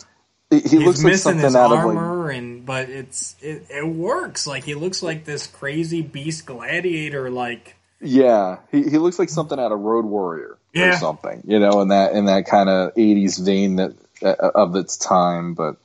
He, 0.51 0.61
he 0.61 0.69
he's 0.69 0.81
looks 0.81 1.05
like 1.05 1.15
something 1.15 1.45
his 1.45 1.55
out 1.55 1.67
of 1.73 1.85
like 1.85 1.97
armor, 1.97 2.31
and 2.31 2.67
but 2.67 2.89
it's 2.91 3.37
it, 3.41 3.67
it 3.71 3.87
works. 3.87 4.47
Like 4.47 4.65
he 4.65 4.75
looks 4.75 5.03
like 5.03 5.25
this 5.25 5.47
crazy 5.47 6.03
beast 6.03 6.45
gladiator, 6.47 7.31
like. 7.31 7.77
yeah. 8.01 8.59
He 8.73 8.83
he 8.83 8.99
looks 8.99 9.19
like 9.19 9.29
something 9.29 9.59
out 9.59 9.71
of 9.73 9.79
Road 9.79 10.05
Warrior 10.05 10.59
Yeah. 10.75 10.91
or 10.91 10.93
something. 10.99 11.43
You 11.47 11.61
know, 11.61 11.81
in 11.83 11.89
that 11.89 12.13
in 12.15 12.25
that 12.27 12.47
kind 12.47 12.69
of 12.69 12.95
'80s 12.97 13.39
vein 13.45 13.77
that 13.77 13.95
uh, 14.23 14.35
of 14.55 14.75
its 14.77 14.97
time. 14.97 15.55
But 15.55 15.77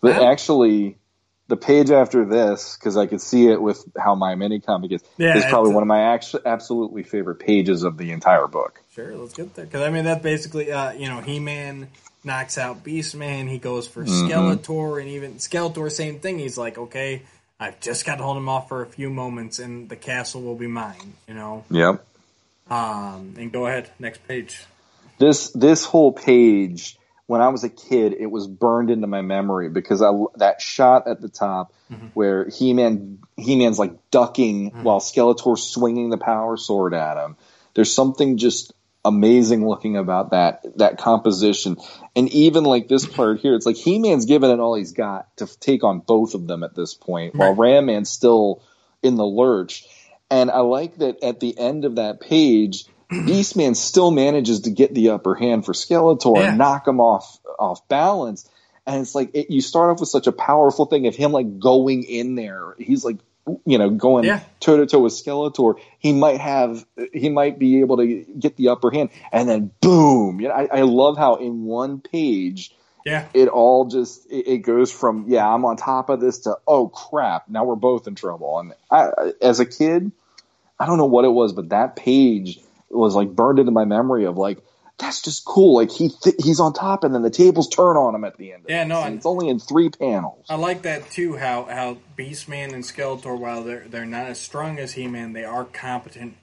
but 0.00 0.20
Yeah. 0.20 0.30
actually. 0.30 0.96
The 1.50 1.56
page 1.56 1.90
after 1.90 2.26
this, 2.26 2.76
because 2.76 2.98
I 2.98 3.06
could 3.06 3.22
see 3.22 3.46
it 3.48 3.58
with 3.58 3.82
how 3.96 4.14
my 4.14 4.34
mini 4.34 4.60
comic 4.60 4.92
is, 4.92 5.02
Yeah, 5.16 5.34
is 5.34 5.46
probably 5.46 5.72
one 5.72 5.82
of 5.82 5.86
my 5.86 6.12
actu- 6.12 6.40
absolutely 6.44 7.04
favorite 7.04 7.36
pages 7.36 7.84
of 7.84 7.96
the 7.96 8.10
entire 8.12 8.46
book. 8.46 8.82
Sure, 8.94 9.16
let's 9.16 9.32
get 9.32 9.54
there. 9.54 9.64
Because 9.64 9.80
I 9.80 9.88
mean, 9.88 10.04
that's 10.04 10.22
basically, 10.22 10.70
uh, 10.70 10.92
you 10.92 11.08
know, 11.08 11.22
He 11.22 11.40
Man 11.40 11.88
knocks 12.24 12.58
out 12.58 12.84
Beast 12.84 13.14
Man. 13.14 13.48
He 13.48 13.58
goes 13.58 13.86
for 13.86 14.04
Mhm. 14.04 14.28
Skeletor, 14.28 15.00
and 15.00 15.08
even 15.08 15.34
Skeletor, 15.34 15.90
same 15.90 16.20
thing. 16.20 16.38
He's 16.38 16.58
like, 16.58 16.78
okay, 16.78 17.22
I've 17.60 17.80
just 17.80 18.04
got 18.06 18.16
to 18.16 18.24
hold 18.24 18.36
him 18.36 18.48
off 18.48 18.68
for 18.68 18.82
a 18.82 18.86
few 18.86 19.10
moments, 19.10 19.58
and 19.58 19.88
the 19.88 19.96
castle 19.96 20.42
will 20.42 20.54
be 20.54 20.66
mine. 20.66 21.14
You 21.26 21.34
know. 21.34 21.64
Yep. 21.70 22.04
Um, 22.70 23.34
and 23.38 23.50
go 23.52 23.66
ahead, 23.66 23.90
next 23.98 24.26
page. 24.28 24.64
This 25.18 25.50
this 25.50 25.84
whole 25.84 26.12
page, 26.12 26.98
when 27.26 27.40
I 27.40 27.48
was 27.48 27.64
a 27.64 27.68
kid, 27.68 28.14
it 28.18 28.30
was 28.30 28.46
burned 28.46 28.90
into 28.90 29.06
my 29.06 29.22
memory 29.22 29.68
because 29.68 30.02
I 30.02 30.10
that 30.36 30.60
shot 30.60 31.08
at 31.08 31.20
the 31.20 31.28
top 31.28 31.72
Mhm. 31.90 32.10
where 32.14 32.48
He 32.48 32.72
Man 32.74 33.18
He 33.36 33.56
Man's 33.56 33.78
like 33.78 34.10
ducking 34.10 34.70
Mhm. 34.70 34.82
while 34.82 35.00
Skeletor's 35.00 35.62
swinging 35.62 36.10
the 36.10 36.18
power 36.18 36.56
sword 36.56 36.94
at 36.94 37.16
him. 37.16 37.36
There's 37.74 37.92
something 37.92 38.36
just 38.36 38.72
amazing 39.08 39.66
looking 39.66 39.96
about 39.96 40.30
that 40.30 40.62
that 40.78 40.98
composition, 40.98 41.76
and 42.14 42.28
even 42.30 42.64
like 42.64 42.86
this 42.88 43.06
part 43.06 43.40
here, 43.40 43.54
it's 43.54 43.66
like 43.66 43.76
He 43.76 43.98
Man's 43.98 44.26
given 44.26 44.50
it 44.50 44.60
all 44.60 44.74
he's 44.74 44.92
got 44.92 45.36
to 45.38 45.46
take 45.58 45.82
on 45.82 46.00
both 46.00 46.34
of 46.34 46.46
them 46.46 46.62
at 46.62 46.74
this 46.74 46.94
point, 46.94 47.34
while 47.34 47.54
Ram 47.54 47.86
Man's 47.86 48.10
still 48.10 48.62
in 49.02 49.16
the 49.16 49.26
lurch. 49.26 49.84
And 50.30 50.50
I 50.50 50.60
like 50.60 50.98
that 50.98 51.24
at 51.24 51.40
the 51.40 51.58
end 51.58 51.84
of 51.84 51.96
that 51.96 52.20
page, 52.20 52.84
Beastman 53.10 53.74
still 53.74 54.10
manages 54.10 54.60
to 54.60 54.70
get 54.70 54.94
the 54.94 55.10
upper 55.10 55.34
hand 55.34 55.64
for 55.64 55.72
Skeletor 55.72 56.36
Yeah. 56.36 56.50
and 56.50 56.58
knock 56.58 56.86
him 56.86 57.00
off 57.00 57.38
off 57.58 57.88
balance. 57.88 58.48
And 58.86 59.00
it's 59.02 59.14
like 59.14 59.30
it, 59.34 59.50
you 59.50 59.60
start 59.60 59.90
off 59.90 60.00
with 60.00 60.08
such 60.08 60.26
a 60.26 60.32
powerful 60.32 60.86
thing 60.86 61.06
of 61.06 61.16
him 61.16 61.32
like 61.32 61.58
going 61.58 62.02
in 62.04 62.34
there. 62.34 62.74
He's 62.78 63.04
like 63.04 63.16
you 63.64 63.78
know 63.78 63.90
going 63.90 64.24
toe 64.60 64.76
to 64.76 64.86
toe 64.86 65.00
with 65.00 65.12
Skeletor. 65.12 65.78
He 65.98 66.12
might 66.12 66.40
have 66.40 66.84
he 67.12 67.28
might 67.28 67.58
be 67.58 67.80
able 67.80 67.96
to 67.98 68.24
get 68.38 68.56
the 68.56 68.68
upper 68.68 68.90
hand, 68.90 69.10
and 69.32 69.48
then 69.48 69.70
boom! 69.80 70.40
You 70.40 70.48
know, 70.48 70.54
I, 70.54 70.68
I 70.78 70.82
love 70.82 71.16
how 71.16 71.36
in 71.36 71.64
one 71.64 72.00
page 72.00 72.72
Yeah, 73.04 73.26
it 73.34 73.48
all 73.48 73.86
just 73.86 74.30
it, 74.30 74.46
it 74.46 74.58
goes 74.58 74.92
from 74.92 75.26
yeah 75.28 75.46
I'm 75.46 75.64
on 75.64 75.76
top 75.76 76.08
of 76.10 76.20
this 76.20 76.40
to 76.40 76.56
oh 76.66 76.88
crap 76.88 77.48
now 77.48 77.64
we're 77.64 77.76
both 77.76 78.06
in 78.06 78.14
trouble. 78.14 78.58
And 78.58 78.72
I, 78.90 79.32
as 79.40 79.60
a 79.60 79.66
kid, 79.66 80.12
I 80.78 80.86
don't 80.86 80.98
know 80.98 81.06
what 81.06 81.24
it 81.24 81.32
was, 81.32 81.52
but 81.52 81.70
that 81.70 81.96
page 81.96 82.60
was 82.90 83.14
like 83.14 83.34
burned 83.34 83.58
into 83.58 83.72
my 83.72 83.84
memory 83.84 84.24
of 84.24 84.36
like 84.36 84.58
that's 84.98 85.22
just 85.22 85.44
cool. 85.44 85.76
Like 85.76 85.90
he 85.90 86.08
th- 86.08 86.36
he's 86.42 86.60
on 86.60 86.72
top, 86.72 87.04
and 87.04 87.14
then 87.14 87.22
the 87.22 87.30
tables 87.30 87.68
turn 87.68 87.96
on 87.96 88.14
him 88.14 88.24
at 88.24 88.36
the 88.36 88.52
end. 88.52 88.64
Of 88.64 88.70
Yeah, 88.70 88.84
no, 88.84 88.98
And 88.98 89.06
and- 89.06 89.16
it's 89.16 89.26
only 89.26 89.48
in 89.48 89.58
three 89.60 89.88
panels. 89.90 90.44
I 90.48 90.56
like 90.56 90.82
that 90.82 91.10
too. 91.10 91.36
How 91.36 91.64
how 91.64 91.98
Beastman 92.16 92.72
and 92.72 92.82
Skeletor, 92.84 93.38
while 93.38 93.62
they're 93.62 93.86
they're 93.88 94.06
not 94.06 94.26
as 94.26 94.40
strong 94.40 94.78
as 94.78 94.92
He 94.92 95.06
Man, 95.06 95.32
they 95.32 95.44
are 95.44 95.64
competent 95.64 96.34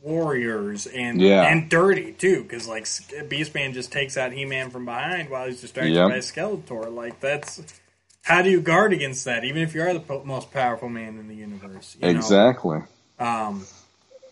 warriors 0.00 0.86
and 0.86 1.20
Yeah. 1.20 1.42
and 1.42 1.68
dirty 1.68 2.12
too. 2.12 2.42
Because 2.42 2.66
like 2.66 2.84
Beastman 2.84 3.72
just 3.72 3.92
takes 3.92 4.16
out 4.16 4.32
He 4.32 4.44
Man 4.44 4.70
from 4.70 4.84
behind 4.84 5.30
while 5.30 5.46
he's 5.46 5.60
distracted 5.60 5.94
Yep. 5.94 6.08
by 6.08 6.18
Skeletor. 6.18 6.92
Like 6.94 7.20
that's 7.20 7.62
how 8.22 8.42
do 8.42 8.50
you 8.50 8.60
guard 8.60 8.92
against 8.92 9.24
that? 9.24 9.44
Even 9.44 9.62
if 9.62 9.74
you 9.74 9.82
are 9.82 9.92
the 9.92 10.00
po- 10.00 10.22
most 10.24 10.52
powerful 10.52 10.88
man 10.88 11.18
in 11.18 11.28
the 11.28 11.34
universe, 11.34 11.96
you 12.00 12.12
know? 12.12 12.18
Exactly. 12.18 12.78
Um, 13.18 13.66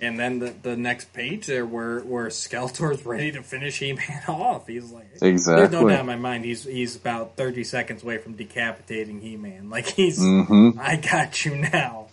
And 0.03 0.19
then 0.19 0.39
the, 0.39 0.55
the 0.63 0.77
next 0.77 1.13
page 1.13 1.47
there, 1.47 1.67
where 1.67 2.01
where 2.01 2.29
Skeletor's 2.29 3.05
ready 3.07 3.33
to 3.33 3.43
finish 3.43 3.79
He 3.79 3.93
Man 3.93 4.23
off, 4.29 4.67
he's 4.67 4.91
like, 4.91 5.09
exactly. 5.21 5.57
there's 5.61 5.71
no 5.73 5.85
doubt 5.85 6.01
in 6.01 6.07
my 6.07 6.17
mind, 6.17 6.45
he's 6.45 6.65
he's 6.65 6.97
about 6.97 7.37
thirty 7.37 7.65
seconds 7.65 8.03
away 8.03 8.19
from 8.19 8.35
decapitating 8.35 9.21
He 9.21 9.37
Man. 9.37 9.69
Like 9.71 9.87
he's, 9.87 10.19
hmm 10.19 10.71
I 10.79 10.97
got 10.97 11.45
you 11.45 11.57
now. 11.57 12.07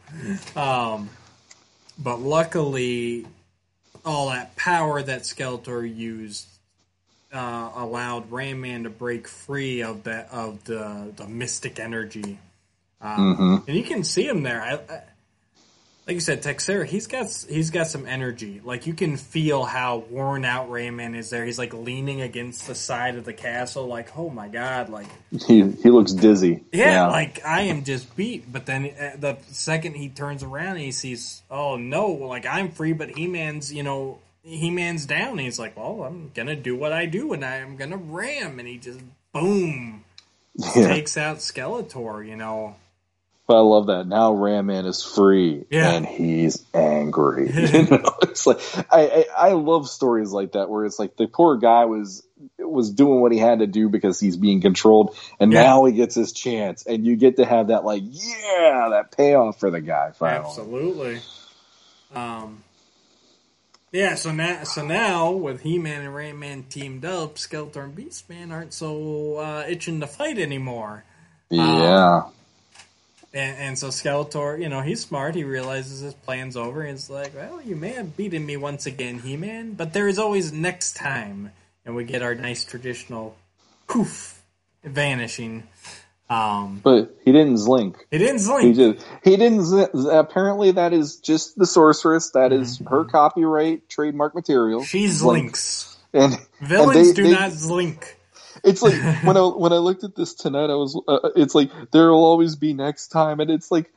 Um, 0.55 1.09
but 1.97 2.19
luckily, 2.19 3.25
all 4.05 4.29
that 4.29 4.55
power 4.55 5.01
that 5.01 5.21
Skeletor 5.21 5.83
used 5.95 6.47
uh, 7.33 7.71
allowed 7.75 8.31
Ram 8.31 8.61
Man 8.61 8.83
to 8.83 8.89
break 8.89 9.27
free 9.27 9.81
of 9.81 10.03
that 10.03 10.29
of 10.31 10.63
the 10.65 11.13
the 11.15 11.27
mystic 11.27 11.79
energy. 11.79 12.39
Um, 13.01 13.35
hmm 13.35 13.55
and 13.67 13.77
you 13.77 13.83
can 13.83 14.03
see 14.03 14.27
him 14.27 14.43
there. 14.43 14.61
I, 14.61 14.73
I, 14.73 15.01
like 16.07 16.13
you 16.13 16.21
said, 16.21 16.41
Texeira, 16.41 16.85
he's 16.85 17.05
got 17.07 17.27
he's 17.49 17.69
got 17.69 17.87
some 17.87 18.07
energy. 18.07 18.61
Like 18.63 18.87
you 18.87 18.93
can 18.93 19.17
feel 19.17 19.65
how 19.65 19.97
worn 20.09 20.45
out 20.45 20.71
Ram 20.71 20.95
Man 20.95 21.15
is 21.15 21.29
there. 21.29 21.43
He's 21.43 21.59
like 21.59 21.73
leaning 21.73 22.21
against 22.21 22.65
the 22.65 22.75
side 22.75 23.17
of 23.17 23.25
the 23.25 23.33
castle, 23.33 23.87
like 23.87 24.17
oh 24.17 24.29
my 24.29 24.47
god, 24.47 24.87
like 24.89 25.07
He 25.45 25.69
he 25.69 25.89
looks 25.89 26.13
dizzy. 26.13 26.63
yeah, 26.71 27.07
like 27.07 27.45
I 27.45 27.63
am 27.63 27.83
just 27.83 28.15
beat. 28.15 28.49
But 28.49 28.65
then 28.65 28.85
uh, 28.85 29.17
the 29.19 29.37
second 29.51 29.95
he 29.95 30.07
turns 30.07 30.43
around, 30.43 30.77
and 30.77 30.85
he 30.85 30.93
sees 30.93 31.43
oh 31.51 31.75
no, 31.75 32.07
like 32.07 32.45
I'm 32.45 32.71
free, 32.71 32.93
but 32.93 33.09
He 33.09 33.27
Man's 33.27 33.73
you 33.73 33.83
know 33.83 34.19
He 34.43 34.71
Man's 34.71 35.05
down. 35.05 35.31
And 35.31 35.41
he's 35.41 35.59
like, 35.59 35.75
well, 35.75 36.03
I'm 36.03 36.31
gonna 36.33 36.55
do 36.55 36.77
what 36.77 36.93
I 36.93 37.05
do, 37.05 37.33
and 37.33 37.43
I 37.43 37.57
am 37.57 37.75
gonna 37.75 37.97
ram, 37.97 38.59
and 38.59 38.67
he 38.67 38.77
just 38.77 39.01
boom 39.33 40.05
yeah. 40.55 40.87
takes 40.87 41.17
out 41.17 41.39
Skeletor. 41.39 42.25
You 42.25 42.37
know. 42.37 42.77
But 43.47 43.55
I 43.55 43.61
love 43.61 43.87
that. 43.87 44.05
Now 44.07 44.33
Ram 44.33 44.65
Man 44.65 44.85
is 44.85 45.01
free 45.03 45.63
Yeah. 45.69 45.91
and 45.93 46.05
he's 46.05 46.65
angry. 46.73 47.49
you 47.53 47.83
know, 47.89 48.13
it's 48.23 48.45
like 48.45 48.59
I, 48.91 49.25
I 49.37 49.49
I 49.49 49.51
love 49.53 49.87
stories 49.89 50.31
like 50.31 50.51
that 50.51 50.69
where 50.69 50.83
it's 50.83 50.99
like 50.99 51.15
the 51.15 51.27
poor 51.27 51.55
guy 51.57 51.85
was 51.85 52.27
was 52.59 52.91
doing 52.91 53.21
what 53.21 53.31
he 53.31 53.37
had 53.39 53.59
to 53.59 53.67
do 53.67 53.87
because 53.89 54.19
he's 54.19 54.35
being 54.35 54.59
controlled, 54.61 55.15
and 55.39 55.51
Yeah. 55.53 55.63
now 55.63 55.85
he 55.85 55.93
gets 55.93 56.13
his 56.13 56.33
chance, 56.33 56.85
and 56.85 57.05
you 57.05 57.15
get 57.15 57.37
to 57.37 57.45
have 57.45 57.67
that 57.67 57.85
like 57.85 58.03
yeah 58.05 58.89
that 58.91 59.15
payoff 59.15 59.59
for 59.59 59.71
the 59.71 59.79
guy 59.81 60.11
finally. 60.11 60.45
Absolutely. 60.45 61.19
Um, 62.13 62.63
yeah, 63.93 64.15
so 64.15 64.31
now, 64.33 64.63
so 64.65 64.85
now 64.85 65.31
with 65.31 65.61
He-Man 65.61 66.03
and 66.03 66.13
Ram 66.13 66.39
Man 66.39 66.63
teamed 66.69 67.05
up, 67.05 67.35
Skeletor 67.35 67.85
and 67.85 67.95
Beastman 67.95 68.51
aren't 68.51 68.73
so 68.73 69.37
uh, 69.37 69.65
itching 69.67 70.01
to 70.01 70.07
fight 70.07 70.37
anymore. 70.37 71.05
Yeah, 71.49 72.23
And, 73.37 73.57
and 73.57 73.79
so 73.79 73.89
Skeletor, 73.89 74.59
you 74.59 74.67
know, 74.67 74.81
he's 74.81 75.05
smart. 75.05 75.35
He 75.35 75.43
realizes 75.43 75.99
his 75.99 76.13
plan's 76.15 76.57
over. 76.57 76.81
And 76.81 76.91
he's 76.91 77.09
like, 77.09 77.35
well, 77.35 77.61
you 77.61 77.75
may 77.75 77.89
have 77.89 78.17
beaten 78.17 78.43
me 78.45 78.57
once 78.57 78.85
again, 78.87 79.19
He-Man, 79.19 79.73
but 79.73 79.93
there 79.93 80.07
is 80.07 80.17
always 80.17 80.51
next 80.51 80.95
time. 80.95 81.51
And 81.85 81.95
we 81.95 82.03
get 82.03 82.21
our 82.23 82.33
nice 82.35 82.65
traditional 82.65 83.35
poof, 83.87 84.41
vanishing. 84.83 85.63
Um, 86.29 86.81
but 86.83 87.15
he 87.23 87.31
didn't 87.31 87.55
zlink. 87.55 87.95
it 88.11 88.17
didn't 88.17 88.41
He 88.61 88.73
just 88.73 89.05
he 89.23 89.37
didn't. 89.37 89.63
z- 89.63 90.09
Apparently, 90.11 90.71
that 90.71 90.91
is 90.91 91.17
just 91.21 91.57
the 91.57 91.65
sorceress. 91.65 92.31
That 92.31 92.51
is 92.51 92.79
Mm-hmm. 92.79 92.87
her 92.89 93.05
copyright 93.05 93.87
trademark 93.87 94.35
material. 94.35 94.83
She 94.83 95.05
Zlink. 95.05 95.51
zlinks. 95.51 95.95
and 96.13 96.37
Villains 96.61 96.97
and 96.97 97.05
they- 97.07 97.13
do 97.13 97.23
they- 97.23 97.31
not 97.31 97.51
zlink. 97.51 98.03
It's 98.67 98.81
like 98.81 98.95
when 99.23 99.37
I 99.37 99.41
when 99.57 99.73
I 99.73 99.77
looked 99.77 100.03
at 100.03 100.15
this 100.15 100.33
tonight, 100.35 100.69
I 100.69 100.75
was. 100.75 100.99
Uh, 101.07 101.29
it's 101.35 101.55
like 101.55 101.71
there 101.91 102.09
will 102.11 102.25
always 102.25 102.55
be 102.55 102.73
next 102.73 103.07
time, 103.09 103.39
and 103.39 103.49
it's 103.49 103.71
like 103.71 103.91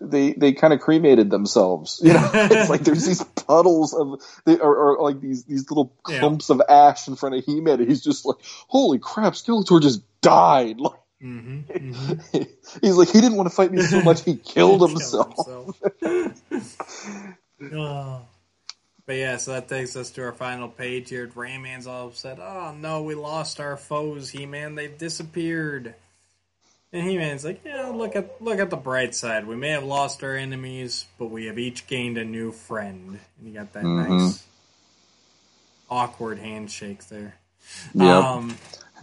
they 0.00 0.32
they 0.32 0.52
kind 0.52 0.72
of 0.72 0.80
cremated 0.80 1.30
themselves. 1.30 2.00
You 2.02 2.14
know, 2.14 2.30
it's 2.34 2.68
like 2.68 2.82
there's 2.82 3.06
these 3.06 3.22
puddles 3.22 3.94
of 3.94 4.20
they 4.44 4.58
are, 4.58 4.74
or 4.74 5.02
like 5.02 5.20
these 5.20 5.44
these 5.44 5.70
little 5.70 5.96
Yeah. 6.08 6.18
clumps 6.20 6.50
of 6.50 6.60
ash 6.68 7.08
in 7.08 7.16
front 7.16 7.34
of 7.36 7.44
He-Man, 7.44 7.80
and 7.80 7.88
he's 7.88 8.02
just 8.02 8.26
like, 8.26 8.36
"Holy 8.68 8.98
crap, 8.98 9.34
Skeletor 9.34 9.80
just 9.80 10.02
died!" 10.20 10.80
Like, 10.80 11.00
hmm 11.20 11.60
he's 12.82 12.96
like, 12.96 13.08
he 13.08 13.20
didn't 13.20 13.36
want 13.36 13.48
to 13.48 13.54
fight 13.54 13.72
me 13.72 13.80
so 13.82 14.02
much, 14.02 14.22
he 14.24 14.36
killed 14.36 14.88
himself. 14.88 15.48
Oh. 17.72 18.26
But 19.06 19.16
yeah, 19.16 19.36
so 19.36 19.52
that 19.52 19.68
takes 19.68 19.96
us 19.96 20.10
to 20.12 20.22
our 20.22 20.32
final 20.32 20.68
page 20.68 21.10
here. 21.10 21.30
Ram 21.34 21.62
Man's 21.62 21.86
all 21.86 22.08
upset. 22.08 22.38
Oh 22.40 22.74
no, 22.76 23.02
we 23.02 23.14
lost 23.14 23.60
our 23.60 23.76
foes, 23.76 24.30
He 24.30 24.46
Man. 24.46 24.74
They've 24.74 24.96
disappeared. 24.96 25.94
And 26.92 27.08
He 27.08 27.18
Man's 27.18 27.44
like, 27.44 27.60
yeah, 27.64 27.88
look 27.88 28.16
at 28.16 28.40
look 28.40 28.58
at 28.60 28.70
the 28.70 28.76
bright 28.76 29.14
side. 29.14 29.46
We 29.46 29.56
may 29.56 29.70
have 29.70 29.84
lost 29.84 30.22
our 30.24 30.34
enemies, 30.36 31.06
but 31.18 31.26
we 31.26 31.46
have 31.46 31.58
each 31.58 31.86
gained 31.86 32.16
a 32.16 32.24
new 32.24 32.50
friend. 32.52 33.18
And 33.38 33.48
you 33.48 33.52
got 33.52 33.72
that 33.74 33.84
Mhm. 33.84 34.08
nice 34.20 34.44
awkward 35.90 36.38
handshake 36.38 37.06
there. 37.08 37.34
Yep. 37.94 38.06
Um, 38.06 38.56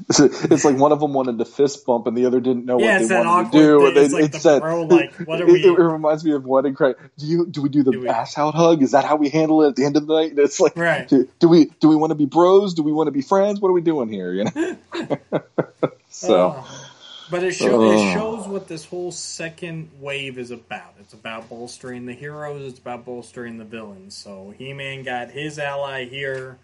it's 0.19 0.65
like 0.65 0.77
one 0.77 0.91
of 0.91 0.99
them 0.99 1.13
wanted 1.13 1.37
to 1.39 1.45
fist 1.45 1.85
bump 1.85 2.07
and 2.07 2.15
the 2.17 2.25
other 2.25 2.39
didn't 2.39 2.65
know 2.65 2.79
Yeah, 2.79 2.99
what 2.99 3.09
they 3.09 3.15
wanted 3.15 3.51
to 3.51 3.57
do. 3.57 3.79
thing. 3.85 3.93
They, 3.95 4.01
It's 4.05 4.13
like 4.13 4.23
it 4.25 4.31
the 4.33 4.39
said, 4.39 4.61
bro, 4.61 4.81
like, 4.89 5.13
what 5.27 5.41
are 5.41 5.45
we- 5.45 5.63
it 5.65 5.77
reminds 5.77 6.23
me 6.25 6.31
of 6.33 6.45
Wedding 6.45 6.73
Cry. 6.75 6.93
Do 7.17 7.25
you 7.25 7.45
do 7.45 7.61
we 7.61 7.69
do 7.69 7.83
the 7.83 7.91
Do 7.91 7.99
we- 8.01 8.07
ass 8.09 8.37
out 8.37 8.53
hug? 8.55 8.81
Is 8.83 8.91
that 8.91 9.05
how 9.05 9.15
we 9.15 9.29
handle 9.29 9.63
it 9.63 9.69
at 9.69 9.75
the 9.75 9.85
end 9.85 9.97
of 9.97 10.07
the 10.07 10.13
night? 10.13 10.33
It's 10.37 10.59
like, 10.59 10.75
Right. 10.77 11.07
do, 11.07 11.27
do 11.39 11.47
we 11.49 11.65
do 11.79 11.89
we 11.89 11.95
want 11.95 12.11
to 12.11 12.15
be 12.15 12.25
bros? 12.25 12.73
Do 12.73 12.83
we 12.83 12.91
want 12.91 13.07
to 13.07 13.11
be 13.11 13.21
friends? 13.21 13.59
What 13.59 13.69
are 13.69 13.73
we 13.73 13.81
doing 13.81 14.09
here? 14.09 14.33
You 14.33 14.43
know. 14.45 14.77
so 16.09 16.55
Oh. 16.57 16.87
But 17.29 17.43
it, 17.43 17.53
show, 17.53 17.93
it 17.93 18.13
shows 18.13 18.45
what 18.45 18.67
this 18.67 18.83
whole 18.83 19.09
second 19.13 19.89
wave 20.01 20.37
is 20.37 20.51
about. 20.51 20.95
It's 20.99 21.13
about 21.13 21.47
bolstering 21.47 22.05
the 22.05 22.11
heroes. 22.11 22.67
It's 22.67 22.77
about 22.79 23.05
bolstering 23.05 23.57
the 23.57 23.63
villains. 23.63 24.17
So 24.17 24.53
He-Man 24.57 25.03
got 25.03 25.31
his 25.31 25.57
ally 25.57 26.03
here. 26.09 26.57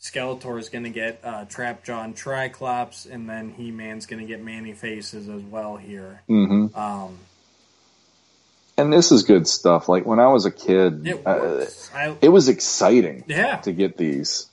Skeletor 0.00 0.58
is 0.58 0.68
going 0.68 0.84
to 0.84 0.90
get 0.90 1.20
uh, 1.24 1.44
Trapjaw 1.46 2.04
and 2.04 2.14
Triclops, 2.16 3.06
and 3.10 3.28
then 3.28 3.50
He-Man's 3.50 4.06
going 4.06 4.20
to 4.20 4.26
get 4.26 4.42
Man-E-Faces 4.42 5.28
as 5.28 5.42
well 5.42 5.76
here. 5.76 6.22
hmm 6.28 6.66
Um, 6.74 7.18
and 8.76 8.92
this 8.92 9.10
is 9.10 9.24
good 9.24 9.48
stuff. 9.48 9.88
Like 9.88 10.06
when 10.06 10.20
I 10.20 10.28
was 10.28 10.46
a 10.46 10.52
kid, 10.52 11.04
it 11.06 11.26
uh. 11.26 11.64
I, 11.92 12.14
it 12.22 12.28
was 12.28 12.48
exciting 12.48 13.24
yeah, 13.26 13.56
to 13.56 13.72
get 13.72 13.96
these. 13.96 14.46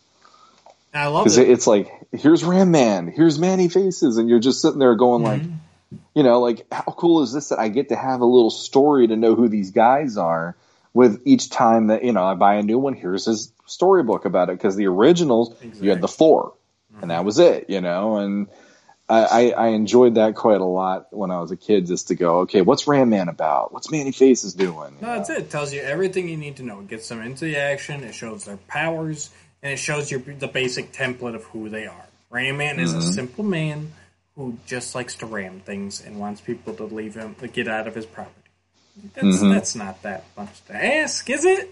I 0.96 1.08
love 1.08 1.28
it. 1.28 1.38
it's 1.38 1.68
like 1.68 1.92
here's 2.12 2.44
Ram 2.44 2.72
Man, 2.72 3.08
here's 3.08 3.38
Man-E-Faces, 3.38 4.18
and 4.18 4.28
you're 4.28 4.40
just 4.40 4.62
sitting 4.62 4.80
there 4.80 4.96
going 4.96 5.22
like, 5.24 5.42
Mm-hmm. 5.44 5.98
you 6.16 6.24
know, 6.24 6.40
like 6.40 6.66
how 6.72 6.84
cool 6.98 7.22
is 7.22 7.34
this 7.34 7.50
that 7.50 7.60
I 7.60 7.68
get 7.68 7.90
to 7.90 7.96
have 7.96 8.22
a 8.22 8.26
little 8.26 8.50
story 8.50 9.08
to 9.08 9.16
know 9.16 9.36
who 9.36 9.48
these 9.48 9.70
guys 9.70 10.18
are 10.18 10.56
with 10.94 11.22
each 11.26 11.52
time 11.52 11.88
that 11.88 12.04
you 12.04 12.12
know 12.14 12.24
I 12.24 12.34
buy 12.34 12.56
a 12.56 12.64
new 12.64 12.80
one. 12.80 12.96
Here's 12.96 13.26
his 13.26 13.52
storybook 13.66 14.26
about 14.26 14.50
it 14.50 14.58
because 14.58 14.76
the 14.76 14.88
originals 14.88 15.56
you 15.82 15.90
had 15.90 16.02
the 16.02 16.08
4 16.08 16.54
and 17.02 17.12
that 17.12 17.18
mm-hmm. 17.18 17.26
was 17.26 17.40
it, 17.40 17.70
you 17.70 17.82
know, 17.82 18.18
and. 18.18 18.48
I, 19.08 19.24
I 19.26 19.50
I 19.50 19.68
enjoyed 19.68 20.16
that 20.16 20.34
quite 20.34 20.62
a 20.62 20.66
lot 20.66 21.14
when 21.14 21.30
I 21.30 21.40
was 21.40 21.52
a 21.52 21.56
kid, 21.56 21.86
just 21.86 22.08
to 22.08 22.16
go, 22.16 22.40
okay, 22.40 22.62
what's 22.62 22.88
Ram 22.88 23.12
Man 23.12 23.30
about? 23.30 23.72
What's 23.72 23.92
Man-E-Faces 23.92 24.56
doing? 24.56 24.98
No, 25.00 25.18
that's 25.18 25.30
it. 25.30 25.38
It 25.38 25.50
tells 25.52 25.72
you 25.72 25.82
everything 25.82 26.28
you 26.28 26.38
need 26.38 26.56
to 26.56 26.64
know. 26.64 26.80
It 26.80 26.88
gets 26.88 27.08
them 27.08 27.22
into 27.22 27.46
the 27.46 27.58
action. 27.58 28.04
It 28.04 28.16
shows 28.16 28.46
their 28.46 28.58
powers, 28.58 29.30
and 29.62 29.74
it 29.74 29.78
shows 29.78 30.10
you 30.10 30.18
the 30.18 30.48
basic 30.48 30.92
template 30.92 31.36
of 31.36 31.44
who 31.44 31.70
they 31.70 31.86
are. 31.86 32.06
Ram 32.32 32.58
Man 32.58 32.80
is 32.80 32.94
a 32.94 32.98
mm-hmm. 32.98 33.12
simple 33.12 33.44
man 33.44 33.92
who 34.36 34.58
just 34.66 34.96
likes 34.96 35.16
to 35.16 35.26
ram 35.26 35.60
things 35.60 36.02
and 36.02 36.20
wants 36.20 36.42
people 36.42 36.74
to 36.74 36.86
leave 36.86 37.14
him 37.14 37.36
to 37.36 37.48
get 37.48 37.68
out 37.68 37.88
of 37.88 37.96
his 37.96 38.06
property. 38.06 38.42
That's 39.14 39.28
mm-hmm. 39.28 39.50
that's 39.52 39.76
not 39.76 40.02
that 40.04 40.26
much 40.36 40.66
to 40.66 40.76
ask, 40.76 41.30
is 41.30 41.46
it? 41.46 41.72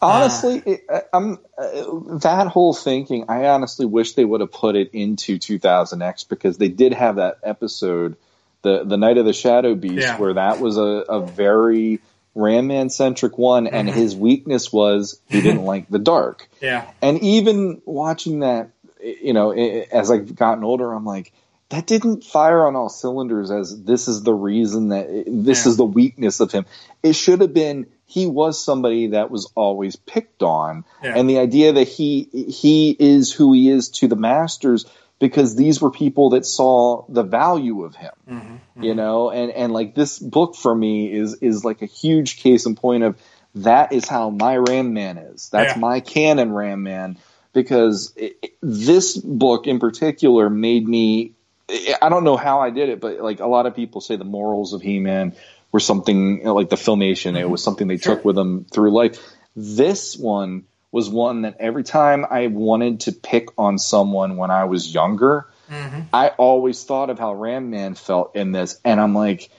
Honestly, 0.00 0.62
it, 0.64 0.84
I- 0.90 1.02
I'm 1.12 1.38
uh, 1.56 2.16
that 2.18 2.48
whole 2.48 2.74
thinking. 2.74 3.24
I 3.28 3.46
honestly 3.46 3.86
wish 3.86 4.14
they 4.14 4.24
would 4.24 4.40
have 4.40 4.52
put 4.52 4.76
it 4.76 4.90
into 4.92 5.38
2000X 5.38 6.28
because 6.28 6.58
they 6.58 6.68
did 6.68 6.92
have 6.94 7.16
that 7.16 7.38
episode, 7.42 8.16
the 8.62 8.84
the 8.84 8.96
Night 8.96 9.18
of 9.18 9.24
the 9.24 9.32
Shadow 9.32 9.74
Beast, 9.74 9.94
Yeah. 10.06 10.18
where 10.18 10.34
that 10.34 10.60
was 10.60 10.76
a, 10.78 10.82
a 10.82 11.20
very 11.26 12.00
Ram 12.34 12.68
Man 12.68 12.90
centric 12.90 13.36
one, 13.38 13.66
and 13.66 13.88
his 13.90 14.14
weakness 14.14 14.72
was 14.72 15.20
he 15.28 15.40
didn't 15.40 15.64
like 15.72 15.88
the 15.88 15.98
dark. 15.98 16.48
Yeah, 16.60 16.88
And 17.02 17.20
even 17.22 17.82
watching 17.84 18.40
that, 18.40 18.70
you 19.02 19.32
know, 19.32 19.50
as 19.52 20.10
I've 20.10 20.34
gotten 20.36 20.62
older, 20.64 20.92
I'm 20.92 21.04
like, 21.04 21.32
that 21.70 21.86
didn't 21.86 22.24
fire 22.24 22.66
on 22.66 22.76
all 22.76 22.88
cylinders 22.88 23.50
as 23.50 23.82
this 23.84 24.08
is 24.08 24.22
the 24.22 24.32
reason 24.34 24.88
that 24.88 25.06
this 25.26 25.64
Yeah. 25.64 25.70
is 25.70 25.76
the 25.76 25.84
weakness 25.84 26.40
of 26.40 26.50
him. 26.50 26.64
It 27.02 27.12
should 27.14 27.40
have 27.40 27.52
been 27.54 27.86
he 28.06 28.26
was 28.26 28.62
somebody 28.62 29.08
that 29.08 29.30
was 29.30 29.50
always 29.54 29.96
picked 29.96 30.42
on, 30.42 30.84
Yeah. 31.04 31.12
and 31.16 31.28
the 31.28 31.38
idea 31.38 31.72
that 31.74 31.86
he 31.88 32.22
he 32.48 32.96
is 32.98 33.32
who 33.32 33.52
he 33.52 33.68
is 33.70 33.90
to 33.90 34.08
the 34.08 34.16
masters 34.16 34.86
because 35.18 35.56
these 35.56 35.80
were 35.82 35.90
people 35.90 36.30
that 36.30 36.46
saw 36.46 37.04
the 37.08 37.22
value 37.24 37.82
of 37.84 37.96
him 37.96 38.12
Mm-hmm. 38.30 38.82
you 38.82 38.94
know 38.94 39.30
and 39.30 39.50
and 39.50 39.72
like 39.72 39.94
this 39.94 40.18
book 40.18 40.54
for 40.54 40.74
me 40.74 41.12
is 41.12 41.34
is 41.42 41.64
like 41.64 41.82
a 41.82 41.86
huge 41.86 42.38
case 42.38 42.64
in 42.66 42.76
point 42.76 43.02
of 43.02 43.16
that 43.56 43.92
is 43.92 44.06
how 44.08 44.30
my 44.30 44.56
ram 44.56 44.92
man 44.94 45.18
is 45.18 45.48
that's 45.50 45.74
Yeah. 45.74 45.80
my 45.80 46.00
canon 46.00 46.52
ram 46.52 46.82
man 46.84 47.18
because 47.52 48.12
it, 48.16 48.36
it- 48.42 48.52
this 48.62 49.16
book 49.16 49.66
in 49.66 49.78
particular 49.80 50.48
made 50.48 50.86
me 50.88 51.32
i 51.70 52.08
don't 52.08 52.24
know 52.24 52.36
how 52.36 52.60
i 52.60 52.70
did 52.70 52.88
it 52.88 53.00
but 53.00 53.20
like 53.20 53.40
a 53.40 53.46
lot 53.46 53.66
of 53.66 53.74
people 53.76 54.00
say 54.00 54.16
the 54.16 54.24
morals 54.24 54.72
of 54.72 54.80
he-man 54.82 55.34
were 55.72 55.80
something 55.80 56.38
you 56.38 56.44
know, 56.44 56.54
like 56.54 56.70
the 56.70 56.76
filmation 56.76 57.38
it 57.38 57.48
was 57.48 57.62
something 57.62 57.88
they 57.88 57.96
Sure. 57.98 58.16
took 58.16 58.24
with 58.24 58.36
them 58.36 58.64
through 58.72 58.90
life 58.92 59.18
This 59.56 60.16
one 60.16 60.64
was 60.92 61.10
one 61.10 61.42
that 61.42 61.56
every 61.60 61.84
time 61.84 62.24
I 62.30 62.46
wanted 62.46 63.00
to 63.00 63.12
pick 63.12 63.48
on 63.58 63.76
someone 63.78 64.36
when 64.38 64.50
I 64.50 64.64
was 64.64 64.92
younger, 64.94 65.46
Mm-hmm. 65.68 66.00
I 66.14 66.28
always 66.38 66.82
thought 66.82 67.10
of 67.10 67.18
how 67.18 67.34
Ram 67.34 67.68
Man 67.68 67.94
felt 67.94 68.34
in 68.34 68.52
this, 68.52 68.80
and 68.86 68.98
I'm 68.98 69.14
like, 69.14 69.50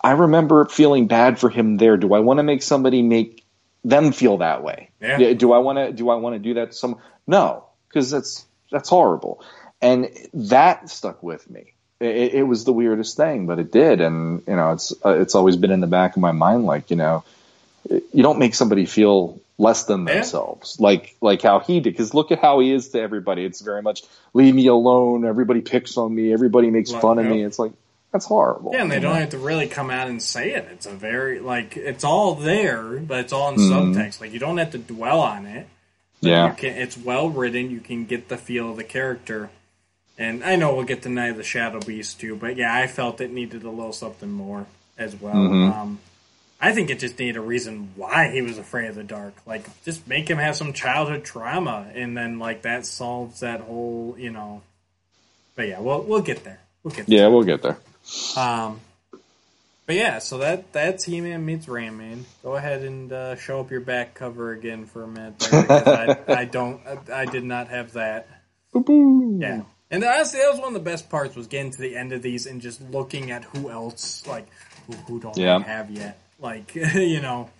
I 0.00 0.12
remember 0.12 0.64
feeling 0.64 1.06
bad 1.06 1.38
for 1.38 1.50
him 1.50 1.76
there. 1.76 1.98
Do 1.98 2.14
I 2.14 2.20
want 2.20 2.38
to 2.38 2.42
make 2.42 2.62
somebody 2.62 3.02
make 3.02 3.44
them 3.84 4.12
feel 4.12 4.38
that 4.38 4.62
way? 4.62 4.88
Yeah. 5.02 5.34
Do 5.34 5.52
I 5.52 5.58
want 5.58 5.76
to? 5.78 5.92
Do 5.92 6.08
I 6.08 6.14
want 6.14 6.34
to 6.36 6.38
do 6.38 6.54
that? 6.54 6.70
To 6.70 6.72
some 6.76 6.96
no, 7.26 7.66
because 7.88 8.10
that's 8.10 8.46
that's 8.72 8.88
horrible, 8.88 9.44
and 9.80 10.08
that 10.34 10.90
stuck 10.90 11.22
with 11.22 11.48
me. 11.50 11.72
It, 12.00 12.34
it 12.34 12.42
was 12.44 12.64
the 12.64 12.72
weirdest 12.72 13.16
thing, 13.16 13.46
but 13.46 13.58
it 13.58 13.72
did, 13.72 14.00
and 14.00 14.42
you 14.46 14.54
know, 14.56 14.72
it's 14.72 14.92
uh, 15.04 15.18
it's 15.20 15.34
always 15.34 15.56
been 15.56 15.70
in 15.70 15.80
the 15.80 15.86
back 15.88 16.14
of 16.16 16.22
my 16.22 16.32
mind. 16.32 16.64
Like 16.64 16.90
you 16.90 16.96
know, 16.96 17.24
you 17.90 18.22
don't 18.22 18.38
make 18.38 18.54
somebody 18.54 18.86
feel 18.86 19.40
less 19.60 19.84
than 19.84 20.06
Yeah. 20.06 20.14
themselves, 20.14 20.78
like 20.78 21.16
like 21.20 21.42
how 21.42 21.58
he 21.58 21.80
did. 21.80 21.92
Because 21.92 22.14
look 22.14 22.30
at 22.30 22.38
how 22.38 22.60
he 22.60 22.72
is 22.72 22.90
to 22.90 23.00
everybody. 23.00 23.44
It's 23.44 23.60
very 23.60 23.82
much 23.82 24.02
leave 24.32 24.54
me 24.54 24.68
alone. 24.68 25.24
Everybody 25.24 25.60
picks 25.60 25.96
on 25.96 26.14
me. 26.14 26.32
Everybody 26.32 26.70
makes 26.70 26.92
Like, 26.92 27.02
fun 27.02 27.18
of 27.18 27.24
yeah. 27.26 27.30
me. 27.32 27.42
It's 27.44 27.58
like 27.58 27.72
that's 28.12 28.24
horrible. 28.26 28.70
Yeah, 28.72 28.82
and 28.82 28.90
they 28.92 29.00
don't 29.00 29.14
know? 29.14 29.20
have 29.20 29.30
to 29.30 29.38
really 29.38 29.66
come 29.66 29.90
out 29.90 30.06
and 30.08 30.22
say 30.22 30.52
it. 30.54 30.68
It's 30.70 30.86
a 30.86 30.92
very 30.92 31.40
like 31.40 31.76
it's 31.76 32.04
all 32.04 32.36
there, 32.36 32.84
but 33.00 33.18
it's 33.20 33.32
all 33.32 33.48
in 33.48 33.56
Mhm. 33.56 33.94
subtext. 33.94 34.20
Like 34.20 34.32
you 34.32 34.38
don't 34.38 34.58
have 34.58 34.70
to 34.70 34.78
dwell 34.78 35.20
on 35.20 35.46
it. 35.46 35.66
Yeah. 36.20 36.48
you 36.48 36.52
can, 36.54 36.76
it's 36.76 36.96
well 36.96 37.28
written. 37.28 37.70
You 37.70 37.80
can 37.80 38.04
get 38.04 38.28
the 38.28 38.36
feel 38.36 38.70
of 38.70 38.76
the 38.76 38.84
character. 38.84 39.50
And 40.18 40.42
I 40.42 40.56
know 40.56 40.74
we'll 40.74 40.84
get 40.84 41.02
to 41.02 41.08
Night 41.08 41.30
of 41.30 41.36
the 41.36 41.44
Shadow 41.44 41.78
Beast 41.80 42.20
too, 42.20 42.34
but 42.34 42.56
yeah, 42.56 42.74
I 42.74 42.88
felt 42.88 43.20
it 43.20 43.30
needed 43.30 43.62
a 43.62 43.70
little 43.70 43.92
something 43.92 44.30
more 44.30 44.66
as 44.98 45.14
well. 45.14 45.34
Mhm. 45.34 45.72
Um, 45.72 45.98
I 46.60 46.72
think 46.72 46.90
it 46.90 46.98
just 46.98 47.18
needed 47.20 47.36
a 47.36 47.40
reason 47.40 47.90
why 47.94 48.30
he 48.30 48.42
was 48.42 48.58
afraid 48.58 48.88
of 48.88 48.96
the 48.96 49.04
dark. 49.04 49.34
Like, 49.46 49.64
just 49.84 50.08
make 50.08 50.28
him 50.28 50.38
have 50.38 50.56
some 50.56 50.72
childhood 50.72 51.24
trauma, 51.24 51.86
and 51.94 52.16
then 52.16 52.40
like 52.40 52.62
that 52.62 52.84
solves 52.84 53.40
that 53.40 53.60
whole, 53.60 54.16
you 54.18 54.30
know. 54.30 54.62
But 55.54 55.68
yeah, 55.68 55.78
we'll 55.78 56.02
we'll 56.02 56.22
get 56.22 56.42
there. 56.42 56.58
We'll 56.82 56.94
get 56.94 57.06
there. 57.06 57.18
Yeah, 57.18 57.28
we'll 57.28 57.44
get 57.44 57.62
there. 57.62 57.78
Um, 58.36 58.80
but 59.86 59.96
yeah, 59.96 60.18
so 60.18 60.38
that 60.38 60.72
that's 60.72 61.04
He 61.04 61.20
Man 61.20 61.46
meets 61.46 61.68
Ram 61.68 61.96
Man. 61.96 62.26
Go 62.42 62.56
ahead 62.56 62.82
and 62.82 63.12
uh, 63.12 63.36
show 63.36 63.60
up 63.60 63.70
your 63.70 63.80
back 63.80 64.14
cover 64.14 64.52
again 64.52 64.84
for 64.84 65.04
a 65.04 65.08
minute, 65.08 65.38
there, 65.38 65.66
I, 65.70 66.16
I 66.40 66.44
don't, 66.44 66.80
I, 66.86 67.22
I 67.22 67.24
did 67.24 67.44
not 67.44 67.68
have 67.68 67.92
that. 67.92 68.28
Boo-boo. 68.72 69.38
Yeah, 69.40 69.62
and 69.90 70.04
honestly, 70.04 70.40
that 70.40 70.50
was 70.50 70.58
one 70.60 70.68
of 70.68 70.74
the 70.74 70.80
best 70.90 71.08
parts 71.10 71.34
was 71.36 71.46
getting 71.46 71.70
to 71.72 71.78
the 71.80 71.96
end 71.96 72.12
of 72.12 72.22
these 72.22 72.46
and 72.46 72.60
just 72.60 72.80
looking 72.90 73.30
at 73.30 73.44
who 73.44 73.70
else, 73.70 74.26
like 74.26 74.46
who, 74.86 74.94
who 74.94 75.20
don't 75.20 75.36
Yeah. 75.36 75.58
Have 75.60 75.90
yet, 75.90 76.18
like 76.38 76.74
you 76.94 77.20
know, 77.20 77.50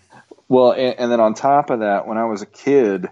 Well, 0.49 0.73
and, 0.73 0.95
and 0.99 1.13
then 1.13 1.21
on 1.21 1.35
top 1.35 1.71
of 1.71 1.81
that, 1.81 2.07
when 2.07 2.19
I 2.19 2.25
was 2.27 2.43
a 2.43 2.47
kid, 2.47 3.09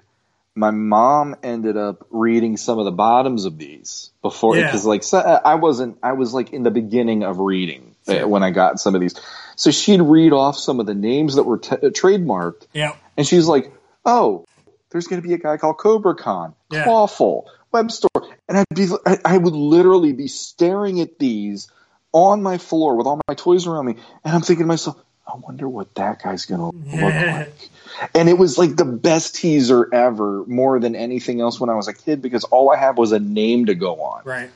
my 0.55 0.71
mom 0.71 1.37
ended 1.43 1.77
up 1.77 2.07
reading 2.11 2.57
some 2.57 2.79
of 2.79 2.85
the 2.87 2.91
bottoms 2.93 3.45
of 3.45 3.59
these 3.59 4.11
before 4.23 4.57
Yeah. 4.57 4.67
because 4.67 4.87
like 4.87 5.03
so, 5.03 5.19
I 5.19 5.57
wasn't 5.57 5.99
I 6.03 6.12
was 6.12 6.33
like 6.33 6.53
in 6.53 6.62
the 6.62 6.71
beginning 6.71 7.23
of 7.25 7.39
reading 7.39 7.95
uh, 8.09 8.12
Sure. 8.12 8.29
when 8.29 8.43
I 8.43 8.51
got 8.51 8.81
some 8.81 8.95
of 8.95 9.01
these. 9.01 9.14
So 9.57 9.71
she'd 9.71 10.01
read 10.03 10.33
off 10.33 10.57
some 10.57 10.81
of 10.81 10.87
the 10.87 10.95
names 10.95 11.35
that 11.37 11.43
were 11.45 11.59
t- 11.59 11.77
uh, 11.77 11.91
trademarked 11.91 12.67
yeah, 12.75 12.95
and 13.17 13.27
she's 13.27 13.47
like, 13.49 13.73
"Oh, 14.05 14.45
there's 14.91 15.07
going 15.09 15.21
to 15.21 15.27
be 15.27 15.35
a 15.35 15.39
guy 15.39 15.57
called 15.57 15.79
Cobra 15.79 16.14
Khan, 16.14 16.55
Yeah. 16.71 16.85
Clawful, 16.85 17.51
Webstor," 17.73 18.09
and 18.49 18.59
I'd 18.59 18.64
be, 18.75 18.89
I, 19.25 19.37
would 19.37 19.55
literally 19.55 20.12
be 20.12 20.29
staring 20.29 21.01
at 21.01 21.19
these 21.19 21.69
on 22.12 22.43
my 22.43 22.59
floor 22.59 22.97
with 22.97 23.07
all 23.07 23.21
my 23.29 23.35
toys 23.35 23.67
around 23.67 23.87
me, 23.87 23.97
and 24.25 24.35
I'm 24.35 24.43
thinking 24.43 24.64
to 24.64 24.69
myself, 24.69 24.97
"I 25.27 25.37
wonder 25.37 25.69
what 25.69 25.95
that 25.97 26.23
guy's 26.23 26.47
going 26.47 26.61
to 26.61 26.97
look 26.97 27.14
like." 27.14 27.71
And 28.14 28.29
it 28.29 28.39
was 28.39 28.59
like 28.59 28.77
the 28.77 28.85
best 28.85 29.35
teaser 29.35 29.89
ever, 29.93 30.45
more 30.47 30.79
than 30.81 30.95
anything 30.95 31.41
else 31.41 31.59
when 31.61 31.71
I 31.71 31.75
was 31.75 31.89
a 31.89 31.95
kid, 31.95 32.23
because 32.23 32.45
all 32.45 32.71
I 32.71 32.77
had 32.77 32.97
was 32.97 33.12
a 33.12 33.19
name 33.19 33.67
to 33.67 33.75
go 33.75 34.01
on. 34.03 34.23
right. 34.25 34.51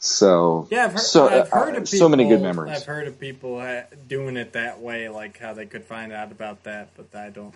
So 0.00 0.68
Yeah, 0.70 0.84
I've 0.84 0.92
heard, 0.92 1.00
so, 1.00 1.28
I've 1.28 1.50
heard 1.50 1.74
uh, 1.74 1.78
of 1.78 1.84
people, 1.84 1.98
so 1.98 2.08
many 2.08 2.28
good 2.28 2.40
memories. 2.40 2.76
I've 2.76 2.86
heard 2.86 3.08
of 3.08 3.18
people 3.18 3.58
uh, 3.58 3.82
doing 4.06 4.36
it 4.36 4.52
that 4.52 4.80
way, 4.80 5.08
like 5.08 5.38
how 5.38 5.54
they 5.54 5.66
could 5.66 5.84
find 5.84 6.12
out 6.12 6.30
about 6.30 6.62
that, 6.64 6.90
but 6.96 7.14
I 7.18 7.30
don't. 7.30 7.54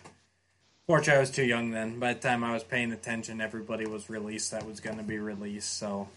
Fortunately, 0.92 1.16
I 1.16 1.20
was 1.20 1.30
too 1.30 1.44
young 1.44 1.70
then. 1.70 1.98
By 1.98 2.12
the 2.12 2.20
time 2.20 2.44
I 2.44 2.52
was 2.52 2.62
paying 2.64 2.92
attention, 2.92 3.40
everybody 3.40 3.86
was 3.86 4.10
released 4.10 4.50
that 4.50 4.66
was 4.66 4.80
going 4.80 4.98
to 4.98 5.02
be 5.02 5.18
released. 5.18 5.78
So 5.78 6.08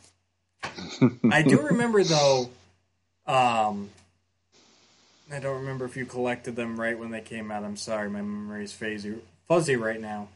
I 1.31 1.43
do 1.43 1.61
remember 1.61 2.03
though. 2.03 2.49
Um, 3.25 3.89
I 5.31 5.39
don't 5.39 5.61
remember 5.61 5.85
if 5.85 5.95
you 5.95 6.05
collected 6.05 6.57
them 6.57 6.77
right 6.77 6.99
when 6.99 7.09
they 7.09 7.21
came 7.21 7.51
out. 7.51 7.63
I'm 7.63 7.77
sorry, 7.77 8.09
my 8.09 8.21
memory's 8.21 8.73
fuzzy, 8.73 9.15
fuzzy 9.47 9.77
right 9.77 10.01
now. 10.01 10.27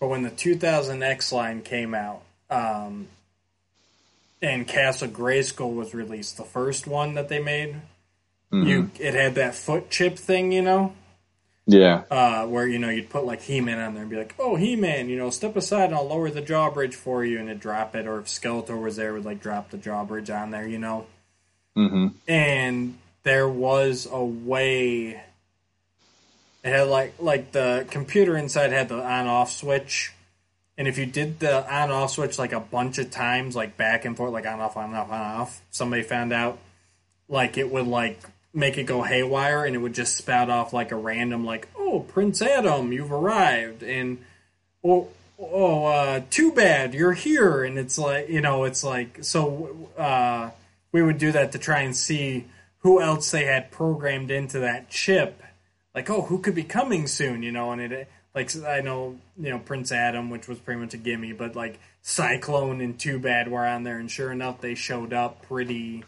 But 0.00 0.08
when 0.08 0.24
the 0.24 0.30
2000 0.30 1.04
X 1.04 1.30
line 1.30 1.62
came 1.62 1.94
out, 1.94 2.22
um, 2.50 3.06
and 4.42 4.66
Castle 4.66 5.06
Grayskull 5.06 5.76
was 5.76 5.94
released, 5.94 6.38
the 6.38 6.42
first 6.42 6.88
one 6.88 7.14
that 7.14 7.28
they 7.28 7.38
made, 7.38 7.76
Mhm. 8.50 8.66
you 8.66 8.90
it 8.98 9.14
had 9.14 9.36
that 9.36 9.54
foot 9.54 9.90
chip 9.90 10.18
thing, 10.18 10.50
you 10.50 10.60
know, 10.62 10.92
yeah, 11.72 12.02
uh, 12.10 12.46
where 12.46 12.66
you 12.66 12.78
know 12.78 12.88
you'd 12.88 13.10
put 13.10 13.24
like 13.24 13.42
He 13.42 13.60
Man 13.60 13.78
on 13.78 13.94
there 13.94 14.02
and 14.02 14.10
be 14.10 14.16
like, 14.16 14.34
"Oh, 14.38 14.56
He 14.56 14.76
Man, 14.76 15.08
you 15.08 15.16
know, 15.16 15.30
step 15.30 15.56
aside 15.56 15.86
and 15.86 15.94
I'll 15.94 16.06
lower 16.06 16.30
the 16.30 16.40
drawbridge 16.40 16.94
for 16.94 17.24
you," 17.24 17.38
and 17.38 17.48
it'd 17.48 17.60
drop 17.60 17.94
it. 17.94 18.06
Or 18.06 18.18
if 18.18 18.26
Skeletor 18.26 18.80
was 18.80 18.96
there, 18.96 19.12
would 19.12 19.24
like 19.24 19.40
drop 19.40 19.70
the 19.70 19.76
drawbridge 19.76 20.30
on 20.30 20.50
there, 20.50 20.66
you 20.66 20.78
know. 20.78 21.06
hmm 21.74 22.08
And 22.26 22.98
there 23.22 23.48
was 23.48 24.08
a 24.10 24.22
way. 24.24 25.22
It 26.62 26.68
had 26.68 26.88
like 26.88 27.14
like 27.18 27.52
the 27.52 27.86
computer 27.90 28.36
inside 28.36 28.72
had 28.72 28.88
the 28.88 29.02
on 29.02 29.26
off 29.26 29.50
switch, 29.52 30.12
and 30.76 30.88
if 30.88 30.98
you 30.98 31.06
did 31.06 31.40
the 31.40 31.72
on 31.72 31.90
off 31.90 32.10
switch 32.10 32.38
like 32.38 32.52
a 32.52 32.60
bunch 32.60 32.98
of 32.98 33.10
times, 33.10 33.54
like 33.56 33.76
back 33.76 34.04
and 34.04 34.16
forth, 34.16 34.32
like 34.32 34.46
on 34.46 34.60
off 34.60 34.76
on 34.76 34.94
off 34.94 35.10
on 35.10 35.20
off, 35.20 35.62
somebody 35.70 36.02
found 36.02 36.32
out, 36.32 36.58
like 37.28 37.56
it 37.56 37.70
would 37.70 37.86
like 37.86 38.18
make 38.52 38.78
it 38.78 38.84
go 38.84 39.02
haywire, 39.02 39.64
and 39.64 39.74
it 39.74 39.78
would 39.78 39.94
just 39.94 40.16
spout 40.16 40.50
off 40.50 40.72
like 40.72 40.92
a 40.92 40.96
random 40.96 41.44
like, 41.44 41.68
oh 41.76 42.00
Prince 42.00 42.42
Adam, 42.42 42.92
you've 42.92 43.12
arrived, 43.12 43.82
and 43.82 44.18
oh 44.84 45.08
oh 45.38 45.86
uh, 45.86 46.20
too 46.30 46.52
bad 46.52 46.94
you're 46.94 47.12
here, 47.12 47.64
and 47.64 47.78
it's 47.78 47.98
like 47.98 48.28
you 48.28 48.40
know 48.40 48.64
it's 48.64 48.84
like 48.84 49.18
so 49.22 49.88
uh, 49.96 50.50
we 50.92 51.02
would 51.02 51.18
do 51.18 51.32
that 51.32 51.52
to 51.52 51.58
try 51.58 51.80
and 51.80 51.96
see 51.96 52.46
who 52.78 53.00
else 53.00 53.30
they 53.30 53.44
had 53.44 53.70
programmed 53.70 54.30
into 54.30 54.60
that 54.60 54.90
chip. 54.90 55.42
Like 55.94 56.08
oh 56.10 56.22
who 56.22 56.38
could 56.38 56.54
be 56.54 56.64
coming 56.64 57.06
soon 57.06 57.42
you 57.42 57.52
know? 57.52 57.72
And 57.72 57.80
it 57.80 58.08
like 58.32 58.54
i 58.64 58.80
know 58.80 59.18
you 59.36 59.50
know 59.50 59.58
prince 59.58 59.90
adam 59.90 60.30
which 60.30 60.46
was 60.46 60.56
pretty 60.60 60.80
much 60.80 60.94
a 60.94 60.96
gimme 60.96 61.32
but 61.32 61.56
like 61.56 61.80
cyclone 62.02 62.80
and 62.80 62.98
too 62.98 63.18
bad 63.18 63.48
were 63.48 63.66
on 63.66 63.82
there. 63.82 63.98
And 63.98 64.10
sure 64.10 64.32
enough 64.32 64.60
they 64.60 64.74
showed 64.74 65.12
up 65.12 65.42
pretty 65.42 66.04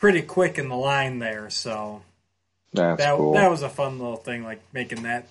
pretty 0.00 0.22
quick 0.22 0.58
in 0.58 0.68
the 0.68 0.76
line 0.76 1.20
there 1.20 1.48
so 1.48 2.02
that's 2.72 3.00
that 3.00 3.16
cool. 3.16 3.34
that 3.34 3.48
was 3.50 3.62
a 3.62 3.68
fun 3.68 3.98
little 3.98 4.16
thing 4.16 4.42
like 4.42 4.60
making 4.72 5.02
that 5.04 5.28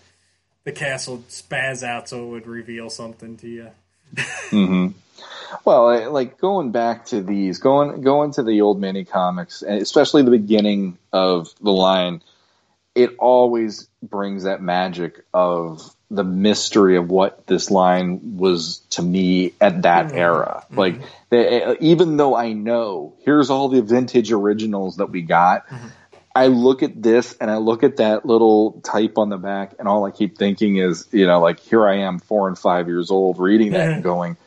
the 0.63 0.71
castle 0.71 1.23
spaz 1.27 1.83
out 1.83 2.07
so 2.07 2.23
it 2.23 2.27
would 2.29 2.47
reveal 2.47 2.89
something 2.89 3.35
to 3.35 3.47
you 3.47 3.69
hmm 4.49 4.87
Well, 5.65 6.11
like 6.11 6.37
going 6.37 6.71
back 6.71 7.05
to 7.07 7.21
these, 7.21 7.57
going 7.59 8.01
going 8.01 8.31
to 8.33 8.43
the 8.43 8.61
old 8.61 8.79
mini 8.79 9.03
comics, 9.03 9.61
and 9.61 9.81
especially 9.81 10.21
the 10.21 10.31
beginning 10.31 10.97
of 11.11 11.53
the 11.61 11.71
line, 11.71 12.21
it 13.01 13.15
always 13.19 13.87
brings 14.01 14.43
that 14.43 14.61
magic 14.61 15.23
of 15.33 15.81
the 16.11 16.23
mystery 16.23 16.97
of 16.97 17.09
what 17.09 17.45
this 17.47 17.69
line 17.69 18.37
was 18.37 18.79
to 18.91 19.01
me 19.01 19.53
at 19.61 19.83
that 19.83 20.07
Mhm. 20.07 20.17
era. 20.17 20.63
Mm-hmm. 20.65 20.79
Like, 20.79 21.01
the, 21.29 21.37
eh, 21.37 21.75
even 21.81 22.17
though 22.17 22.35
I 22.35 22.53
know 22.53 23.13
here's 23.23 23.49
all 23.49 23.69
the 23.69 23.81
vintage 23.81 24.31
originals 24.31 24.97
that 24.97 25.11
we 25.11 25.21
got. 25.21 25.67
Mm-hmm. 25.67 25.87
I 26.35 26.47
look 26.47 26.83
at 26.83 27.01
this 27.01 27.35
and 27.41 27.51
I 27.51 27.57
look 27.57 27.83
at 27.83 27.97
that 27.97 28.25
little 28.25 28.79
type 28.83 29.17
on 29.17 29.29
the 29.29 29.37
back, 29.37 29.73
and 29.77 29.87
all 29.87 30.05
I 30.05 30.11
keep 30.11 30.37
thinking 30.37 30.77
is, 30.77 31.07
you 31.11 31.25
know, 31.25 31.39
like 31.41 31.59
here 31.59 31.85
I 31.87 31.97
am, 31.97 32.19
four 32.19 32.47
and 32.47 32.57
five 32.57 32.87
years 32.87 33.11
old, 33.11 33.39
reading 33.39 33.71
that 33.71 33.81
mm-hmm. 33.81 33.93
and 33.95 34.03
going, 34.03 34.37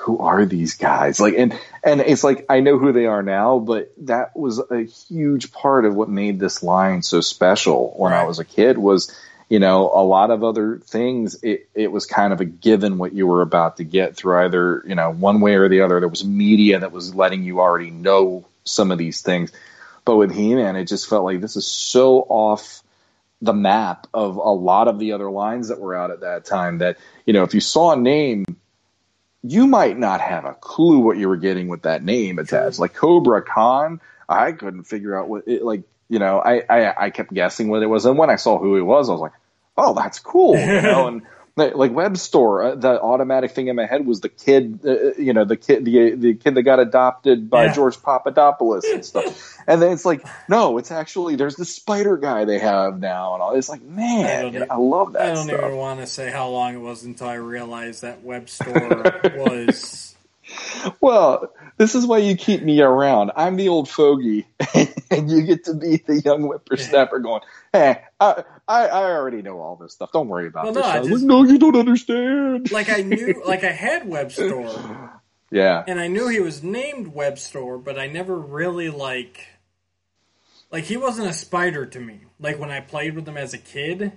"Who 0.00 0.18
are 0.18 0.44
these 0.44 0.74
guys?" 0.74 1.20
Like, 1.20 1.34
and 1.36 1.58
and 1.82 2.00
it's 2.00 2.24
like 2.24 2.46
I 2.48 2.60
know 2.60 2.78
who 2.78 2.92
they 2.92 3.06
are 3.06 3.22
now, 3.22 3.58
but 3.58 3.92
that 3.98 4.36
was 4.36 4.58
a 4.70 4.82
huge 4.84 5.52
part 5.52 5.84
of 5.84 5.94
what 5.94 6.08
made 6.08 6.38
this 6.40 6.62
line 6.62 7.02
so 7.02 7.20
special 7.20 7.94
when 7.96 8.12
I 8.12 8.24
was 8.24 8.38
a 8.38 8.44
kid. 8.44 8.78
Was 8.78 9.14
you 9.48 9.58
know 9.58 9.90
a 9.92 10.02
lot 10.02 10.30
of 10.30 10.44
other 10.44 10.78
things. 10.78 11.42
It 11.42 11.68
it 11.74 11.92
was 11.92 12.06
kind 12.06 12.32
of 12.32 12.40
a 12.40 12.44
given 12.44 12.98
what 12.98 13.12
you 13.12 13.26
were 13.26 13.42
about 13.42 13.76
to 13.78 13.84
get 13.84 14.16
through 14.16 14.44
either 14.44 14.82
you 14.86 14.94
know 14.94 15.12
one 15.12 15.40
way 15.40 15.54
or 15.54 15.68
the 15.68 15.82
other. 15.82 16.00
There 16.00 16.08
was 16.08 16.24
media 16.24 16.80
that 16.80 16.92
was 16.92 17.14
letting 17.14 17.42
you 17.42 17.60
already 17.60 17.90
know 17.90 18.46
some 18.64 18.90
of 18.90 18.98
these 18.98 19.22
things. 19.22 19.52
But 20.04 20.16
with 20.16 20.34
He-Man, 20.34 20.76
it 20.76 20.86
just 20.86 21.08
felt 21.08 21.24
like 21.24 21.40
this 21.40 21.56
is 21.56 21.66
so 21.66 22.20
off 22.22 22.82
the 23.42 23.52
map 23.52 24.06
of 24.12 24.36
a 24.36 24.50
lot 24.50 24.88
of 24.88 24.98
the 24.98 25.12
other 25.12 25.30
lines 25.30 25.68
that 25.68 25.80
were 25.80 25.94
out 25.94 26.10
at 26.10 26.20
that 26.20 26.44
time 26.44 26.78
that, 26.78 26.98
you 27.24 27.32
know, 27.32 27.42
if 27.42 27.54
you 27.54 27.60
saw 27.60 27.92
a 27.92 27.96
name, 27.96 28.44
you 29.42 29.66
might 29.66 29.98
not 29.98 30.20
have 30.20 30.44
a 30.44 30.54
clue 30.54 30.98
what 30.98 31.16
you 31.16 31.28
were 31.28 31.36
getting 31.36 31.68
with 31.68 31.82
that 31.82 32.02
name 32.02 32.38
attached. 32.38 32.78
Like 32.78 32.94
Cobra 32.94 33.42
Khan, 33.42 34.00
I 34.28 34.52
couldn't 34.52 34.84
figure 34.84 35.18
out 35.18 35.28
what 35.28 35.48
it, 35.48 35.62
like, 35.62 35.82
you 36.08 36.18
know, 36.18 36.40
I, 36.40 36.62
I, 36.68 37.06
I 37.06 37.10
kept 37.10 37.32
guessing 37.32 37.68
what 37.68 37.82
it 37.82 37.86
was. 37.86 38.04
And 38.04 38.18
when 38.18 38.30
I 38.30 38.36
saw 38.36 38.58
who 38.58 38.76
it 38.76 38.82
was, 38.82 39.08
I 39.08 39.12
was 39.12 39.20
like, 39.20 39.32
oh, 39.76 39.94
that's 39.94 40.18
cool, 40.18 40.58
you 40.58 40.82
know, 40.82 41.08
and 41.08 41.22
like 41.56 41.90
Webstor 41.92 42.72
uh, 42.72 42.74
the 42.74 43.00
automatic 43.00 43.50
thing 43.50 43.68
in 43.68 43.76
my 43.76 43.86
head 43.86 44.06
was 44.06 44.20
the 44.20 44.28
kid 44.28 44.80
uh, 44.86 45.12
you 45.18 45.32
know 45.32 45.44
the 45.44 45.56
kid 45.56 45.84
the 45.84 46.14
the 46.14 46.34
kid 46.34 46.54
that 46.54 46.62
got 46.62 46.78
adopted 46.80 47.50
by 47.50 47.66
Yeah. 47.66 47.72
george 47.74 48.02
papadopoulos 48.02 48.84
and 48.84 49.04
stuff 49.04 49.58
and 49.66 49.82
then 49.82 49.92
it's 49.92 50.04
like 50.04 50.24
no 50.48 50.78
it's 50.78 50.90
actually 50.90 51.36
there's 51.36 51.56
the 51.56 51.64
spider 51.64 52.16
guy 52.16 52.44
they 52.44 52.58
have 52.58 52.98
now 52.98 53.34
and 53.34 53.42
all 53.42 53.54
it's 53.54 53.68
like 53.68 53.82
man 53.82 54.42
don't 54.42 54.52
you 54.54 54.58
know, 54.60 54.66
i 54.70 54.76
love 54.76 55.12
that 55.12 55.22
I 55.22 55.34
don't 55.34 55.44
stuff 55.48 55.60
even 55.60 55.76
want 55.76 56.00
to 56.00 56.06
say 56.06 56.30
how 56.30 56.48
long 56.48 56.74
it 56.74 56.78
was 56.80 57.04
until 57.04 57.26
I 57.28 57.34
realized 57.34 58.02
that 58.02 58.24
Webstor 58.24 59.34
was. 59.36 60.09
Well 61.00 61.52
this 61.76 61.94
is 61.94 62.06
why 62.06 62.18
you 62.18 62.36
keep 62.36 62.62
me 62.62 62.80
around. 62.80 63.32
I'm 63.36 63.56
the 63.56 63.68
old 63.68 63.88
fogey 63.88 64.46
and 65.10 65.30
you 65.30 65.42
get 65.42 65.64
to 65.64 65.74
be 65.74 65.96
the 65.96 66.20
young 66.20 66.42
whippersnapper 66.42 67.18
going 67.20 67.42
hey 67.72 68.02
I, 68.20 68.44
I 68.68 68.86
i 68.88 69.02
already 69.12 69.42
know 69.42 69.60
all 69.60 69.76
this 69.76 69.92
stuff. 69.94 70.12
Don't 70.12 70.28
worry 70.28 70.46
about 70.46 70.64
Well, 70.64 70.74
this. 70.74 70.84
no, 70.84 70.92
just- 70.98 71.10
like, 71.10 71.22
no 71.22 71.44
you 71.44 71.58
don't 71.58 71.76
understand. 71.76 72.70
Like 72.70 72.90
I 72.90 73.02
knew, 73.02 73.42
like 73.46 73.64
I 73.64 73.72
had 73.72 74.02
Webstor, 74.02 75.10
yeah. 75.50 75.82
And 75.86 75.98
I 75.98 76.06
knew 76.06 76.28
he 76.28 76.40
was 76.40 76.62
named 76.62 77.14
Webstor, 77.14 77.82
but 77.82 77.98
I 77.98 78.06
never 78.06 78.36
really 78.38 78.90
like. 78.90 79.46
Like 80.70 80.84
he 80.84 80.96
wasn't 80.96 81.28
a 81.28 81.32
spider 81.32 81.84
to 81.86 81.98
me. 82.00 82.20
Like 82.38 82.58
when 82.58 82.70
I 82.70 82.80
played 82.80 83.14
with 83.16 83.26
him 83.26 83.36
as 83.36 83.52
a 83.54 83.58
kid, 83.58 84.12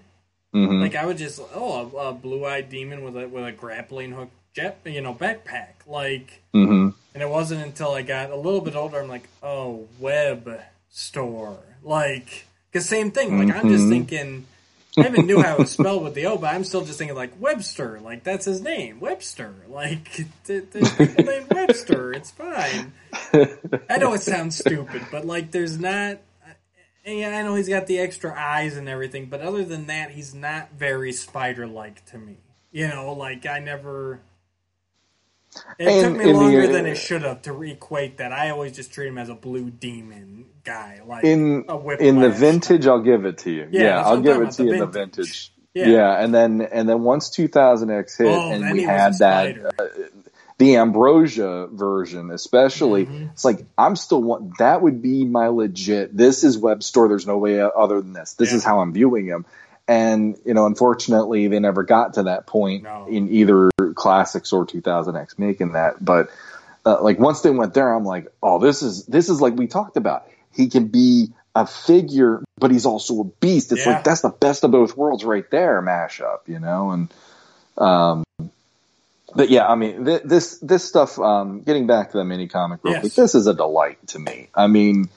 hmm 0.54 0.82
like 0.82 0.96
I 0.96 1.06
would 1.06 1.18
just 1.18 1.40
oh 1.56 1.90
a, 1.98 2.10
a 2.10 2.14
blue-eyed 2.14 2.70
demon 2.70 3.04
with 3.04 3.18
a 3.18 3.28
with 3.28 3.46
a 3.46 3.52
grappling 3.52 4.12
hook 4.12 4.30
jet 4.54 4.80
you 4.86 5.02
know 5.02 5.14
backpack 5.14 5.86
like 5.88 6.42
hmm 6.54 6.90
and 7.16 7.22
it 7.22 7.30
wasn't 7.30 7.64
until 7.64 7.92
I 7.92 8.02
got 8.02 8.32
a 8.32 8.36
little 8.36 8.62
bit 8.62 8.76
older 8.76 9.00
I'm 9.00 9.08
like 9.08 9.28
oh 9.42 9.88
web 10.00 10.62
store 10.90 11.58
like 11.84 12.46
because 12.72 12.88
same 12.88 13.12
thing 13.12 13.38
like 13.38 13.50
I'm 13.56 13.70
just 13.70 13.86
Mhm. 13.86 13.90
thinking 13.90 14.46
I 14.98 15.08
even 15.08 15.26
knew 15.26 15.42
how 15.42 15.56
it 15.56 15.60
was 15.62 15.72
spelled 15.80 16.04
with 16.04 16.14
the 16.14 16.28
O 16.28 16.38
but 16.38 16.54
I'm 16.54 16.64
still 16.64 16.86
just 16.86 16.98
thinking 17.00 17.16
like 17.18 17.32
Webster 17.40 18.00
like 18.00 18.24
that's 18.24 18.46
his 18.46 18.62
name 18.62 19.00
Webster 19.00 19.54
like 19.70 20.22
there's 20.46 20.92
people 20.94 21.24
named 21.24 21.50
Webster 21.52 22.14
it's 22.14 22.32
fine 22.32 22.94
I 23.90 23.98
know 23.98 24.14
it 24.14 24.22
sounds 24.22 24.56
stupid 24.58 25.02
but 25.12 25.26
like 25.26 25.52
there's 25.52 25.80
not 25.80 26.20
yeah, 27.06 27.38
I 27.38 27.42
know 27.42 27.56
he's 27.56 27.68
got 27.68 27.88
the 27.88 28.00
extra 28.00 28.34
eyes 28.34 28.78
and 28.78 28.88
everything, 28.88 29.26
but 29.26 29.42
other 29.42 29.66
than 29.66 29.88
that, 29.88 30.12
he's 30.12 30.34
not 30.34 30.70
very 30.72 31.12
spider-like 31.12 32.06
to 32.12 32.18
me. 32.18 32.38
You 32.72 32.88
know, 32.88 33.12
like 33.12 33.46
I 33.46 33.60
never. 33.60 34.22
It 35.80 35.88
And 35.88 36.02
took 36.16 36.18
me 36.18 36.30
in 36.30 36.36
the- 36.36 36.42
longer 36.42 36.68
than 36.68 36.86
it 36.86 36.96
should 36.96 37.24
have 37.24 37.42
to 37.44 37.62
equate 37.64 38.18
that. 38.18 38.32
I 38.32 38.50
always 38.50 38.74
just 38.74 38.92
treat 38.94 39.08
him 39.08 39.18
as 39.18 39.30
a 39.30 39.36
blue 39.36 39.70
demon 39.70 40.46
guy, 40.64 41.02
like 41.06 41.24
in 41.24 41.66
in 42.00 42.20
the 42.20 42.30
vintage 42.30 42.88
i'll 42.88 43.02
give 43.02 43.26
it 43.26 43.40
to 43.40 43.52
you 43.52 43.68
Yeah, 43.72 43.82
yeah, 43.84 44.02
i'll 44.06 44.22
give 44.22 44.42
it 44.42 44.52
to 44.52 44.64
you 44.64 44.74
in 44.74 44.80
the 44.80 44.86
vintage. 44.86 45.52
Yeah. 45.74 45.88
yeah. 45.88 46.24
and 46.24 46.34
then 46.34 46.62
and 46.62 46.88
then 46.88 47.02
once 47.02 47.30
2000x 47.36 48.18
hit 48.18 48.28
Oh, 48.28 48.52
and 48.52 48.72
we 48.72 48.84
had 48.84 49.14
that 49.18 49.56
spider. 49.56 49.72
the 50.60 50.78
ambrosia 50.78 51.68
version 51.72 52.32
especially 52.32 53.06
Mm-hmm. 53.06 53.26
it's 53.34 53.44
like 53.44 53.66
i'm 53.78 53.96
still 53.96 54.22
want 54.24 54.58
that 54.60 54.82
would 54.82 55.02
be 55.02 55.26
my 55.26 55.48
legit 55.48 56.16
this 56.16 56.44
is 56.44 56.58
Webstor 56.58 57.10
there's 57.10 57.28
no 57.28 57.38
way 57.40 57.60
other 57.60 58.00
than 58.02 58.14
this 58.14 58.34
this 58.36 58.52
Yeah. 58.52 58.58
is 58.58 58.64
how 58.64 58.80
i'm 58.80 58.94
viewing 58.94 59.26
him 59.26 59.46
and 59.88 60.38
you 60.46 60.54
know 60.54 60.66
unfortunately 60.66 61.48
they 61.48 61.60
never 61.60 61.84
got 61.84 62.14
to 62.14 62.24
that 62.24 62.48
point 62.48 62.84
No. 62.84 63.06
in 63.10 63.30
either 63.30 63.70
classics 63.96 64.54
or 64.54 64.66
2000x 64.66 65.38
making 65.38 65.74
that 65.74 66.04
but 66.04 66.30
uh, 66.86 67.02
like 67.02 67.20
once 67.20 67.42
they 67.42 67.50
went 67.50 67.74
there 67.74 67.94
i'm 67.94 68.06
like 68.06 68.28
oh 68.42 68.60
this 68.60 68.82
is 68.82 69.06
this 69.08 69.30
is 69.30 69.42
like 69.42 69.56
we 69.56 69.68
talked 69.68 69.98
about 69.98 70.26
he 70.54 70.68
can 70.70 70.88
be 70.88 71.28
a 71.56 71.68
figure 71.68 72.42
but 72.58 72.72
he's 72.72 72.86
also 72.86 73.20
a 73.22 73.24
beast 73.26 73.72
it's 73.72 73.86
Yeah. 73.86 73.94
like 73.94 74.04
that's 74.04 74.22
the 74.22 74.30
best 74.30 74.64
of 74.64 74.72
both 74.72 74.96
worlds 74.96 75.24
right 75.26 75.50
there 75.52 75.82
mashup 75.82 76.48
you 76.48 76.60
know 76.60 76.92
and 76.92 77.14
um 77.78 78.24
but 79.36 79.50
yeah 79.50 79.68
i 79.68 79.76
mean 79.76 80.06
th- 80.06 80.22
this 80.24 80.60
this 80.60 80.84
stuff 80.86 81.20
um 81.20 81.62
getting 81.62 81.88
back 81.88 82.12
to 82.12 82.18
the 82.18 82.24
mini 82.24 82.48
comic 82.48 82.80
real 82.84 82.94
Yes. 82.94 83.02
quick 83.02 83.14
this 83.16 83.36
is 83.36 83.48
a 83.48 83.54
delight 83.54 83.98
to 84.08 84.20
me 84.20 84.48
i 84.56 84.68
mean 84.68 85.10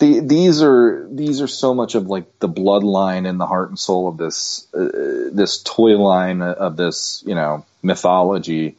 the, 0.00 0.20
these 0.20 0.62
are 0.62 1.06
these 1.10 1.42
are 1.42 1.46
so 1.46 1.74
much 1.74 1.94
of 1.94 2.06
like 2.06 2.38
the 2.40 2.48
bloodline 2.48 3.28
and 3.28 3.38
the 3.38 3.46
heart 3.46 3.68
and 3.68 3.78
soul 3.78 4.08
of 4.08 4.16
this 4.16 4.66
uh, 4.74 5.28
this 5.30 5.62
toy 5.62 5.96
line 5.98 6.40
of 6.40 6.76
this 6.76 7.22
you 7.26 7.34
know 7.34 7.66
mythology 7.82 8.76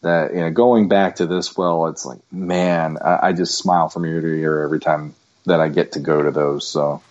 that 0.00 0.32
you 0.32 0.40
know 0.40 0.50
going 0.50 0.88
back 0.88 1.16
to 1.16 1.26
this 1.26 1.56
well 1.56 1.86
it's 1.88 2.06
like 2.06 2.20
man 2.32 2.96
I, 3.04 3.28
I 3.28 3.32
just 3.32 3.58
smile 3.58 3.90
from 3.90 4.06
ear 4.06 4.20
to 4.20 4.26
ear 4.26 4.62
every 4.62 4.80
time 4.80 5.14
that 5.44 5.60
I 5.60 5.68
get 5.68 5.92
to 5.92 6.00
go 6.00 6.22
to 6.22 6.30
those 6.30 6.66
so. 6.66 7.02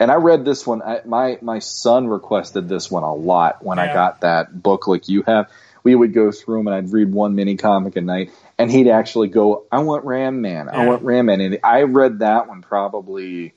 And 0.00 0.10
I 0.10 0.16
read 0.16 0.44
this 0.44 0.66
one 0.66 0.82
I, 0.82 1.02
my 1.04 1.38
my 1.42 1.60
son 1.60 2.08
requested 2.08 2.68
this 2.68 2.90
one 2.90 3.04
a 3.04 3.14
lot 3.14 3.64
when 3.64 3.78
I 3.78 3.92
got 3.92 4.22
that 4.22 4.62
book 4.62 4.88
like 4.88 5.08
you 5.08 5.22
have 5.22 5.48
we 5.84 5.94
would 5.94 6.12
go 6.12 6.32
through 6.32 6.58
them 6.58 6.66
and 6.66 6.74
I'd 6.74 6.92
read 6.92 7.12
one 7.12 7.36
mini 7.36 7.56
comic 7.56 7.94
a 7.94 8.00
night 8.00 8.32
and 8.58 8.70
he'd 8.70 8.88
actually 8.88 9.28
go 9.28 9.66
I 9.72 9.80
want 9.80 10.04
Ram 10.04 10.40
Man 10.40 10.68
I 10.68 10.78
Yeah. 10.78 10.86
want 10.86 11.02
Ram 11.02 11.26
Man 11.26 11.40
and 11.40 11.58
I 11.64 11.82
read 11.82 12.20
that 12.20 12.48
one 12.48 12.62
probably 12.62 13.54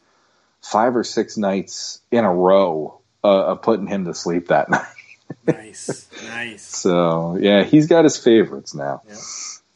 five 0.61 0.95
or 0.95 1.03
six 1.03 1.37
nights 1.37 2.01
in 2.11 2.23
a 2.25 2.33
row 2.33 2.99
uh, 3.23 3.45
of 3.47 3.61
putting 3.61 3.87
him 3.87 4.05
to 4.05 4.13
sleep 4.13 4.47
that 4.47 4.69
night 4.69 4.85
nice, 5.45 6.07
nice. 6.27 6.63
so 6.63 7.37
yeah 7.39 7.63
he's 7.63 7.87
got 7.87 8.03
his 8.03 8.17
favorites 8.17 8.73
now 8.73 9.01
Yep. 9.07 9.17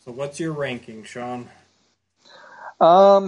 So, 0.06 0.12
what's 0.14 0.40
your 0.40 0.54
ranking, 0.54 1.04
Sean? 1.04 1.50
Um, 2.80 3.28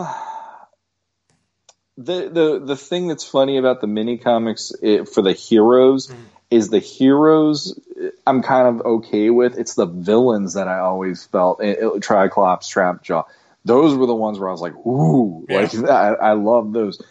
the 1.97 2.29
the 2.29 2.61
the 2.65 2.75
thing 2.77 3.07
that's 3.07 3.23
funny 3.25 3.57
about 3.57 3.81
the 3.81 3.87
mini 3.87 4.17
comics 4.17 4.71
it, 4.81 5.09
for 5.09 5.21
the 5.21 5.33
heroes 5.33 6.07
Mhm. 6.07 6.15
Is 6.51 6.69
the 6.69 6.79
heroes 6.79 7.79
I'm 8.25 8.41
kind 8.41 8.67
of 8.67 8.85
okay 8.85 9.29
with. 9.29 9.57
It's 9.57 9.75
the 9.75 9.85
villains 9.85 10.53
that 10.53 10.67
I 10.67 10.79
always 10.79 11.25
felt 11.25 11.61
it, 11.61 11.79
it, 11.79 12.01
Triclops, 12.01 12.71
Trapjaw. 12.71 13.25
Those 13.63 13.95
were 13.95 14.07
the 14.07 14.15
ones 14.15 14.39
where 14.39 14.49
I 14.49 14.51
was 14.51 14.61
like, 14.61 14.75
ooh, 14.75 15.45
Yeah. 15.47 15.61
like 15.61 15.75
I, 15.89 16.13
I 16.13 16.31
love 16.33 16.73
those. 16.73 17.01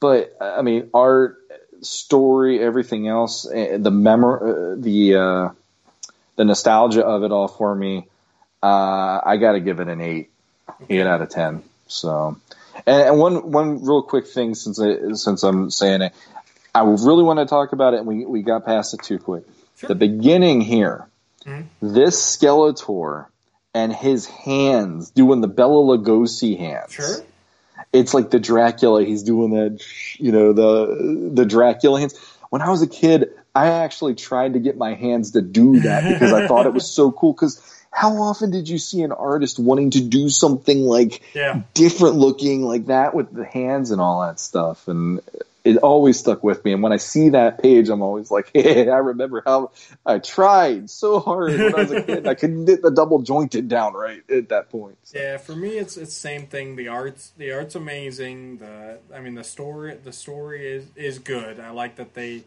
But 0.00 0.36
I 0.40 0.62
mean, 0.62 0.90
art, 0.94 1.38
story, 1.80 2.60
everything 2.62 3.08
else, 3.08 3.46
eh, 3.50 3.76
the 3.78 3.90
memor, 3.90 4.72
uh, 4.72 4.76
the 4.78 5.14
uh, 5.16 5.48
the 6.36 6.44
nostalgia 6.44 7.04
of 7.04 7.24
it 7.24 7.32
all 7.32 7.48
for 7.48 7.74
me. 7.74 8.06
Uh, 8.62 9.20
I 9.24 9.36
got 9.36 9.52
to 9.52 9.60
give 9.60 9.80
it 9.80 9.88
an 9.88 10.00
eight, 10.00 10.30
eight 10.88 11.06
out 11.06 11.20
of 11.20 11.28
ten. 11.28 11.62
So, 11.86 12.38
and, 12.86 13.08
and 13.08 13.18
one 13.18 13.52
one 13.52 13.84
real 13.84 14.02
quick 14.02 14.26
thing 14.26 14.54
since 14.54 14.80
I, 14.80 15.12
since 15.14 15.42
I'm 15.42 15.70
saying 15.70 16.02
it, 16.02 16.14
I 16.74 16.82
really 16.82 17.22
want 17.22 17.38
to 17.38 17.46
talk 17.46 17.72
about 17.72 17.94
it, 17.94 17.98
and 17.98 18.06
we 18.06 18.24
we 18.24 18.42
got 18.42 18.64
past 18.64 18.94
it 18.94 19.02
too 19.02 19.18
quick. 19.18 19.44
Sure. 19.76 19.88
The 19.88 19.94
beginning 19.94 20.60
here, 20.60 21.06
Mhm. 21.44 21.64
this 21.80 22.20
Skeletor 22.36 23.26
and 23.74 23.92
his 23.92 24.26
hands 24.26 25.10
doing 25.10 25.40
the 25.40 25.48
Bela 25.48 25.96
Lugosi 25.98 26.58
hands. 26.58 26.92
Sure. 26.92 27.16
It's 27.92 28.12
like 28.12 28.30
the 28.30 28.40
Dracula. 28.40 29.04
He's 29.04 29.22
doing 29.22 29.52
that, 29.52 29.80
you 30.18 30.32
know, 30.32 30.52
the 30.52 31.30
the 31.34 31.46
Dracula 31.46 32.00
hands. 32.00 32.14
When 32.50 32.60
I 32.62 32.70
was 32.70 32.82
a 32.82 32.86
kid, 32.86 33.30
I 33.54 33.68
actually 33.68 34.14
tried 34.14 34.54
to 34.54 34.58
get 34.58 34.76
my 34.76 34.94
hands 34.94 35.32
to 35.32 35.42
do 35.42 35.80
that 35.80 36.08
because 36.12 36.32
I 36.32 36.46
thought 36.46 36.66
it 36.66 36.74
was 36.74 36.90
so 36.90 37.10
cool. 37.12 37.32
Because 37.32 37.60
how 37.90 38.16
often 38.22 38.50
did 38.50 38.68
you 38.68 38.78
see 38.78 39.02
an 39.02 39.12
artist 39.12 39.58
wanting 39.58 39.90
to 39.90 40.00
do 40.00 40.28
something 40.28 40.82
like 40.82 41.22
Yeah. 41.34 41.62
different 41.74 42.16
looking 42.16 42.62
like 42.62 42.86
that 42.86 43.14
with 43.14 43.32
the 43.32 43.44
hands 43.44 43.90
and 43.90 44.00
all 44.00 44.20
that 44.22 44.38
stuff? 44.40 44.86
And 44.88 45.20
it 45.68 45.76
always 45.78 46.18
stuck 46.18 46.42
with 46.42 46.64
me. 46.64 46.72
And 46.72 46.82
when 46.82 46.92
I 46.92 46.96
see 46.96 47.28
that 47.30 47.62
page, 47.62 47.90
I'm 47.90 48.00
always 48.00 48.30
like, 48.30 48.50
hey, 48.54 48.88
I 48.88 48.96
remember 48.96 49.42
how 49.44 49.72
I 50.06 50.18
tried 50.18 50.88
so 50.88 51.20
hard 51.20 51.52
when 51.52 51.74
I 51.74 51.78
was 51.82 51.90
a 51.92 52.02
kid. 52.02 52.26
I 52.26 52.34
couldn't 52.40 52.64
get 52.64 52.80
the 52.80 52.90
double 52.90 53.20
jointed 53.20 53.68
down 53.68 53.92
right 53.92 54.22
at 54.30 54.48
that 54.48 54.70
point. 54.70 54.96
So, 55.04 55.18
Yeah, 55.18 55.36
for 55.36 55.54
me, 55.54 55.76
it's 55.78 55.96
it's 55.96 56.14
same 56.14 56.46
thing. 56.46 56.76
The 56.76 56.88
art's 56.88 57.32
the 57.36 57.52
art's 57.52 57.74
amazing. 57.74 58.58
The 58.58 58.98
I 59.14 59.20
mean, 59.20 59.34
the 59.34 59.44
story 59.44 59.94
the 60.02 60.12
story 60.12 60.66
is 60.66 60.86
is 60.96 61.18
good. 61.18 61.60
I 61.60 61.70
like 61.70 61.96
that 61.96 62.14
they, 62.14 62.44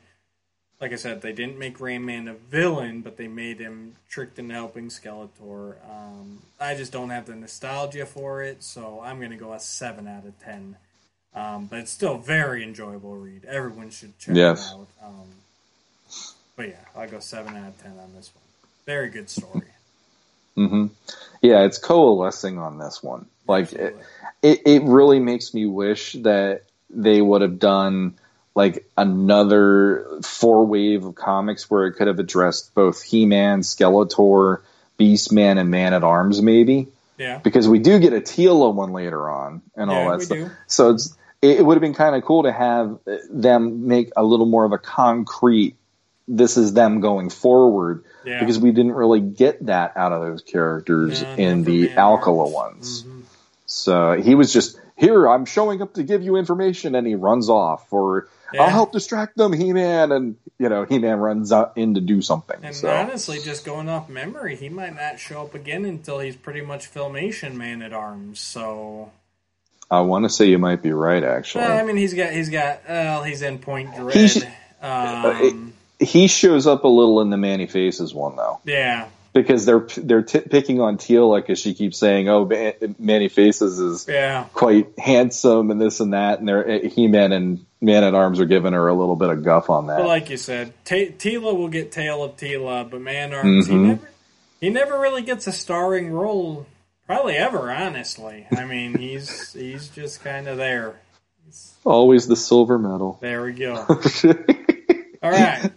like 0.79 0.91
I 0.91 0.95
said, 0.95 1.21
they 1.21 1.33
didn't 1.33 1.59
make 1.59 1.79
Ram 1.79 2.03
Man 2.05 2.27
a 2.27 2.33
villain, 2.33 3.01
but 3.01 3.17
they 3.17 3.27
made 3.27 3.59
him 3.59 3.97
tricked 4.09 4.39
into 4.39 4.55
helping 4.55 4.89
Skeletor. 4.89 5.75
Um, 5.87 6.41
I 6.59 6.73
just 6.73 6.91
don't 6.91 7.11
have 7.11 7.27
the 7.27 7.35
nostalgia 7.35 8.07
for 8.07 8.41
it, 8.41 8.63
so 8.63 8.99
I'm 9.03 9.21
gonna 9.21 9.37
go 9.37 9.53
a 9.53 9.59
seven 9.59 10.07
out 10.07 10.25
of 10.25 10.39
ten. 10.39 10.77
Um, 11.33 11.65
but 11.67 11.79
it's 11.79 11.91
still 11.91 12.15
a 12.15 12.21
very 12.21 12.63
enjoyable 12.63 13.15
read. 13.15 13.45
Everyone 13.45 13.89
should 13.89 14.17
check 14.19 14.35
Yes. 14.35 14.69
it 14.69 14.73
out. 14.75 14.87
Um, 15.03 15.27
but 16.55 16.69
yeah, 16.69 16.75
I'll 16.95 17.07
go 17.07 17.19
seven 17.19 17.55
out 17.55 17.69
of 17.69 17.81
ten 17.81 17.91
on 17.91 18.13
this 18.15 18.31
one. 18.35 18.43
Very 18.85 19.09
good 19.09 19.29
story. 19.29 19.61
hmm 20.55 20.87
Yeah, 21.41 21.63
it's 21.63 21.77
coalescing 21.77 22.57
on 22.59 22.77
this 22.77 23.01
one. 23.01 23.25
Like, 23.47 23.71
it, 23.73 23.95
it, 24.41 24.61
it 24.65 24.83
really 24.83 25.19
makes 25.19 25.53
me 25.53 25.65
wish 25.65 26.13
that 26.13 26.63
they 26.89 27.21
would 27.21 27.41
have 27.41 27.59
done 27.59 28.15
like 28.53 28.85
another 28.97 30.05
four 30.23 30.65
wave 30.65 31.05
of 31.05 31.15
comics 31.15 31.69
where 31.69 31.87
it 31.87 31.93
could 31.93 32.07
have 32.07 32.19
addressed 32.19 32.73
both 32.75 33.01
He 33.01 33.25
Man, 33.25 33.61
Skeletor, 33.61 34.61
Beastman, 34.99 35.57
and 35.57 35.71
Man 35.71 35.93
at 35.93 36.03
Arms, 36.03 36.41
maybe. 36.41 36.89
yeah, 37.17 37.39
Because 37.39 37.69
we 37.69 37.79
do 37.79 37.97
get 37.99 38.11
a 38.11 38.19
Teela 38.19 38.73
one 38.73 38.91
later 38.91 39.29
on 39.29 39.61
and 39.77 39.89
all 39.89 40.09
that 40.11 40.21
stuff. 40.21 40.37
do. 40.37 40.49
So 40.67 40.89
it's 40.91 41.15
it, 41.41 41.59
it 41.59 41.65
would 41.65 41.75
have 41.75 41.81
been 41.81 41.93
kind 41.93 42.15
of 42.15 42.23
cool 42.23 42.43
to 42.43 42.51
have 42.51 42.99
them 43.29 43.87
make 43.87 44.11
a 44.15 44.23
little 44.23 44.45
more 44.45 44.65
of 44.65 44.71
a 44.71 44.77
concrete 44.77 45.75
this 46.27 46.55
is 46.55 46.71
them 46.73 47.01
going 47.01 47.29
forward 47.29 48.05
Yeah. 48.23 48.39
because 48.39 48.57
we 48.59 48.71
didn't 48.71 48.93
really 48.93 49.19
get 49.19 49.65
that 49.65 49.97
out 49.97 50.13
of 50.13 50.21
those 50.21 50.41
characters 50.43 51.21
Yeah, 51.21 51.35
in 51.35 51.63
the 51.63 51.91
Alcala 51.97 52.47
ones. 52.49 53.03
Mhm. 53.03 53.21
So 53.65 54.13
he 54.21 54.35
was 54.35 54.53
just 54.53 54.79
here. 54.95 55.27
I'm 55.27 55.45
showing 55.45 55.81
up 55.81 55.95
to 55.95 56.03
give 56.03 56.21
you 56.21 56.37
information, 56.37 56.95
and 56.95 57.05
he 57.07 57.15
runs 57.15 57.49
off. 57.49 57.91
Or 57.91 58.27
Yeah. 58.53 58.63
I'll 58.63 58.69
help 58.69 58.91
distract 58.91 59.35
them, 59.35 59.51
He 59.51 59.73
Man, 59.73 60.11
and 60.11 60.35
you 60.59 60.69
know 60.69 60.85
He 60.85 60.99
Man 60.99 61.19
runs 61.19 61.51
out 61.51 61.73
in 61.75 61.95
to 61.95 62.01
do 62.01 62.21
something. 62.21 62.57
And 62.63 62.75
so 62.75 62.89
honestly, 62.89 63.39
just 63.39 63.65
going 63.65 63.89
off 63.89 64.07
memory, 64.07 64.55
he 64.55 64.69
might 64.69 64.95
not 64.95 65.19
show 65.19 65.41
up 65.41 65.55
again 65.55 65.83
until 65.85 66.19
he's 66.19 66.35
pretty 66.35 66.61
much 66.61 66.93
Filmation 66.93 67.55
Man 67.55 67.81
at 67.81 67.93
Arms. 67.93 68.39
So, 68.39 69.09
I 69.91 69.99
want 70.01 70.23
to 70.25 70.29
say 70.29 70.45
you 70.47 70.57
might 70.57 70.81
be 70.81 70.93
right. 70.93 71.23
Actually, 71.23 71.65
well, 71.65 71.77
I 71.79 71.83
mean, 71.83 71.97
he's 71.97 72.13
got 72.13 72.31
he's 72.31 72.49
got 72.49 72.79
well, 72.87 73.23
he's 73.23 73.41
in 73.41 73.59
Point 73.59 73.93
Dread. 73.95 74.15
He 74.15 74.27
should- 74.27 74.47
um, 74.81 75.73
he 75.99 76.27
shows 76.27 76.65
up 76.65 76.83
a 76.83 76.87
little 76.87 77.21
in 77.21 77.29
the 77.29 77.37
Man-E-Faces 77.37 78.13
one 78.13 78.35
though. 78.35 78.59
yeah, 78.65 79.07
because 79.33 79.65
they're 79.65 79.85
they're 79.97 80.23
t- 80.23 80.39
picking 80.39 80.81
on 80.81 80.97
Teela 80.97 81.39
because 81.39 81.59
she 81.59 81.73
keeps 81.75 81.97
saying, 81.99 82.27
"Oh, 82.29 82.45
Ma- 82.45 82.87
Man-E-Faces 82.97 83.79
is 83.79 84.07
yeah, 84.09 84.45
quite 84.53 84.87
handsome 84.97 85.69
and 85.69 85.79
this 85.79 85.99
and 85.99 86.13
that," 86.13 86.39
and 86.39 86.47
they're 86.47 86.79
He 86.87 87.07
Man 87.07 87.31
and 87.31 87.63
Man 87.79 88.03
at 88.03 88.15
Arms 88.15 88.39
are 88.39 88.45
giving 88.45 88.73
her 88.73 88.87
a 88.87 88.93
little 88.95 89.15
bit 89.15 89.29
of 89.29 89.43
guff 89.43 89.69
on 89.69 89.87
that. 89.87 89.99
but 89.99 90.07
like 90.07 90.29
you 90.31 90.37
said, 90.37 90.73
Ta 90.85 90.95
Teela 90.95 91.55
will 91.55 91.69
get 91.69 91.91
Tale 91.91 92.23
of 92.23 92.37
Teela, 92.37 92.89
but 92.89 93.01
Man 93.01 93.33
Arms, 93.33 93.67
he 93.67 93.73
Mhm. 93.73 93.85
never 93.87 94.09
he 94.59 94.69
never 94.69 94.99
really 94.99 95.21
gets 95.21 95.45
a 95.47 95.51
starring 95.51 96.11
role, 96.11 96.65
probably 97.11 97.35
ever. 97.35 97.69
Honestly, 97.69 98.47
I 98.55 98.63
mean, 98.63 98.97
he's 98.97 99.51
he's 99.51 99.89
just 99.89 100.23
kind 100.23 100.47
of 100.47 100.55
there. 100.57 100.95
Always 101.83 102.25
the 102.27 102.37
silver 102.37 102.79
medal. 102.79 103.17
There 103.19 103.43
we 103.43 103.51
go. 103.51 103.75
All 105.23 105.29
right. 105.29 105.71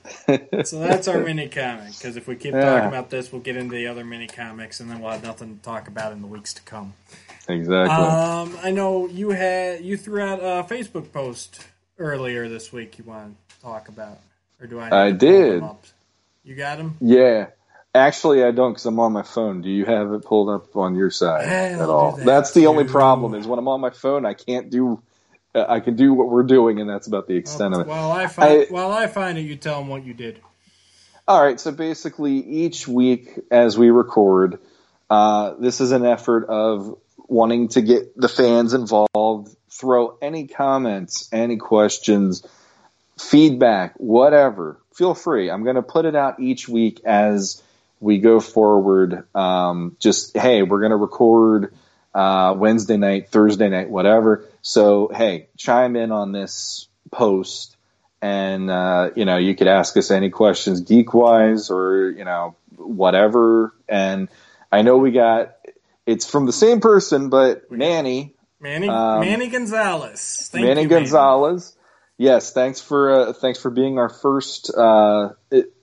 So 0.64 0.78
that's 0.78 1.08
our 1.08 1.18
mini 1.18 1.48
comic. 1.48 1.88
Because 1.98 2.16
if 2.16 2.28
we 2.28 2.36
keep 2.36 2.54
Yeah. 2.54 2.60
talking 2.64 2.88
about 2.88 3.10
this, 3.10 3.32
we'll 3.32 3.42
get 3.42 3.56
into 3.56 3.74
the 3.74 3.88
other 3.88 4.04
mini 4.04 4.28
comics, 4.28 4.78
and 4.78 4.88
then 4.88 5.00
we'll 5.00 5.10
have 5.10 5.24
nothing 5.24 5.56
to 5.56 5.62
talk 5.62 5.88
about 5.88 6.12
in 6.12 6.20
the 6.20 6.28
weeks 6.28 6.54
to 6.54 6.62
come. 6.62 6.94
exactly. 7.48 7.94
Um, 7.94 8.56
I 8.62 8.70
know 8.70 9.08
you 9.08 9.30
had 9.30 9.84
you 9.84 9.96
threw 9.96 10.22
out 10.22 10.38
a 10.38 10.62
Facebook 10.72 11.12
post 11.12 11.66
earlier 11.98 12.48
this 12.48 12.72
week. 12.72 12.96
You 12.98 13.04
want 13.04 13.36
to 13.48 13.60
talk 13.60 13.88
about, 13.88 14.18
or 14.60 14.68
do 14.68 14.78
I? 14.78 15.06
I 15.06 15.10
did. 15.10 15.64
You 16.44 16.54
got 16.54 16.78
him. 16.78 16.96
yeah. 17.00 17.48
Actually, 17.94 18.42
I 18.42 18.50
don't 18.50 18.72
because 18.72 18.86
I'm 18.86 18.98
on 18.98 19.12
my 19.12 19.22
phone. 19.22 19.62
Do 19.62 19.70
you 19.70 19.84
have 19.84 20.12
it 20.12 20.24
pulled 20.24 20.48
up 20.48 20.76
on 20.76 20.96
your 20.96 21.10
side 21.10 21.48
I'll 21.48 21.82
at 21.82 21.88
all? 21.88 22.16
that 22.16 22.26
That's 22.26 22.52
the 22.52 22.66
only 22.66 22.84
problem. 22.84 23.34
Is 23.34 23.46
when 23.46 23.58
I'm 23.58 23.68
on 23.68 23.80
my 23.80 23.90
phone, 23.90 24.26
I 24.26 24.34
can't 24.34 24.68
do. 24.68 25.00
Uh, 25.54 25.64
I 25.68 25.78
can 25.78 25.94
do 25.94 26.12
what 26.12 26.28
we're 26.28 26.42
doing, 26.42 26.80
and 26.80 26.90
that's 26.90 27.06
about 27.06 27.28
the 27.28 27.36
extent 27.36 27.74
of 27.74 27.82
it. 27.82 27.86
While 27.86 28.10
I 28.10 28.26
find 28.26 28.50
I- 28.50 28.66
while 28.70 28.90
I 28.90 29.06
find 29.06 29.38
it, 29.38 29.42
you 29.42 29.54
tell 29.54 29.78
them 29.78 29.88
what 29.88 30.04
you 30.04 30.12
did. 30.12 30.40
All 31.28 31.42
right, 31.42 31.58
so 31.58 31.70
basically, 31.70 32.38
each 32.38 32.86
week 32.88 33.38
as 33.50 33.78
we 33.78 33.90
record, 33.90 34.58
uh, 35.08 35.54
this 35.58 35.80
is 35.80 35.92
an 35.92 36.04
effort 36.04 36.46
of 36.46 36.98
wanting 37.28 37.68
to 37.68 37.80
get 37.80 38.16
the 38.16 38.28
fans 38.28 38.74
involved. 38.74 39.56
Throw 39.70 40.18
any 40.20 40.48
comments, 40.48 41.28
any 41.32 41.56
questions, 41.56 42.44
feedback, 43.18 43.94
whatever. 43.96 44.78
Feel 44.94 45.14
free. 45.14 45.50
I'm 45.50 45.62
going 45.64 45.76
to 45.76 45.82
put 45.82 46.04
it 46.04 46.14
out 46.14 46.40
each 46.40 46.68
week 46.68 47.00
as 47.04 47.62
we 48.04 48.18
go 48.18 48.38
forward. 48.40 49.24
Um, 49.34 49.96
just 49.98 50.36
hey, 50.36 50.62
we're 50.62 50.80
going 50.80 50.90
to 50.90 50.96
record 50.96 51.74
uh, 52.14 52.54
Wednesday 52.56 52.96
night, 52.96 53.30
Thursday 53.30 53.68
night, 53.68 53.88
whatever. 53.88 54.44
So 54.62 55.10
hey, 55.12 55.48
chime 55.56 55.96
in 55.96 56.12
on 56.12 56.32
this 56.32 56.88
post 57.10 57.76
and 58.20 58.70
uh, 58.70 59.10
you 59.14 59.24
know 59.24 59.36
you 59.36 59.54
could 59.54 59.68
ask 59.68 59.96
us 59.96 60.10
any 60.10 60.30
questions 60.30 60.80
geek 60.80 61.12
wise 61.12 61.70
or 61.70 62.10
you 62.10 62.24
know 62.24 62.56
whatever 62.76 63.74
and 63.88 64.28
i 64.72 64.80
know 64.82 64.96
we 64.96 65.10
got 65.12 65.56
it's 66.06 66.28
from 66.28 66.46
the 66.46 66.52
same 66.52 66.80
person 66.80 67.28
but 67.28 67.70
manny 67.70 68.32
Manny 68.60 68.88
Um, 68.88 69.20
Manny 69.20 69.48
Gonzalez. 69.48 70.48
Thank 70.50 70.64
manny 70.64 70.82
you, 70.82 70.88
Manny. 70.88 71.00
gonzalez 71.02 71.76
yes 72.18 72.52
thanks 72.52 72.80
for 72.80 73.12
uh, 73.12 73.32
thanks 73.32 73.58
for 73.60 73.70
being 73.70 73.98
our 73.98 74.08
first 74.08 74.70
uh, 74.76 75.30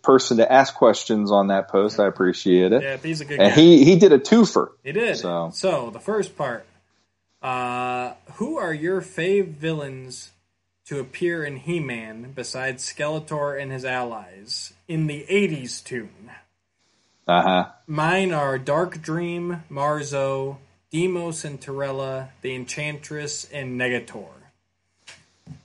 person 0.01 0.37
to 0.37 0.51
ask 0.51 0.73
questions 0.75 1.31
on 1.31 1.47
that 1.47 1.67
post 1.69 1.99
i 1.99 2.07
appreciate 2.07 2.71
it 2.71 2.81
Yeah, 2.83 2.97
he's 2.97 3.21
a 3.21 3.25
good 3.25 3.39
and 3.39 3.49
guy. 3.53 3.55
he 3.61 3.83
he 3.85 3.95
did 3.97 4.11
a 4.13 4.19
twofer 4.19 4.69
He 4.83 4.91
did. 4.91 5.17
So- 5.17 5.51
So, 5.53 5.89
the 5.91 5.99
first 5.99 6.35
part. 6.37 6.65
Uh, 7.41 8.13
who 8.33 8.57
are 8.57 8.73
your 8.73 9.01
fave 9.01 9.47
villains 9.47 10.29
to 10.85 10.99
appear 10.99 11.43
in 11.43 11.57
He-Man 11.57 12.33
besides 12.35 12.83
Skeletor 12.85 13.59
and 13.59 13.71
his 13.71 13.83
allies 13.83 14.73
in 14.87 15.07
the 15.07 15.25
80s 15.29 15.83
tune? 15.83 16.31
uh-huh 17.27 17.71
Mine 17.87 18.31
are 18.31 18.57
Dark 18.59 19.01
Dream, 19.01 19.63
Marzo, 19.69 20.57
Demos 20.91 21.43
and 21.45 21.59
Torella, 21.59 22.29
the 22.41 22.53
Enchantress, 22.55 23.45
and 23.51 23.79
Negator. 23.79 24.27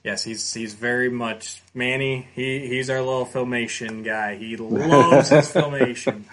Yes, 0.03 0.23
he's 0.23 0.53
he's 0.53 0.73
very 0.73 1.09
much 1.09 1.61
Manny. 1.73 2.27
He 2.33 2.67
he's 2.67 2.89
our 2.89 3.01
little 3.01 3.25
filmation 3.25 4.03
guy. 4.03 4.35
He 4.35 4.55
loves 4.57 5.29
his 5.29 5.49
filmation. 5.49 6.23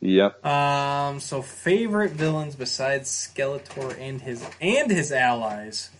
yep 0.00 0.44
Um, 0.44 1.20
so 1.20 1.42
favorite 1.42 2.12
villains 2.12 2.56
besides 2.56 3.10
Skeletor 3.10 3.98
and 3.98 4.20
his 4.20 4.44
and 4.60 4.90
his 4.90 5.12
allies. 5.12 5.90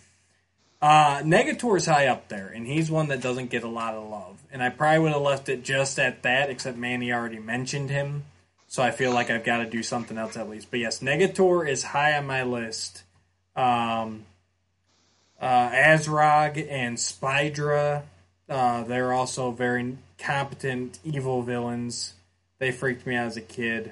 Uh, 0.81 1.21
Negator's 1.21 1.85
high 1.85 2.07
up 2.07 2.27
there, 2.27 2.47
and 2.47 2.67
he's 2.67 2.91
one 2.91 3.07
that 3.07 3.21
doesn't 3.21 3.49
get 3.49 3.63
a 3.63 3.69
lot 3.69 3.93
of 3.93 4.09
love. 4.09 4.37
And 4.51 4.61
I 4.61 4.67
probably 4.67 4.99
would 4.99 5.13
have 5.13 5.21
left 5.21 5.47
it 5.47 5.63
just 5.63 5.97
at 5.97 6.23
that, 6.23 6.49
except 6.49 6.77
Manny 6.77 7.13
already 7.13 7.39
mentioned 7.39 7.89
him. 7.89 8.25
So 8.67 8.83
I 8.83 8.91
feel 8.91 9.13
like 9.13 9.29
I've 9.29 9.45
got 9.45 9.59
to 9.59 9.65
do 9.65 9.81
something 9.81 10.17
else 10.17 10.35
at 10.35 10.49
least. 10.49 10.71
But 10.71 10.81
yes, 10.81 10.99
Negator 10.99 11.65
is 11.65 11.83
high 11.83 12.17
on 12.17 12.25
my 12.25 12.43
list. 12.43 13.03
Um, 13.55 14.25
uh, 15.43 15.69
Azrog 15.71 16.65
and 16.69 16.97
Spydra, 16.97 18.03
uh, 18.47 18.83
they're 18.83 19.11
also 19.11 19.51
very 19.51 19.97
competent 20.17 20.99
evil 21.03 21.41
villains. 21.41 22.13
They 22.59 22.71
freaked 22.71 23.05
me 23.05 23.15
out 23.15 23.27
as 23.27 23.37
a 23.37 23.41
kid. 23.41 23.91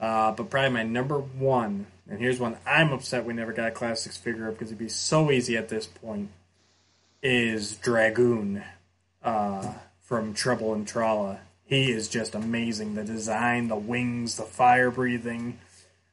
Uh, 0.00 0.32
but 0.32 0.50
probably 0.50 0.70
my 0.70 0.82
number 0.82 1.18
one, 1.18 1.86
and 2.10 2.18
here's 2.18 2.40
one 2.40 2.56
I'm 2.66 2.92
upset 2.92 3.24
we 3.24 3.32
never 3.32 3.52
got 3.52 3.68
a 3.68 3.70
Classics 3.70 4.16
figure 4.16 4.48
up 4.48 4.54
because 4.54 4.68
it'd 4.68 4.78
be 4.78 4.88
so 4.88 5.30
easy 5.30 5.56
at 5.56 5.68
this 5.68 5.86
point, 5.86 6.30
is 7.22 7.76
Dragoon 7.76 8.62
uh, 9.22 9.72
from 10.02 10.34
Trouble 10.34 10.74
and 10.74 10.86
Trolla. 10.86 11.38
He 11.64 11.92
is 11.92 12.08
just 12.08 12.34
amazing. 12.34 12.94
The 12.94 13.04
design, 13.04 13.68
the 13.68 13.76
wings, 13.76 14.36
the 14.36 14.42
fire 14.42 14.90
breathing. 14.90 15.58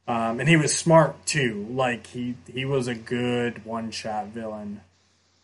Um, 0.07 0.39
and 0.39 0.49
he 0.49 0.57
was 0.57 0.75
smart 0.75 1.25
too. 1.25 1.65
Like 1.71 2.07
he 2.07 2.35
he 2.51 2.65
was 2.65 2.87
a 2.87 2.95
good 2.95 3.65
one 3.65 3.91
shot 3.91 4.27
villain. 4.27 4.81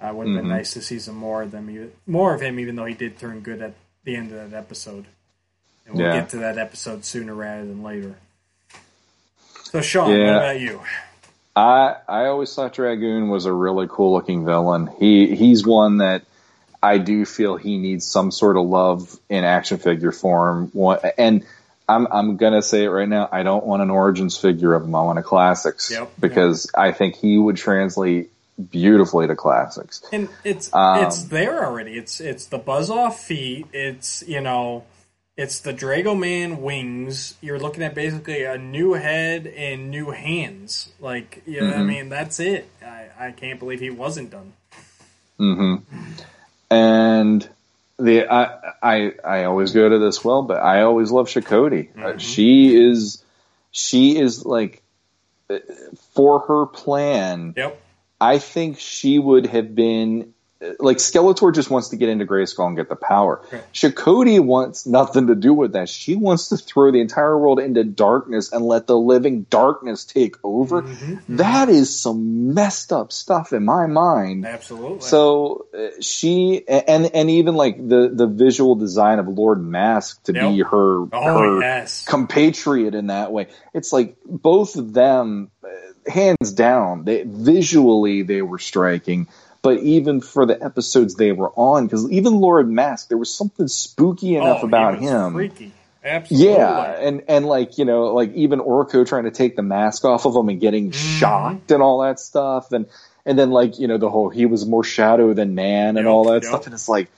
Uh, 0.02 0.14
would 0.14 0.28
have 0.28 0.36
been 0.38 0.48
nice 0.48 0.74
to 0.74 0.82
see 0.82 0.98
some 0.98 1.16
more 1.16 1.42
of 1.42 1.52
them, 1.52 1.92
more 2.08 2.34
of 2.34 2.40
him, 2.40 2.58
even 2.58 2.76
though 2.76 2.86
he 2.86 2.94
did 2.94 3.20
turn 3.20 3.42
good 3.42 3.62
at 3.62 3.74
the 4.06 4.16
end 4.16 4.32
of 4.32 4.50
that 4.50 4.58
episode. 4.58 5.06
And 5.86 5.96
we'll 5.96 6.06
Yeah. 6.08 6.22
get 6.22 6.30
to 6.30 6.38
that 6.38 6.58
episode 6.58 7.04
sooner 7.04 7.34
rather 7.34 7.66
than 7.66 7.84
later. 7.84 8.16
So, 9.64 9.82
Sean, 9.82 10.10
what 10.10 10.36
about 10.36 10.60
you? 10.60 10.82
I 11.56 11.96
I 12.08 12.26
always 12.26 12.54
thought 12.56 12.74
Dragoon 12.74 13.30
was 13.30 13.46
a 13.46 13.52
really 13.54 13.88
cool 13.90 14.14
looking 14.14 14.46
villain. 14.46 14.90
He 15.00 15.36
he's 15.36 15.66
one 15.66 15.98
that 15.98 16.24
I 16.82 16.98
do 16.98 17.26
feel 17.26 17.58
he 17.58 17.78
needs 17.78 18.06
some 18.06 18.32
sort 18.32 18.56
of 18.56 18.66
love 18.66 19.20
in 19.30 19.44
action 19.44 19.78
figure 19.80 20.14
form. 20.14 20.72
And 21.18 21.46
I'm 21.90 22.08
I'm 22.12 22.38
gonna 22.38 22.62
say 22.62 22.84
it 22.86 22.90
right 22.90 23.10
now. 23.10 23.28
I 23.32 23.44
don't 23.44 23.66
want 23.66 23.82
an 23.82 23.90
origins 23.90 24.38
figure 24.38 24.74
of 24.74 24.84
him. 24.84 24.94
I 24.96 25.02
want 25.02 25.20
a 25.20 25.24
classics 25.24 25.92
Yep. 25.92 26.12
because 26.20 26.70
I 26.76 26.92
think 26.92 27.16
he 27.16 27.38
would 27.38 27.58
translate 27.58 28.32
beautifully 28.72 29.26
to 29.28 29.36
classics. 29.36 30.04
And 30.12 30.30
it's 30.44 30.74
Um, 30.74 31.04
it's 31.06 31.24
there 31.24 31.66
already. 31.66 31.98
It's 31.98 32.20
it's 32.22 32.46
the 32.46 32.58
buzz 32.58 32.90
off 32.90 33.20
feet. 33.24 33.66
It's 33.74 34.24
you 34.28 34.42
know, 34.42 34.84
it's 35.38 35.60
the 35.62 35.74
Draego-Man 35.74 36.62
wings. 36.62 37.36
You're 37.42 37.60
looking 37.60 37.82
at 37.84 37.96
basically 37.96 38.44
a 38.44 38.58
new 38.58 38.94
head 38.94 39.48
and 39.48 39.90
new 39.90 40.12
hands. 40.12 40.90
Like 41.00 41.42
you 41.46 41.62
know, 41.62 41.74
I 41.74 41.84
mean, 41.84 42.10
that's 42.10 42.40
it. 42.40 42.70
I, 42.86 43.08
I 43.28 43.32
can't 43.32 43.60
believe 43.60 43.80
he 43.80 43.90
wasn't 43.90 44.30
done. 44.32 44.54
hmm 45.38 45.76
And 46.70 47.50
the 48.00 48.32
I, 48.32 48.74
I 48.82 49.14
I 49.24 49.44
always 49.46 49.72
go 49.72 49.88
to 49.90 50.00
this 50.00 50.24
well, 50.24 50.44
but 50.44 50.62
I 50.62 50.82
always 50.82 51.12
love 51.12 51.28
Shokoti. 51.28 51.98
Uh, 51.98 52.18
she 52.18 52.76
is 52.76 53.24
she 53.72 54.18
is 54.18 54.46
like 54.46 54.82
uh, 55.50 55.60
for 56.14 56.40
her 56.42 56.66
plan. 56.66 57.54
Yep. 57.56 57.82
I 58.22 58.40
think 58.40 58.80
she 58.80 59.18
would 59.20 59.46
have 59.48 59.76
been 59.76 60.34
like 60.80 60.98
Skeletor 60.98 61.56
just 61.56 61.70
wants 61.70 61.90
to 61.90 61.96
get 61.96 62.10
into 62.10 62.26
Grayskull 62.26 62.68
and 62.68 62.76
get 62.76 62.90
the 62.90 62.96
power. 62.98 63.42
Right. 63.52 63.64
Shokoti 63.74 64.42
wants 64.42 64.86
nothing 64.86 65.28
to 65.28 65.36
do 65.36 65.54
with 65.54 65.74
that. 65.74 65.88
She 65.88 66.16
wants 66.16 66.50
to 66.50 66.58
throw 66.58 66.92
the 66.92 67.00
entire 67.00 67.38
world 67.38 67.60
into 67.60 67.86
darkness 67.86 68.52
and 68.52 68.66
let 68.66 68.86
the 68.86 68.98
living 68.98 69.44
darkness 69.44 70.04
take 70.04 70.36
over. 70.44 70.82
Mm-hmm. 70.82 71.38
That 71.38 71.70
is 71.70 71.98
some 71.98 72.54
messed 72.54 72.92
up 72.92 73.14
stuff 73.14 73.54
in 73.54 73.64
my 73.64 73.88
mind. 73.88 74.46
Absolutely. 74.46 75.00
So 75.00 75.68
uh, 75.74 76.02
she 76.02 76.68
and 76.68 77.06
and 77.14 77.30
even 77.30 77.56
like 77.56 77.78
the 77.78 78.12
the 78.14 78.28
visual 78.28 78.76
design 78.76 79.20
of 79.20 79.30
Lord 79.30 79.64
Masque 79.64 80.22
to 80.24 80.34
be 80.34 80.60
her 80.60 81.06
oh 81.14 81.40
her 81.40 81.62
yes, 81.62 82.04
compatriot 82.04 82.96
in 82.96 83.08
that 83.08 83.32
way. 83.32 83.48
It's 83.74 83.94
like 83.94 84.18
both 84.26 84.76
of 84.76 84.92
them, 84.92 85.52
uh, 85.64 86.12
hands 86.12 86.52
down, 86.52 87.06
they 87.06 87.24
visually 87.26 88.24
they 88.24 88.42
were 88.42 88.60
striking. 88.60 89.30
But 89.62 89.80
even 89.80 90.22
for 90.22 90.46
the 90.46 90.62
episodes 90.64 91.16
they 91.16 91.32
were 91.34 91.52
on, 91.56 91.86
because 91.86 92.10
even 92.12 92.40
Lord 92.40 92.70
Masque, 92.70 93.10
there 93.10 93.18
was 93.18 93.34
something 93.34 93.68
spooky 93.68 94.36
enough 94.36 94.60
Oh, 94.64 94.68
about 94.68 95.00
him. 95.00 95.34
Freaky. 95.34 95.74
Absolutely. 96.02 96.54
Yeah, 96.56 96.96
and 97.00 97.24
and 97.28 97.46
like 97.46 97.78
you 97.78 97.84
know, 97.84 98.14
like 98.14 98.34
even 98.34 98.60
Orko 98.60 99.06
trying 99.06 99.26
to 99.26 99.32
take 99.32 99.58
the 99.58 99.62
mask 99.62 100.06
off 100.06 100.26
of 100.26 100.34
him 100.36 100.48
and 100.48 100.62
getting 100.62 100.92
Mm-hmm. 100.92 100.92
shocked 100.92 101.72
and 101.72 101.84
all 101.84 102.00
that 102.04 102.20
stuff, 102.22 102.72
and 102.72 102.86
and 103.26 103.38
then 103.38 103.52
like 103.52 103.80
you 103.80 103.88
know 103.90 103.98
the 103.98 104.10
whole 104.10 104.30
he 104.30 104.46
was 104.46 104.66
more 104.66 104.84
shadow 104.84 105.34
than 105.34 105.56
man 105.56 105.98
and 105.98 106.06
Yep, 106.06 106.08
all 106.08 106.24
that 106.30 106.44
yep. 106.44 106.44
stuff, 106.46 106.66
and 106.66 106.74
it's 106.74 106.88
like, 106.88 107.10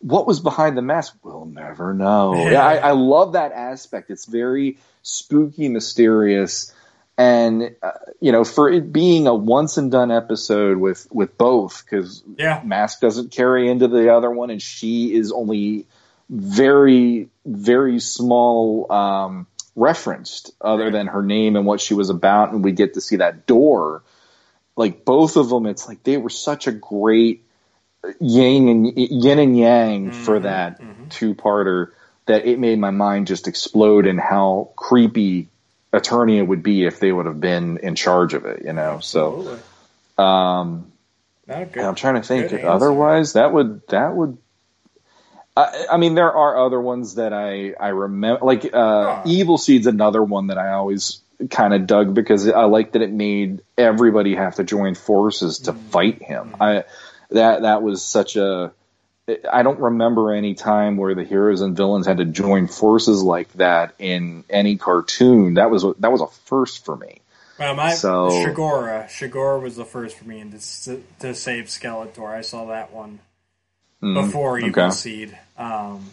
what 0.00 0.24
was 0.24 0.38
behind 0.38 0.78
the 0.78 0.82
mask? 0.82 1.16
We'll 1.24 1.46
never 1.46 1.92
know. 1.94 2.34
yeah, 2.50 2.62
I, 2.64 2.76
I 2.76 2.90
love 2.92 3.32
that 3.32 3.50
aspect. 3.50 4.08
It's 4.08 4.24
very 4.26 4.78
spooky, 5.02 5.68
mysterious, 5.68 6.72
and 7.18 7.74
uh, 7.82 7.90
you 8.20 8.30
know, 8.30 8.44
for 8.44 8.70
it 8.70 8.92
being 8.92 9.26
a 9.26 9.34
once 9.34 9.76
and 9.76 9.90
done 9.90 10.12
episode 10.12 10.78
with 10.78 11.06
with 11.10 11.36
both, 11.36 11.84
because 11.84 12.22
yeah. 12.38 12.62
mask 12.64 13.00
doesn't 13.00 13.32
carry 13.32 13.68
into 13.68 13.88
the 13.88 14.14
other 14.14 14.30
one, 14.30 14.50
and 14.50 14.62
she 14.62 15.12
is 15.14 15.32
only 15.32 15.86
very 16.30 17.28
very 17.44 17.98
small 17.98 18.90
um, 18.92 19.46
referenced 19.74 20.52
other 20.60 20.84
Right. 20.84 20.92
than 20.92 21.06
her 21.08 21.22
name 21.22 21.56
and 21.56 21.66
what 21.66 21.80
she 21.80 21.94
was 21.94 22.08
about, 22.08 22.52
and 22.52 22.62
we 22.64 22.70
get 22.72 22.94
to 22.94 23.00
see 23.00 23.16
that 23.16 23.46
door. 23.46 24.04
Like 24.76 25.04
both 25.04 25.36
of 25.36 25.48
them, 25.48 25.66
it's 25.66 25.88
like 25.88 26.04
they 26.04 26.18
were 26.18 26.30
such 26.30 26.68
a 26.68 26.72
great 26.72 27.44
yang 28.20 28.70
and 28.70 28.92
yin 28.96 29.40
and 29.40 29.58
yang 29.58 30.12
for 30.12 30.38
Mhm, 30.38 30.42
that 30.44 30.80
mhm. 30.80 31.10
two 31.10 31.34
parter 31.34 31.90
that 32.26 32.46
it 32.46 32.60
made 32.60 32.78
my 32.78 32.90
mind 32.90 33.26
just 33.26 33.48
explode 33.48 34.06
and 34.06 34.20
how 34.20 34.70
creepy 34.76 35.48
Eternia 35.92 36.46
would 36.46 36.62
be 36.62 36.84
if 36.84 37.00
they 37.00 37.10
would 37.10 37.26
have 37.26 37.40
been 37.40 37.78
in 37.78 37.94
charge 37.94 38.34
of 38.34 38.44
it, 38.44 38.64
you 38.64 38.72
know. 38.72 39.00
So 39.00 39.58
um 40.18 40.92
good. 41.72 41.78
I'm 41.78 41.94
trying 41.94 42.14
to 42.16 42.22
think. 42.22 42.52
Otherwise, 42.64 43.32
that 43.34 43.52
would 43.52 43.86
that 43.88 44.14
would. 44.14 44.38
I, 45.56 45.86
I 45.92 45.96
mean, 45.96 46.14
there 46.14 46.30
are 46.32 46.64
other 46.66 46.80
ones 46.80 47.14
that 47.16 47.32
I 47.32 47.72
I 47.72 47.88
remember. 47.88 48.44
Like 48.44 48.68
uh. 48.72 49.22
Evil 49.26 49.56
Seed's 49.58 49.86
another 49.86 50.22
one 50.22 50.48
that 50.48 50.58
I 50.58 50.72
always 50.72 51.20
kind 51.50 51.72
of 51.72 51.86
dug 51.86 52.14
because 52.14 52.48
I 52.48 52.64
like 52.64 52.92
that 52.92 53.02
it 53.02 53.12
made 53.12 53.62
everybody 53.76 54.34
have 54.34 54.56
to 54.56 54.64
join 54.64 54.94
forces 54.94 55.60
to 55.60 55.72
Mm. 55.72 55.78
fight 55.90 56.22
him. 56.22 56.54
I 56.60 56.84
that 57.30 57.62
that 57.62 57.82
was 57.82 58.02
such 58.04 58.36
a. 58.36 58.72
I 59.52 59.62
don't 59.62 59.78
remember 59.80 60.32
any 60.32 60.54
time 60.54 60.96
where 60.96 61.14
the 61.14 61.24
heroes 61.24 61.60
and 61.60 61.76
villains 61.76 62.06
had 62.06 62.18
to 62.18 62.24
join 62.24 62.66
forces 62.68 63.22
like 63.22 63.52
that 63.54 63.94
in 63.98 64.44
any 64.48 64.76
cartoon. 64.76 65.54
That 65.54 65.70
was 65.70 65.84
that 65.98 66.10
was 66.12 66.20
a 66.20 66.26
first 66.46 66.84
for 66.84 66.96
me. 66.96 67.20
Well, 67.58 67.74
my 67.74 67.92
So- 67.92 68.28
Shigora. 68.30 69.06
Shigora 69.06 69.60
was 69.60 69.76
the 69.76 69.84
first 69.84 70.16
for 70.16 70.24
me 70.24 70.40
and 70.40 70.52
to, 70.52 71.02
to 71.20 71.34
save 71.34 71.66
Skeletor. 71.66 72.28
I 72.28 72.40
saw 72.42 72.66
that 72.66 72.92
one 72.92 73.20
Mm, 74.00 74.26
before 74.26 74.60
Evil 74.60 74.84
okay. 74.84 74.90
Seed. 74.94 75.36
Um, 75.56 76.08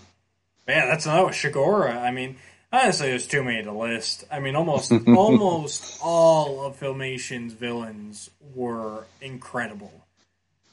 yeah, 0.68 0.88
that's 0.88 1.06
another 1.06 1.30
Shigora. 1.30 1.96
I 2.02 2.10
mean, 2.10 2.38
honestly, 2.74 3.10
there's 3.10 3.28
too 3.28 3.44
many 3.44 3.62
to 3.62 3.72
list. 3.72 4.24
I 4.32 4.40
mean, 4.40 4.56
almost 4.56 4.92
almost 5.08 6.00
all 6.02 6.66
of 6.66 6.78
Filmation's 6.78 7.54
villains 7.54 8.32
were 8.56 9.06
incredible. 9.22 10.05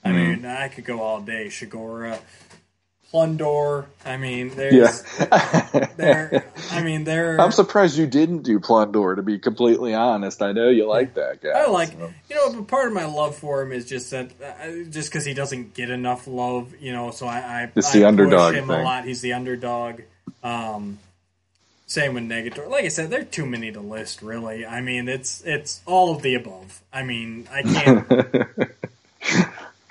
I 0.05 0.11
Mm. 0.11 0.15
mean, 0.43 0.47
I 0.47 0.69
could 0.69 0.85
go 0.85 1.01
all 1.01 1.21
day. 1.21 1.47
Shigora, 1.47 2.19
Plundor. 3.13 3.85
I 4.07 4.17
mean, 4.17 4.51
there's 4.57 5.05
Yeah. 5.21 5.87
there. 5.97 6.45
I 6.71 6.83
mean, 6.83 7.05
there. 7.05 7.39
I'm 7.41 7.53
surprised 7.53 7.97
you 7.99 8.07
didn't 8.07 8.43
do 8.43 8.59
Plundor. 8.59 9.17
To 9.17 9.23
be 9.23 9.39
completely 9.39 9.95
honest, 9.95 10.41
I 10.43 10.53
know 10.53 10.71
you 10.71 10.89
like 10.89 11.15
that 11.15 11.43
guy. 11.43 11.51
I 11.51 11.67
like, 11.67 11.91
so. 11.93 12.13
you 12.31 12.37
know, 12.37 12.53
but 12.55 12.69
part 12.69 12.89
of 12.89 12.95
my 12.95 13.05
love 13.05 13.37
for 13.37 13.61
him 13.63 13.71
is 13.71 13.87
just 13.87 14.11
that, 14.13 14.31
uh, 14.43 14.91
just 14.91 15.11
because 15.11 15.25
he 15.27 15.35
doesn't 15.35 15.75
get 15.75 15.91
enough 15.91 16.27
love, 16.27 16.75
you 16.81 16.93
know. 16.93 17.11
So 17.11 17.27
I, 17.27 17.39
I, 17.39 17.73
It's 17.77 17.95
I 17.95 17.99
the 17.99 18.05
underdog 18.07 18.55
push 18.55 18.63
him 18.63 18.71
a 18.71 18.83
lot. 18.83 19.05
He's 19.05 19.21
the 19.21 19.35
underdog. 19.35 20.01
Um, 20.43 20.99
same 21.87 22.15
with 22.15 22.25
Negator. 22.25 22.67
Like 22.71 22.87
I 22.87 22.89
said, 22.89 23.11
there 23.11 23.21
are 23.21 23.25
too 23.25 23.45
many 23.45 23.71
to 23.73 23.81
list. 23.81 24.23
Really, 24.23 24.65
I 24.65 24.81
mean, 24.81 25.09
it's 25.09 25.43
it's 25.45 25.83
all 25.85 26.17
of 26.17 26.23
the 26.23 26.35
above. 26.35 26.81
I 26.91 27.03
mean, 27.03 27.47
I 27.53 27.63
can't. 27.63 28.09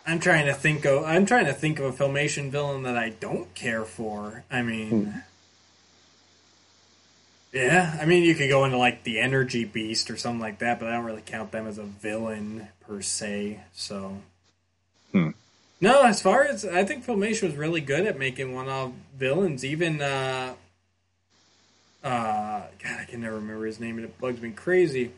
I'm 0.06 0.20
trying 0.20 0.46
to 0.48 0.54
think 0.54 0.86
of. 0.86 1.04
I'm 1.04 1.26
trying 1.26 1.46
to 1.46 1.54
think 1.54 1.80
of 1.80 1.86
a 1.86 1.92
filmation 2.04 2.50
villain 2.50 2.84
that 2.84 2.98
I 2.98 3.10
don't 3.10 3.54
care 3.54 3.86
for. 3.86 4.44
I 4.52 4.62
mean. 4.62 5.06
Hmm. 5.06 5.18
Yeah, 7.54 7.98
I 8.02 8.06
mean, 8.06 8.24
you 8.24 8.34
could 8.34 8.48
go 8.50 8.64
into 8.64 8.78
like 8.78 9.04
the 9.04 9.20
Energy 9.20 9.66
Beast 9.66 10.10
or 10.10 10.16
something 10.16 10.40
like 10.40 10.60
that, 10.60 10.80
but 10.80 10.88
I 10.88 10.94
don't 10.94 11.04
really 11.04 11.22
count 11.26 11.52
them 11.52 11.68
as 11.68 11.78
a 11.78 11.84
villain 11.84 12.70
per 12.88 13.02
se. 13.02 13.60
So, 13.74 14.20
Hmm. 15.12 15.32
no, 15.82 16.04
as 16.04 16.22
far 16.22 16.44
as 16.46 16.64
I 16.64 16.86
think 16.86 17.06
Filmation 17.06 17.44
was 17.44 17.56
really 17.56 17.82
good 17.82 18.06
at 18.06 18.18
making 18.18 18.54
one-off 18.54 18.94
villains. 19.18 19.66
Even, 19.66 20.02
uh, 20.02 20.54
uh, 22.02 22.62
God, 22.82 23.00
I 23.02 23.04
can 23.04 23.20
never 23.20 23.36
remember 23.36 23.66
his 23.66 23.82
name, 23.82 23.98
and 23.98 24.06
it 24.06 24.18
bugs 24.18 24.42
me 24.42 24.52
crazy. 24.52 25.12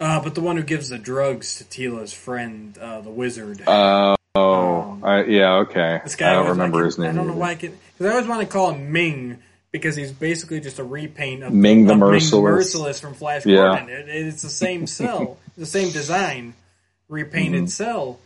Uh, 0.00 0.20
but 0.22 0.34
the 0.34 0.40
one 0.40 0.56
who 0.56 0.62
gives 0.62 0.88
the 0.90 0.98
drugs 0.98 1.56
to 1.58 1.64
Teela's 1.64 2.12
friend, 2.12 2.76
uh, 2.78 3.00
the 3.00 3.10
wizard. 3.10 3.62
Uh, 3.66 4.14
oh, 4.36 4.80
Um, 4.92 5.04
I, 5.04 5.24
yeah, 5.24 5.54
okay. 5.60 6.00
This 6.04 6.14
guy 6.14 6.30
I 6.30 6.34
don't 6.34 6.48
remember 6.50 6.78
can- 6.78 6.84
his 6.84 6.98
name. 6.98 7.10
I 7.10 7.12
don't 7.14 7.26
know 7.26 7.34
why 7.34 7.50
I 7.50 7.54
can 7.56 7.76
because 7.92 8.06
I 8.06 8.10
always 8.14 8.28
want 8.28 8.40
to 8.42 8.46
call 8.46 8.70
him 8.72 8.92
Ming 8.92 9.38
because 9.72 9.96
he's 9.96 10.12
basically 10.12 10.60
just 10.60 10.78
a 10.78 10.84
repaint 10.84 11.42
of 11.42 11.52
Ming 11.52 11.86
the 11.86 11.94
of 11.94 11.98
Merciless. 11.98 12.42
Merciless 12.42 13.00
from 13.00 13.14
Flash 13.14 13.44
Yeah. 13.44 13.56
Gordon. 13.56 13.88
It, 13.88 14.08
it's 14.08 14.42
the 14.42 14.48
same 14.50 14.86
cell, 14.98 15.36
the 15.56 15.66
same 15.66 15.90
design, 15.90 16.54
repainted 17.08 17.62
Mm-hmm. 17.64 17.68
cell. 17.68 18.18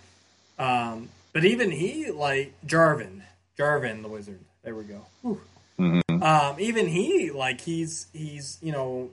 Um, 0.58 1.08
but 1.32 1.44
even 1.46 1.70
he, 1.70 2.10
like 2.10 2.52
Jarvan, 2.66 3.22
Jarvan 3.58 4.02
the 4.02 4.08
wizard. 4.08 4.40
There 4.62 4.74
we 4.74 4.84
go. 4.84 5.38
Mhm. 5.78 6.22
Um, 6.22 6.56
even 6.60 6.86
he, 6.86 7.30
like 7.30 7.62
he's 7.62 8.06
he's 8.12 8.58
you 8.62 8.70
know, 8.72 9.10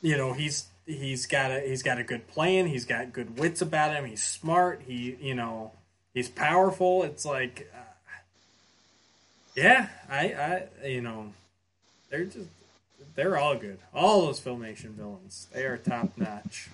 you 0.00 0.16
know 0.16 0.32
he's 0.32 0.64
he's 0.88 1.26
got 1.26 1.50
a 1.50 1.60
he's 1.60 1.82
got 1.82 1.98
a 1.98 2.02
good 2.02 2.26
plan. 2.26 2.66
He's 2.66 2.84
got 2.84 3.12
good 3.12 3.38
wits 3.38 3.60
about 3.60 3.94
him. 3.94 4.04
He's 4.06 4.22
smart. 4.22 4.82
He 4.86 5.16
you 5.20 5.34
know 5.34 5.72
he's 6.14 6.28
powerful. 6.28 7.02
It's 7.04 7.24
like, 7.24 7.70
uh, 7.74 8.16
yeah, 9.54 9.88
I 10.10 10.68
I 10.82 10.86
you 10.86 11.02
know 11.02 11.32
they're 12.10 12.24
just 12.24 12.48
they're 13.14 13.36
all 13.36 13.56
good. 13.56 13.78
All 13.94 14.26
those 14.26 14.40
filmation 14.40 14.90
villains, 14.90 15.48
they 15.52 15.64
are 15.64 15.76
top 15.76 16.16
notch. 16.16 16.68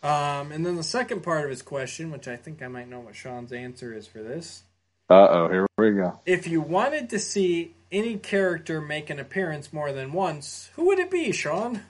Um, 0.00 0.52
and 0.52 0.64
then 0.64 0.76
the 0.76 0.84
second 0.84 1.22
part 1.22 1.42
of 1.44 1.50
his 1.50 1.60
question, 1.60 2.12
which 2.12 2.28
I 2.28 2.36
think 2.36 2.62
I 2.62 2.68
might 2.68 2.88
know 2.88 3.00
what 3.00 3.16
Sean's 3.16 3.52
answer 3.52 3.92
is 3.92 4.06
for 4.06 4.22
this. 4.22 4.62
Uh 5.10 5.26
oh, 5.28 5.48
here 5.48 5.66
we 5.76 5.92
go. 5.92 6.20
If 6.24 6.46
you 6.46 6.60
wanted 6.60 7.10
to 7.10 7.18
see 7.18 7.74
any 7.90 8.16
character 8.16 8.80
make 8.80 9.10
an 9.10 9.18
appearance 9.18 9.72
more 9.72 9.92
than 9.92 10.12
once, 10.12 10.70
who 10.76 10.86
would 10.86 10.98
it 10.98 11.10
be, 11.10 11.32
Sean? 11.32 11.82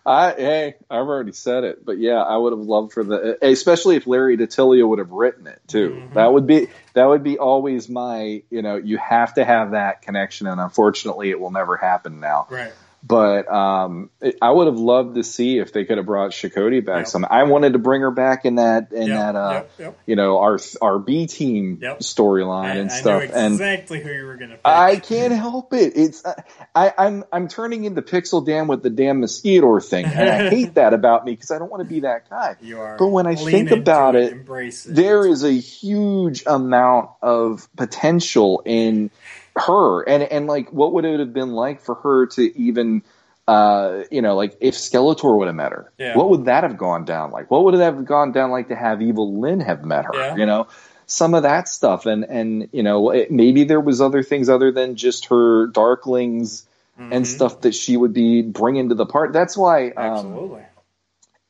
I 0.05 0.33
hey, 0.38 0.75
I've 0.89 0.99
already 0.99 1.33
said 1.33 1.63
it, 1.63 1.85
but 1.85 1.97
yeah, 1.97 2.21
I 2.21 2.38
would 2.38 2.53
have 2.53 2.61
loved 2.61 2.93
for 2.93 3.03
the, 3.03 3.38
especially 3.41 3.97
if 3.97 4.07
Larry 4.07 4.38
DiTilio 4.38 4.88
would 4.88 4.99
have 4.99 5.11
written 5.11 5.47
it 5.47 5.59
too. 5.67 5.89
Mhm. 5.89 6.13
That 6.13 6.31
would 6.31 6.47
be 6.47 6.69
that 6.93 7.05
would 7.05 7.23
be 7.23 7.38
always 7.38 7.89
my, 7.89 8.43
you 8.49 8.61
know, 8.61 8.77
you 8.77 8.97
have 8.97 9.33
to 9.35 9.43
have 9.43 9.71
that 9.71 10.01
connection, 10.01 10.47
and 10.47 10.61
unfortunately, 10.61 11.29
it 11.29 11.39
will 11.39 11.51
never 11.51 11.75
happen 11.77 12.19
now. 12.19 12.47
Right. 12.49 12.71
But 13.03 13.47
um, 13.49 14.09
it, 14.21 14.37
I 14.41 14.51
would 14.51 14.67
have 14.67 14.79
loved 14.79 15.15
to 15.15 15.23
see 15.23 15.59
if 15.59 15.71
they 15.71 15.85
could 15.85 15.97
have 15.97 16.05
brought 16.05 16.31
Shokoti 16.31 16.83
back. 16.83 16.99
Yep. 16.99 17.07
Some 17.07 17.25
I 17.29 17.43
wanted 17.43 17.73
to 17.73 17.79
bring 17.79 18.01
her 18.01 18.11
back 18.11 18.43
in 18.43 18.55
that 18.55 18.91
in 18.91 19.07
Yep, 19.07 19.17
that 19.17 19.35
uh, 19.35 19.63
yep, 19.77 19.99
you 20.05 20.15
know 20.15 20.39
our 20.39 20.59
our 20.81 20.99
B 20.99 21.27
team 21.27 21.77
storyline 21.77 22.77
and 22.77 22.91
I 22.91 22.93
stuff. 22.93 23.23
knew 23.23 23.29
and 23.33 23.53
exactly 23.53 24.01
who 24.01 24.11
you 24.11 24.25
were 24.25 24.35
going 24.35 24.49
to. 24.49 24.59
I 24.65 24.97
can't 24.97 25.31
help 25.31 25.73
it. 25.73 25.93
It's 25.95 26.25
uh, 26.25 26.33
I, 26.73 26.93
I'm 26.97 27.23
I'm 27.31 27.47
turning 27.47 27.85
into 27.85 28.01
Pixel 28.01 28.45
Dan 28.45 28.67
with 28.67 28.83
the 28.83 28.89
damn 28.89 29.21
mosquito 29.21 29.79
thing, 29.79 30.05
and 30.05 30.29
I 30.29 30.49
hate 30.55 30.73
that 30.73 30.93
about 30.93 31.23
me 31.23 31.33
because 31.33 31.51
I 31.51 31.59
don't 31.59 31.71
want 31.71 31.83
to 31.83 31.89
be 31.89 32.01
that 32.01 32.29
guy. 32.29 32.55
You 32.61 32.79
are. 32.79 32.97
But 32.97 33.07
when 33.07 33.27
I 33.27 33.35
think 33.35 33.71
about 33.71 34.15
it, 34.15 34.33
it. 34.33 34.83
There 34.85 35.25
is 35.25 35.43
a 35.43 35.53
huge 35.53 36.43
amount 36.45 37.11
of 37.21 37.69
potential 37.77 38.63
in 38.65 39.11
her, 39.57 40.03
and 40.07 40.23
and 40.23 40.47
like 40.47 40.71
what 40.71 40.93
would 40.93 41.05
it 41.05 41.19
have 41.19 41.33
been 41.33 41.51
like 41.53 41.81
for 41.81 41.95
her 41.95 42.27
to 42.27 42.57
even 42.59 43.03
uh, 43.47 44.03
you 44.11 44.21
know, 44.21 44.35
like 44.35 44.57
if 44.59 44.73
Skeletor 44.75 45.37
would 45.37 45.47
have 45.47 45.55
met 45.55 45.71
her, 45.71 45.91
Yeah. 45.97 46.17
what 46.17 46.29
would 46.29 46.45
that 46.45 46.63
have 46.63 46.77
gone 46.77 47.05
down 47.05 47.31
like? 47.31 47.49
What 47.49 47.63
would 47.63 47.75
it 47.75 47.79
have 47.79 48.03
gone 48.05 48.33
down 48.33 48.51
like 48.51 48.67
to 48.67 48.75
have 48.75 49.01
Evil 49.01 49.39
Lynn 49.39 49.61
have 49.61 49.85
met 49.85 50.03
her? 50.05 50.11
Yeah. 50.13 50.35
You 50.35 50.45
know, 50.45 50.67
some 51.05 51.33
of 51.33 51.43
that 51.43 51.69
stuff, 51.69 52.05
and 52.05 52.25
and 52.25 52.67
you 52.73 52.83
know, 52.83 53.11
it, 53.11 53.31
maybe 53.31 53.63
there 53.63 53.79
was 53.79 54.01
other 54.01 54.21
things 54.23 54.49
other 54.49 54.71
than 54.71 54.95
just 54.95 55.27
her 55.27 55.67
Darklings 55.69 56.63
Mm-hmm. 56.99 57.13
and 57.13 57.27
stuff 57.27 57.61
that 57.61 57.75
she 57.75 57.95
would 57.95 58.11
be 58.11 58.41
bringing 58.41 58.89
to 58.89 58.95
the 58.95 59.05
part. 59.05 59.31
That's 59.31 59.55
why 59.55 59.89
um, 59.89 60.13
Absolutely. 60.15 60.63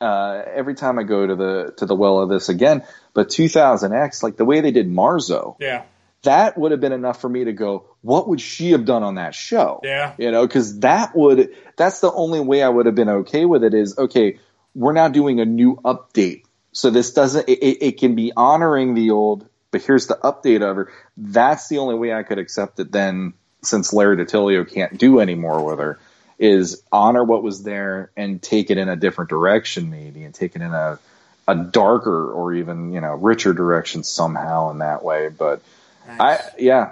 uh, 0.02 0.42
every 0.54 0.76
time 0.76 1.00
I 1.00 1.04
go 1.04 1.26
to 1.26 1.36
the 1.38 1.74
to 1.78 1.86
the 1.86 1.96
well 1.96 2.20
of 2.20 2.28
this 2.28 2.50
again, 2.50 2.84
but 3.14 3.30
2000X, 3.30 4.24
like 4.24 4.36
the 4.36 4.44
way 4.44 4.60
they 4.60 4.72
did 4.72 4.90
Marzo, 4.90 5.56
yeah. 5.62 5.84
That 6.24 6.58
would 6.58 6.72
have 6.72 6.82
been 6.82 6.92
enough 6.92 7.22
for 7.22 7.30
me 7.30 7.46
to 7.46 7.54
go, 7.54 7.86
what 8.02 8.28
would 8.28 8.42
she 8.42 8.72
have 8.72 8.86
done 8.86 9.04
on 9.04 9.16
that 9.16 9.36
show? 9.36 9.80
Yeah. 9.84 10.14
You 10.18 10.32
know, 10.32 10.46
because 10.46 10.80
that 10.80 11.16
would 11.16 11.56
that's 11.76 12.00
the 12.00 12.12
only 12.12 12.40
way 12.40 12.64
I 12.64 12.70
would 12.70 12.86
have 12.86 12.96
been 12.96 13.10
okay 13.10 13.46
with 13.46 13.64
it 13.64 13.74
is 13.74 13.98
okay, 13.98 14.40
we're 14.76 14.94
now 14.94 15.08
doing 15.08 15.40
a 15.40 15.46
new 15.46 15.76
update. 15.78 16.44
So 16.72 16.90
this 16.90 17.14
doesn't 17.14 17.48
it, 17.48 17.60
it, 17.60 17.86
it 17.86 17.98
can 17.98 18.16
be 18.16 18.32
honoring 18.36 18.94
the 18.94 19.12
old, 19.12 19.48
but 19.72 19.82
here's 19.82 20.08
the 20.08 20.16
update 20.24 20.62
of 20.62 20.76
her. 20.76 20.92
That's 21.16 21.68
the 21.68 21.80
only 21.80 21.96
way 21.96 22.14
I 22.14 22.24
could 22.24 22.40
accept 22.40 22.80
it 22.80 22.92
then 22.92 23.34
since 23.64 23.92
Larry 23.92 24.18
DiTilio 24.18 24.72
can't 24.72 24.98
do 24.98 25.20
anymore 25.20 25.66
with 25.66 25.80
her, 25.80 26.00
is 26.38 26.84
honor 26.92 27.24
what 27.24 27.42
was 27.42 27.64
there 27.64 28.12
and 28.16 28.42
take 28.42 28.70
it 28.70 28.78
in 28.78 28.88
a 28.88 28.96
different 28.96 29.30
direction 29.30 29.90
maybe 29.90 30.24
and 30.24 30.34
take 30.34 30.56
it 30.56 30.62
in 30.62 30.74
a 30.74 31.00
a 31.48 31.56
darker 31.56 32.32
or 32.32 32.54
even, 32.54 32.92
you 32.92 33.00
know, 33.00 33.14
richer 33.14 33.54
direction 33.54 34.04
somehow 34.04 34.70
in 34.70 34.80
that 34.80 35.04
way. 35.04 35.30
But 35.30 35.62
I 36.08 36.18
Nice. 36.18 36.42
yeah, 36.58 36.92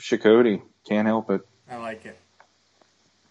Shokoti, 0.00 0.62
can't 0.88 1.06
help 1.06 1.30
it. 1.30 1.42
I 1.70 1.76
like 1.76 2.06
it. 2.06 2.18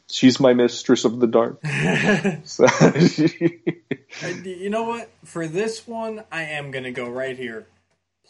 She's 0.08 0.40
my 0.40 0.54
mistress 0.54 1.04
of 1.06 1.20
the 1.20 1.28
dark. 1.28 1.62
So- 2.46 2.68
You 4.44 4.70
know 4.70 4.84
what? 4.84 5.10
For 5.26 5.46
this 5.48 5.86
one, 5.88 6.24
I 6.32 6.44
am 6.44 6.72
gonna 6.72 6.92
go 6.92 7.10
right 7.10 7.38
here. 7.38 7.66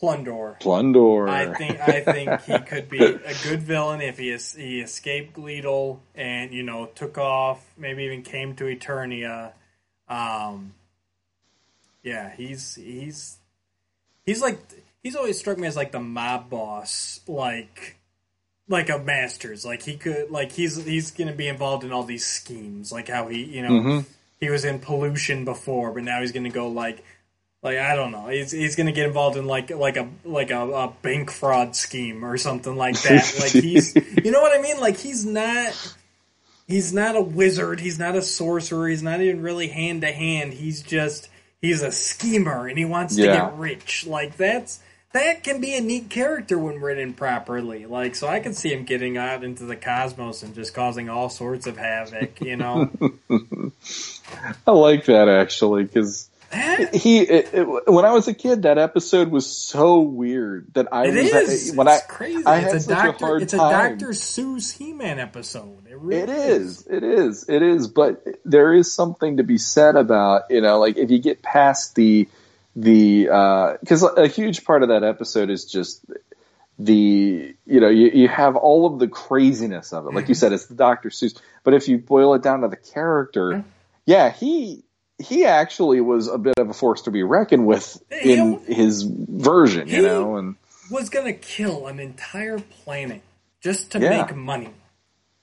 Plundor. 0.01 0.57
Plundor. 0.59 1.29
I 1.29 1.53
think 1.53 1.79
I 1.79 2.01
think 2.01 2.41
he 2.41 2.57
could 2.67 2.89
be 2.89 3.03
a 3.03 3.33
good 3.43 3.61
villain 3.61 4.01
if 4.01 4.17
he 4.17 4.31
es- 4.33 4.55
he 4.55 4.81
escaped 4.81 5.35
Gleedle 5.35 5.99
and 6.15 6.51
you 6.53 6.63
know 6.63 6.87
took 6.87 7.17
off, 7.17 7.63
maybe 7.77 8.03
even 8.03 8.23
came 8.23 8.55
to 8.55 8.63
Eternia. 8.65 9.51
Um, 10.09 10.73
yeah, 12.03 12.33
he's 12.35 12.75
he's 12.75 13.37
he's 14.25 14.41
like 14.41 14.59
he's 15.05 15.15
always 15.15 15.37
struck 15.37 15.59
me 15.59 15.67
as 15.67 15.75
like 15.75 15.91
the 15.91 15.99
mob 15.99 16.49
boss, 16.49 17.19
like 17.27 17.97
like 18.67 18.89
a 18.89 18.97
Masters. 18.97 19.63
Like 19.63 19.83
he 19.83 19.95
could 19.97 20.31
like 20.31 20.51
he's 20.51 20.83
he's 20.83 21.11
gonna 21.11 21.31
be 21.31 21.47
involved 21.47 21.83
in 21.83 21.93
all 21.93 22.03
these 22.03 22.25
schemes, 22.25 22.91
like 22.91 23.07
how 23.07 23.27
he 23.27 23.43
you 23.43 23.61
know 23.61 23.69
Mhm. 23.69 24.05
he 24.41 24.49
was 24.49 24.65
in 24.65 24.79
pollution 24.79 25.45
before, 25.45 25.91
but 25.91 26.03
now 26.03 26.21
he's 26.21 26.31
gonna 26.31 26.49
go 26.49 26.67
like 26.69 27.03
like 27.61 27.77
I 27.77 27.95
don't 27.95 28.11
know. 28.11 28.27
He's 28.29 28.49
he's 28.49 28.75
gonna 28.75 28.91
get 28.91 29.05
involved 29.05 29.37
in 29.37 29.45
like 29.45 29.69
like 29.69 29.95
a 29.97 30.09
like 30.23 30.49
a, 30.49 30.61
a 30.71 30.93
bank 31.03 31.29
fraud 31.29 31.75
scheme 31.75 32.25
or 32.25 32.35
something 32.37 32.75
like 32.75 32.99
that. 33.03 33.35
like 33.39 33.51
he's 33.51 33.93
you 34.23 34.31
know 34.31 34.41
what 34.41 34.57
I 34.57 34.61
mean? 34.61 34.79
Like 34.79 34.97
he's 34.97 35.23
not 35.23 35.95
he's 36.67 36.93
not 36.93 37.15
a 37.15 37.21
wizard, 37.21 37.79
he's 37.79 37.99
not 37.99 38.15
a 38.15 38.23
sorcerer, 38.23 38.87
he's 38.89 39.03
not 39.03 39.21
even 39.21 39.43
really 39.43 39.67
hand 39.67 40.01
to 40.01 40.11
hand. 40.11 40.53
He's 40.53 40.81
just 40.81 41.29
he's 41.61 41.83
a 41.83 41.91
schemer 41.91 42.67
and 42.67 42.75
he 42.75 42.85
wants 42.85 43.15
to 43.17 43.21
get 43.21 43.55
rich. 43.59 44.07
Like 44.07 44.35
that's 44.37 44.79
that 45.15 45.43
can 45.43 45.61
be 45.61 45.75
a 45.75 45.81
neat 45.81 46.09
character 46.09 46.57
when 46.57 46.79
written 46.81 47.13
properly. 47.13 47.85
Like 47.85 48.15
so 48.15 48.27
I 48.27 48.39
can 48.41 48.53
see 48.53 48.71
him 48.73 48.83
getting 48.83 49.17
out 49.17 49.43
into 49.43 49.65
the 49.65 49.75
cosmos 49.75 50.43
and 50.43 50.53
just 50.53 50.73
causing 50.73 51.09
all 51.09 51.29
sorts 51.29 51.67
of 51.67 51.77
havoc, 51.77 52.41
you 52.41 52.57
know. 52.57 52.91
I 54.67 54.71
like 54.71 55.05
that 55.05 55.29
actually 55.29 55.83
because 55.85 56.29
he 56.93 57.19
it, 57.19 57.53
it, 57.53 57.87
when 57.87 58.05
I 58.05 58.11
was 58.11 58.27
a 58.27 58.33
kid, 58.33 58.63
that 58.63 58.77
episode 58.77 59.29
was 59.29 59.47
so 59.47 60.01
weird 60.01 60.73
that 60.73 60.87
I 60.91 61.07
It 61.07 61.15
was 61.33 61.49
is. 61.69 61.75
when 61.75 61.87
it's 61.87 62.03
I 62.03 62.05
crazy. 62.07 62.45
I 62.45 62.59
it's 62.59 62.85
had 62.85 62.99
a 62.99 63.01
doctor. 63.09 63.37
a 63.37 63.41
it's 63.41 63.53
a. 63.53 63.57
Doctor 63.57 64.07
Seuss 64.09 64.77
He-Man 64.77 65.19
episode. 65.19 65.87
It 65.89 65.97
really 65.97 66.21
It 66.23 66.29
is. 66.29 66.85
It 66.87 67.03
is. 67.03 67.45
It 67.49 67.61
is. 67.61 67.87
But 67.87 68.23
there 68.43 68.73
is 68.73 68.93
something 68.93 69.37
to 69.37 69.43
be 69.43 69.57
said 69.57 69.95
about 69.95 70.43
you 70.49 70.61
know, 70.61 70.79
like 70.79 70.97
if 70.97 71.09
you 71.09 71.19
get 71.19 71.41
past 71.41 71.95
the 71.95 72.27
the 72.75 73.29
uh, 73.29 73.77
because 73.79 74.03
a 74.03 74.27
huge 74.27 74.65
part 74.65 74.83
of 74.83 74.89
that 74.89 75.03
episode 75.03 75.49
is 75.49 75.65
just 75.65 76.05
the 76.77 77.55
you 77.65 77.79
know 77.79 77.89
you, 77.89 78.09
you 78.13 78.27
have 78.27 78.55
all 78.55 78.85
of 78.85 78.99
the 78.99 79.07
craziness 79.07 79.93
of 79.93 80.05
it. 80.05 80.13
Like 80.13 80.27
you 80.27 80.33
mm-hmm. 80.35 80.39
said, 80.39 80.53
it's 80.53 80.65
the 80.65 80.75
Dr. 80.75 81.09
Seuss. 81.09 81.39
But 81.63 81.73
if 81.73 81.87
you 81.87 81.97
boil 81.97 82.33
it 82.33 82.43
down 82.43 82.61
to 82.61 82.67
the 82.67 82.75
character, 82.75 83.51
mm-hmm. 83.51 83.67
yeah, 84.05 84.31
he 84.31 84.83
he 85.17 85.45
actually 85.45 86.01
was 86.01 86.27
a 86.27 86.37
bit 86.37 86.57
of 86.57 86.69
a 86.69 86.73
force 86.73 87.03
to 87.03 87.11
be 87.11 87.23
reckoned 87.23 87.65
with 87.65 88.01
in 88.11 88.59
his 88.65 89.03
version. 89.03 89.87
You 89.87 89.95
He- 89.95 90.01
know, 90.01 90.35
and 90.35 90.55
Was 90.91 91.09
gonna 91.09 91.33
kill 91.33 91.87
an 91.87 91.99
entire 91.99 92.59
planet 92.59 93.21
just 93.61 93.91
to 93.91 93.99
Yeah. 93.99 94.23
make 94.23 94.35
money. 94.35 94.71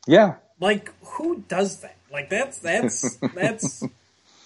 yeah, 0.07 0.35
Like 0.61 0.93
who 1.03 1.45
does 1.49 1.81
that? 1.81 1.97
Like 2.13 2.29
that's 2.29 2.59
that's 2.59 3.17
that's 3.35 3.83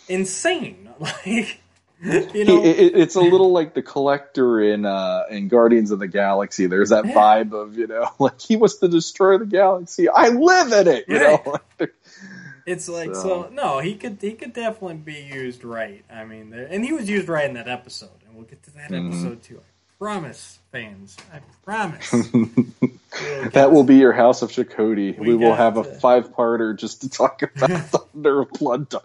insane. 0.09 0.89
Like 0.99 1.61
you 2.35 2.45
know. 2.45 2.63
It, 2.65 2.95
it's 2.95 3.15
a 3.15 3.21
little 3.21 3.53
like 3.53 3.75
the 3.75 3.83
collector 3.83 4.61
in 4.61 4.85
uh, 4.85 5.25
in 5.31 5.49
Guardians 5.49 5.91
of 5.91 5.99
the 5.99 6.09
Galaxy. 6.09 6.67
There's 6.67 6.91
that 6.91 7.07
Yeah. 7.07 7.15
vibe 7.15 7.53
of 7.53 7.77
you 7.79 7.87
know, 7.87 8.09
like 8.19 8.41
he 8.41 8.57
wants 8.57 8.77
to 8.77 8.89
destroy 8.89 9.39
the 9.39 9.47
galaxy. 9.47 10.09
I 10.09 10.29
live 10.29 10.73
in 10.73 10.89
it. 10.95 11.05
You 11.09 11.25
Right. 11.25 11.47
know, 11.47 11.57
It's 12.67 12.89
like 12.89 13.15
so. 13.15 13.23
So- 13.23 13.49
no, 13.53 13.79
he 13.79 13.95
could 13.95 14.19
he 14.21 14.33
could 14.33 14.53
definitely 14.53 14.97
be 14.97 15.15
used 15.33 15.63
right. 15.65 16.05
I 16.13 16.25
mean, 16.25 16.51
there, 16.51 16.67
and 16.67 16.85
he 16.85 16.93
was 16.93 17.09
used 17.09 17.29
right 17.29 17.47
in 17.49 17.55
that 17.55 17.69
episode, 17.69 18.11
and 18.27 18.35
we'll 18.35 18.45
get 18.45 18.63
to 18.65 18.71
that 18.75 18.91
Mm-hmm. 18.91 19.09
episode 19.09 19.43
too. 19.43 19.59
I 19.61 19.99
promise, 19.99 20.59
fans. 20.73 21.17
I 21.33 21.39
promise. 21.65 22.13
We'll 22.13 23.49
that 23.53 23.71
will 23.73 23.85
be 23.85 23.95
your 23.97 24.13
House 24.13 24.43
of 24.43 24.51
Shokoti. 24.51 25.17
We 25.19 25.29
We, 25.29 25.35
will 25.37 25.55
have 25.55 25.79
a 25.79 25.85
to- 25.85 25.95
five 25.95 26.33
parter 26.35 26.77
just 26.77 27.01
to 27.03 27.09
talk 27.09 27.41
about 27.43 27.71
Thunder 27.71 28.41
of 28.43 28.51
Plundor. 28.51 29.01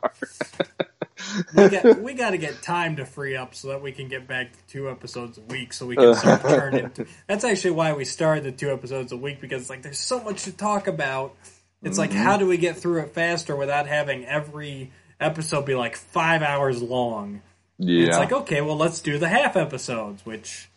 We 1.55 1.69
got 1.69 1.99
we 2.01 2.13
got 2.13 2.31
to 2.31 2.37
get 2.37 2.61
time 2.61 2.97
to 2.97 3.05
free 3.05 3.35
up 3.35 3.55
so 3.55 3.69
that 3.69 3.81
we 3.81 3.91
can 3.91 4.07
get 4.07 4.27
back 4.27 4.51
to 4.51 4.57
two 4.67 4.89
episodes 4.89 5.37
a 5.37 5.41
week, 5.41 5.73
so 5.73 5.85
we 5.85 5.95
can 5.95 6.15
start 6.15 6.41
turning. 6.41 6.91
That's 7.27 7.43
actually 7.43 7.71
why 7.71 7.93
we 7.93 8.05
started 8.05 8.43
the 8.43 8.51
two 8.51 8.71
episodes 8.71 9.11
a 9.11 9.17
week 9.17 9.41
because 9.41 9.69
like 9.69 9.81
there's 9.81 9.99
so 9.99 10.23
much 10.23 10.43
to 10.43 10.51
talk 10.51 10.87
about. 10.87 11.35
It's 11.83 11.97
like 11.97 12.11
mm-hmm. 12.11 12.19
how 12.19 12.37
do 12.37 12.45
we 12.45 12.57
get 12.57 12.77
through 12.77 13.01
it 13.01 13.13
faster 13.13 13.55
without 13.55 13.87
having 13.87 14.25
every 14.25 14.91
episode 15.19 15.65
be 15.65 15.75
like 15.75 15.95
five 15.95 16.43
hours 16.43 16.81
long? 16.81 17.41
yeah, 17.79 18.07
It's 18.07 18.17
like 18.17 18.31
okay, 18.31 18.61
well 18.61 18.77
let's 18.77 19.01
do 19.01 19.17
the 19.17 19.27
half 19.27 19.55
episodes, 19.55 20.25
which 20.25 20.69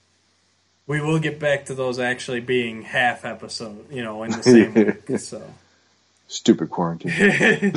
we 0.86 1.00
will 1.00 1.18
get 1.18 1.38
back 1.38 1.66
to 1.66 1.74
those 1.74 1.98
actually 1.98 2.40
being 2.40 2.82
half 2.82 3.24
episode, 3.24 3.90
you 3.90 4.02
know, 4.02 4.22
in 4.22 4.30
the 4.30 4.42
same 4.42 4.74
week. 5.08 5.18
So 5.18 5.42
stupid 6.28 6.70
quarantine. 6.70 7.74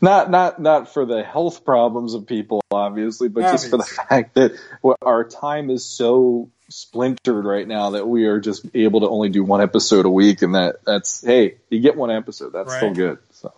Not 0.00 0.30
not 0.30 0.60
not 0.60 0.92
for 0.92 1.04
the 1.04 1.22
health 1.22 1.64
problems 1.64 2.14
of 2.14 2.26
people, 2.26 2.62
obviously, 2.70 3.28
but 3.28 3.42
just 3.42 3.70
for 3.70 3.76
the 3.76 3.84
fact 3.84 4.34
that 4.34 4.52
our 5.02 5.24
time 5.24 5.70
is 5.70 5.84
so 5.84 6.50
splintered 6.68 7.44
right 7.44 7.66
now 7.66 7.90
that 7.90 8.06
we 8.08 8.26
are 8.26 8.40
just 8.40 8.66
able 8.74 9.00
to 9.00 9.08
only 9.08 9.28
do 9.28 9.44
one 9.44 9.60
episode 9.60 10.04
a 10.06 10.10
week, 10.10 10.42
and 10.42 10.54
that 10.54 10.84
that's 10.84 11.22
hey, 11.22 11.56
you 11.70 11.80
get 11.80 11.96
one 11.96 12.10
episode, 12.10 12.52
that's 12.52 12.74
still 12.74 12.94
good. 12.94 13.18
So 13.32 13.52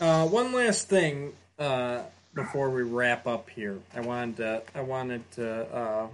Uh, 0.00 0.26
one 0.26 0.52
last 0.52 0.88
thing 0.88 1.32
uh, 1.58 2.02
before 2.34 2.70
we 2.70 2.82
wrap 2.82 3.26
up 3.26 3.50
here, 3.50 3.78
I 3.94 4.00
wanted 4.00 4.36
to 4.38 4.62
I 4.74 4.80
wanted 4.80 5.30
to 5.32 5.74
uh, 5.74 6.06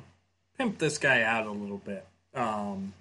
pimp 0.58 0.78
this 0.78 0.98
guy 0.98 1.22
out 1.22 1.46
a 1.46 1.50
little 1.50 1.78
bit. 1.78 2.04
Um, 2.34 2.92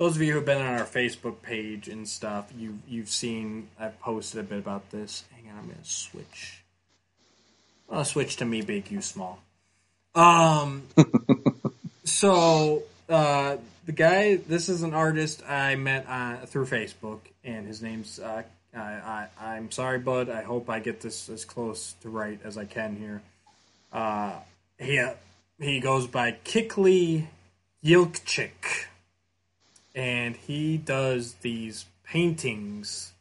those 0.00 0.16
of 0.16 0.22
you 0.22 0.32
who've 0.32 0.46
been 0.46 0.62
on 0.62 0.78
our 0.78 0.86
Facebook 0.86 1.42
page 1.42 1.86
and 1.86 2.08
stuff, 2.08 2.50
you 2.56 2.78
you've 2.88 3.10
seen 3.10 3.68
I've 3.78 4.00
posted 4.00 4.40
a 4.40 4.42
bit 4.42 4.58
about 4.58 4.90
this. 4.90 5.24
Hang 5.30 5.52
on, 5.52 5.58
I'm 5.58 5.66
gonna 5.66 5.78
switch. 5.82 6.62
I'll 7.90 8.06
switch 8.06 8.36
to 8.36 8.46
me 8.46 8.62
big, 8.62 8.90
you 8.90 9.02
small. 9.02 9.40
Um, 10.14 10.84
so 12.04 12.82
uh, 13.10 13.58
the 13.84 13.92
guy, 13.92 14.36
this 14.36 14.70
is 14.70 14.82
an 14.82 14.94
artist 14.94 15.42
I 15.46 15.74
met 15.74 16.06
uh, 16.08 16.46
through 16.46 16.66
Facebook, 16.66 17.20
and 17.44 17.66
his 17.66 17.82
name's. 17.82 18.18
Uh, 18.18 18.42
I, 18.74 18.78
I, 18.78 19.28
I'm 19.38 19.70
sorry, 19.70 19.98
bud. 19.98 20.30
I 20.30 20.42
hope 20.42 20.70
I 20.70 20.78
get 20.78 21.02
this 21.02 21.28
as 21.28 21.44
close 21.44 21.94
to 22.00 22.08
right 22.08 22.40
as 22.42 22.56
I 22.56 22.64
can 22.64 22.96
here. 22.96 23.20
Uh, 23.92 24.32
he 24.78 24.98
uh, 24.98 25.12
he 25.58 25.78
goes 25.80 26.06
by 26.06 26.38
Kikli 26.42 27.26
Yilkchik, 27.84 28.86
and 29.94 30.36
he 30.36 30.76
does 30.76 31.34
these 31.34 31.86
paintings. 32.04 33.12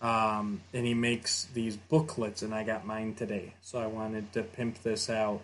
Um, 0.00 0.60
and 0.74 0.84
he 0.84 0.92
makes 0.92 1.44
these 1.54 1.78
booklets, 1.78 2.42
and 2.42 2.54
I 2.54 2.62
got 2.62 2.84
mine 2.84 3.14
today, 3.14 3.54
so 3.62 3.78
I 3.78 3.86
wanted 3.86 4.34
to 4.34 4.42
pimp 4.42 4.82
this 4.82 5.08
out. 5.08 5.40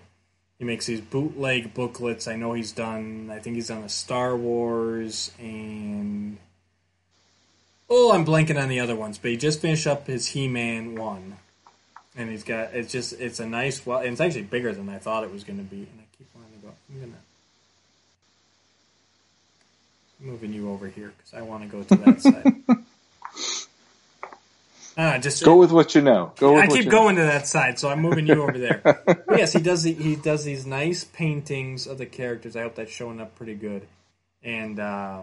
He 0.59 0.65
makes 0.67 0.85
these 0.85 1.01
bootleg 1.01 1.73
booklets. 1.73 2.29
I 2.29 2.37
know 2.37 2.53
he's 2.53 2.73
done. 2.73 3.31
I 3.33 3.39
think 3.39 3.57
he's 3.57 3.69
done 3.69 3.85
a 3.85 3.89
Star 3.89 4.37
Wars 4.37 5.31
and 5.39 6.37
Oh, 7.93 8.12
I'm 8.12 8.25
blanking 8.25 8.61
on 8.62 8.69
the 8.69 8.79
other 8.79 8.95
ones, 8.95 9.19
but 9.19 9.33
he 9.33 9.37
just 9.37 9.61
finished 9.61 9.89
up 9.89 10.07
his 10.07 10.29
He-Man 10.29 10.95
one, 10.95 11.39
and 12.15 12.31
he's 12.31 12.45
got 12.45 12.73
it's 12.73 12.93
just 12.93 13.15
it's 13.15 13.41
a 13.41 13.47
nice 13.47 13.85
well, 13.85 13.99
it's 13.99 14.21
actually 14.21 14.43
bigger 14.43 14.73
than 14.73 14.89
I 14.89 14.99
thought 14.99 15.25
it 15.25 15.33
was 15.33 15.43
going 15.43 15.59
to 15.59 15.65
be, 15.65 15.79
and 15.79 15.99
I 15.99 16.05
keep 16.17 16.29
wanting 16.33 16.61
to 16.61 16.67
go. 16.69 16.73
I'm 16.89 17.01
gonna 17.01 17.19
moving 20.21 20.53
you 20.53 20.71
over 20.71 20.89
here 20.89 21.13
because 21.17 21.35
I 21.35 21.43
want 21.43 21.63
to 21.63 21.69
go 21.69 21.83
to 21.83 21.97
that 21.97 22.21
side. 22.23 22.63
Ah, 24.99 25.19
just 25.19 25.45
Go 25.45 25.57
with 25.57 25.73
what 25.73 25.95
you 25.95 26.03
know. 26.03 26.33
Go 26.37 26.55
with 26.55 26.65
I 26.65 26.67
keep 26.67 26.91
going 26.91 27.17
to 27.17 27.23
that 27.23 27.47
side, 27.47 27.79
so 27.79 27.89
I'm 27.89 28.01
moving 28.01 28.27
you 28.27 28.43
over 28.43 28.59
there. 28.59 28.83
Yes, 29.31 29.53
he 29.53 29.61
does. 29.61 29.85
The, 29.85 29.95
he 29.95 30.17
does 30.17 30.45
these 30.45 30.67
nice 30.67 31.05
paintings 31.05 31.87
of 31.87 31.99
the 31.99 32.05
characters. 32.05 32.57
I 32.57 32.63
hope 32.63 32.75
that's 32.75 32.91
showing 32.91 33.21
up 33.21 33.37
pretty 33.37 33.55
good. 33.55 33.87
And 34.43 34.79
uh, 34.79 35.23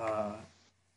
uh, 0.00 0.32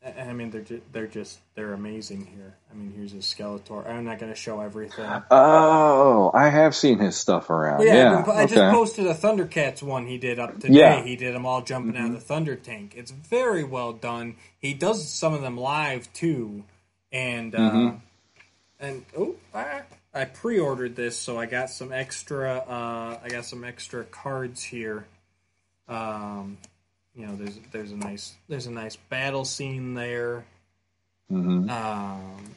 I 0.05 0.21
I 0.21 0.33
mean, 0.33 0.49
they're 0.49 0.61
just, 0.61 0.81
they're 0.93 1.07
just 1.07 1.39
they're 1.55 1.73
amazing 1.73 2.25
here. 2.25 2.55
I 2.71 2.75
mean, 2.75 2.93
here's 2.95 3.13
a 3.13 3.17
Skeletor. 3.17 3.87
I'm 3.87 4.03
not 4.05 4.17
going 4.19 4.31
to 4.31 4.37
show 4.37 4.59
everything. 4.61 5.09
Oh, 5.29 6.31
I 6.33 6.49
have 6.49 6.75
seen 6.75 6.97
his 6.99 7.15
stuff 7.15 7.49
around. 7.49 7.83
Yeah, 7.85 7.93
Yeah, 7.95 8.17
I've 8.19 8.25
been- 8.25 8.35
I 8.35 8.43
just 8.45 8.57
okay. 8.57 8.71
posted 8.71 9.05
a 9.07 9.13
Thundercats 9.13 9.83
one 9.83 10.07
he 10.07 10.17
did 10.17 10.39
up 10.39 10.59
today. 10.59 10.73
Yeah. 10.79 11.03
He 11.03 11.15
did 11.15 11.35
them 11.35 11.45
all 11.45 11.61
jumping 11.61 11.95
out 11.97 12.07
of 12.07 12.13
the 12.13 12.19
Thunder 12.19 12.55
Tank. 12.55 12.93
It's 12.95 13.11
very 13.11 13.63
well 13.63 13.93
done. 13.93 14.35
He 14.59 14.73
does 14.73 15.07
some 15.07 15.33
of 15.33 15.41
them 15.41 15.57
live 15.57 16.11
too, 16.13 16.63
and 17.11 17.53
uh, 17.53 17.59
Mhm. 17.59 17.99
and 18.79 19.05
oh, 19.17 19.35
I, 19.53 19.81
I 20.13 20.25
pre-ordered 20.25 20.95
this, 20.95 21.17
so 21.17 21.37
I 21.39 21.45
got 21.45 21.69
some 21.69 21.91
extra. 21.93 22.57
Uh, 22.57 23.19
I 23.23 23.29
got 23.29 23.45
some 23.45 23.63
extra 23.63 24.03
cards 24.05 24.63
here. 24.63 25.05
Um, 25.87 26.57
you 27.15 27.25
know, 27.25 27.35
there's 27.35 27.59
there's 27.71 27.91
a 27.91 27.97
nice 27.97 28.35
there's 28.47 28.67
a 28.67 28.71
nice 28.71 28.95
battle 28.95 29.45
scene 29.45 29.93
there. 29.93 30.45
Mhm. 31.31 31.69
Um, 31.69 32.55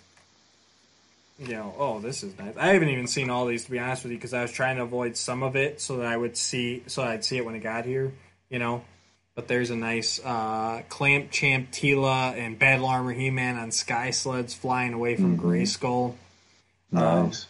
you 1.38 1.54
know, 1.54 1.74
oh, 1.78 1.98
this 2.00 2.22
is 2.22 2.36
nice. 2.38 2.56
I 2.56 2.68
haven't 2.68 2.88
even 2.88 3.06
seen 3.06 3.30
all 3.30 3.46
these 3.46 3.64
to 3.64 3.70
be 3.70 3.78
honest 3.78 4.04
with 4.04 4.12
you 4.12 4.18
because 4.18 4.34
I 4.34 4.42
was 4.42 4.52
trying 4.52 4.76
to 4.76 4.82
avoid 4.82 5.16
some 5.16 5.42
of 5.42 5.56
it 5.56 5.80
so 5.80 5.96
that 5.98 6.06
I 6.06 6.16
would 6.16 6.36
see, 6.36 6.82
so 6.86 7.02
I'd 7.02 7.24
see 7.24 7.36
it 7.36 7.44
when 7.44 7.54
it 7.54 7.60
got 7.60 7.84
here. 7.84 8.12
You 8.50 8.58
know, 8.60 8.84
but 9.34 9.48
there's 9.48 9.70
a 9.70 9.76
nice 9.76 10.20
uh, 10.24 10.82
Clamp 10.88 11.30
Champ 11.32 11.72
Teela 11.72 12.36
and 12.38 12.58
Battle 12.58 12.86
Armor 12.86 13.12
He 13.12 13.30
Man 13.30 13.56
on 13.56 13.72
sky 13.72 14.10
sleds 14.10 14.54
flying 14.54 14.92
away 14.92 15.16
from 15.16 15.38
Grayskull. 15.38 16.14
Nice. 16.92 17.46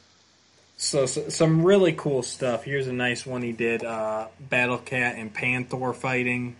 So, 0.76 1.06
so 1.06 1.28
some 1.28 1.64
really 1.64 1.92
cool 1.92 2.22
stuff. 2.22 2.64
Here's 2.64 2.86
a 2.88 2.92
nice 2.92 3.26
one 3.26 3.42
he 3.42 3.52
did: 3.52 3.84
uh, 3.84 4.28
Battle 4.40 4.78
Cat 4.78 5.16
and 5.16 5.32
Panther 5.32 5.92
fighting. 5.92 6.56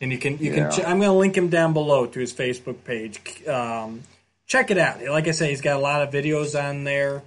And 0.00 0.12
you 0.12 0.18
can 0.18 0.38
you 0.38 0.52
Yeah. 0.52 0.68
can 0.68 0.70
ch- 0.70 0.84
I'm 0.86 0.98
going 0.98 1.10
to 1.10 1.12
link 1.12 1.36
him 1.36 1.48
down 1.48 1.72
below 1.72 2.06
to 2.06 2.20
his 2.20 2.32
Facebook 2.32 2.84
page. 2.84 3.46
Um, 3.46 4.02
check 4.46 4.70
it 4.70 4.78
out. 4.78 5.02
Like 5.02 5.26
I 5.28 5.32
say, 5.32 5.50
he's 5.50 5.60
got 5.60 5.76
a 5.76 5.80
lot 5.80 6.02
of 6.02 6.12
videos 6.12 6.58
on 6.60 6.84
there 6.84 7.22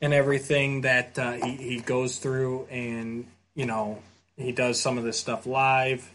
and 0.00 0.14
everything 0.14 0.82
that 0.82 1.18
uh, 1.18 1.32
he 1.32 1.52
he 1.56 1.80
goes 1.80 2.18
through, 2.18 2.66
and 2.70 3.26
you 3.54 3.66
know 3.66 3.98
he 4.36 4.52
does 4.52 4.80
some 4.80 4.96
of 4.98 5.04
this 5.04 5.18
stuff 5.18 5.44
live. 5.46 6.08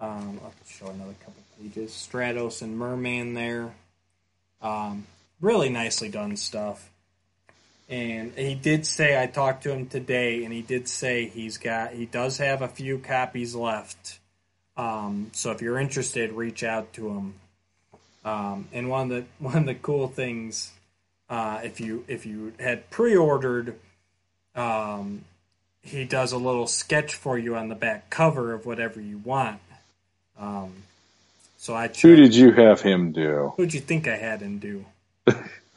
Um, 0.00 0.40
I'll 0.44 0.52
show 0.68 0.86
another 0.88 1.14
couple 1.20 1.42
pages. 1.58 1.90
Stratos 1.92 2.60
and 2.60 2.76
Merman 2.78 3.32
there. 3.34 3.72
Um, 4.60 5.06
really 5.40 5.68
nicely 5.70 6.08
done 6.10 6.36
stuff. 6.36 6.90
And 7.88 8.32
he 8.32 8.54
did 8.54 8.86
say 8.86 9.20
I 9.22 9.26
talked 9.26 9.62
to 9.64 9.72
him 9.72 9.86
today, 9.86 10.44
and 10.44 10.52
he 10.52 10.62
did 10.62 10.88
say 10.88 11.28
he's 11.28 11.56
got 11.58 11.92
he 11.92 12.04
does 12.06 12.38
have 12.38 12.60
a 12.62 12.68
few 12.68 12.98
copies 12.98 13.54
left. 13.54 14.18
Um, 14.76 15.30
so 15.32 15.52
if 15.52 15.62
you're 15.62 15.78
interested, 15.78 16.32
reach 16.32 16.62
out 16.64 16.92
to 16.94 17.08
him. 17.08 17.34
Um, 18.24 18.68
and 18.72 18.88
one 18.88 19.10
of 19.12 19.16
the 19.16 19.24
one 19.44 19.56
of 19.56 19.66
the 19.66 19.74
cool 19.74 20.08
things, 20.08 20.72
uh, 21.28 21.60
if 21.62 21.80
you 21.80 22.04
if 22.08 22.26
you 22.26 22.52
had 22.58 22.90
pre-ordered, 22.90 23.76
um, 24.54 25.24
he 25.82 26.04
does 26.04 26.32
a 26.32 26.38
little 26.38 26.66
sketch 26.66 27.14
for 27.14 27.38
you 27.38 27.56
on 27.56 27.68
the 27.68 27.74
back 27.74 28.10
cover 28.10 28.52
of 28.52 28.66
whatever 28.66 29.00
you 29.00 29.18
want. 29.18 29.60
Um, 30.38 30.72
so 31.58 31.74
I 31.74 31.88
Who 31.88 32.16
did 32.16 32.34
you 32.34 32.52
have 32.52 32.80
him 32.80 33.12
do? 33.12 33.52
Who'd 33.56 33.72
you 33.72 33.80
think 33.80 34.08
I 34.08 34.16
had 34.16 34.40
him 34.40 34.58
do? 34.58 34.84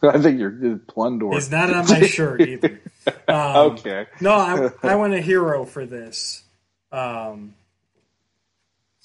I 0.01 0.19
think 0.19 0.39
you're 0.39 0.51
Plundor. 0.51 1.33
He's 1.33 1.51
not 1.51 1.73
on 1.73 1.87
my 1.87 2.05
shirt 2.07 2.41
either. 2.41 2.81
Um, 3.29 3.71
okay. 3.71 4.05
No, 4.19 4.33
I, 4.33 4.69
I 4.83 4.95
want 4.95 5.13
a 5.13 5.21
hero 5.21 5.63
for 5.63 5.85
this. 5.85 6.43
Um, 6.91 7.53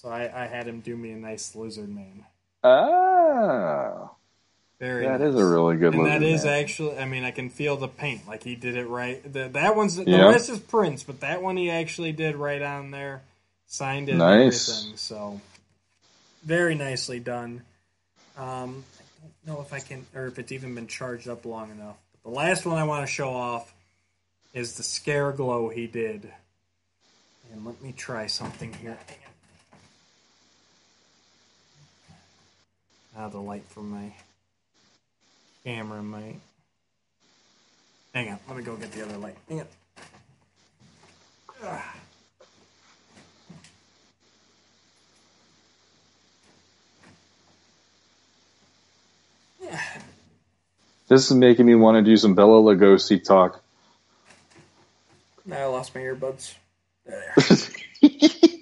so 0.02 0.08
I, 0.08 0.44
I 0.44 0.46
had 0.46 0.66
him 0.66 0.80
do 0.80 0.96
me 0.96 1.12
a 1.12 1.16
nice 1.16 1.54
lizard 1.54 1.88
man. 1.88 2.24
Ah, 2.64 4.10
Very 4.80 5.06
that 5.06 5.20
nice. 5.20 5.30
is 5.30 5.36
a 5.40 5.46
really 5.46 5.76
good 5.76 5.94
and 5.94 6.06
that 6.06 6.22
is 6.22 6.44
man. 6.44 6.60
actually, 6.60 6.98
I 6.98 7.04
mean, 7.06 7.24
I 7.24 7.30
can 7.30 7.50
feel 7.50 7.76
the 7.76 7.88
paint. 7.88 8.26
Like 8.26 8.42
he 8.42 8.54
did 8.56 8.76
it 8.76 8.86
right. 8.86 9.22
The, 9.32 9.48
that 9.48 9.76
one's 9.76 9.96
the 9.96 10.04
Yeah. 10.04 10.28
rest 10.28 10.48
is 10.50 10.58
prints, 10.58 11.02
but 11.04 11.20
that 11.20 11.42
one 11.42 11.56
he 11.56 11.70
actually 11.70 12.12
did 12.12 12.36
right 12.36 12.62
on 12.62 12.90
there, 12.90 13.22
signed 13.66 14.08
it, 14.08 14.16
Nice. 14.16 14.92
So 14.96 15.40
very 16.44 16.74
nicely 16.74 17.20
done. 17.20 17.62
Um, 18.36 18.84
I 19.20 19.46
don't 19.46 19.56
know 19.56 19.62
if 19.62 19.72
I 19.72 19.78
can, 19.80 20.04
or 20.14 20.26
if 20.26 20.38
it's 20.38 20.50
even 20.52 20.74
been 20.74 20.86
charged 20.88 21.28
up 21.28 21.44
long 21.44 21.70
enough. 21.70 21.96
But 22.12 22.30
the 22.30 22.36
last 22.36 22.66
one 22.66 22.76
I 22.78 22.84
want 22.84 23.06
to 23.06 23.12
show 23.12 23.30
off 23.30 23.72
is 24.52 24.76
the 24.76 24.82
scare 24.82 25.30
glow 25.32 25.68
he 25.68 25.86
did. 25.86 26.32
And 27.52 27.64
let 27.66 27.80
me 27.82 27.92
try 27.92 28.26
something 28.26 28.72
here. 28.74 28.96
Now 33.16 33.28
the 33.28 33.38
light 33.38 33.64
from 33.68 33.90
my 33.90 34.12
camera 35.64 36.02
might. 36.02 36.40
Hang 38.14 38.30
on, 38.30 38.38
let 38.48 38.56
me 38.56 38.62
go 38.62 38.76
get 38.76 38.92
the 38.92 39.02
other 39.02 39.16
light. 39.16 39.36
Hang 39.48 39.60
on. 39.60 39.66
Ah. 41.64 41.96
This 51.08 51.30
is 51.30 51.36
making 51.36 51.66
me 51.66 51.74
want 51.74 51.96
to 51.96 52.10
do 52.10 52.16
some 52.16 52.34
Bela 52.34 52.62
Lugosi 52.62 53.22
talk. 53.22 53.62
Now 55.44 55.58
I 55.58 55.64
lost 55.66 55.94
my 55.94 56.00
earbuds. 56.00 56.54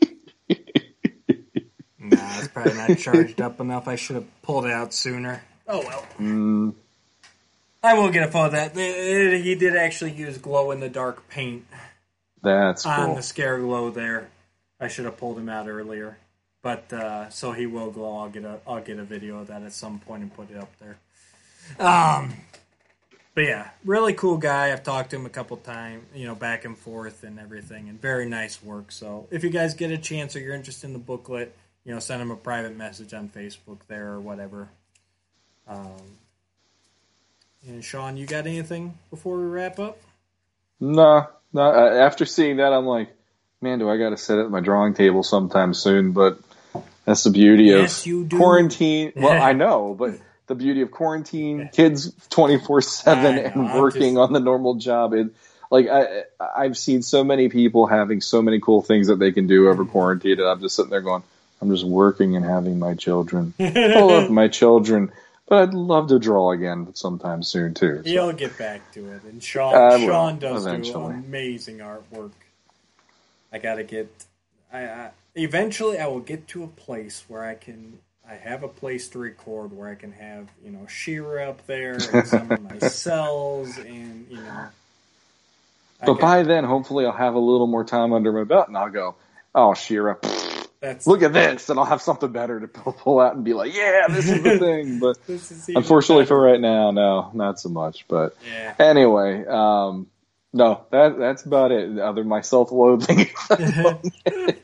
There 2.31 2.37
they 2.37 2.37
are. 2.37 2.37
nah, 2.37 2.39
it's 2.39 2.49
probably 2.49 2.75
not 2.75 2.99
charged 2.99 3.41
up 3.41 3.61
enough. 3.61 3.89
I 3.89 3.97
should 3.97 4.17
have 4.17 4.43
pulled 4.43 4.67
it 4.67 4.73
out 4.73 4.93
sooner. 4.95 5.43
Oh 5.69 5.81
well. 5.81 6.07
Mm, 6.19 6.75
I 7.83 7.95
will 7.95 8.11
get 8.11 8.29
a 8.29 8.31
photo 8.31 8.47
of 8.47 8.75
that. 8.75 8.77
He 8.77 9.55
did 9.55 9.77
actually 9.77 10.13
use 10.13 10.39
glow 10.39 10.71
in 10.71 10.81
the 10.81 10.89
dark 10.89 11.29
paint 11.29 11.65
that's 12.43 12.87
on 12.87 13.07
cool. 13.07 13.15
the 13.17 13.23
scare 13.23 13.59
glow 13.59 13.91
there. 13.91 14.29
I 14.81 14.89
should 14.89 15.05
have 15.05 15.19
pulled 15.19 15.39
him 15.39 15.49
out 15.49 15.69
earlier, 15.69 16.17
but 16.63 16.93
uh, 16.93 17.29
so 17.31 17.53
he 17.53 17.67
will 17.67 17.91
glow. 17.91 18.19
I'll 18.19 18.29
get 18.29 18.45
a 18.45 18.59
I'll 18.67 18.81
get 18.81 18.99
a 18.99 19.05
video 19.05 19.41
of 19.41 19.49
that 19.49 19.63
at 19.63 19.73
some 19.73 19.99
point 19.99 20.23
and 20.23 20.35
put 20.35 20.51
it 20.51 20.57
up 20.57 20.71
there. 20.79 20.99
Um, 21.79 22.33
but 23.35 23.45
yeah, 23.45 23.71
really 23.85 24.15
cool 24.15 24.39
guy. 24.39 24.73
I've 24.73 24.83
talked 24.83 25.11
to 25.11 25.17
him 25.17 25.27
a 25.27 25.31
couple 25.31 25.57
times, 25.59 26.05
you 26.15 26.27
know, 26.27 26.35
back 26.35 26.65
and 26.65 26.77
forth 26.77 27.23
and 27.23 27.39
everything, 27.39 27.89
and 27.89 28.01
very 28.01 28.27
nice 28.29 28.63
work. 28.63 28.91
So 28.91 29.29
if 29.31 29.45
you 29.45 29.51
guys 29.51 29.75
get 29.75 29.91
a 29.91 29.99
chance 29.99 30.35
or 30.35 30.41
you're 30.41 30.55
interested 30.55 30.87
in 30.87 30.93
the 30.95 30.99
booklet, 30.99 31.55
you 31.85 31.93
know, 31.93 31.99
send 32.01 32.21
them 32.21 32.31
a 32.31 32.37
private 32.37 32.77
message 32.77 33.15
on 33.15 33.29
Facebook 33.29 33.79
there 33.89 34.13
or 34.13 34.21
whatever. 34.21 34.69
Um, 35.69 36.17
and 37.67 37.85
Sean, 37.85 38.17
you 38.17 38.27
got 38.27 38.47
anything 38.47 38.99
before 39.11 39.37
we 39.39 39.45
wrap 39.45 39.79
up? 39.79 39.99
No, 40.81 41.29
no. 41.53 41.63
uh, 41.63 41.95
After 42.07 42.25
seeing 42.27 42.57
that, 42.59 42.73
I'm 42.73 42.87
like, 42.87 43.11
man, 43.61 43.79
do 43.79 43.89
I 43.89 43.97
got 43.99 44.11
to 44.11 44.17
sit 44.17 44.39
at 44.39 44.51
my 44.51 44.61
drawing 44.61 44.95
table 44.95 45.23
sometime 45.23 45.75
soon? 45.75 46.13
But 46.13 46.39
that's 47.05 47.25
the 47.25 47.31
beauty 47.31 47.65
Yes, 47.65 48.07
of 48.07 48.29
quarantine. 48.31 49.13
Well, 49.17 49.41
I 49.41 49.53
know, 49.55 49.95
but 49.99 50.15
the 50.47 50.55
beauty 50.55 50.81
of 50.83 50.91
quarantine, 50.91 51.69
kids 51.73 52.13
24 52.31 52.83
seven, 52.83 53.39
and 53.39 53.75
working 53.75 54.15
just- 54.15 54.19
on 54.19 54.33
the 54.33 54.41
normal 54.41 54.75
job. 54.77 55.13
It, 55.15 55.29
like 55.71 55.87
I, 55.89 56.25
I've 56.41 56.77
seen 56.77 57.03
so 57.03 57.23
many 57.23 57.49
people 57.49 57.87
having 57.87 58.21
so 58.21 58.43
many 58.43 58.59
cool 58.59 58.83
things 58.83 59.07
that 59.07 59.21
they 59.21 59.31
can 59.33 59.47
do 59.47 59.69
over 59.69 59.83
Mm-hmm. 59.85 59.93
quarantine, 59.93 60.41
and 60.41 60.49
I'm 60.49 60.61
just 60.61 60.75
sitting 60.75 60.91
there 60.91 61.01
going, 61.01 61.23
I'm 61.61 61.71
just 61.71 61.85
working 61.85 62.37
and 62.37 62.45
having 62.45 62.79
my 62.79 62.95
children. 62.95 63.53
I 63.61 64.01
love 64.01 64.31
my 64.31 64.49
children, 64.49 65.13
but 65.47 65.63
I'd 65.63 65.75
love 65.75 66.09
to 66.09 66.19
draw 66.19 66.53
again 66.53 66.95
sometime 66.95 67.43
soon 67.43 67.75
too. 67.75 68.03
so. 68.05 68.11
He'll 68.11 68.33
get 68.33 68.57
back 68.57 68.93
to 68.93 69.13
it. 69.13 69.23
And 69.25 69.43
Sean, 69.43 69.75
will, 69.75 70.07
Sean 70.07 70.39
does 70.39 70.65
do 70.65 70.95
amazing 70.97 71.79
artwork. 71.79 72.33
I 73.53 73.59
gotta 73.59 73.85
get. 73.85 74.09
I, 74.73 74.85
I 74.85 75.11
eventually 75.35 75.99
I 75.99 76.07
will 76.07 76.21
get 76.21 76.49
to 76.49 76.65
a 76.65 76.69
place 76.69 77.25
where 77.29 77.45
I 77.45 77.55
can. 77.55 77.99
I 78.29 78.35
have 78.35 78.63
a 78.63 78.69
place 78.69 79.09
to 79.09 79.19
record 79.19 79.77
where 79.77 79.89
I 79.89 79.97
can 79.97 80.13
have 80.13 80.47
you 80.65 80.71
know 80.71 80.87
She-Ra 80.89 81.51
up 81.51 81.67
there 81.67 81.95
and 81.95 82.27
some 82.27 82.51
of 82.51 82.63
my 82.63 82.79
cells 82.79 83.77
and 83.77 84.27
you 84.31 84.37
know. 84.37 84.69
But 86.07 86.19
by 86.19 86.45
then, 86.45 86.65
hopefully, 86.65 87.05
I'll 87.05 87.13
have 87.13 87.35
a 87.35 87.41
little 87.41 87.67
more 87.67 87.85
time 87.85 88.15
under 88.15 88.33
my 88.33 88.45
belt, 88.45 88.69
and 88.69 88.77
I'll 88.79 88.89
go, 88.89 89.17
"Oh, 89.55 89.75
She-Ra, 89.75 90.15
That's 90.81 91.07
look 91.07 91.23
at 91.23 91.35
this, 91.35 91.69
and 91.69 91.79
I'll 91.79 91.85
have 91.85 92.01
something 92.01 92.33
better 92.33 92.59
to 92.59 92.67
pull, 92.67 93.21
out 93.21 93.35
and 93.35 93.45
be 93.45 93.53
like, 93.53 93.75
yeah, 93.75 94.07
this 94.09 94.31
is 94.31 94.43
the 94.43 94.59
thing. 94.59 94.99
But 95.01 95.27
this 95.27 95.51
is 95.51 95.69
even 95.69 95.83
unfortunately 95.83 96.25
for 96.25 96.41
right 96.41 96.61
now, 96.61 96.91
no, 96.91 97.31
not 97.35 97.61
so 97.61 97.69
much. 97.69 98.07
But 98.09 98.35
yeah. 98.51 98.75
anyway, 98.79 99.45
um, 99.47 100.07
no, 100.55 100.87
that 100.91 101.19
that's 101.19 101.45
about 101.45 101.71
it. 101.71 101.99
Other 101.99 102.23
than 102.23 102.29
my 102.29 102.41
self-loathing, 102.41 103.19
that 103.49 104.57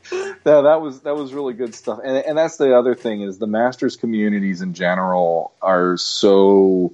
that 0.43 0.81
was 0.81 1.01
that 1.01 1.15
was 1.15 1.33
really 1.33 1.53
good 1.53 1.75
stuff. 1.75 1.99
And 2.03 2.17
and 2.17 2.37
that's 2.37 2.57
the 2.57 2.75
other 2.75 2.95
thing 2.95 3.21
is 3.21 3.37
the 3.37 3.47
masters 3.47 3.95
communities 3.95 4.61
in 4.61 4.73
general 4.73 5.53
are 5.61 5.97
so 5.97 6.93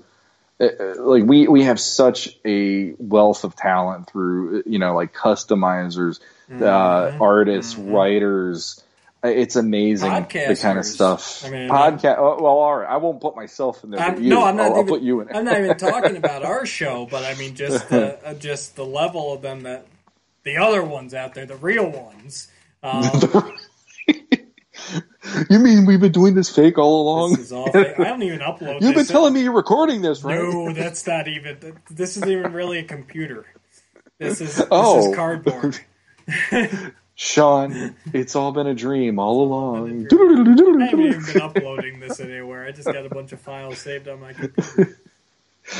uh, 0.60 0.66
uh, 0.66 0.94
like 1.02 1.24
we 1.24 1.48
we 1.48 1.64
have 1.64 1.80
such 1.80 2.38
a 2.46 2.94
wealth 2.98 3.44
of 3.44 3.56
talent 3.56 4.10
through 4.10 4.64
you 4.66 4.80
know 4.80 4.94
like 4.94 5.14
customizers, 5.14 6.20
uh, 6.52 7.18
artists, 7.20 7.76
writers. 7.76 8.84
It's 9.24 9.56
amazing 9.56 10.12
the 10.12 10.58
kind 10.62 10.78
of 10.78 10.86
stuff. 10.86 11.46
I 11.46 11.50
mean, 11.50 11.70
Podcast. 11.70 12.18
oh, 12.18 12.36
well, 12.42 12.52
all 12.58 12.76
right. 12.80 12.90
I 12.90 12.98
won't 12.98 13.22
put 13.22 13.38
myself 13.38 13.82
in 13.86 13.92
there. 13.92 14.02
I'm, 14.02 14.28
no, 14.28 14.44
I'm 14.44 14.58
not 14.58 14.66
I'll, 14.66 14.74
I'll 14.74 14.80
even. 14.82 14.88
put 14.94 15.02
you 15.02 15.22
in. 15.22 15.30
it. 15.30 15.36
I'm 15.38 15.46
not 15.46 15.58
even 15.60 15.78
talking 15.78 16.18
about 16.18 16.44
our 16.46 16.66
show, 16.66 17.06
but 17.10 17.24
I 17.24 17.34
mean 17.36 17.56
just 17.56 17.88
the 17.90 18.20
uh, 18.28 18.34
just 18.34 18.76
the 18.76 18.86
level 18.86 19.34
of 19.34 19.42
them 19.42 19.64
that 19.64 19.86
the 20.44 20.58
other 20.58 20.84
ones 20.84 21.14
out 21.14 21.36
there, 21.36 21.46
the 21.46 21.56
real 21.56 21.90
ones. 21.90 22.50
Um, 22.84 23.06
you 25.50 25.60
mean 25.60 25.86
we've 25.86 26.02
been 26.02 26.12
doing 26.12 26.34
this 26.36 26.54
fake 26.54 26.78
all 26.78 27.02
along? 27.04 27.32
this 27.36 27.46
is 27.46 27.52
all. 27.54 27.72
fake. 27.72 27.98
I 27.98 28.04
don't 28.04 28.24
even 28.24 28.40
upload. 28.42 28.82
You've 28.82 28.96
been 28.96 29.06
telling 29.06 29.34
me 29.34 29.42
you're 29.44 29.54
recording 29.54 30.02
this, 30.02 30.22
right? 30.24 30.38
No, 30.38 30.74
that's 30.74 31.08
not 31.08 31.30
even. 31.30 31.80
This 31.90 32.18
isn't 32.18 32.30
even 32.30 32.52
really 32.52 32.80
a 32.80 32.84
computer. 32.84 33.46
This 34.20 34.42
is 34.42 34.58
this 34.58 34.68
Oh. 34.70 35.10
is 35.12 35.16
cardboard. 35.16 35.80
Sean, 37.16 37.96
it's 38.12 38.36
all 38.36 38.52
been 38.52 38.68
a 38.68 38.74
dream 38.74 39.20
all 39.20 39.44
along. 39.44 40.08
I 40.12 40.86
haven't 40.86 41.00
even 41.00 41.24
been 41.26 41.42
uploading 41.42 42.00
this 42.00 42.20
anywhere. 42.20 42.66
I 42.66 42.72
just 42.72 42.88
got 42.88 43.06
a 43.06 43.10
bunch 43.10 43.32
of 43.34 43.40
files 43.40 43.78
saved 43.80 44.08
on 44.08 44.20
my 44.20 44.34
computer. 44.34 44.98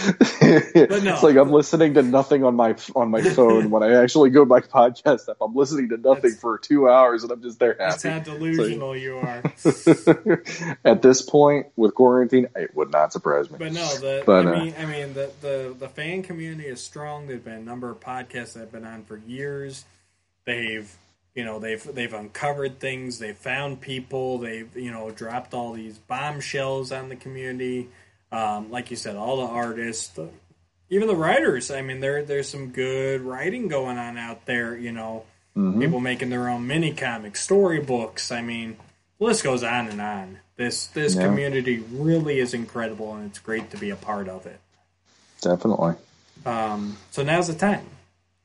no. 0.06 0.20
It's 0.42 1.24
like 1.24 1.36
I'm 1.36 1.52
listening 1.52 1.96
to 1.96 2.04
nothing 2.04 2.44
on 2.46 2.56
my 2.56 2.76
on 2.96 3.10
my 3.10 3.22
phone 3.22 3.70
when 3.70 3.84
I 3.84 4.02
actually 4.02 4.30
go 4.30 4.46
to 4.46 4.50
my 4.50 4.62
podcast 4.62 5.28
app. 5.28 5.38
I'm 5.42 5.54
listening 5.56 5.90
to 5.90 5.98
nothing 5.98 6.22
That's- 6.22 6.40
for 6.40 6.58
two 6.58 6.88
hours 6.88 7.24
and 7.24 7.32
I'm 7.34 7.42
just 7.42 7.60
there 7.60 7.76
That's 7.78 8.02
happy. 8.04 8.30
how 8.30 8.36
delusional 8.38 8.96
you 8.96 9.18
are. 9.18 9.44
At 10.86 11.02
this 11.02 11.22
point 11.22 11.68
with 11.76 11.96
quarantine, 11.96 12.48
it 12.56 12.74
would 12.76 12.92
not 12.92 13.12
surprise 13.12 13.52
me. 13.52 13.58
But 13.60 13.74
no, 13.74 13.86
the 13.98 14.24
But, 14.26 14.48
I 14.48 14.52
uh, 14.54 14.64
mean, 14.64 14.74
I 14.80 14.86
mean, 14.86 15.14
the, 15.16 15.32
the 15.42 15.76
the 15.78 15.90
fan 15.90 16.24
community 16.24 16.70
is 16.70 16.80
strong. 16.82 17.28
There've 17.28 17.44
been 17.44 17.54
a 17.54 17.60
number 17.62 17.90
of 17.90 18.00
podcasts 18.00 18.54
that 18.54 18.60
have 18.60 18.72
been 18.72 18.86
on 18.86 19.04
for 19.04 19.18
years. 19.18 19.84
They've 20.46 20.90
you 21.36 21.44
know 21.44 21.60
they've 21.60 21.84
they've 21.96 22.14
uncovered 22.14 22.80
things. 22.80 23.20
They've 23.20 23.38
found 23.38 23.82
people. 23.82 24.38
They've 24.40 24.76
you 24.76 24.92
know 24.92 25.12
dropped 25.12 25.54
all 25.54 25.74
these 25.74 25.98
bombshells 25.98 26.92
on 26.92 27.10
the 27.10 27.16
community. 27.16 27.90
Um, 28.32 28.72
like 28.72 28.90
you 28.92 28.98
said, 28.98 29.16
all 29.16 29.38
the 29.38 29.52
artists, 29.52 30.08
the, 30.10 30.30
even 30.90 31.08
the 31.08 31.16
writers. 31.16 31.70
I 31.72 31.82
mean, 31.82 32.00
there 32.00 32.24
there's 32.24 32.48
some 32.50 32.70
good 32.70 33.22
writing 33.22 33.68
going 33.68 33.98
on 33.98 34.18
out 34.18 34.46
there. 34.46 34.76
You 34.78 34.92
know, 34.92 35.24
Mhm. 35.56 35.80
people 35.80 36.00
making 36.00 36.30
their 36.30 36.50
own 36.50 36.66
mini 36.66 36.94
comics, 36.94 37.42
storybooks. 37.42 38.32
I 38.32 38.42
mean, 38.42 38.78
the 39.20 39.26
list 39.26 39.44
goes 39.44 39.64
on 39.64 39.88
and 39.88 40.02
on. 40.02 40.40
This 40.56 40.88
this 40.88 41.16
Yeah. 41.16 41.26
community 41.28 41.84
really 41.92 42.40
is 42.40 42.54
incredible, 42.54 43.14
and 43.16 43.26
it's 43.30 43.40
great 43.40 43.70
to 43.72 43.78
be 43.78 43.90
a 43.90 43.96
part 43.96 44.28
of 44.30 44.46
it. 44.46 44.60
Definitely. 45.42 45.96
Um, 46.46 46.98
so 47.12 47.24
now's 47.24 47.48
the 47.48 47.54
time. 47.56 47.86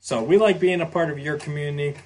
So 0.01 0.23
we 0.23 0.37
like 0.39 0.59
being 0.61 0.81
a 0.81 0.87
part 0.87 1.11
of 1.11 1.19
your 1.19 1.37
community. 1.37 1.99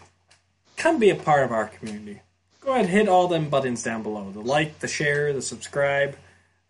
Come 0.83 0.99
be 0.99 1.11
a 1.11 1.15
part 1.15 1.45
of 1.45 1.53
our 1.53 1.69
community. 1.69 2.23
Go 2.61 2.73
ahead, 2.73 2.87
and 2.87 2.91
hit 2.93 3.09
all 3.09 3.29
them 3.29 3.49
buttons 3.49 3.85
down 3.85 4.03
below: 4.03 4.33
the 4.33 4.41
like, 4.41 4.81
the 4.81 4.89
share, 4.89 5.33
the 5.33 5.41
subscribe. 5.41 6.17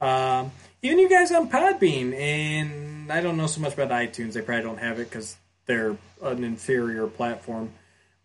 Um, 0.02 0.52
even 0.82 0.98
you 0.98 1.08
guys 1.08 1.32
on 1.32 1.48
Podbean, 1.48 2.12
and 2.12 3.10
I 3.10 3.22
don't 3.22 3.38
know 3.38 3.46
so 3.46 3.62
much 3.62 3.72
about 3.72 3.88
iTunes. 3.88 4.34
They 4.34 4.42
probably 4.42 4.64
don't 4.64 4.80
have 4.80 4.98
it 4.98 5.08
because 5.08 5.38
they're 5.64 5.96
an 6.20 6.44
inferior 6.44 7.06
platform. 7.06 7.72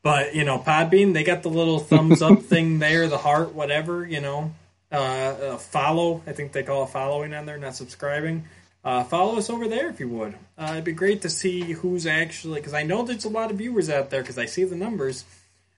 But 0.04 0.36
you 0.36 0.44
know, 0.44 0.60
Podbean, 0.60 1.14
they 1.14 1.24
got 1.24 1.42
the 1.42 1.50
little 1.50 1.80
thumbs 1.80 2.22
up 2.22 2.42
thing 2.42 2.80
there, 2.80 3.08
the 3.08 3.18
heart, 3.18 3.54
whatever. 3.54 4.06
You 4.06 4.20
know, 4.20 4.54
uh, 4.92 4.96
uh, 4.96 5.58
follow. 5.58 6.22
I 6.28 6.34
think 6.34 6.52
they 6.52 6.64
call 6.64 6.84
it 6.84 6.90
following 6.90 7.34
on 7.34 7.46
there, 7.46 7.58
not 7.58 7.76
subscribing. 7.76 8.44
Uh, 8.84 9.06
follow 9.06 9.38
us 9.38 9.50
over 9.50 9.70
there 9.70 9.90
if 9.90 10.02
you 10.02 10.10
would. 10.10 10.36
Uh, 10.58 10.72
it'd 10.72 10.84
be 10.84 10.92
great 10.92 11.22
to 11.22 11.30
see 11.30 11.62
who's 11.62 12.06
actually 12.06 12.60
because 12.60 12.74
I 12.74 12.84
know 12.84 13.04
there's 13.04 13.24
a 13.24 13.30
lot 13.30 13.52
of 13.52 13.58
viewers 13.58 13.90
out 13.90 14.10
there 14.10 14.22
because 14.22 14.38
I 14.38 14.48
see 14.48 14.66
the 14.66 14.76
numbers. 14.76 15.24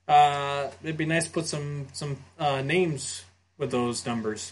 Uh, 0.09 0.71
it'd 0.83 0.97
be 0.97 1.05
nice 1.05 1.25
to 1.25 1.31
put 1.31 1.45
some 1.45 1.85
some 1.93 2.17
uh, 2.39 2.61
names 2.61 3.23
with 3.59 3.69
those 3.69 4.05
numbers. 4.07 4.51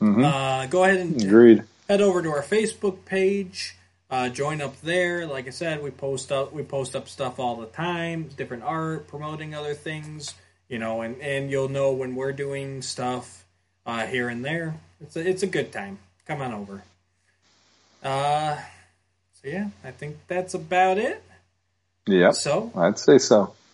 Mhm. 0.00 0.22
Uh, 0.24 0.66
go 0.66 0.84
ahead 0.84 0.98
and 1.00 1.22
Agreed. 1.22 1.64
head 1.88 2.02
over 2.02 2.22
to 2.22 2.28
our 2.30 2.42
Facebook 2.42 3.04
page. 3.06 3.74
Uh, 4.10 4.28
join 4.28 4.60
up 4.60 4.78
there. 4.82 5.26
Like 5.26 5.46
I 5.46 5.50
said, 5.50 5.82
we 5.82 5.90
post 5.90 6.30
up 6.30 6.52
we 6.52 6.62
post 6.62 6.94
up 6.94 7.08
stuff 7.08 7.38
all 7.40 7.56
the 7.56 7.66
time, 7.66 8.28
different 8.36 8.62
art, 8.62 9.08
promoting 9.08 9.54
other 9.54 9.74
things, 9.74 10.34
you 10.68 10.78
know, 10.78 11.00
and, 11.00 11.20
and 11.22 11.50
you'll 11.50 11.68
know 11.70 11.92
when 11.92 12.14
we're 12.14 12.32
doing 12.32 12.82
stuff 12.82 13.44
uh, 13.86 14.06
here 14.06 14.28
and 14.28 14.44
there. 14.44 14.74
It's 15.00 15.16
a, 15.16 15.26
it's 15.26 15.42
a 15.42 15.46
good 15.46 15.72
time. 15.72 15.98
Come 16.26 16.42
on 16.42 16.52
over. 16.52 16.82
Uh, 18.02 18.56
so 19.40 19.48
yeah, 19.48 19.68
I 19.82 19.92
think 19.92 20.16
that's 20.28 20.52
about 20.54 20.98
it. 20.98 21.22
Yeah. 22.06 22.32
So 22.32 22.70
I'd 22.76 22.98
say 22.98 23.16
so. 23.18 23.54